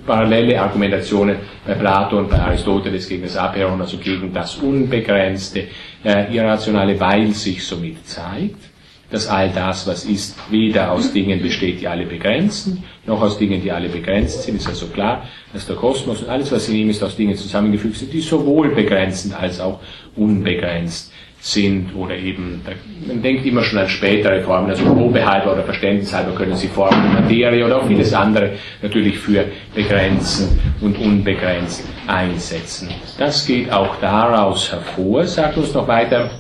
parallele 0.06 0.60
Argumentationen 0.60 1.36
bei 1.66 1.74
Plato 1.74 2.18
und 2.18 2.30
bei 2.30 2.38
Aristoteles 2.38 3.08
gegen 3.08 3.22
das 3.22 3.36
Aperon, 3.36 3.80
also 3.80 3.96
gegen 3.98 4.32
das 4.32 4.56
Unbegrenzte, 4.56 5.68
äh, 6.04 6.34
Irrationale, 6.34 6.98
weil 6.98 7.32
sich 7.32 7.64
somit 7.64 8.06
zeigt, 8.06 8.75
dass 9.10 9.28
all 9.28 9.50
das, 9.50 9.86
was 9.86 10.04
ist, 10.04 10.36
weder 10.50 10.92
aus 10.92 11.12
Dingen 11.12 11.40
besteht, 11.40 11.80
die 11.80 11.88
alle 11.88 12.06
begrenzen, 12.06 12.84
noch 13.06 13.22
aus 13.22 13.38
Dingen, 13.38 13.62
die 13.62 13.70
alle 13.70 13.88
begrenzt 13.88 14.42
sind. 14.42 14.56
Ist 14.56 14.68
also 14.68 14.86
klar, 14.86 15.24
dass 15.52 15.66
der 15.66 15.76
Kosmos 15.76 16.22
und 16.22 16.28
alles, 16.28 16.50
was 16.50 16.68
in 16.68 16.76
ihm 16.76 16.90
ist, 16.90 17.02
aus 17.02 17.16
Dingen 17.16 17.36
zusammengefügt 17.36 17.96
sind, 17.96 18.12
die 18.12 18.20
sowohl 18.20 18.74
begrenzend 18.74 19.38
als 19.38 19.60
auch 19.60 19.80
unbegrenzt 20.16 21.12
sind 21.38 21.94
oder 21.94 22.16
eben, 22.16 22.60
man 23.06 23.22
denkt 23.22 23.46
immer 23.46 23.62
schon 23.62 23.78
an 23.78 23.88
spätere 23.88 24.42
Formen, 24.42 24.70
also 24.70 24.84
probehalber 24.84 25.52
oder 25.52 25.62
verständnishalber 25.62 26.32
können 26.32 26.56
sie 26.56 26.66
Formen 26.66 27.12
Materie 27.12 27.64
oder 27.64 27.80
auch 27.80 27.86
vieles 27.86 28.12
andere 28.12 28.52
natürlich 28.82 29.18
für 29.18 29.44
begrenzen 29.74 30.58
und 30.80 30.98
unbegrenzt 30.98 31.84
einsetzen. 32.08 32.88
Das 33.18 33.46
geht 33.46 33.70
auch 33.70 33.96
daraus 34.00 34.72
hervor, 34.72 35.24
sagt 35.24 35.56
uns 35.56 35.72
noch 35.72 35.86
weiter, 35.86 36.30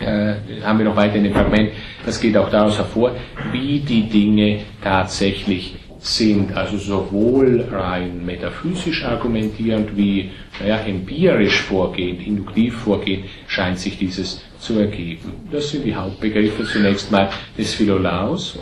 äh, 0.00 0.62
haben 0.62 0.78
wir 0.78 0.86
noch 0.86 0.96
weiter 0.96 1.16
in 1.16 1.24
dem 1.24 1.32
Fragment, 1.32 1.70
das 2.04 2.20
geht 2.20 2.36
auch 2.36 2.50
daraus 2.50 2.78
hervor, 2.78 3.12
wie 3.52 3.80
die 3.80 4.08
Dinge 4.08 4.60
tatsächlich 4.82 5.76
sind, 5.98 6.56
also 6.56 6.76
sowohl 6.76 7.66
rein 7.70 8.24
metaphysisch 8.24 9.04
argumentierend 9.04 9.96
wie 9.96 10.30
naja, 10.60 10.78
empirisch 10.86 11.60
vorgehend, 11.62 12.26
induktiv 12.26 12.76
vorgehend, 12.76 13.24
scheint 13.46 13.78
sich 13.78 13.98
dieses 13.98 14.42
zu 14.58 14.78
ergeben. 14.78 15.32
Das 15.50 15.70
sind 15.70 15.84
die 15.84 15.94
Hauptbegriffe 15.94 16.64
zunächst 16.64 17.10
mal 17.10 17.28
des 17.58 17.74
Philolaus. 17.74 18.58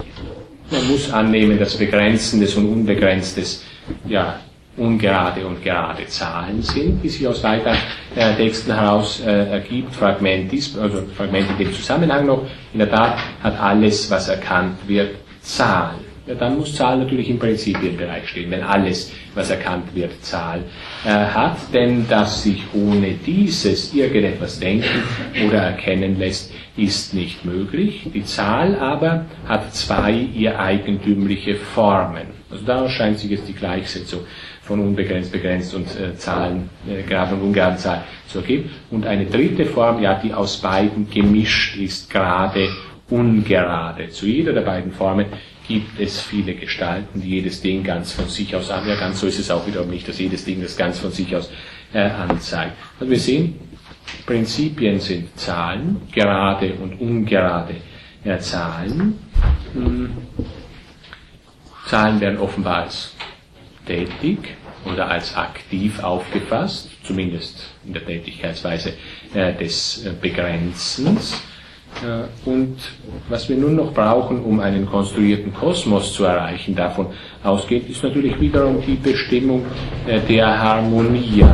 Man 0.70 0.88
muss 0.88 1.12
annehmen, 1.12 1.58
dass 1.58 1.76
Begrenzendes 1.76 2.54
und 2.56 2.66
Unbegrenztes 2.66 3.64
ja, 4.08 4.40
ungerade 4.76 5.46
und 5.46 5.62
gerade 5.62 6.06
Zahlen 6.06 6.62
sind, 6.62 7.02
die 7.02 7.08
sich 7.08 7.26
aus 7.26 7.42
weiteren 7.42 7.76
äh, 8.16 8.34
Texten 8.34 8.74
heraus 8.74 9.20
äh, 9.20 9.50
ergibt. 9.50 9.94
Fragment 9.94 10.52
ist, 10.52 10.76
also 10.78 11.02
Fragment 11.16 11.50
in 11.50 11.58
dem 11.58 11.72
Zusammenhang 11.72 12.26
noch, 12.26 12.42
in 12.72 12.80
der 12.80 12.90
Tat 12.90 13.18
hat 13.42 13.60
alles, 13.60 14.10
was 14.10 14.28
erkannt 14.28 14.78
wird, 14.86 15.16
Zahlen 15.42 16.04
ja, 16.26 16.34
dann 16.34 16.56
muss 16.56 16.74
Zahl 16.74 16.96
natürlich 16.96 17.28
im 17.28 17.38
Prinzipienbereich 17.38 18.28
stehen, 18.28 18.50
wenn 18.50 18.62
alles, 18.62 19.12
was 19.34 19.50
erkannt 19.50 19.94
wird, 19.94 20.24
Zahl 20.24 20.64
äh, 21.04 21.08
hat. 21.08 21.58
Denn 21.72 22.08
dass 22.08 22.42
sich 22.44 22.62
ohne 22.72 23.12
dieses 23.26 23.92
irgendetwas 23.92 24.58
denken 24.58 25.02
oder 25.46 25.58
erkennen 25.58 26.18
lässt, 26.18 26.50
ist 26.78 27.12
nicht 27.12 27.44
möglich. 27.44 28.06
Die 28.14 28.24
Zahl 28.24 28.74
aber 28.78 29.26
hat 29.46 29.74
zwei 29.74 30.12
ihr 30.12 30.58
eigentümliche 30.58 31.56
Formen. 31.56 32.28
Also 32.50 32.64
daraus 32.64 32.92
scheint 32.92 33.18
sich 33.18 33.30
jetzt 33.30 33.46
die 33.48 33.52
Gleichsetzung 33.52 34.20
von 34.64 34.80
unbegrenzt, 34.80 35.30
begrenzt 35.30 35.74
und 35.74 35.86
äh, 35.98 36.16
Zahlen, 36.16 36.70
äh, 36.88 37.02
gerade 37.02 37.34
und 37.34 37.42
ungeraden 37.42 37.78
Zahlen 37.78 38.02
zu 38.26 38.38
ergeben. 38.38 38.70
Und 38.90 39.06
eine 39.06 39.26
dritte 39.26 39.66
Form, 39.66 40.02
ja, 40.02 40.14
die 40.14 40.32
aus 40.32 40.56
beiden 40.58 41.08
gemischt 41.10 41.76
ist, 41.76 42.10
gerade, 42.10 42.68
ungerade. 43.10 44.08
Zu 44.08 44.26
jeder 44.26 44.52
der 44.54 44.62
beiden 44.62 44.92
Formen 44.92 45.26
gibt 45.68 46.00
es 46.00 46.20
viele 46.20 46.54
Gestalten, 46.54 47.20
die 47.20 47.28
jedes 47.28 47.60
Ding 47.60 47.84
ganz 47.84 48.12
von 48.12 48.28
sich 48.28 48.54
aus 48.56 48.70
an. 48.70 48.88
Ja, 48.88 48.96
ganz 48.96 49.20
so 49.20 49.26
ist 49.26 49.38
es 49.38 49.50
auch 49.50 49.66
wiederum 49.66 49.90
nicht, 49.90 50.08
dass 50.08 50.18
jedes 50.18 50.44
Ding 50.44 50.62
das 50.62 50.76
ganz 50.76 50.98
von 50.98 51.10
sich 51.10 51.34
aus 51.36 51.50
äh, 51.92 52.00
anzeigt. 52.00 52.72
Also 52.98 53.10
wir 53.10 53.20
sehen, 53.20 53.58
Prinzipien 54.26 55.00
sind 55.00 55.38
Zahlen, 55.38 56.00
gerade 56.12 56.74
und 56.74 57.00
ungerade 57.00 57.74
äh, 58.24 58.38
Zahlen. 58.38 59.18
Hm. 59.74 60.10
Zahlen 61.86 62.20
werden 62.20 62.38
offenbar 62.38 62.84
als 62.84 63.14
tätig 63.86 64.38
oder 64.84 65.10
als 65.10 65.36
aktiv 65.36 66.02
aufgefasst, 66.02 66.90
zumindest 67.04 67.70
in 67.86 67.94
der 67.94 68.04
Tätigkeitsweise 68.04 68.92
äh, 69.34 69.54
des 69.54 70.04
äh, 70.04 70.12
Begrenzens. 70.20 71.42
Äh, 72.02 72.48
und 72.48 72.76
was 73.28 73.48
wir 73.48 73.56
nun 73.56 73.76
noch 73.76 73.92
brauchen, 73.92 74.42
um 74.42 74.60
einen 74.60 74.86
konstruierten 74.86 75.54
Kosmos 75.54 76.12
zu 76.12 76.24
erreichen, 76.24 76.74
davon 76.74 77.08
ausgeht, 77.42 77.88
ist 77.88 78.02
natürlich 78.02 78.38
wiederum 78.40 78.82
die 78.86 78.96
Bestimmung 78.96 79.64
der 80.28 80.60
Harmonie. 80.60 81.44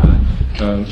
Äh, 0.59 0.85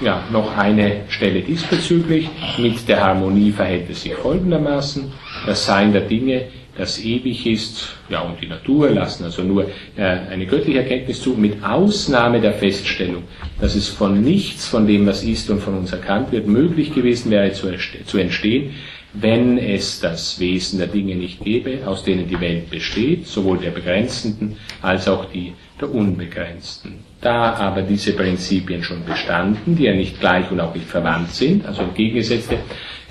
ja, 0.00 0.24
noch 0.32 0.56
eine 0.56 1.02
Stelle 1.08 1.42
diesbezüglich. 1.42 2.28
Mit 2.58 2.88
der 2.88 3.04
Harmonie 3.04 3.52
verhält 3.52 3.88
es 3.88 4.02
sich 4.02 4.14
folgendermaßen. 4.14 5.12
Das 5.46 5.64
Sein 5.64 5.92
der 5.92 6.02
Dinge 6.02 6.46
das 6.76 7.04
ewig 7.04 7.46
ist, 7.46 7.96
ja, 8.08 8.20
und 8.20 8.40
die 8.40 8.46
Natur 8.46 8.90
lassen 8.90 9.24
also 9.24 9.42
nur 9.42 9.66
äh, 9.96 10.02
eine 10.02 10.46
göttliche 10.46 10.78
Erkenntnis 10.78 11.20
zu, 11.20 11.30
mit 11.30 11.62
Ausnahme 11.62 12.40
der 12.40 12.54
Feststellung, 12.54 13.24
dass 13.60 13.74
es 13.74 13.88
von 13.88 14.22
nichts 14.22 14.68
von 14.68 14.86
dem, 14.86 15.06
was 15.06 15.22
ist 15.22 15.50
und 15.50 15.60
von 15.60 15.74
uns 15.76 15.92
erkannt 15.92 16.32
wird, 16.32 16.46
möglich 16.46 16.94
gewesen 16.94 17.30
wäre 17.30 17.52
zu, 17.52 17.68
zu 18.06 18.18
entstehen, 18.18 18.70
wenn 19.14 19.58
es 19.58 20.00
das 20.00 20.40
Wesen 20.40 20.78
der 20.78 20.88
Dinge 20.88 21.14
nicht 21.14 21.44
gäbe, 21.44 21.80
aus 21.84 22.02
denen 22.04 22.26
die 22.26 22.40
Welt 22.40 22.70
besteht, 22.70 23.26
sowohl 23.26 23.58
der 23.58 23.70
begrenzenden 23.70 24.56
als 24.80 25.06
auch 25.06 25.26
die 25.26 25.52
der 25.80 25.92
unbegrenzten. 25.92 27.00
Da 27.20 27.52
aber 27.54 27.82
diese 27.82 28.12
Prinzipien 28.14 28.82
schon 28.82 29.04
bestanden, 29.04 29.76
die 29.76 29.84
ja 29.84 29.94
nicht 29.94 30.18
gleich 30.18 30.50
und 30.50 30.60
auch 30.60 30.74
nicht 30.74 30.86
verwandt 30.86 31.30
sind, 31.30 31.66
also 31.66 31.82
entgegengesetzte 31.82 32.58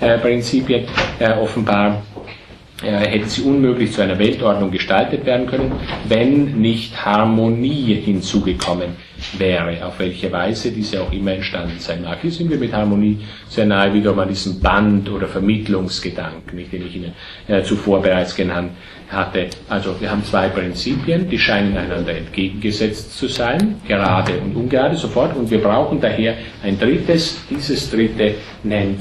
äh, 0.00 0.18
Prinzipien 0.18 0.86
äh, 1.18 1.32
offenbar 1.34 2.02
äh, 2.82 3.06
hätten 3.06 3.28
sie 3.28 3.42
unmöglich 3.42 3.92
zu 3.92 4.02
einer 4.02 4.18
Weltordnung 4.18 4.70
gestaltet 4.70 5.24
werden 5.24 5.46
können, 5.46 5.72
wenn 6.08 6.60
nicht 6.60 7.04
Harmonie 7.04 7.94
hinzugekommen 7.94 8.96
wäre, 9.38 9.86
auf 9.86 10.00
welche 10.00 10.32
Weise 10.32 10.72
diese 10.72 11.00
auch 11.00 11.12
immer 11.12 11.32
entstanden 11.32 11.78
sein 11.78 12.02
mag. 12.02 12.18
Hier 12.20 12.32
sind 12.32 12.50
wir 12.50 12.58
mit 12.58 12.72
Harmonie 12.72 13.18
sehr 13.48 13.66
nahe 13.66 13.94
wiederum 13.94 14.18
an 14.18 14.28
diesem 14.28 14.58
Band- 14.58 15.08
oder 15.08 15.28
Vermittlungsgedanken, 15.28 16.58
den 16.70 16.86
ich 16.86 16.96
Ihnen 16.96 17.12
äh, 17.46 17.62
zuvor 17.62 18.02
bereits 18.02 18.34
genannt 18.34 18.72
hatte. 19.08 19.46
Also 19.68 19.94
wir 20.00 20.10
haben 20.10 20.24
zwei 20.24 20.48
Prinzipien, 20.48 21.28
die 21.28 21.38
scheinen 21.38 21.76
einander 21.76 22.16
entgegengesetzt 22.16 23.16
zu 23.16 23.28
sein, 23.28 23.76
gerade 23.86 24.38
und 24.38 24.56
ungerade 24.56 24.96
sofort, 24.96 25.36
und 25.36 25.50
wir 25.50 25.58
brauchen 25.58 26.00
daher 26.00 26.34
ein 26.64 26.78
drittes, 26.78 27.42
dieses 27.48 27.90
dritte 27.90 28.34
nennt, 28.64 29.00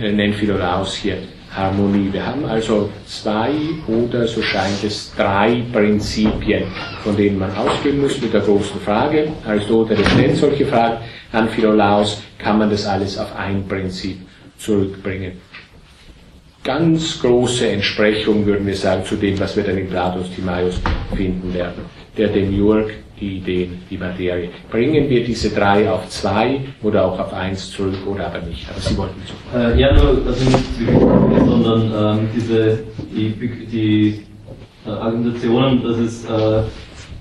äh, 0.00 0.10
nennt 0.10 0.34
Philolaus 0.34 0.96
hier 0.96 1.18
Harmonie. 1.56 2.12
Wir 2.12 2.26
haben 2.26 2.44
also 2.44 2.90
zwei 3.06 3.50
oder 3.86 4.26
so 4.26 4.42
scheint 4.42 4.84
es 4.84 5.12
drei 5.16 5.62
Prinzipien, 5.72 6.64
von 7.02 7.16
denen 7.16 7.38
man 7.38 7.54
ausgehen 7.56 8.00
muss 8.00 8.20
mit 8.20 8.32
der 8.32 8.42
großen 8.42 8.80
Frage. 8.80 9.28
Aristoteles 9.46 10.06
stellt 10.10 10.36
solche 10.36 10.66
Fragen 10.66 10.98
an 11.32 11.48
Philolaus, 11.48 12.22
kann 12.38 12.58
man 12.58 12.70
das 12.70 12.86
alles 12.86 13.18
auf 13.18 13.34
ein 13.36 13.66
Prinzip 13.66 14.18
zurückbringen. 14.58 15.32
Ganz 16.62 17.20
große 17.20 17.68
Entsprechung, 17.68 18.44
würden 18.44 18.66
wir 18.66 18.76
sagen, 18.76 19.04
zu 19.04 19.16
dem, 19.16 19.38
was 19.38 19.56
wir 19.56 19.62
dann 19.62 19.78
in 19.78 19.88
Platos 19.88 20.26
Timaeus 20.34 20.80
finden 21.14 21.54
werden. 21.54 21.84
Der 22.16 22.28
Demiurg 22.28 22.90
die 23.20 23.38
Ideen, 23.38 23.82
die 23.90 23.96
Materie. 23.96 24.50
Bringen 24.70 25.08
wir 25.08 25.24
diese 25.24 25.50
drei 25.50 25.90
auf 25.90 26.08
zwei 26.08 26.60
oder 26.82 27.04
auch 27.06 27.18
auf 27.18 27.32
eins 27.32 27.70
zurück 27.70 27.96
oder 28.06 28.26
aber 28.26 28.40
nicht? 28.40 28.68
Aber 28.68 28.80
Sie 28.80 28.96
wollten 28.96 29.20
so. 29.26 29.58
Äh, 29.58 29.80
ja, 29.80 29.92
nur, 29.94 30.22
also 30.26 30.44
nicht 30.44 30.64
sondern 31.46 32.18
ähm, 32.18 32.28
diese, 32.34 32.80
die, 33.14 33.30
die 33.66 34.22
äh, 34.86 34.90
Argumentationen, 34.90 35.82
dass 35.82 35.96
es 35.98 36.24
äh, 36.24 36.62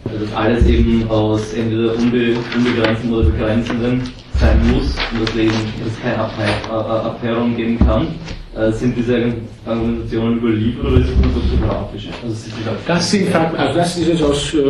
dass 0.05 0.35
alles 0.35 0.67
eben 0.67 1.09
aus 1.09 1.53
entweder 1.53 1.95
unbe, 1.95 2.35
unbegrenzten 2.55 3.11
oder 3.11 3.29
begrenzenden 3.29 4.03
sein 4.39 4.59
muss 4.71 4.95
und 5.11 5.27
deswegen 5.27 5.53
es 5.85 5.99
keine 6.01 6.19
Abteilung 6.19 7.55
geben 7.55 7.79
kann. 7.79 8.07
Äh, 8.55 8.71
sind 8.71 8.95
diese 8.95 9.33
Argumentationen 9.65 10.37
überliefert 10.37 10.85
oder 10.85 10.97
ist 11.01 11.09
es 11.09 11.17
nur 11.17 11.29
so 11.33 11.67
praktisch? 11.67 12.07
Also 12.23 12.35
das, 12.87 13.11
sind, 13.11 13.35
also 13.35 13.77
das 13.77 13.97
ist 13.97 14.07
es 14.07 14.23
aus 14.23 14.53
äh, 14.53 14.67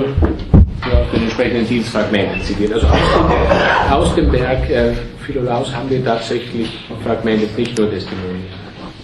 ja, 0.90 1.03
den 1.14 1.22
entsprechenden 1.22 1.68
Dienstfragmenten 1.68 2.41
zitiert. 2.41 2.74
Also 2.74 2.88
aus 2.88 2.95
dem, 2.95 3.94
aus 3.94 4.16
dem 4.16 4.32
Werk 4.32 4.68
äh, 4.72 4.94
Philolaus 5.24 5.76
haben 5.76 5.88
wir 5.91 6.03
tatsächlich 6.03 6.68
Fragmente, 7.03 7.48
nicht 7.56 7.78
nur 7.78 7.91
Testimonien. 7.91 8.45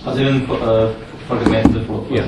Also 0.03 0.19
in 0.19 0.37
äh, 0.37 0.87
Fragmente 1.27 1.79
davor. 1.79 2.03
Ja. 2.09 2.23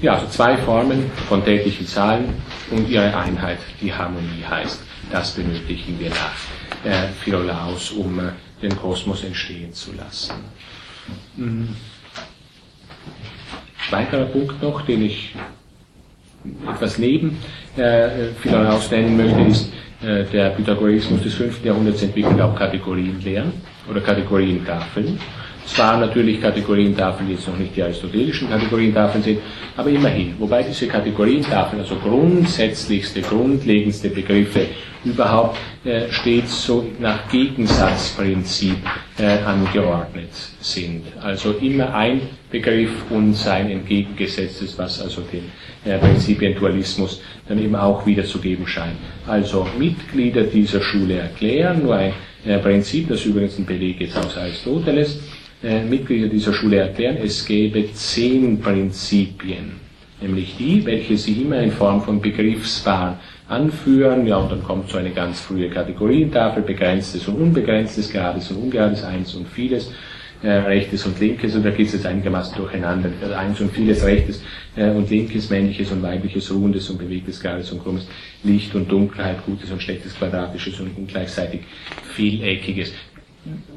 Ja, 0.00 0.14
also 0.14 0.26
zwei 0.28 0.56
Formen 0.58 1.10
von 1.28 1.44
täglichen 1.44 1.84
Zahlen 1.84 2.32
und 2.70 2.88
ihre 2.88 3.14
Einheit, 3.14 3.58
die 3.82 3.92
Harmonie 3.92 4.44
heißt. 4.48 4.89
Das 5.10 5.32
benötigen 5.32 5.98
wir 5.98 6.10
nach 6.10 6.36
äh, 6.84 7.08
Philolaus, 7.22 7.90
um 7.90 8.20
äh, 8.20 8.32
den 8.62 8.76
Kosmos 8.76 9.24
entstehen 9.24 9.72
zu 9.72 9.92
lassen. 9.92 10.34
Mhm. 11.36 11.68
weiterer 13.90 14.26
Punkt 14.26 14.62
noch, 14.62 14.82
den 14.82 15.02
ich 15.02 15.34
etwas 16.68 16.98
neben 16.98 17.38
äh, 17.76 18.28
Philaraus 18.40 18.90
nennen 18.90 19.16
möchte, 19.16 19.40
ist 19.42 19.72
äh, 20.02 20.24
der 20.24 20.50
Pythagoreismus 20.50 21.22
des 21.22 21.34
5. 21.34 21.64
Jahrhunderts 21.64 22.02
entwickelt 22.02 22.40
auch 22.40 22.54
Kategorienlehren 22.54 23.52
oder 23.90 24.00
Kategorientafeln. 24.00 25.18
Zwar 25.74 25.98
natürlich 25.98 26.40
Kategorientafeln, 26.40 27.28
die 27.28 27.34
jetzt 27.34 27.46
noch 27.46 27.56
nicht 27.56 27.76
die 27.76 27.82
aristotelischen 27.82 28.50
Kategorientafeln 28.50 29.22
sind, 29.22 29.38
aber 29.76 29.90
immerhin. 29.90 30.34
Wobei 30.38 30.64
diese 30.64 30.88
Kategorientafeln, 30.88 31.80
also 31.82 31.94
grundsätzlichste, 31.94 33.22
grundlegendste 33.22 34.10
Begriffe 34.10 34.66
überhaupt, 35.04 35.58
äh, 35.84 36.10
stets 36.10 36.64
so 36.64 36.86
nach 36.98 37.28
Gegensatzprinzip 37.30 38.76
äh, 39.18 39.38
angeordnet 39.44 40.30
sind. 40.60 41.04
Also 41.22 41.52
immer 41.52 41.94
ein 41.94 42.20
Begriff 42.50 43.04
und 43.08 43.34
sein 43.34 43.70
entgegengesetztes, 43.70 44.76
was 44.76 45.00
also 45.00 45.22
den 45.22 45.52
äh, 45.84 45.98
Prinzipiendualismus 45.98 47.22
dann 47.48 47.62
eben 47.62 47.76
auch 47.76 48.04
wiederzugeben 48.04 48.66
scheint. 48.66 48.96
Also 49.28 49.68
Mitglieder 49.78 50.42
dieser 50.42 50.82
Schule 50.82 51.14
erklären, 51.14 51.84
nur 51.84 51.94
ein 51.94 52.12
äh, 52.44 52.58
Prinzip, 52.58 53.08
das 53.08 53.24
übrigens 53.24 53.56
ein 53.56 53.66
Beleg 53.66 54.00
ist 54.00 54.16
aus 54.16 54.36
Aristoteles, 54.36 55.20
äh, 55.62 55.84
Mitglieder 55.84 56.28
dieser 56.28 56.52
Schule 56.52 56.76
erklären, 56.76 57.18
es 57.22 57.44
gäbe 57.44 57.92
zehn 57.92 58.60
Prinzipien, 58.60 59.72
nämlich 60.20 60.56
die, 60.56 60.84
welche 60.86 61.16
sie 61.16 61.42
immer 61.42 61.60
in 61.60 61.72
Form 61.72 62.00
von 62.02 62.20
Begriffspaaren 62.20 63.16
anführen, 63.48 64.26
ja, 64.26 64.36
und 64.36 64.52
dann 64.52 64.62
kommt 64.62 64.88
so 64.88 64.98
eine 64.98 65.10
ganz 65.10 65.40
frühe 65.40 65.68
Kategorientafel, 65.68 66.62
begrenztes 66.62 67.26
und 67.28 67.34
unbegrenztes, 67.34 68.10
gerades 68.10 68.50
und 68.50 68.58
ungerades, 68.58 69.02
eins 69.04 69.34
und 69.34 69.48
vieles, 69.48 69.92
äh, 70.42 70.50
rechtes 70.50 71.04
und 71.04 71.20
linkes, 71.20 71.54
und 71.54 71.64
da 71.64 71.70
geht 71.70 71.88
es 71.88 71.92
jetzt 71.92 72.06
einigermaßen 72.06 72.56
durcheinander, 72.56 73.10
also 73.20 73.34
eins 73.34 73.60
und 73.60 73.72
vieles, 73.72 74.02
rechtes 74.04 74.42
äh, 74.76 74.88
und 74.90 75.10
linkes, 75.10 75.50
männliches 75.50 75.90
und 75.92 76.02
weibliches, 76.02 76.50
ruhendes 76.50 76.88
und 76.88 76.98
bewegtes, 76.98 77.40
gerades 77.40 77.70
und 77.72 77.82
krummes, 77.82 78.06
Licht 78.44 78.74
und 78.74 78.90
Dunkelheit, 78.90 79.44
gutes 79.44 79.70
und 79.70 79.82
schlechtes, 79.82 80.14
quadratisches 80.16 80.80
und 80.80 80.96
ungleichzeitig 80.96 81.60
vieleckiges 82.14 82.92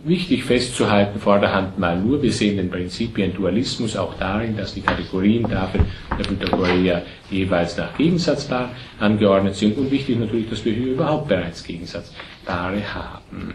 wichtig 0.03 0.43
festzuhalten, 0.43 1.19
vorderhand 1.19 1.79
mal 1.79 1.99
nur, 1.99 2.21
wir 2.21 2.31
sehen 2.31 2.57
den 2.57 2.69
Prinzipien 2.69 3.33
Dualismus 3.33 3.95
auch 3.95 4.15
darin, 4.15 4.57
dass 4.57 4.73
die 4.73 4.81
Kategorien 4.81 5.49
dafür 5.49 5.85
der 6.17 6.23
Pythagoreer 6.23 7.03
jeweils 7.29 7.77
nach 7.77 7.95
Gegensatzpaar 7.97 8.71
angeordnet 8.99 9.55
sind 9.55 9.77
und 9.77 9.89
wichtig 9.89 10.19
natürlich, 10.19 10.49
dass 10.49 10.65
wir 10.65 10.73
hier 10.73 10.93
überhaupt 10.93 11.29
bereits 11.29 11.63
Gegensatzpaare 11.63 12.93
haben. 12.93 13.53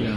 Ja. 0.00 0.16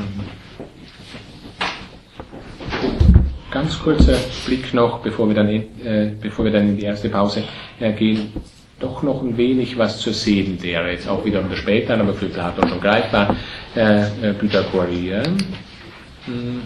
Ganz 3.50 3.80
kurzer 3.80 4.18
Blick 4.46 4.74
noch, 4.74 5.00
bevor 5.00 5.28
wir 5.28 5.36
dann, 5.36 5.48
äh, 5.48 6.12
bevor 6.22 6.46
wir 6.46 6.52
dann 6.52 6.70
in 6.70 6.78
die 6.78 6.84
erste 6.84 7.10
Pause 7.10 7.44
äh, 7.80 7.94
gehen 7.94 8.34
doch 8.80 9.02
noch 9.04 9.22
ein 9.22 9.38
wenig 9.38 9.78
was 9.78 10.00
zur 10.00 10.14
Seelenlehre, 10.14 10.92
jetzt 10.92 11.08
auch 11.08 11.26
wieder 11.26 11.42
unter 11.42 11.56
später, 11.56 12.00
aber 12.00 12.14
für 12.14 12.28
Platon 12.28 12.70
schon 12.70 12.80
greifbar, 12.80 13.36
äh, 13.76 14.30
äh, 14.30 14.34
Pythagoreer. 14.34 15.24
Hm. 16.26 16.62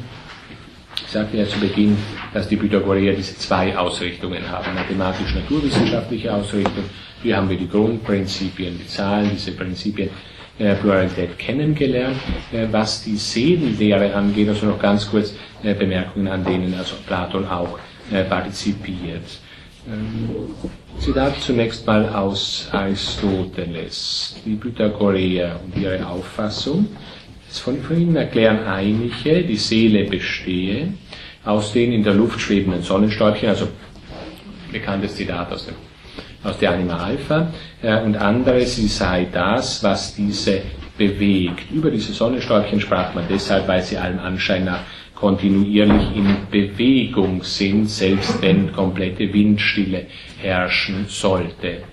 Ich 1.03 1.11
sagte 1.11 1.37
ja 1.37 1.45
zu 1.45 1.59
Beginn, 1.59 1.97
dass 2.33 2.47
die 2.47 2.57
Pythagoreer 2.57 3.13
diese 3.13 3.37
zwei 3.37 3.77
Ausrichtungen 3.77 4.49
haben, 4.49 4.73
mathematisch-naturwissenschaftliche 4.75 6.33
Ausrichtung, 6.33 6.83
hier 7.23 7.37
haben 7.37 7.49
wir 7.49 7.57
die 7.57 7.69
Grundprinzipien, 7.69 8.79
die 8.79 8.87
Zahlen, 8.87 9.29
diese 9.33 9.51
Prinzipien 9.51 10.09
äh, 10.57 10.75
Pluralität 10.75 11.37
kennengelernt. 11.37 12.17
Äh, 12.51 12.67
was 12.71 13.03
die 13.03 13.15
Seelenlehre 13.15 14.13
angeht, 14.13 14.49
also 14.49 14.65
noch 14.67 14.79
ganz 14.79 15.09
kurz 15.09 15.33
äh, 15.63 15.73
Bemerkungen, 15.73 16.27
an 16.27 16.43
denen 16.43 16.73
also 16.73 16.95
Platon 17.05 17.47
auch 17.47 17.79
äh, 18.11 18.23
partizipiert. 18.23 19.23
Zitat 20.99 21.41
zunächst 21.41 21.87
mal 21.87 22.07
aus 22.09 22.67
Aristoteles, 22.71 24.35
die 24.45 24.55
Pythagoreer 24.55 25.59
und 25.63 25.81
ihre 25.81 26.05
Auffassung. 26.05 26.87
Von, 27.49 27.81
von 27.81 27.99
ihnen 27.99 28.15
erklären 28.15 28.63
einige, 28.65 29.43
die 29.43 29.57
Seele 29.57 30.05
bestehe 30.05 30.93
aus 31.43 31.73
den 31.73 31.91
in 31.93 32.03
der 32.03 32.13
Luft 32.13 32.39
schwebenden 32.39 32.83
Sonnenstäubchen, 32.83 33.49
also 33.49 33.67
bekanntes 34.71 35.15
Zitat 35.15 35.51
aus, 35.51 35.65
dem, 35.65 35.75
aus 36.43 36.57
der 36.59 36.71
Anima 36.71 36.97
Alpha, 36.97 37.51
äh, 37.81 37.99
und 38.01 38.15
andere, 38.15 38.65
sie 38.65 38.87
sei 38.87 39.27
das, 39.31 39.83
was 39.83 40.15
diese 40.15 40.61
bewegt. 40.97 41.71
Über 41.71 41.89
diese 41.89 42.13
Sonnenstäubchen 42.13 42.79
sprach 42.79 43.15
man 43.15 43.25
deshalb, 43.27 43.67
weil 43.67 43.81
sie 43.81 43.97
allem 43.97 44.19
Anschein 44.19 44.65
nach 44.65 44.81
kontinuierlich 45.21 46.15
in 46.15 46.35
Bewegung 46.49 47.43
sind, 47.43 47.87
selbst 47.87 48.41
wenn 48.41 48.73
komplette 48.73 49.31
Windstille 49.31 50.07
herrschen 50.39 51.05
sollte. 51.07 51.83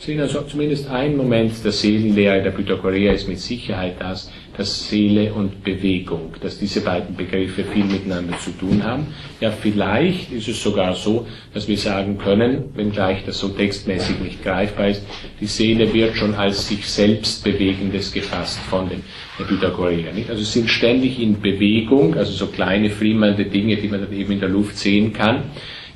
Sehen 0.00 0.20
also 0.20 0.42
zumindest 0.42 0.90
ein 0.90 1.16
Moment 1.16 1.52
der 1.64 1.70
Seelenlehre 1.72 2.42
der 2.42 2.50
Pythagoreer 2.50 3.14
ist 3.14 3.28
mit 3.28 3.38
Sicherheit 3.38 3.94
das, 4.00 4.32
dass 4.60 4.90
Seele 4.90 5.32
und 5.32 5.64
Bewegung, 5.64 6.34
dass 6.42 6.58
diese 6.58 6.82
beiden 6.82 7.16
Begriffe 7.16 7.64
viel 7.64 7.84
miteinander 7.84 8.38
zu 8.40 8.50
tun 8.50 8.84
haben. 8.84 9.06
Ja, 9.40 9.50
vielleicht 9.50 10.30
ist 10.32 10.48
es 10.48 10.62
sogar 10.62 10.94
so, 10.94 11.26
dass 11.54 11.66
wir 11.66 11.78
sagen 11.78 12.18
können, 12.18 12.64
wenngleich 12.74 13.24
das 13.24 13.38
so 13.38 13.48
textmäßig 13.48 14.20
nicht 14.20 14.44
greifbar 14.44 14.88
ist, 14.88 15.02
die 15.40 15.46
Seele 15.46 15.94
wird 15.94 16.14
schon 16.14 16.34
als 16.34 16.68
sich 16.68 16.86
selbst 16.86 17.42
Bewegendes 17.42 18.12
gefasst 18.12 18.58
von 18.68 18.90
den 18.90 19.02
Pythagoreer. 19.38 20.12
Nicht? 20.12 20.28
Also 20.28 20.42
sind 20.42 20.68
ständig 20.68 21.18
in 21.18 21.40
Bewegung, 21.40 22.14
also 22.18 22.32
so 22.32 22.48
kleine 22.48 22.90
flimmernde 22.90 23.46
Dinge, 23.46 23.76
die 23.76 23.88
man 23.88 24.02
dann 24.02 24.12
eben 24.12 24.32
in 24.32 24.40
der 24.40 24.50
Luft 24.50 24.76
sehen 24.76 25.14
kann 25.14 25.44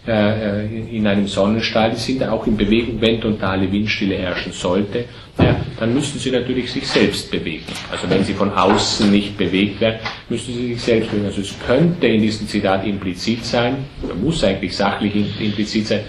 äh, 0.06 0.66
in 0.96 1.06
einem 1.06 1.26
Sonnenstrahl, 1.26 1.90
die 1.90 1.96
sind 1.96 2.22
auch 2.24 2.46
in 2.46 2.56
Bewegung, 2.56 3.00
wenn 3.00 3.20
totale 3.20 3.70
Windstille 3.70 4.16
herrschen 4.16 4.52
sollte, 4.52 5.04
ja, 5.38 5.56
dann 5.80 5.94
müssten 5.94 6.18
sie 6.18 6.30
natürlich 6.30 6.70
sich 6.70 6.86
selbst 6.86 7.30
bewegen. 7.30 7.64
Also 7.90 8.08
wenn 8.08 8.22
sie 8.22 8.34
von 8.34 8.52
außen 8.52 9.10
nicht 9.10 9.36
bewegt 9.36 9.80
werden, 9.80 9.98
müssten 10.28 10.52
sie 10.52 10.74
sich 10.74 10.82
selbst 10.82 11.10
bewegen. 11.10 11.26
Also 11.26 11.40
es 11.40 11.54
könnte 11.66 12.06
in 12.06 12.22
diesem 12.22 12.46
Zitat 12.46 12.86
implizit 12.86 13.44
sein, 13.44 13.76
oder 14.02 14.14
muss 14.14 14.44
eigentlich 14.44 14.76
sachlich 14.76 15.14
implizit 15.40 15.86
sein, 15.86 16.00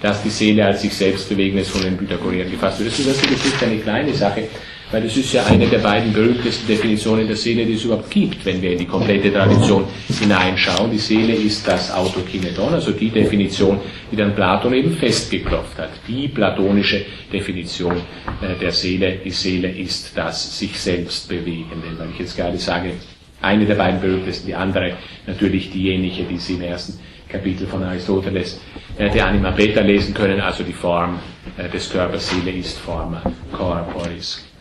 dass 0.00 0.22
die 0.22 0.30
Seele 0.30 0.66
als 0.66 0.82
sich 0.82 0.94
selbst 0.94 1.28
bewegendes 1.28 1.68
von 1.68 1.82
den 1.82 1.96
Pythagoreern 1.96 2.50
gefasst 2.50 2.80
wird. 2.80 2.90
Das 2.90 2.98
ist 2.98 3.06
natürlich 3.06 3.44
nicht 3.44 3.62
eine 3.62 3.76
kleine 3.76 4.12
Sache, 4.14 4.48
weil 4.92 5.02
das 5.02 5.16
ist 5.16 5.32
ja 5.32 5.44
eine 5.46 5.66
der 5.66 5.78
beiden 5.78 6.12
berühmtesten 6.12 6.68
Definitionen 6.68 7.26
der 7.26 7.36
Seele, 7.36 7.64
die 7.64 7.72
es 7.72 7.84
überhaupt 7.84 8.10
gibt, 8.10 8.44
wenn 8.44 8.60
wir 8.60 8.72
in 8.72 8.78
die 8.78 8.86
komplette 8.86 9.32
Tradition 9.32 9.86
hineinschauen. 10.20 10.90
Die 10.90 10.98
Seele 10.98 11.32
ist 11.32 11.66
das 11.66 11.90
Autokineton, 11.90 12.74
also 12.74 12.92
die 12.92 13.08
Definition, 13.08 13.80
die 14.10 14.16
dann 14.16 14.34
Platon 14.34 14.74
eben 14.74 14.92
festgeklopft 14.92 15.78
hat. 15.78 15.90
Die 16.06 16.28
platonische 16.28 17.06
Definition 17.32 17.96
äh, 17.96 18.58
der 18.60 18.72
Seele. 18.72 19.18
Die 19.24 19.30
Seele 19.30 19.70
ist 19.70 20.12
das 20.14 20.58
sich 20.58 20.78
selbst 20.78 21.26
Bewegende. 21.26 21.86
Weil 21.98 22.10
ich 22.12 22.18
jetzt 22.20 22.36
gerade 22.36 22.58
sage, 22.58 22.92
eine 23.40 23.64
der 23.64 23.76
beiden 23.76 24.00
berühmtesten, 24.00 24.46
die 24.46 24.54
andere 24.54 24.98
natürlich 25.26 25.70
diejenige, 25.70 26.24
die 26.24 26.36
Sie 26.36 26.54
im 26.54 26.62
ersten 26.62 27.00
Kapitel 27.28 27.66
von 27.66 27.82
Aristoteles 27.82 28.60
äh, 28.98 29.08
der 29.08 29.26
Anima 29.26 29.52
Beta 29.52 29.80
lesen 29.80 30.12
können, 30.12 30.38
also 30.40 30.62
die 30.62 30.74
Form 30.74 31.18
äh, 31.56 31.68
des 31.70 31.88
Körpers, 31.88 32.28
Seele 32.28 32.50
ist 32.50 32.78
Forma 32.78 33.22
corporis. 33.52 34.51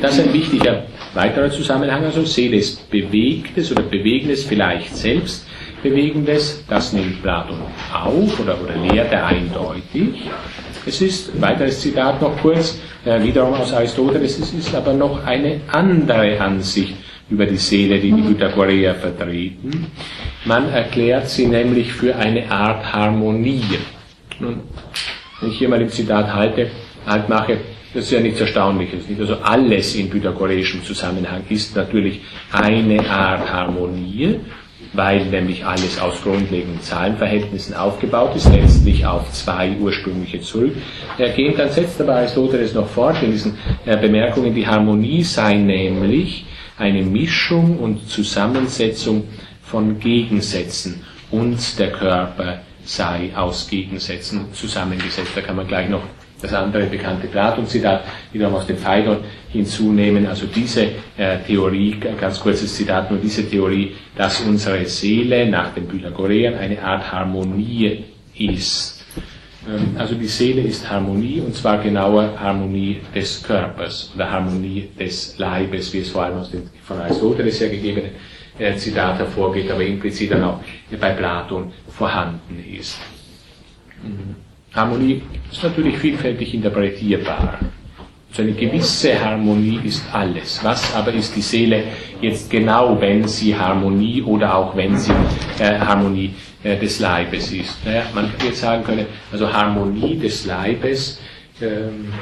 Das 0.00 0.18
ist 0.18 0.26
ein 0.26 0.32
wichtiger 0.32 0.84
weiterer 1.14 1.50
Zusammenhang. 1.50 2.04
Also 2.04 2.24
Seele 2.24 2.56
ist 2.56 2.88
Bewegtes 2.90 3.72
oder 3.72 3.82
Bewegendes, 3.82 4.44
vielleicht 4.44 4.96
selbst 4.96 5.46
Bewegendes. 5.82 6.64
Das 6.68 6.92
nimmt 6.92 7.22
Platon 7.22 7.58
auf 7.92 8.40
oder, 8.40 8.56
oder 8.60 8.76
lehrt 8.76 9.12
er 9.12 9.26
eindeutig. 9.26 10.28
Es 10.86 11.00
ist, 11.02 11.40
weiteres 11.40 11.80
Zitat 11.80 12.22
noch 12.22 12.36
kurz, 12.40 12.78
äh, 13.04 13.22
wiederum 13.22 13.54
aus 13.54 13.72
Aristoteles, 13.72 14.38
es 14.38 14.54
ist 14.54 14.74
aber 14.74 14.92
noch 14.92 15.24
eine 15.24 15.60
andere 15.70 16.40
Ansicht 16.40 16.94
über 17.30 17.44
die 17.44 17.56
Seele, 17.56 17.98
die 17.98 18.10
die 18.10 18.22
Pythagoreer 18.22 18.94
vertreten. 18.94 19.86
Man 20.44 20.70
erklärt 20.70 21.28
sie 21.28 21.46
nämlich 21.46 21.92
für 21.92 22.16
eine 22.16 22.50
Art 22.50 22.90
Harmonie. 22.92 23.64
Nun, 24.40 24.60
wenn 25.40 25.50
ich 25.50 25.58
hier 25.58 25.68
mal 25.68 25.80
im 25.82 25.90
Zitat 25.90 26.32
halte, 26.32 26.70
halt 27.06 27.28
mache, 27.28 27.58
das 27.94 28.04
ist 28.04 28.10
ja 28.10 28.20
nichts 28.20 28.40
Erstaunliches. 28.40 29.08
Nicht? 29.08 29.20
Also 29.20 29.36
alles 29.36 29.94
in 29.94 30.10
pythagoreischem 30.10 30.82
Zusammenhang 30.84 31.42
ist 31.48 31.74
natürlich 31.74 32.20
eine 32.52 33.08
Art 33.08 33.50
Harmonie, 33.50 34.40
weil 34.92 35.24
nämlich 35.26 35.64
alles 35.64 36.00
aus 36.00 36.22
grundlegenden 36.22 36.80
Zahlenverhältnissen 36.82 37.74
aufgebaut 37.74 38.36
ist, 38.36 38.52
letztlich 38.52 39.04
auf 39.06 39.30
zwei 39.32 39.72
ursprüngliche 39.80 40.40
zurückgehen. 40.40 41.54
Dann 41.56 41.70
setzt 41.70 42.00
aber 42.00 42.16
Aristoteles 42.16 42.74
noch 42.74 42.88
fort 42.88 43.22
in 43.22 43.32
diesen 43.32 43.58
äh, 43.84 43.96
Bemerkungen, 43.96 44.54
die 44.54 44.66
Harmonie 44.66 45.22
sei 45.22 45.54
nämlich 45.54 46.46
eine 46.78 47.02
Mischung 47.02 47.78
und 47.78 48.08
Zusammensetzung 48.08 49.24
von 49.62 49.98
Gegensätzen 49.98 51.02
und 51.30 51.78
der 51.78 51.90
Körper 51.90 52.60
sei 52.84 53.30
aus 53.34 53.68
Gegensätzen 53.68 54.52
zusammengesetzt. 54.52 55.32
Da 55.34 55.40
kann 55.40 55.56
man 55.56 55.66
gleich 55.66 55.88
noch 55.88 56.02
das 56.40 56.52
andere 56.52 56.86
bekannte 56.86 57.26
Platon-Zitat 57.26 58.04
wiederum 58.32 58.54
aus 58.54 58.66
dem 58.66 58.76
Phaidon 58.76 59.18
hinzunehmen. 59.50 60.26
Also 60.26 60.46
diese 60.46 60.82
äh, 61.16 61.38
Theorie, 61.46 61.96
ganz 62.20 62.38
kurzes 62.40 62.74
Zitat, 62.74 63.10
nur 63.10 63.18
diese 63.20 63.48
Theorie, 63.48 63.94
dass 64.16 64.40
unsere 64.40 64.84
Seele 64.86 65.48
nach 65.48 65.74
den 65.74 65.88
Pythagoreern 65.88 66.54
eine 66.54 66.80
Art 66.82 67.10
Harmonie 67.10 68.04
ist. 68.36 69.04
Ähm, 69.68 69.96
also 69.98 70.14
die 70.14 70.26
Seele 70.26 70.62
ist 70.62 70.88
Harmonie 70.88 71.40
und 71.40 71.54
zwar 71.54 71.78
genauer 71.78 72.38
Harmonie 72.38 73.00
des 73.14 73.42
Körpers 73.42 74.12
oder 74.14 74.30
Harmonie 74.30 74.88
des 74.98 75.36
Leibes, 75.38 75.92
wie 75.92 75.98
es 75.98 76.10
vor 76.10 76.24
allem 76.24 76.38
aus 76.38 76.50
dem 76.50 76.62
von 76.84 76.98
Aristoteles 77.00 77.60
hergegebenen 77.60 78.10
äh, 78.58 78.76
Zitat 78.76 79.18
hervorgeht, 79.18 79.70
aber 79.70 79.84
implizit 79.84 80.30
dann 80.30 80.44
auch 80.44 80.60
bei 81.00 81.10
Platon 81.10 81.72
vorhanden 81.88 82.64
ist. 82.78 82.98
Mhm. 84.02 84.47
Harmonie 84.74 85.22
ist 85.50 85.62
natürlich 85.62 85.98
vielfältig 85.98 86.54
interpretierbar. 86.54 87.58
So 88.32 88.42
eine 88.42 88.52
gewisse 88.52 89.18
Harmonie 89.18 89.80
ist 89.84 90.04
alles. 90.12 90.60
Was 90.62 90.94
aber 90.94 91.12
ist 91.12 91.34
die 91.34 91.40
Seele 91.40 91.84
jetzt 92.20 92.50
genau, 92.50 93.00
wenn 93.00 93.26
sie 93.26 93.56
Harmonie 93.56 94.22
oder 94.22 94.54
auch 94.54 94.76
wenn 94.76 94.98
sie 94.98 95.12
äh, 95.58 95.78
Harmonie 95.78 96.34
äh, 96.62 96.76
des 96.78 97.00
Leibes 97.00 97.50
ist? 97.52 97.84
Naja, 97.86 98.02
man 98.14 98.30
kann 98.36 98.48
jetzt 98.48 98.60
sagen 98.60 98.84
können, 98.84 99.06
also 99.32 99.50
Harmonie 99.50 100.18
des 100.18 100.44
Leibes, 100.44 101.18
ähm, 101.62 102.12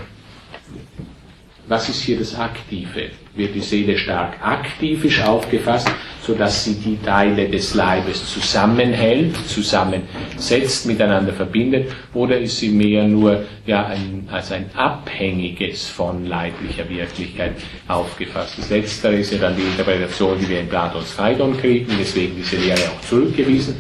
was 1.69 1.89
ist 1.89 2.03
hier 2.03 2.19
das 2.19 2.35
Aktive? 2.35 3.11
Wird 3.35 3.55
die 3.55 3.61
Seele 3.61 3.99
stark 3.99 4.35
aktivisch 4.43 5.21
aufgefasst, 5.23 5.91
sodass 6.23 6.65
sie 6.65 6.75
die 6.75 6.99
Teile 7.03 7.49
des 7.49 7.75
Leibes 7.75 8.33
zusammenhält, 8.33 9.37
zusammensetzt, 9.49 10.87
miteinander 10.87 11.33
verbindet, 11.33 11.93
oder 12.15 12.39
ist 12.39 12.59
sie 12.59 12.71
mehr 12.71 13.05
nur 13.05 13.45
ja, 13.67 13.87
ein, 13.87 14.27
als 14.31 14.53
ein 14.53 14.71
Abhängiges 14.75 15.89
von 15.89 16.27
leiblicher 16.27 16.89
Wirklichkeit 16.89 17.57
aufgefasst? 17.89 18.59
Das 18.59 18.71
Letztere 18.71 19.17
ist 19.17 19.33
ja 19.33 19.39
dann 19.39 19.57
die 19.57 19.63
Interpretation, 19.63 20.39
die 20.39 20.49
wir 20.49 20.61
in 20.61 20.69
Platons 20.69 21.11
Phaidon 21.13 21.57
kriegen, 21.57 21.93
deswegen 21.99 22.37
diese 22.37 22.57
Lehre 22.57 22.81
auch 22.91 23.01
zurückgewiesen 23.07 23.77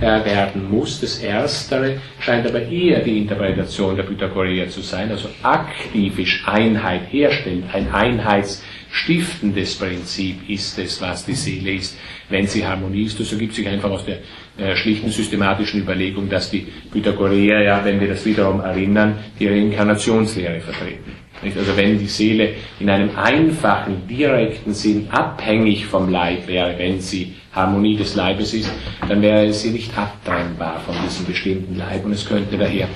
werden 0.00 0.70
muss. 0.70 1.00
Das 1.00 1.18
Erstere 1.18 2.00
scheint 2.20 2.46
aber 2.46 2.62
eher 2.62 3.00
die 3.00 3.18
Interpretation 3.18 3.96
der 3.96 4.02
Pythagoreer 4.04 4.68
zu 4.68 4.80
sein, 4.80 5.10
also 5.10 5.28
aktivisch 5.42 6.42
Einheit 6.46 7.02
herstellen, 7.10 7.64
ein 7.72 7.92
einheitsstiftendes 7.92 9.76
Prinzip 9.76 10.48
ist 10.48 10.78
es, 10.78 11.00
was 11.00 11.24
die 11.24 11.34
Seele 11.34 11.72
ist, 11.72 11.96
wenn 12.28 12.46
sie 12.46 12.66
Harmonie 12.66 13.04
ist. 13.04 13.20
Das 13.20 13.32
ergibt 13.32 13.54
sich 13.54 13.68
einfach 13.68 13.90
aus 13.90 14.04
der 14.04 14.18
äh, 14.56 14.76
schlichten 14.76 15.10
systematischen 15.10 15.80
Überlegung, 15.80 16.28
dass 16.28 16.50
die 16.50 16.66
Pythagoreer, 16.92 17.62
ja, 17.62 17.84
wenn 17.84 18.00
wir 18.00 18.08
das 18.08 18.24
wiederum 18.24 18.60
erinnern, 18.60 19.18
die 19.38 19.48
Reinkarnationslehre 19.48 20.60
vertreten. 20.60 21.12
Also 21.42 21.76
wenn 21.76 21.98
die 21.98 22.06
Seele 22.06 22.54
in 22.80 22.88
einem 22.88 23.10
einfachen, 23.16 24.06
direkten 24.08 24.72
Sinn 24.72 25.08
abhängig 25.10 25.84
vom 25.84 26.08
Leib 26.08 26.46
wäre, 26.46 26.78
wenn 26.78 27.00
sie 27.00 27.34
Harmonie 27.54 27.96
des 27.96 28.14
Leibes 28.14 28.52
ist, 28.54 28.70
dann 29.08 29.22
wäre 29.22 29.52
sie 29.52 29.70
nicht 29.70 29.96
abtrennbar 29.96 30.80
von 30.80 30.94
diesem 31.04 31.26
bestimmten 31.26 31.76
Leib 31.76 32.04
und 32.04 32.12
es 32.12 32.26
könnte 32.26 32.58
daher 32.58 32.88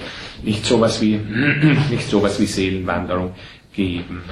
nicht 0.42 0.64
sowas 0.64 1.00
wie, 1.00 1.16
nicht 1.90 2.08
sowas 2.08 2.40
wie 2.40 2.46
Seelenwanderung 2.46 3.34
geben. 3.72 4.22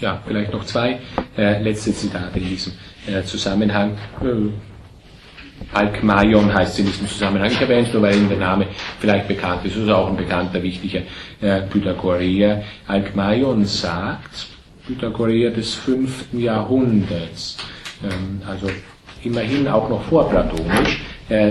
Ja, 0.00 0.22
vielleicht 0.26 0.52
noch 0.52 0.64
zwei 0.64 0.98
äh, 1.36 1.62
letzte 1.62 1.92
Zitate 1.92 2.38
in 2.38 2.48
diesem 2.48 2.72
äh, 3.06 3.22
Zusammenhang. 3.22 3.96
Äh, 4.22 4.50
Alkmaion 5.72 6.52
heißt 6.52 6.76
sie 6.76 6.82
in 6.82 6.88
diesem 6.88 7.06
Zusammenhang. 7.08 7.50
Ich 7.50 7.60
erwähne 7.60 7.86
es 7.86 7.92
nur, 7.92 8.02
weil 8.02 8.14
Ihnen 8.14 8.28
der 8.28 8.38
Name 8.38 8.66
vielleicht 9.00 9.26
bekannt 9.26 9.64
ist. 9.64 9.76
Das 9.76 9.82
ist 9.84 9.88
auch 9.90 10.08
ein 10.08 10.16
bekannter, 10.16 10.62
wichtiger 10.62 11.00
äh, 11.40 11.62
Pythagoreer. 11.62 12.62
Alkmaion 12.86 13.64
sagt, 13.64 14.48
Pythagoreer 14.86 15.50
des 15.50 15.74
fünften 15.74 16.40
Jahrhunderts, 16.40 17.58
ähm, 18.02 18.40
also 18.46 18.68
immerhin 19.22 19.66
auch 19.68 19.88
noch 19.88 20.02
vorplatonisch, 20.04 21.00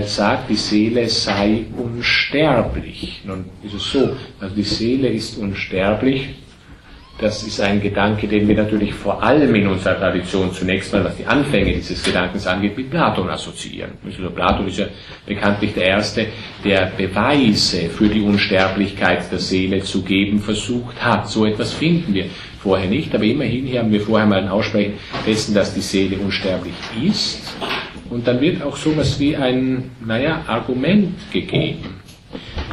sagt, 0.06 0.48
die 0.48 0.56
Seele 0.56 1.06
sei 1.06 1.66
unsterblich. 1.76 3.20
Nun 3.26 3.44
ist 3.62 3.74
es 3.74 3.92
so, 3.92 4.16
also 4.40 4.54
die 4.54 4.62
Seele 4.62 5.08
ist 5.08 5.36
unsterblich, 5.36 6.30
das 7.18 7.42
ist 7.44 7.62
ein 7.62 7.80
Gedanke, 7.80 8.28
den 8.28 8.46
wir 8.46 8.56
natürlich 8.56 8.92
vor 8.92 9.22
allem 9.22 9.54
in 9.54 9.66
unserer 9.66 9.98
Tradition 9.98 10.52
zunächst 10.52 10.92
mal, 10.92 11.02
was 11.02 11.16
die 11.16 11.24
Anfänge 11.24 11.72
dieses 11.72 12.02
Gedankens 12.02 12.46
angeht, 12.46 12.76
mit 12.76 12.90
Platon 12.90 13.30
assoziieren. 13.30 13.92
Also 14.04 14.28
Platon 14.28 14.68
ist 14.68 14.78
ja 14.78 14.86
bekanntlich 15.24 15.72
der 15.72 15.86
Erste, 15.86 16.26
der 16.62 16.92
Beweise 16.94 17.88
für 17.88 18.08
die 18.08 18.20
Unsterblichkeit 18.20 19.32
der 19.32 19.38
Seele 19.38 19.82
zu 19.82 20.02
geben 20.02 20.40
versucht 20.40 21.02
hat. 21.02 21.30
So 21.30 21.46
etwas 21.46 21.72
finden 21.72 22.12
wir 22.12 22.26
vorher 22.66 22.88
nicht, 22.88 23.14
aber 23.14 23.22
immerhin 23.22 23.64
hier 23.64 23.78
haben 23.78 23.92
wir 23.92 24.00
vorher 24.00 24.26
mal 24.26 24.40
ein 24.40 24.48
Aussprechen 24.48 24.94
dessen, 25.24 25.54
dass 25.54 25.72
die 25.72 25.80
Seele 25.80 26.16
unsterblich 26.18 26.74
ist. 27.00 27.54
Und 28.10 28.26
dann 28.26 28.40
wird 28.40 28.60
auch 28.60 28.76
sowas 28.76 29.20
wie 29.20 29.36
ein, 29.36 29.90
naja, 30.04 30.42
Argument 30.48 31.14
gegeben. 31.32 32.00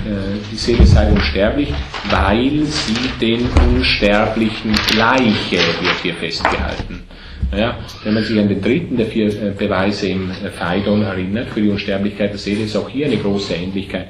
Äh, 0.05 0.39
die 0.51 0.55
Seele 0.55 0.85
sei 0.87 1.11
unsterblich, 1.11 1.71
weil 2.09 2.63
sie 2.65 3.03
den 3.21 3.47
Unsterblichen 3.69 4.73
gleiche, 4.87 5.57
wird 5.57 5.99
hier 6.01 6.15
festgehalten. 6.15 7.03
Naja, 7.51 7.77
wenn 8.03 8.15
man 8.15 8.23
sich 8.23 8.39
an 8.39 8.49
den 8.49 8.61
dritten 8.61 8.97
der 8.97 9.05
vier 9.05 9.27
äh, 9.27 9.51
Beweise 9.55 10.07
im 10.07 10.31
äh, 10.31 10.49
Phaidon 10.49 11.03
erinnert, 11.03 11.49
für 11.49 11.61
die 11.61 11.69
Unsterblichkeit 11.69 12.31
der 12.31 12.39
Seele 12.39 12.63
ist 12.63 12.75
auch 12.75 12.89
hier 12.89 13.05
eine 13.05 13.17
große 13.17 13.53
Ähnlichkeit 13.53 14.07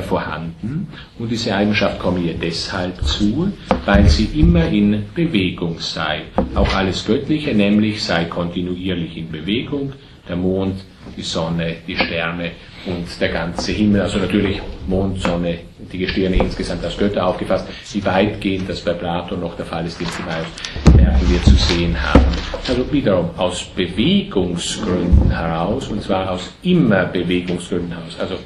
vorhanden. 0.00 0.88
Und 1.18 1.30
diese 1.30 1.54
Eigenschaft 1.54 1.98
komme 1.98 2.20
ihr 2.20 2.34
deshalb 2.34 3.02
zu, 3.04 3.52
weil 3.84 4.08
sie 4.08 4.26
immer 4.40 4.66
in 4.68 5.04
Bewegung 5.14 5.80
sei. 5.80 6.22
Auch 6.54 6.72
alles 6.74 7.04
Göttliche 7.04 7.52
nämlich 7.52 8.02
sei 8.02 8.24
kontinuierlich 8.24 9.16
in 9.16 9.30
Bewegung. 9.30 9.92
Der 10.28 10.36
Mond, 10.36 10.84
die 11.16 11.22
Sonne, 11.22 11.76
die 11.86 11.96
Sterne 11.96 12.52
und 12.86 13.20
der 13.20 13.28
ganze 13.28 13.72
Himmel, 13.72 14.02
also 14.02 14.18
natürlich 14.18 14.60
Mond, 14.86 15.20
Sonne, 15.20 15.58
die 15.92 15.98
Gestirne 15.98 16.36
insgesamt 16.36 16.84
als 16.84 16.96
Götter 16.96 17.26
aufgefasst. 17.26 17.66
Wie 17.92 18.04
weitgehend 18.04 18.68
das 18.68 18.80
bei 18.80 18.92
Platon 18.92 19.40
noch 19.40 19.56
der 19.56 19.66
Fall 19.66 19.84
ist, 19.84 20.00
den 20.00 20.06
werden 20.06 21.20
wir 21.28 21.42
zu 21.42 21.56
sehen 21.56 21.96
haben. 22.00 22.24
Also 22.68 22.90
wiederum 22.92 23.30
aus 23.36 23.64
Bewegungsgründen 23.64 25.30
heraus, 25.30 25.88
und 25.88 26.02
zwar 26.02 26.30
aus 26.30 26.52
immer 26.62 27.04
Bewegungsgründen 27.06 27.90
heraus. 27.90 28.16
Also 28.18 28.36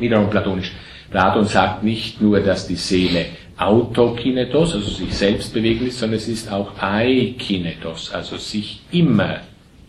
wiederum 0.00 0.30
platonisch. 0.30 0.72
Platon 1.10 1.46
sagt 1.46 1.82
nicht 1.82 2.20
nur, 2.20 2.40
dass 2.40 2.66
die 2.66 2.76
Seele 2.76 3.26
autokinetos, 3.56 4.74
also 4.74 4.90
sich 4.90 5.14
selbst 5.14 5.52
bewegen 5.52 5.86
ist, 5.86 5.98
sondern 5.98 6.18
es 6.18 6.28
ist 6.28 6.50
auch 6.50 6.80
aikinetos, 6.80 8.12
also 8.12 8.36
sich 8.36 8.80
immer 8.92 9.40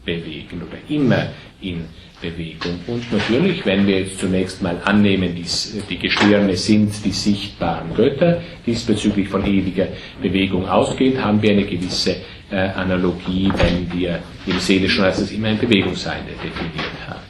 bewegen 0.04 0.62
oder 0.64 0.78
immer 0.90 1.28
in 1.62 1.86
Bewegung. 2.22 2.80
Und 2.88 3.12
natürlich, 3.12 3.66
wenn 3.66 3.88
wir 3.88 4.02
jetzt 4.02 4.20
zunächst 4.20 4.62
mal 4.62 4.78
annehmen, 4.86 5.36
die, 5.36 5.46
die 5.90 5.98
Gestirne 5.98 6.56
sind 6.56 6.94
die 7.04 7.12
sichtbaren 7.12 7.94
Götter, 7.96 8.42
diesbezüglich 8.66 9.28
von 9.28 9.46
ewiger 9.46 9.88
Bewegung 10.22 10.68
ausgehend, 10.68 11.24
haben 11.24 11.42
wir 11.42 11.52
eine 11.52 11.66
gewisse 11.66 12.18
äh, 12.52 12.56
Analogie, 12.56 13.52
wenn 13.56 13.92
wir 13.98 14.20
im 14.46 14.60
Seelischen 14.60 15.04
als 15.04 15.32
immer 15.32 15.48
ein 15.48 15.58
Bewegungssein 15.58 16.22
definiert 16.28 17.08
haben. 17.08 17.22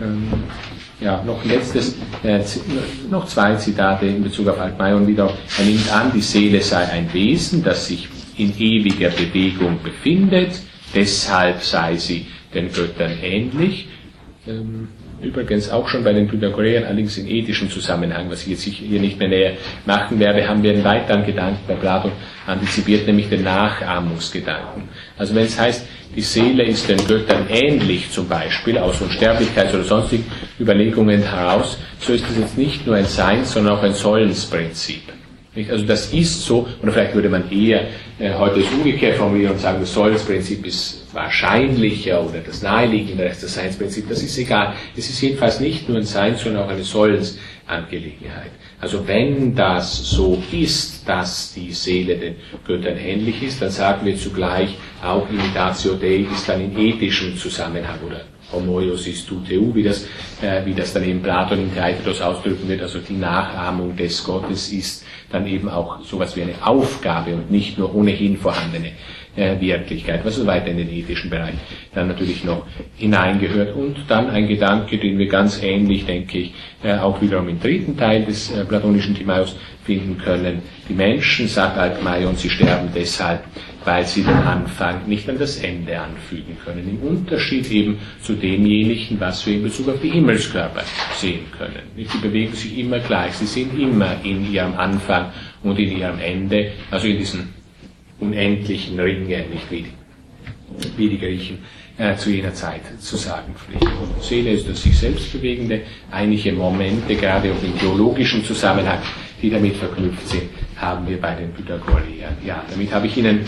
Ähm, 0.00 0.44
ja, 1.02 1.22
noch 1.24 1.44
letztes, 1.44 1.96
äh, 2.22 2.40
noch 3.10 3.26
zwei 3.26 3.54
Zitate 3.56 4.06
in 4.06 4.22
Bezug 4.22 4.48
auf 4.48 4.60
Altmaier 4.60 5.06
wieder. 5.06 5.32
Er 5.58 5.64
nimmt 5.64 5.92
an, 5.92 6.12
die 6.14 6.20
Seele 6.20 6.60
sei 6.60 6.88
ein 6.88 7.12
Wesen, 7.12 7.62
das 7.62 7.86
sich 7.86 8.08
in 8.36 8.54
ewiger 8.58 9.10
Bewegung 9.10 9.78
befindet, 9.82 10.60
deshalb 10.94 11.62
sei 11.62 11.96
sie 11.96 12.26
den 12.54 12.72
Göttern 12.72 13.12
ähnlich. 13.22 13.88
Ähm, 14.46 14.88
übrigens 15.20 15.70
auch 15.70 15.88
schon 15.88 16.02
bei 16.02 16.12
den 16.12 16.28
Pythagoreern, 16.28 16.84
allerdings 16.84 17.16
in 17.18 17.28
ethischem 17.28 17.70
Zusammenhang, 17.70 18.28
was 18.30 18.42
ich 18.42 18.48
jetzt 18.48 18.62
hier 18.62 19.00
nicht 19.00 19.18
mehr 19.18 19.28
näher 19.28 19.52
machen 19.86 20.18
werde, 20.18 20.48
haben 20.48 20.62
wir 20.62 20.72
einen 20.72 20.84
weiteren 20.84 21.24
Gedanken 21.24 21.60
bei 21.68 21.74
Platon 21.74 22.12
antizipiert, 22.46 23.06
nämlich 23.06 23.28
den 23.28 23.44
Nachahmungsgedanken. 23.44 24.88
Also 25.16 25.34
wenn 25.34 25.44
es 25.44 25.58
heißt, 25.58 25.86
die 26.14 26.20
Seele 26.20 26.64
ist 26.64 26.88
den 26.88 26.98
Göttern 27.06 27.46
ähnlich 27.48 28.10
zum 28.10 28.28
Beispiel, 28.28 28.76
aus 28.76 29.00
Unsterblichkeit 29.00 29.72
oder 29.72 29.84
sonstigen 29.84 30.26
Überlegungen 30.62 31.22
heraus, 31.22 31.78
so 31.98 32.12
ist 32.12 32.24
das 32.28 32.38
jetzt 32.38 32.56
nicht 32.58 32.86
nur 32.86 32.96
ein 32.96 33.06
Seins, 33.06 33.52
sondern 33.52 33.76
auch 33.76 33.82
ein 33.82 33.94
Sollensprinzip. 33.94 35.02
Also 35.70 35.84
das 35.84 36.14
ist 36.14 36.42
so, 36.46 36.66
oder 36.82 36.92
vielleicht 36.92 37.14
würde 37.14 37.28
man 37.28 37.50
eher 37.50 37.82
äh, 38.18 38.32
heute 38.32 38.60
es 38.60 38.70
umgekehrt 38.72 39.18
formulieren 39.18 39.52
und 39.52 39.60
sagen, 39.60 39.80
das 39.80 39.92
Sollensprinzip 39.92 40.64
ist 40.66 41.02
wahrscheinlicher 41.12 42.22
oder 42.24 42.38
das 42.38 42.62
naheliegendere 42.62 43.28
als 43.28 43.42
das 43.42 43.54
Seinsprinzip, 43.54 44.08
das 44.08 44.22
ist 44.22 44.38
egal. 44.38 44.72
Es 44.96 45.10
ist 45.10 45.20
jedenfalls 45.20 45.60
nicht 45.60 45.90
nur 45.90 45.98
ein 45.98 46.04
Sein, 46.04 46.36
sondern 46.36 46.64
auch 46.64 46.70
eine 46.70 46.82
Sollensangelegenheit. 46.82 48.52
Also 48.80 49.06
wenn 49.06 49.54
das 49.54 50.10
so 50.10 50.42
ist, 50.52 51.06
dass 51.06 51.52
die 51.52 51.72
Seele 51.72 52.16
den 52.16 52.36
Göttern 52.66 52.96
ähnlich 52.96 53.42
ist, 53.42 53.60
dann 53.60 53.70
sagen 53.70 54.06
wir 54.06 54.16
zugleich, 54.16 54.76
auch 55.04 55.28
Imitatio 55.28 55.94
Dei 55.94 56.26
ist 56.32 56.48
dann 56.48 56.62
in 56.62 56.78
ethischem 56.78 57.36
Zusammenhang 57.36 57.98
oder 58.06 58.22
Homoiosis 58.52 59.26
tuteu, 59.26 59.74
wie 59.74 59.82
das, 59.82 60.04
äh, 60.40 60.64
wie 60.64 60.74
das 60.74 60.92
dann 60.92 61.04
eben 61.04 61.22
Platon 61.22 61.60
in 61.60 61.74
Theaetetos 61.74 62.20
ausdrücken 62.20 62.68
wird, 62.68 62.82
also 62.82 62.98
die 62.98 63.16
Nachahmung 63.16 63.96
des 63.96 64.22
Gottes 64.24 64.72
ist 64.72 65.04
dann 65.30 65.46
eben 65.46 65.68
auch 65.68 66.00
sowas 66.04 66.36
wie 66.36 66.42
eine 66.42 66.54
Aufgabe 66.64 67.34
und 67.34 67.50
nicht 67.50 67.78
nur 67.78 67.94
ohnehin 67.94 68.36
vorhandene 68.36 68.92
äh, 69.36 69.60
Wirklichkeit, 69.60 70.24
was 70.24 70.36
so 70.36 70.46
weiter 70.46 70.68
in 70.68 70.78
den 70.78 70.90
ethischen 70.90 71.30
Bereich 71.30 71.54
dann 71.94 72.08
natürlich 72.08 72.44
noch 72.44 72.66
hineingehört. 72.96 73.74
Und 73.74 73.96
dann 74.08 74.30
ein 74.30 74.48
Gedanke, 74.48 74.98
den 74.98 75.18
wir 75.18 75.26
ganz 75.26 75.62
ähnlich, 75.62 76.06
denke 76.06 76.38
ich, 76.38 76.54
äh, 76.82 76.94
auch 76.98 77.20
wiederum 77.20 77.48
im 77.48 77.60
dritten 77.60 77.96
Teil 77.96 78.24
des 78.24 78.50
äh, 78.50 78.64
platonischen 78.64 79.14
Timaeus 79.14 79.56
finden 79.84 80.18
können. 80.18 80.62
Die 80.88 80.94
Menschen, 80.94 81.48
sagt 81.48 81.76
Alkmaion, 81.78 82.36
sie 82.36 82.50
sterben 82.50 82.88
deshalb, 82.94 83.44
weil 83.84 84.06
sie 84.06 84.22
den 84.22 84.34
Anfang 84.34 85.08
nicht 85.08 85.28
an 85.28 85.38
das 85.38 85.56
Ende 85.58 85.98
anfügen 85.98 86.56
können. 86.64 86.88
Im 86.88 87.08
Unterschied 87.08 87.70
eben 87.70 87.98
zu 88.20 88.34
demjenigen, 88.34 89.18
was 89.18 89.44
wir 89.46 89.54
in 89.54 89.64
Bezug 89.64 89.88
auf 89.88 90.00
die 90.00 90.10
Himmelskörper 90.10 90.82
sehen 91.16 91.46
können. 91.56 91.82
Die 91.96 92.06
bewegen 92.18 92.54
sich 92.54 92.78
immer 92.78 93.00
gleich, 93.00 93.32
sie 93.32 93.46
sind 93.46 93.76
immer 93.78 94.16
in 94.22 94.52
ihrem 94.52 94.74
Anfang 94.76 95.26
und 95.64 95.78
in 95.78 95.98
ihrem 95.98 96.20
Ende, 96.20 96.72
also 96.90 97.08
in 97.08 97.18
diesen 97.18 97.61
unendlichen 98.22 98.98
Ringe, 98.98 99.44
nicht 99.52 99.70
wie 99.70 99.86
wie 100.96 101.08
die 101.08 101.18
Griechen 101.18 101.58
äh, 101.98 102.16
zu 102.16 102.30
jener 102.30 102.54
Zeit 102.54 102.80
zu 102.98 103.16
sagen 103.16 103.54
pflegen. 103.54 103.92
Und 103.98 104.22
Seele 104.22 104.50
ist 104.52 104.68
das 104.68 104.82
sich 104.82 104.96
selbst 104.96 105.32
bewegende, 105.32 105.82
einige 106.10 106.52
Momente, 106.52 107.14
gerade 107.14 107.52
auch 107.52 107.62
im 107.62 107.78
theologischen 107.78 108.44
Zusammenhang, 108.44 108.98
die 109.40 109.50
damit 109.50 109.76
verknüpft 109.76 110.26
sind, 110.28 110.50
haben 110.76 111.06
wir 111.08 111.20
bei 111.20 111.34
den 111.34 111.52
Pythagoreern. 111.52 112.36
Ja, 112.44 112.64
damit 112.70 112.92
habe 112.92 113.06
ich 113.06 113.16
Ihnen 113.16 113.44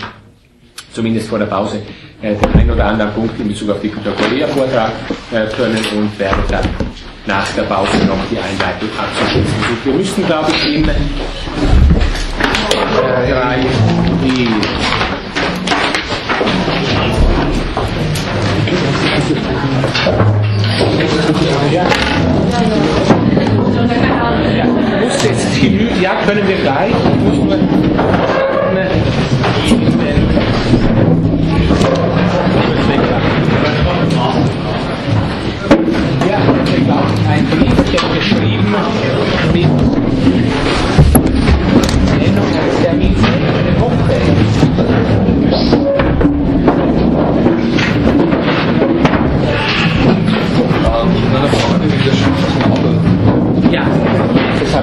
zumindest 0.93 1.29
vor 1.29 1.39
der 1.39 1.47
Pause 1.47 1.83
äh, 2.23 2.35
den 2.35 2.55
einen 2.55 2.71
oder 2.71 2.87
anderen 2.87 3.13
Punkt 3.13 3.39
in 3.41 3.49
Bezug 3.49 3.71
auf 3.71 3.81
die 3.81 3.89
Pythagoreer 3.89 4.49
vortragen 4.49 4.95
äh, 5.33 5.47
können 5.47 5.85
und 5.97 6.19
werde 6.19 6.43
dann 6.49 6.69
nach 7.27 7.51
der 7.53 7.63
Pause 7.63 7.97
noch 8.07 8.19
die 8.31 8.39
Einleitung 8.39 8.89
abzuschließen. 8.99 9.55
wir 9.85 9.95
müssen, 9.95 10.27
glaube 10.27 10.51
ich, 10.51 10.75
in 10.77 10.85
äh, 10.85 10.93
drei, 13.31 13.67
die 14.25 14.49
muss 25.03 25.23
jetzt 25.23 25.47
die, 25.57 26.03
ja, 26.03 26.15
können 26.27 26.49
wir 26.49 26.57
gleich. 26.57 26.93
Ja, 36.29 36.39
ich 36.65 36.85
glaube, 36.85 37.03
ein 37.29 37.47
Briefchen 37.47 38.15
geschrieben 38.15 38.75
mit 39.53 39.84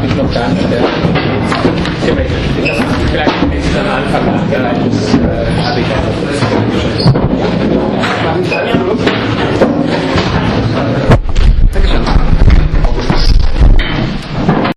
habe 0.02 0.11
ich 0.11 0.18
noch 0.18 0.34
gar 0.34 0.49
nicht. 0.49 0.64
Äh, 0.64 0.82
vielleicht 3.11 3.32
ist 3.53 3.78
am 3.78 3.88
Anfang 3.88 4.26
nachgereicht, 4.26 4.82
das 4.88 5.14
äh, 5.14 5.18
habe 5.61 5.80
ich 5.80 5.86
auch. 5.86 6.07
Ja. 9.61 9.70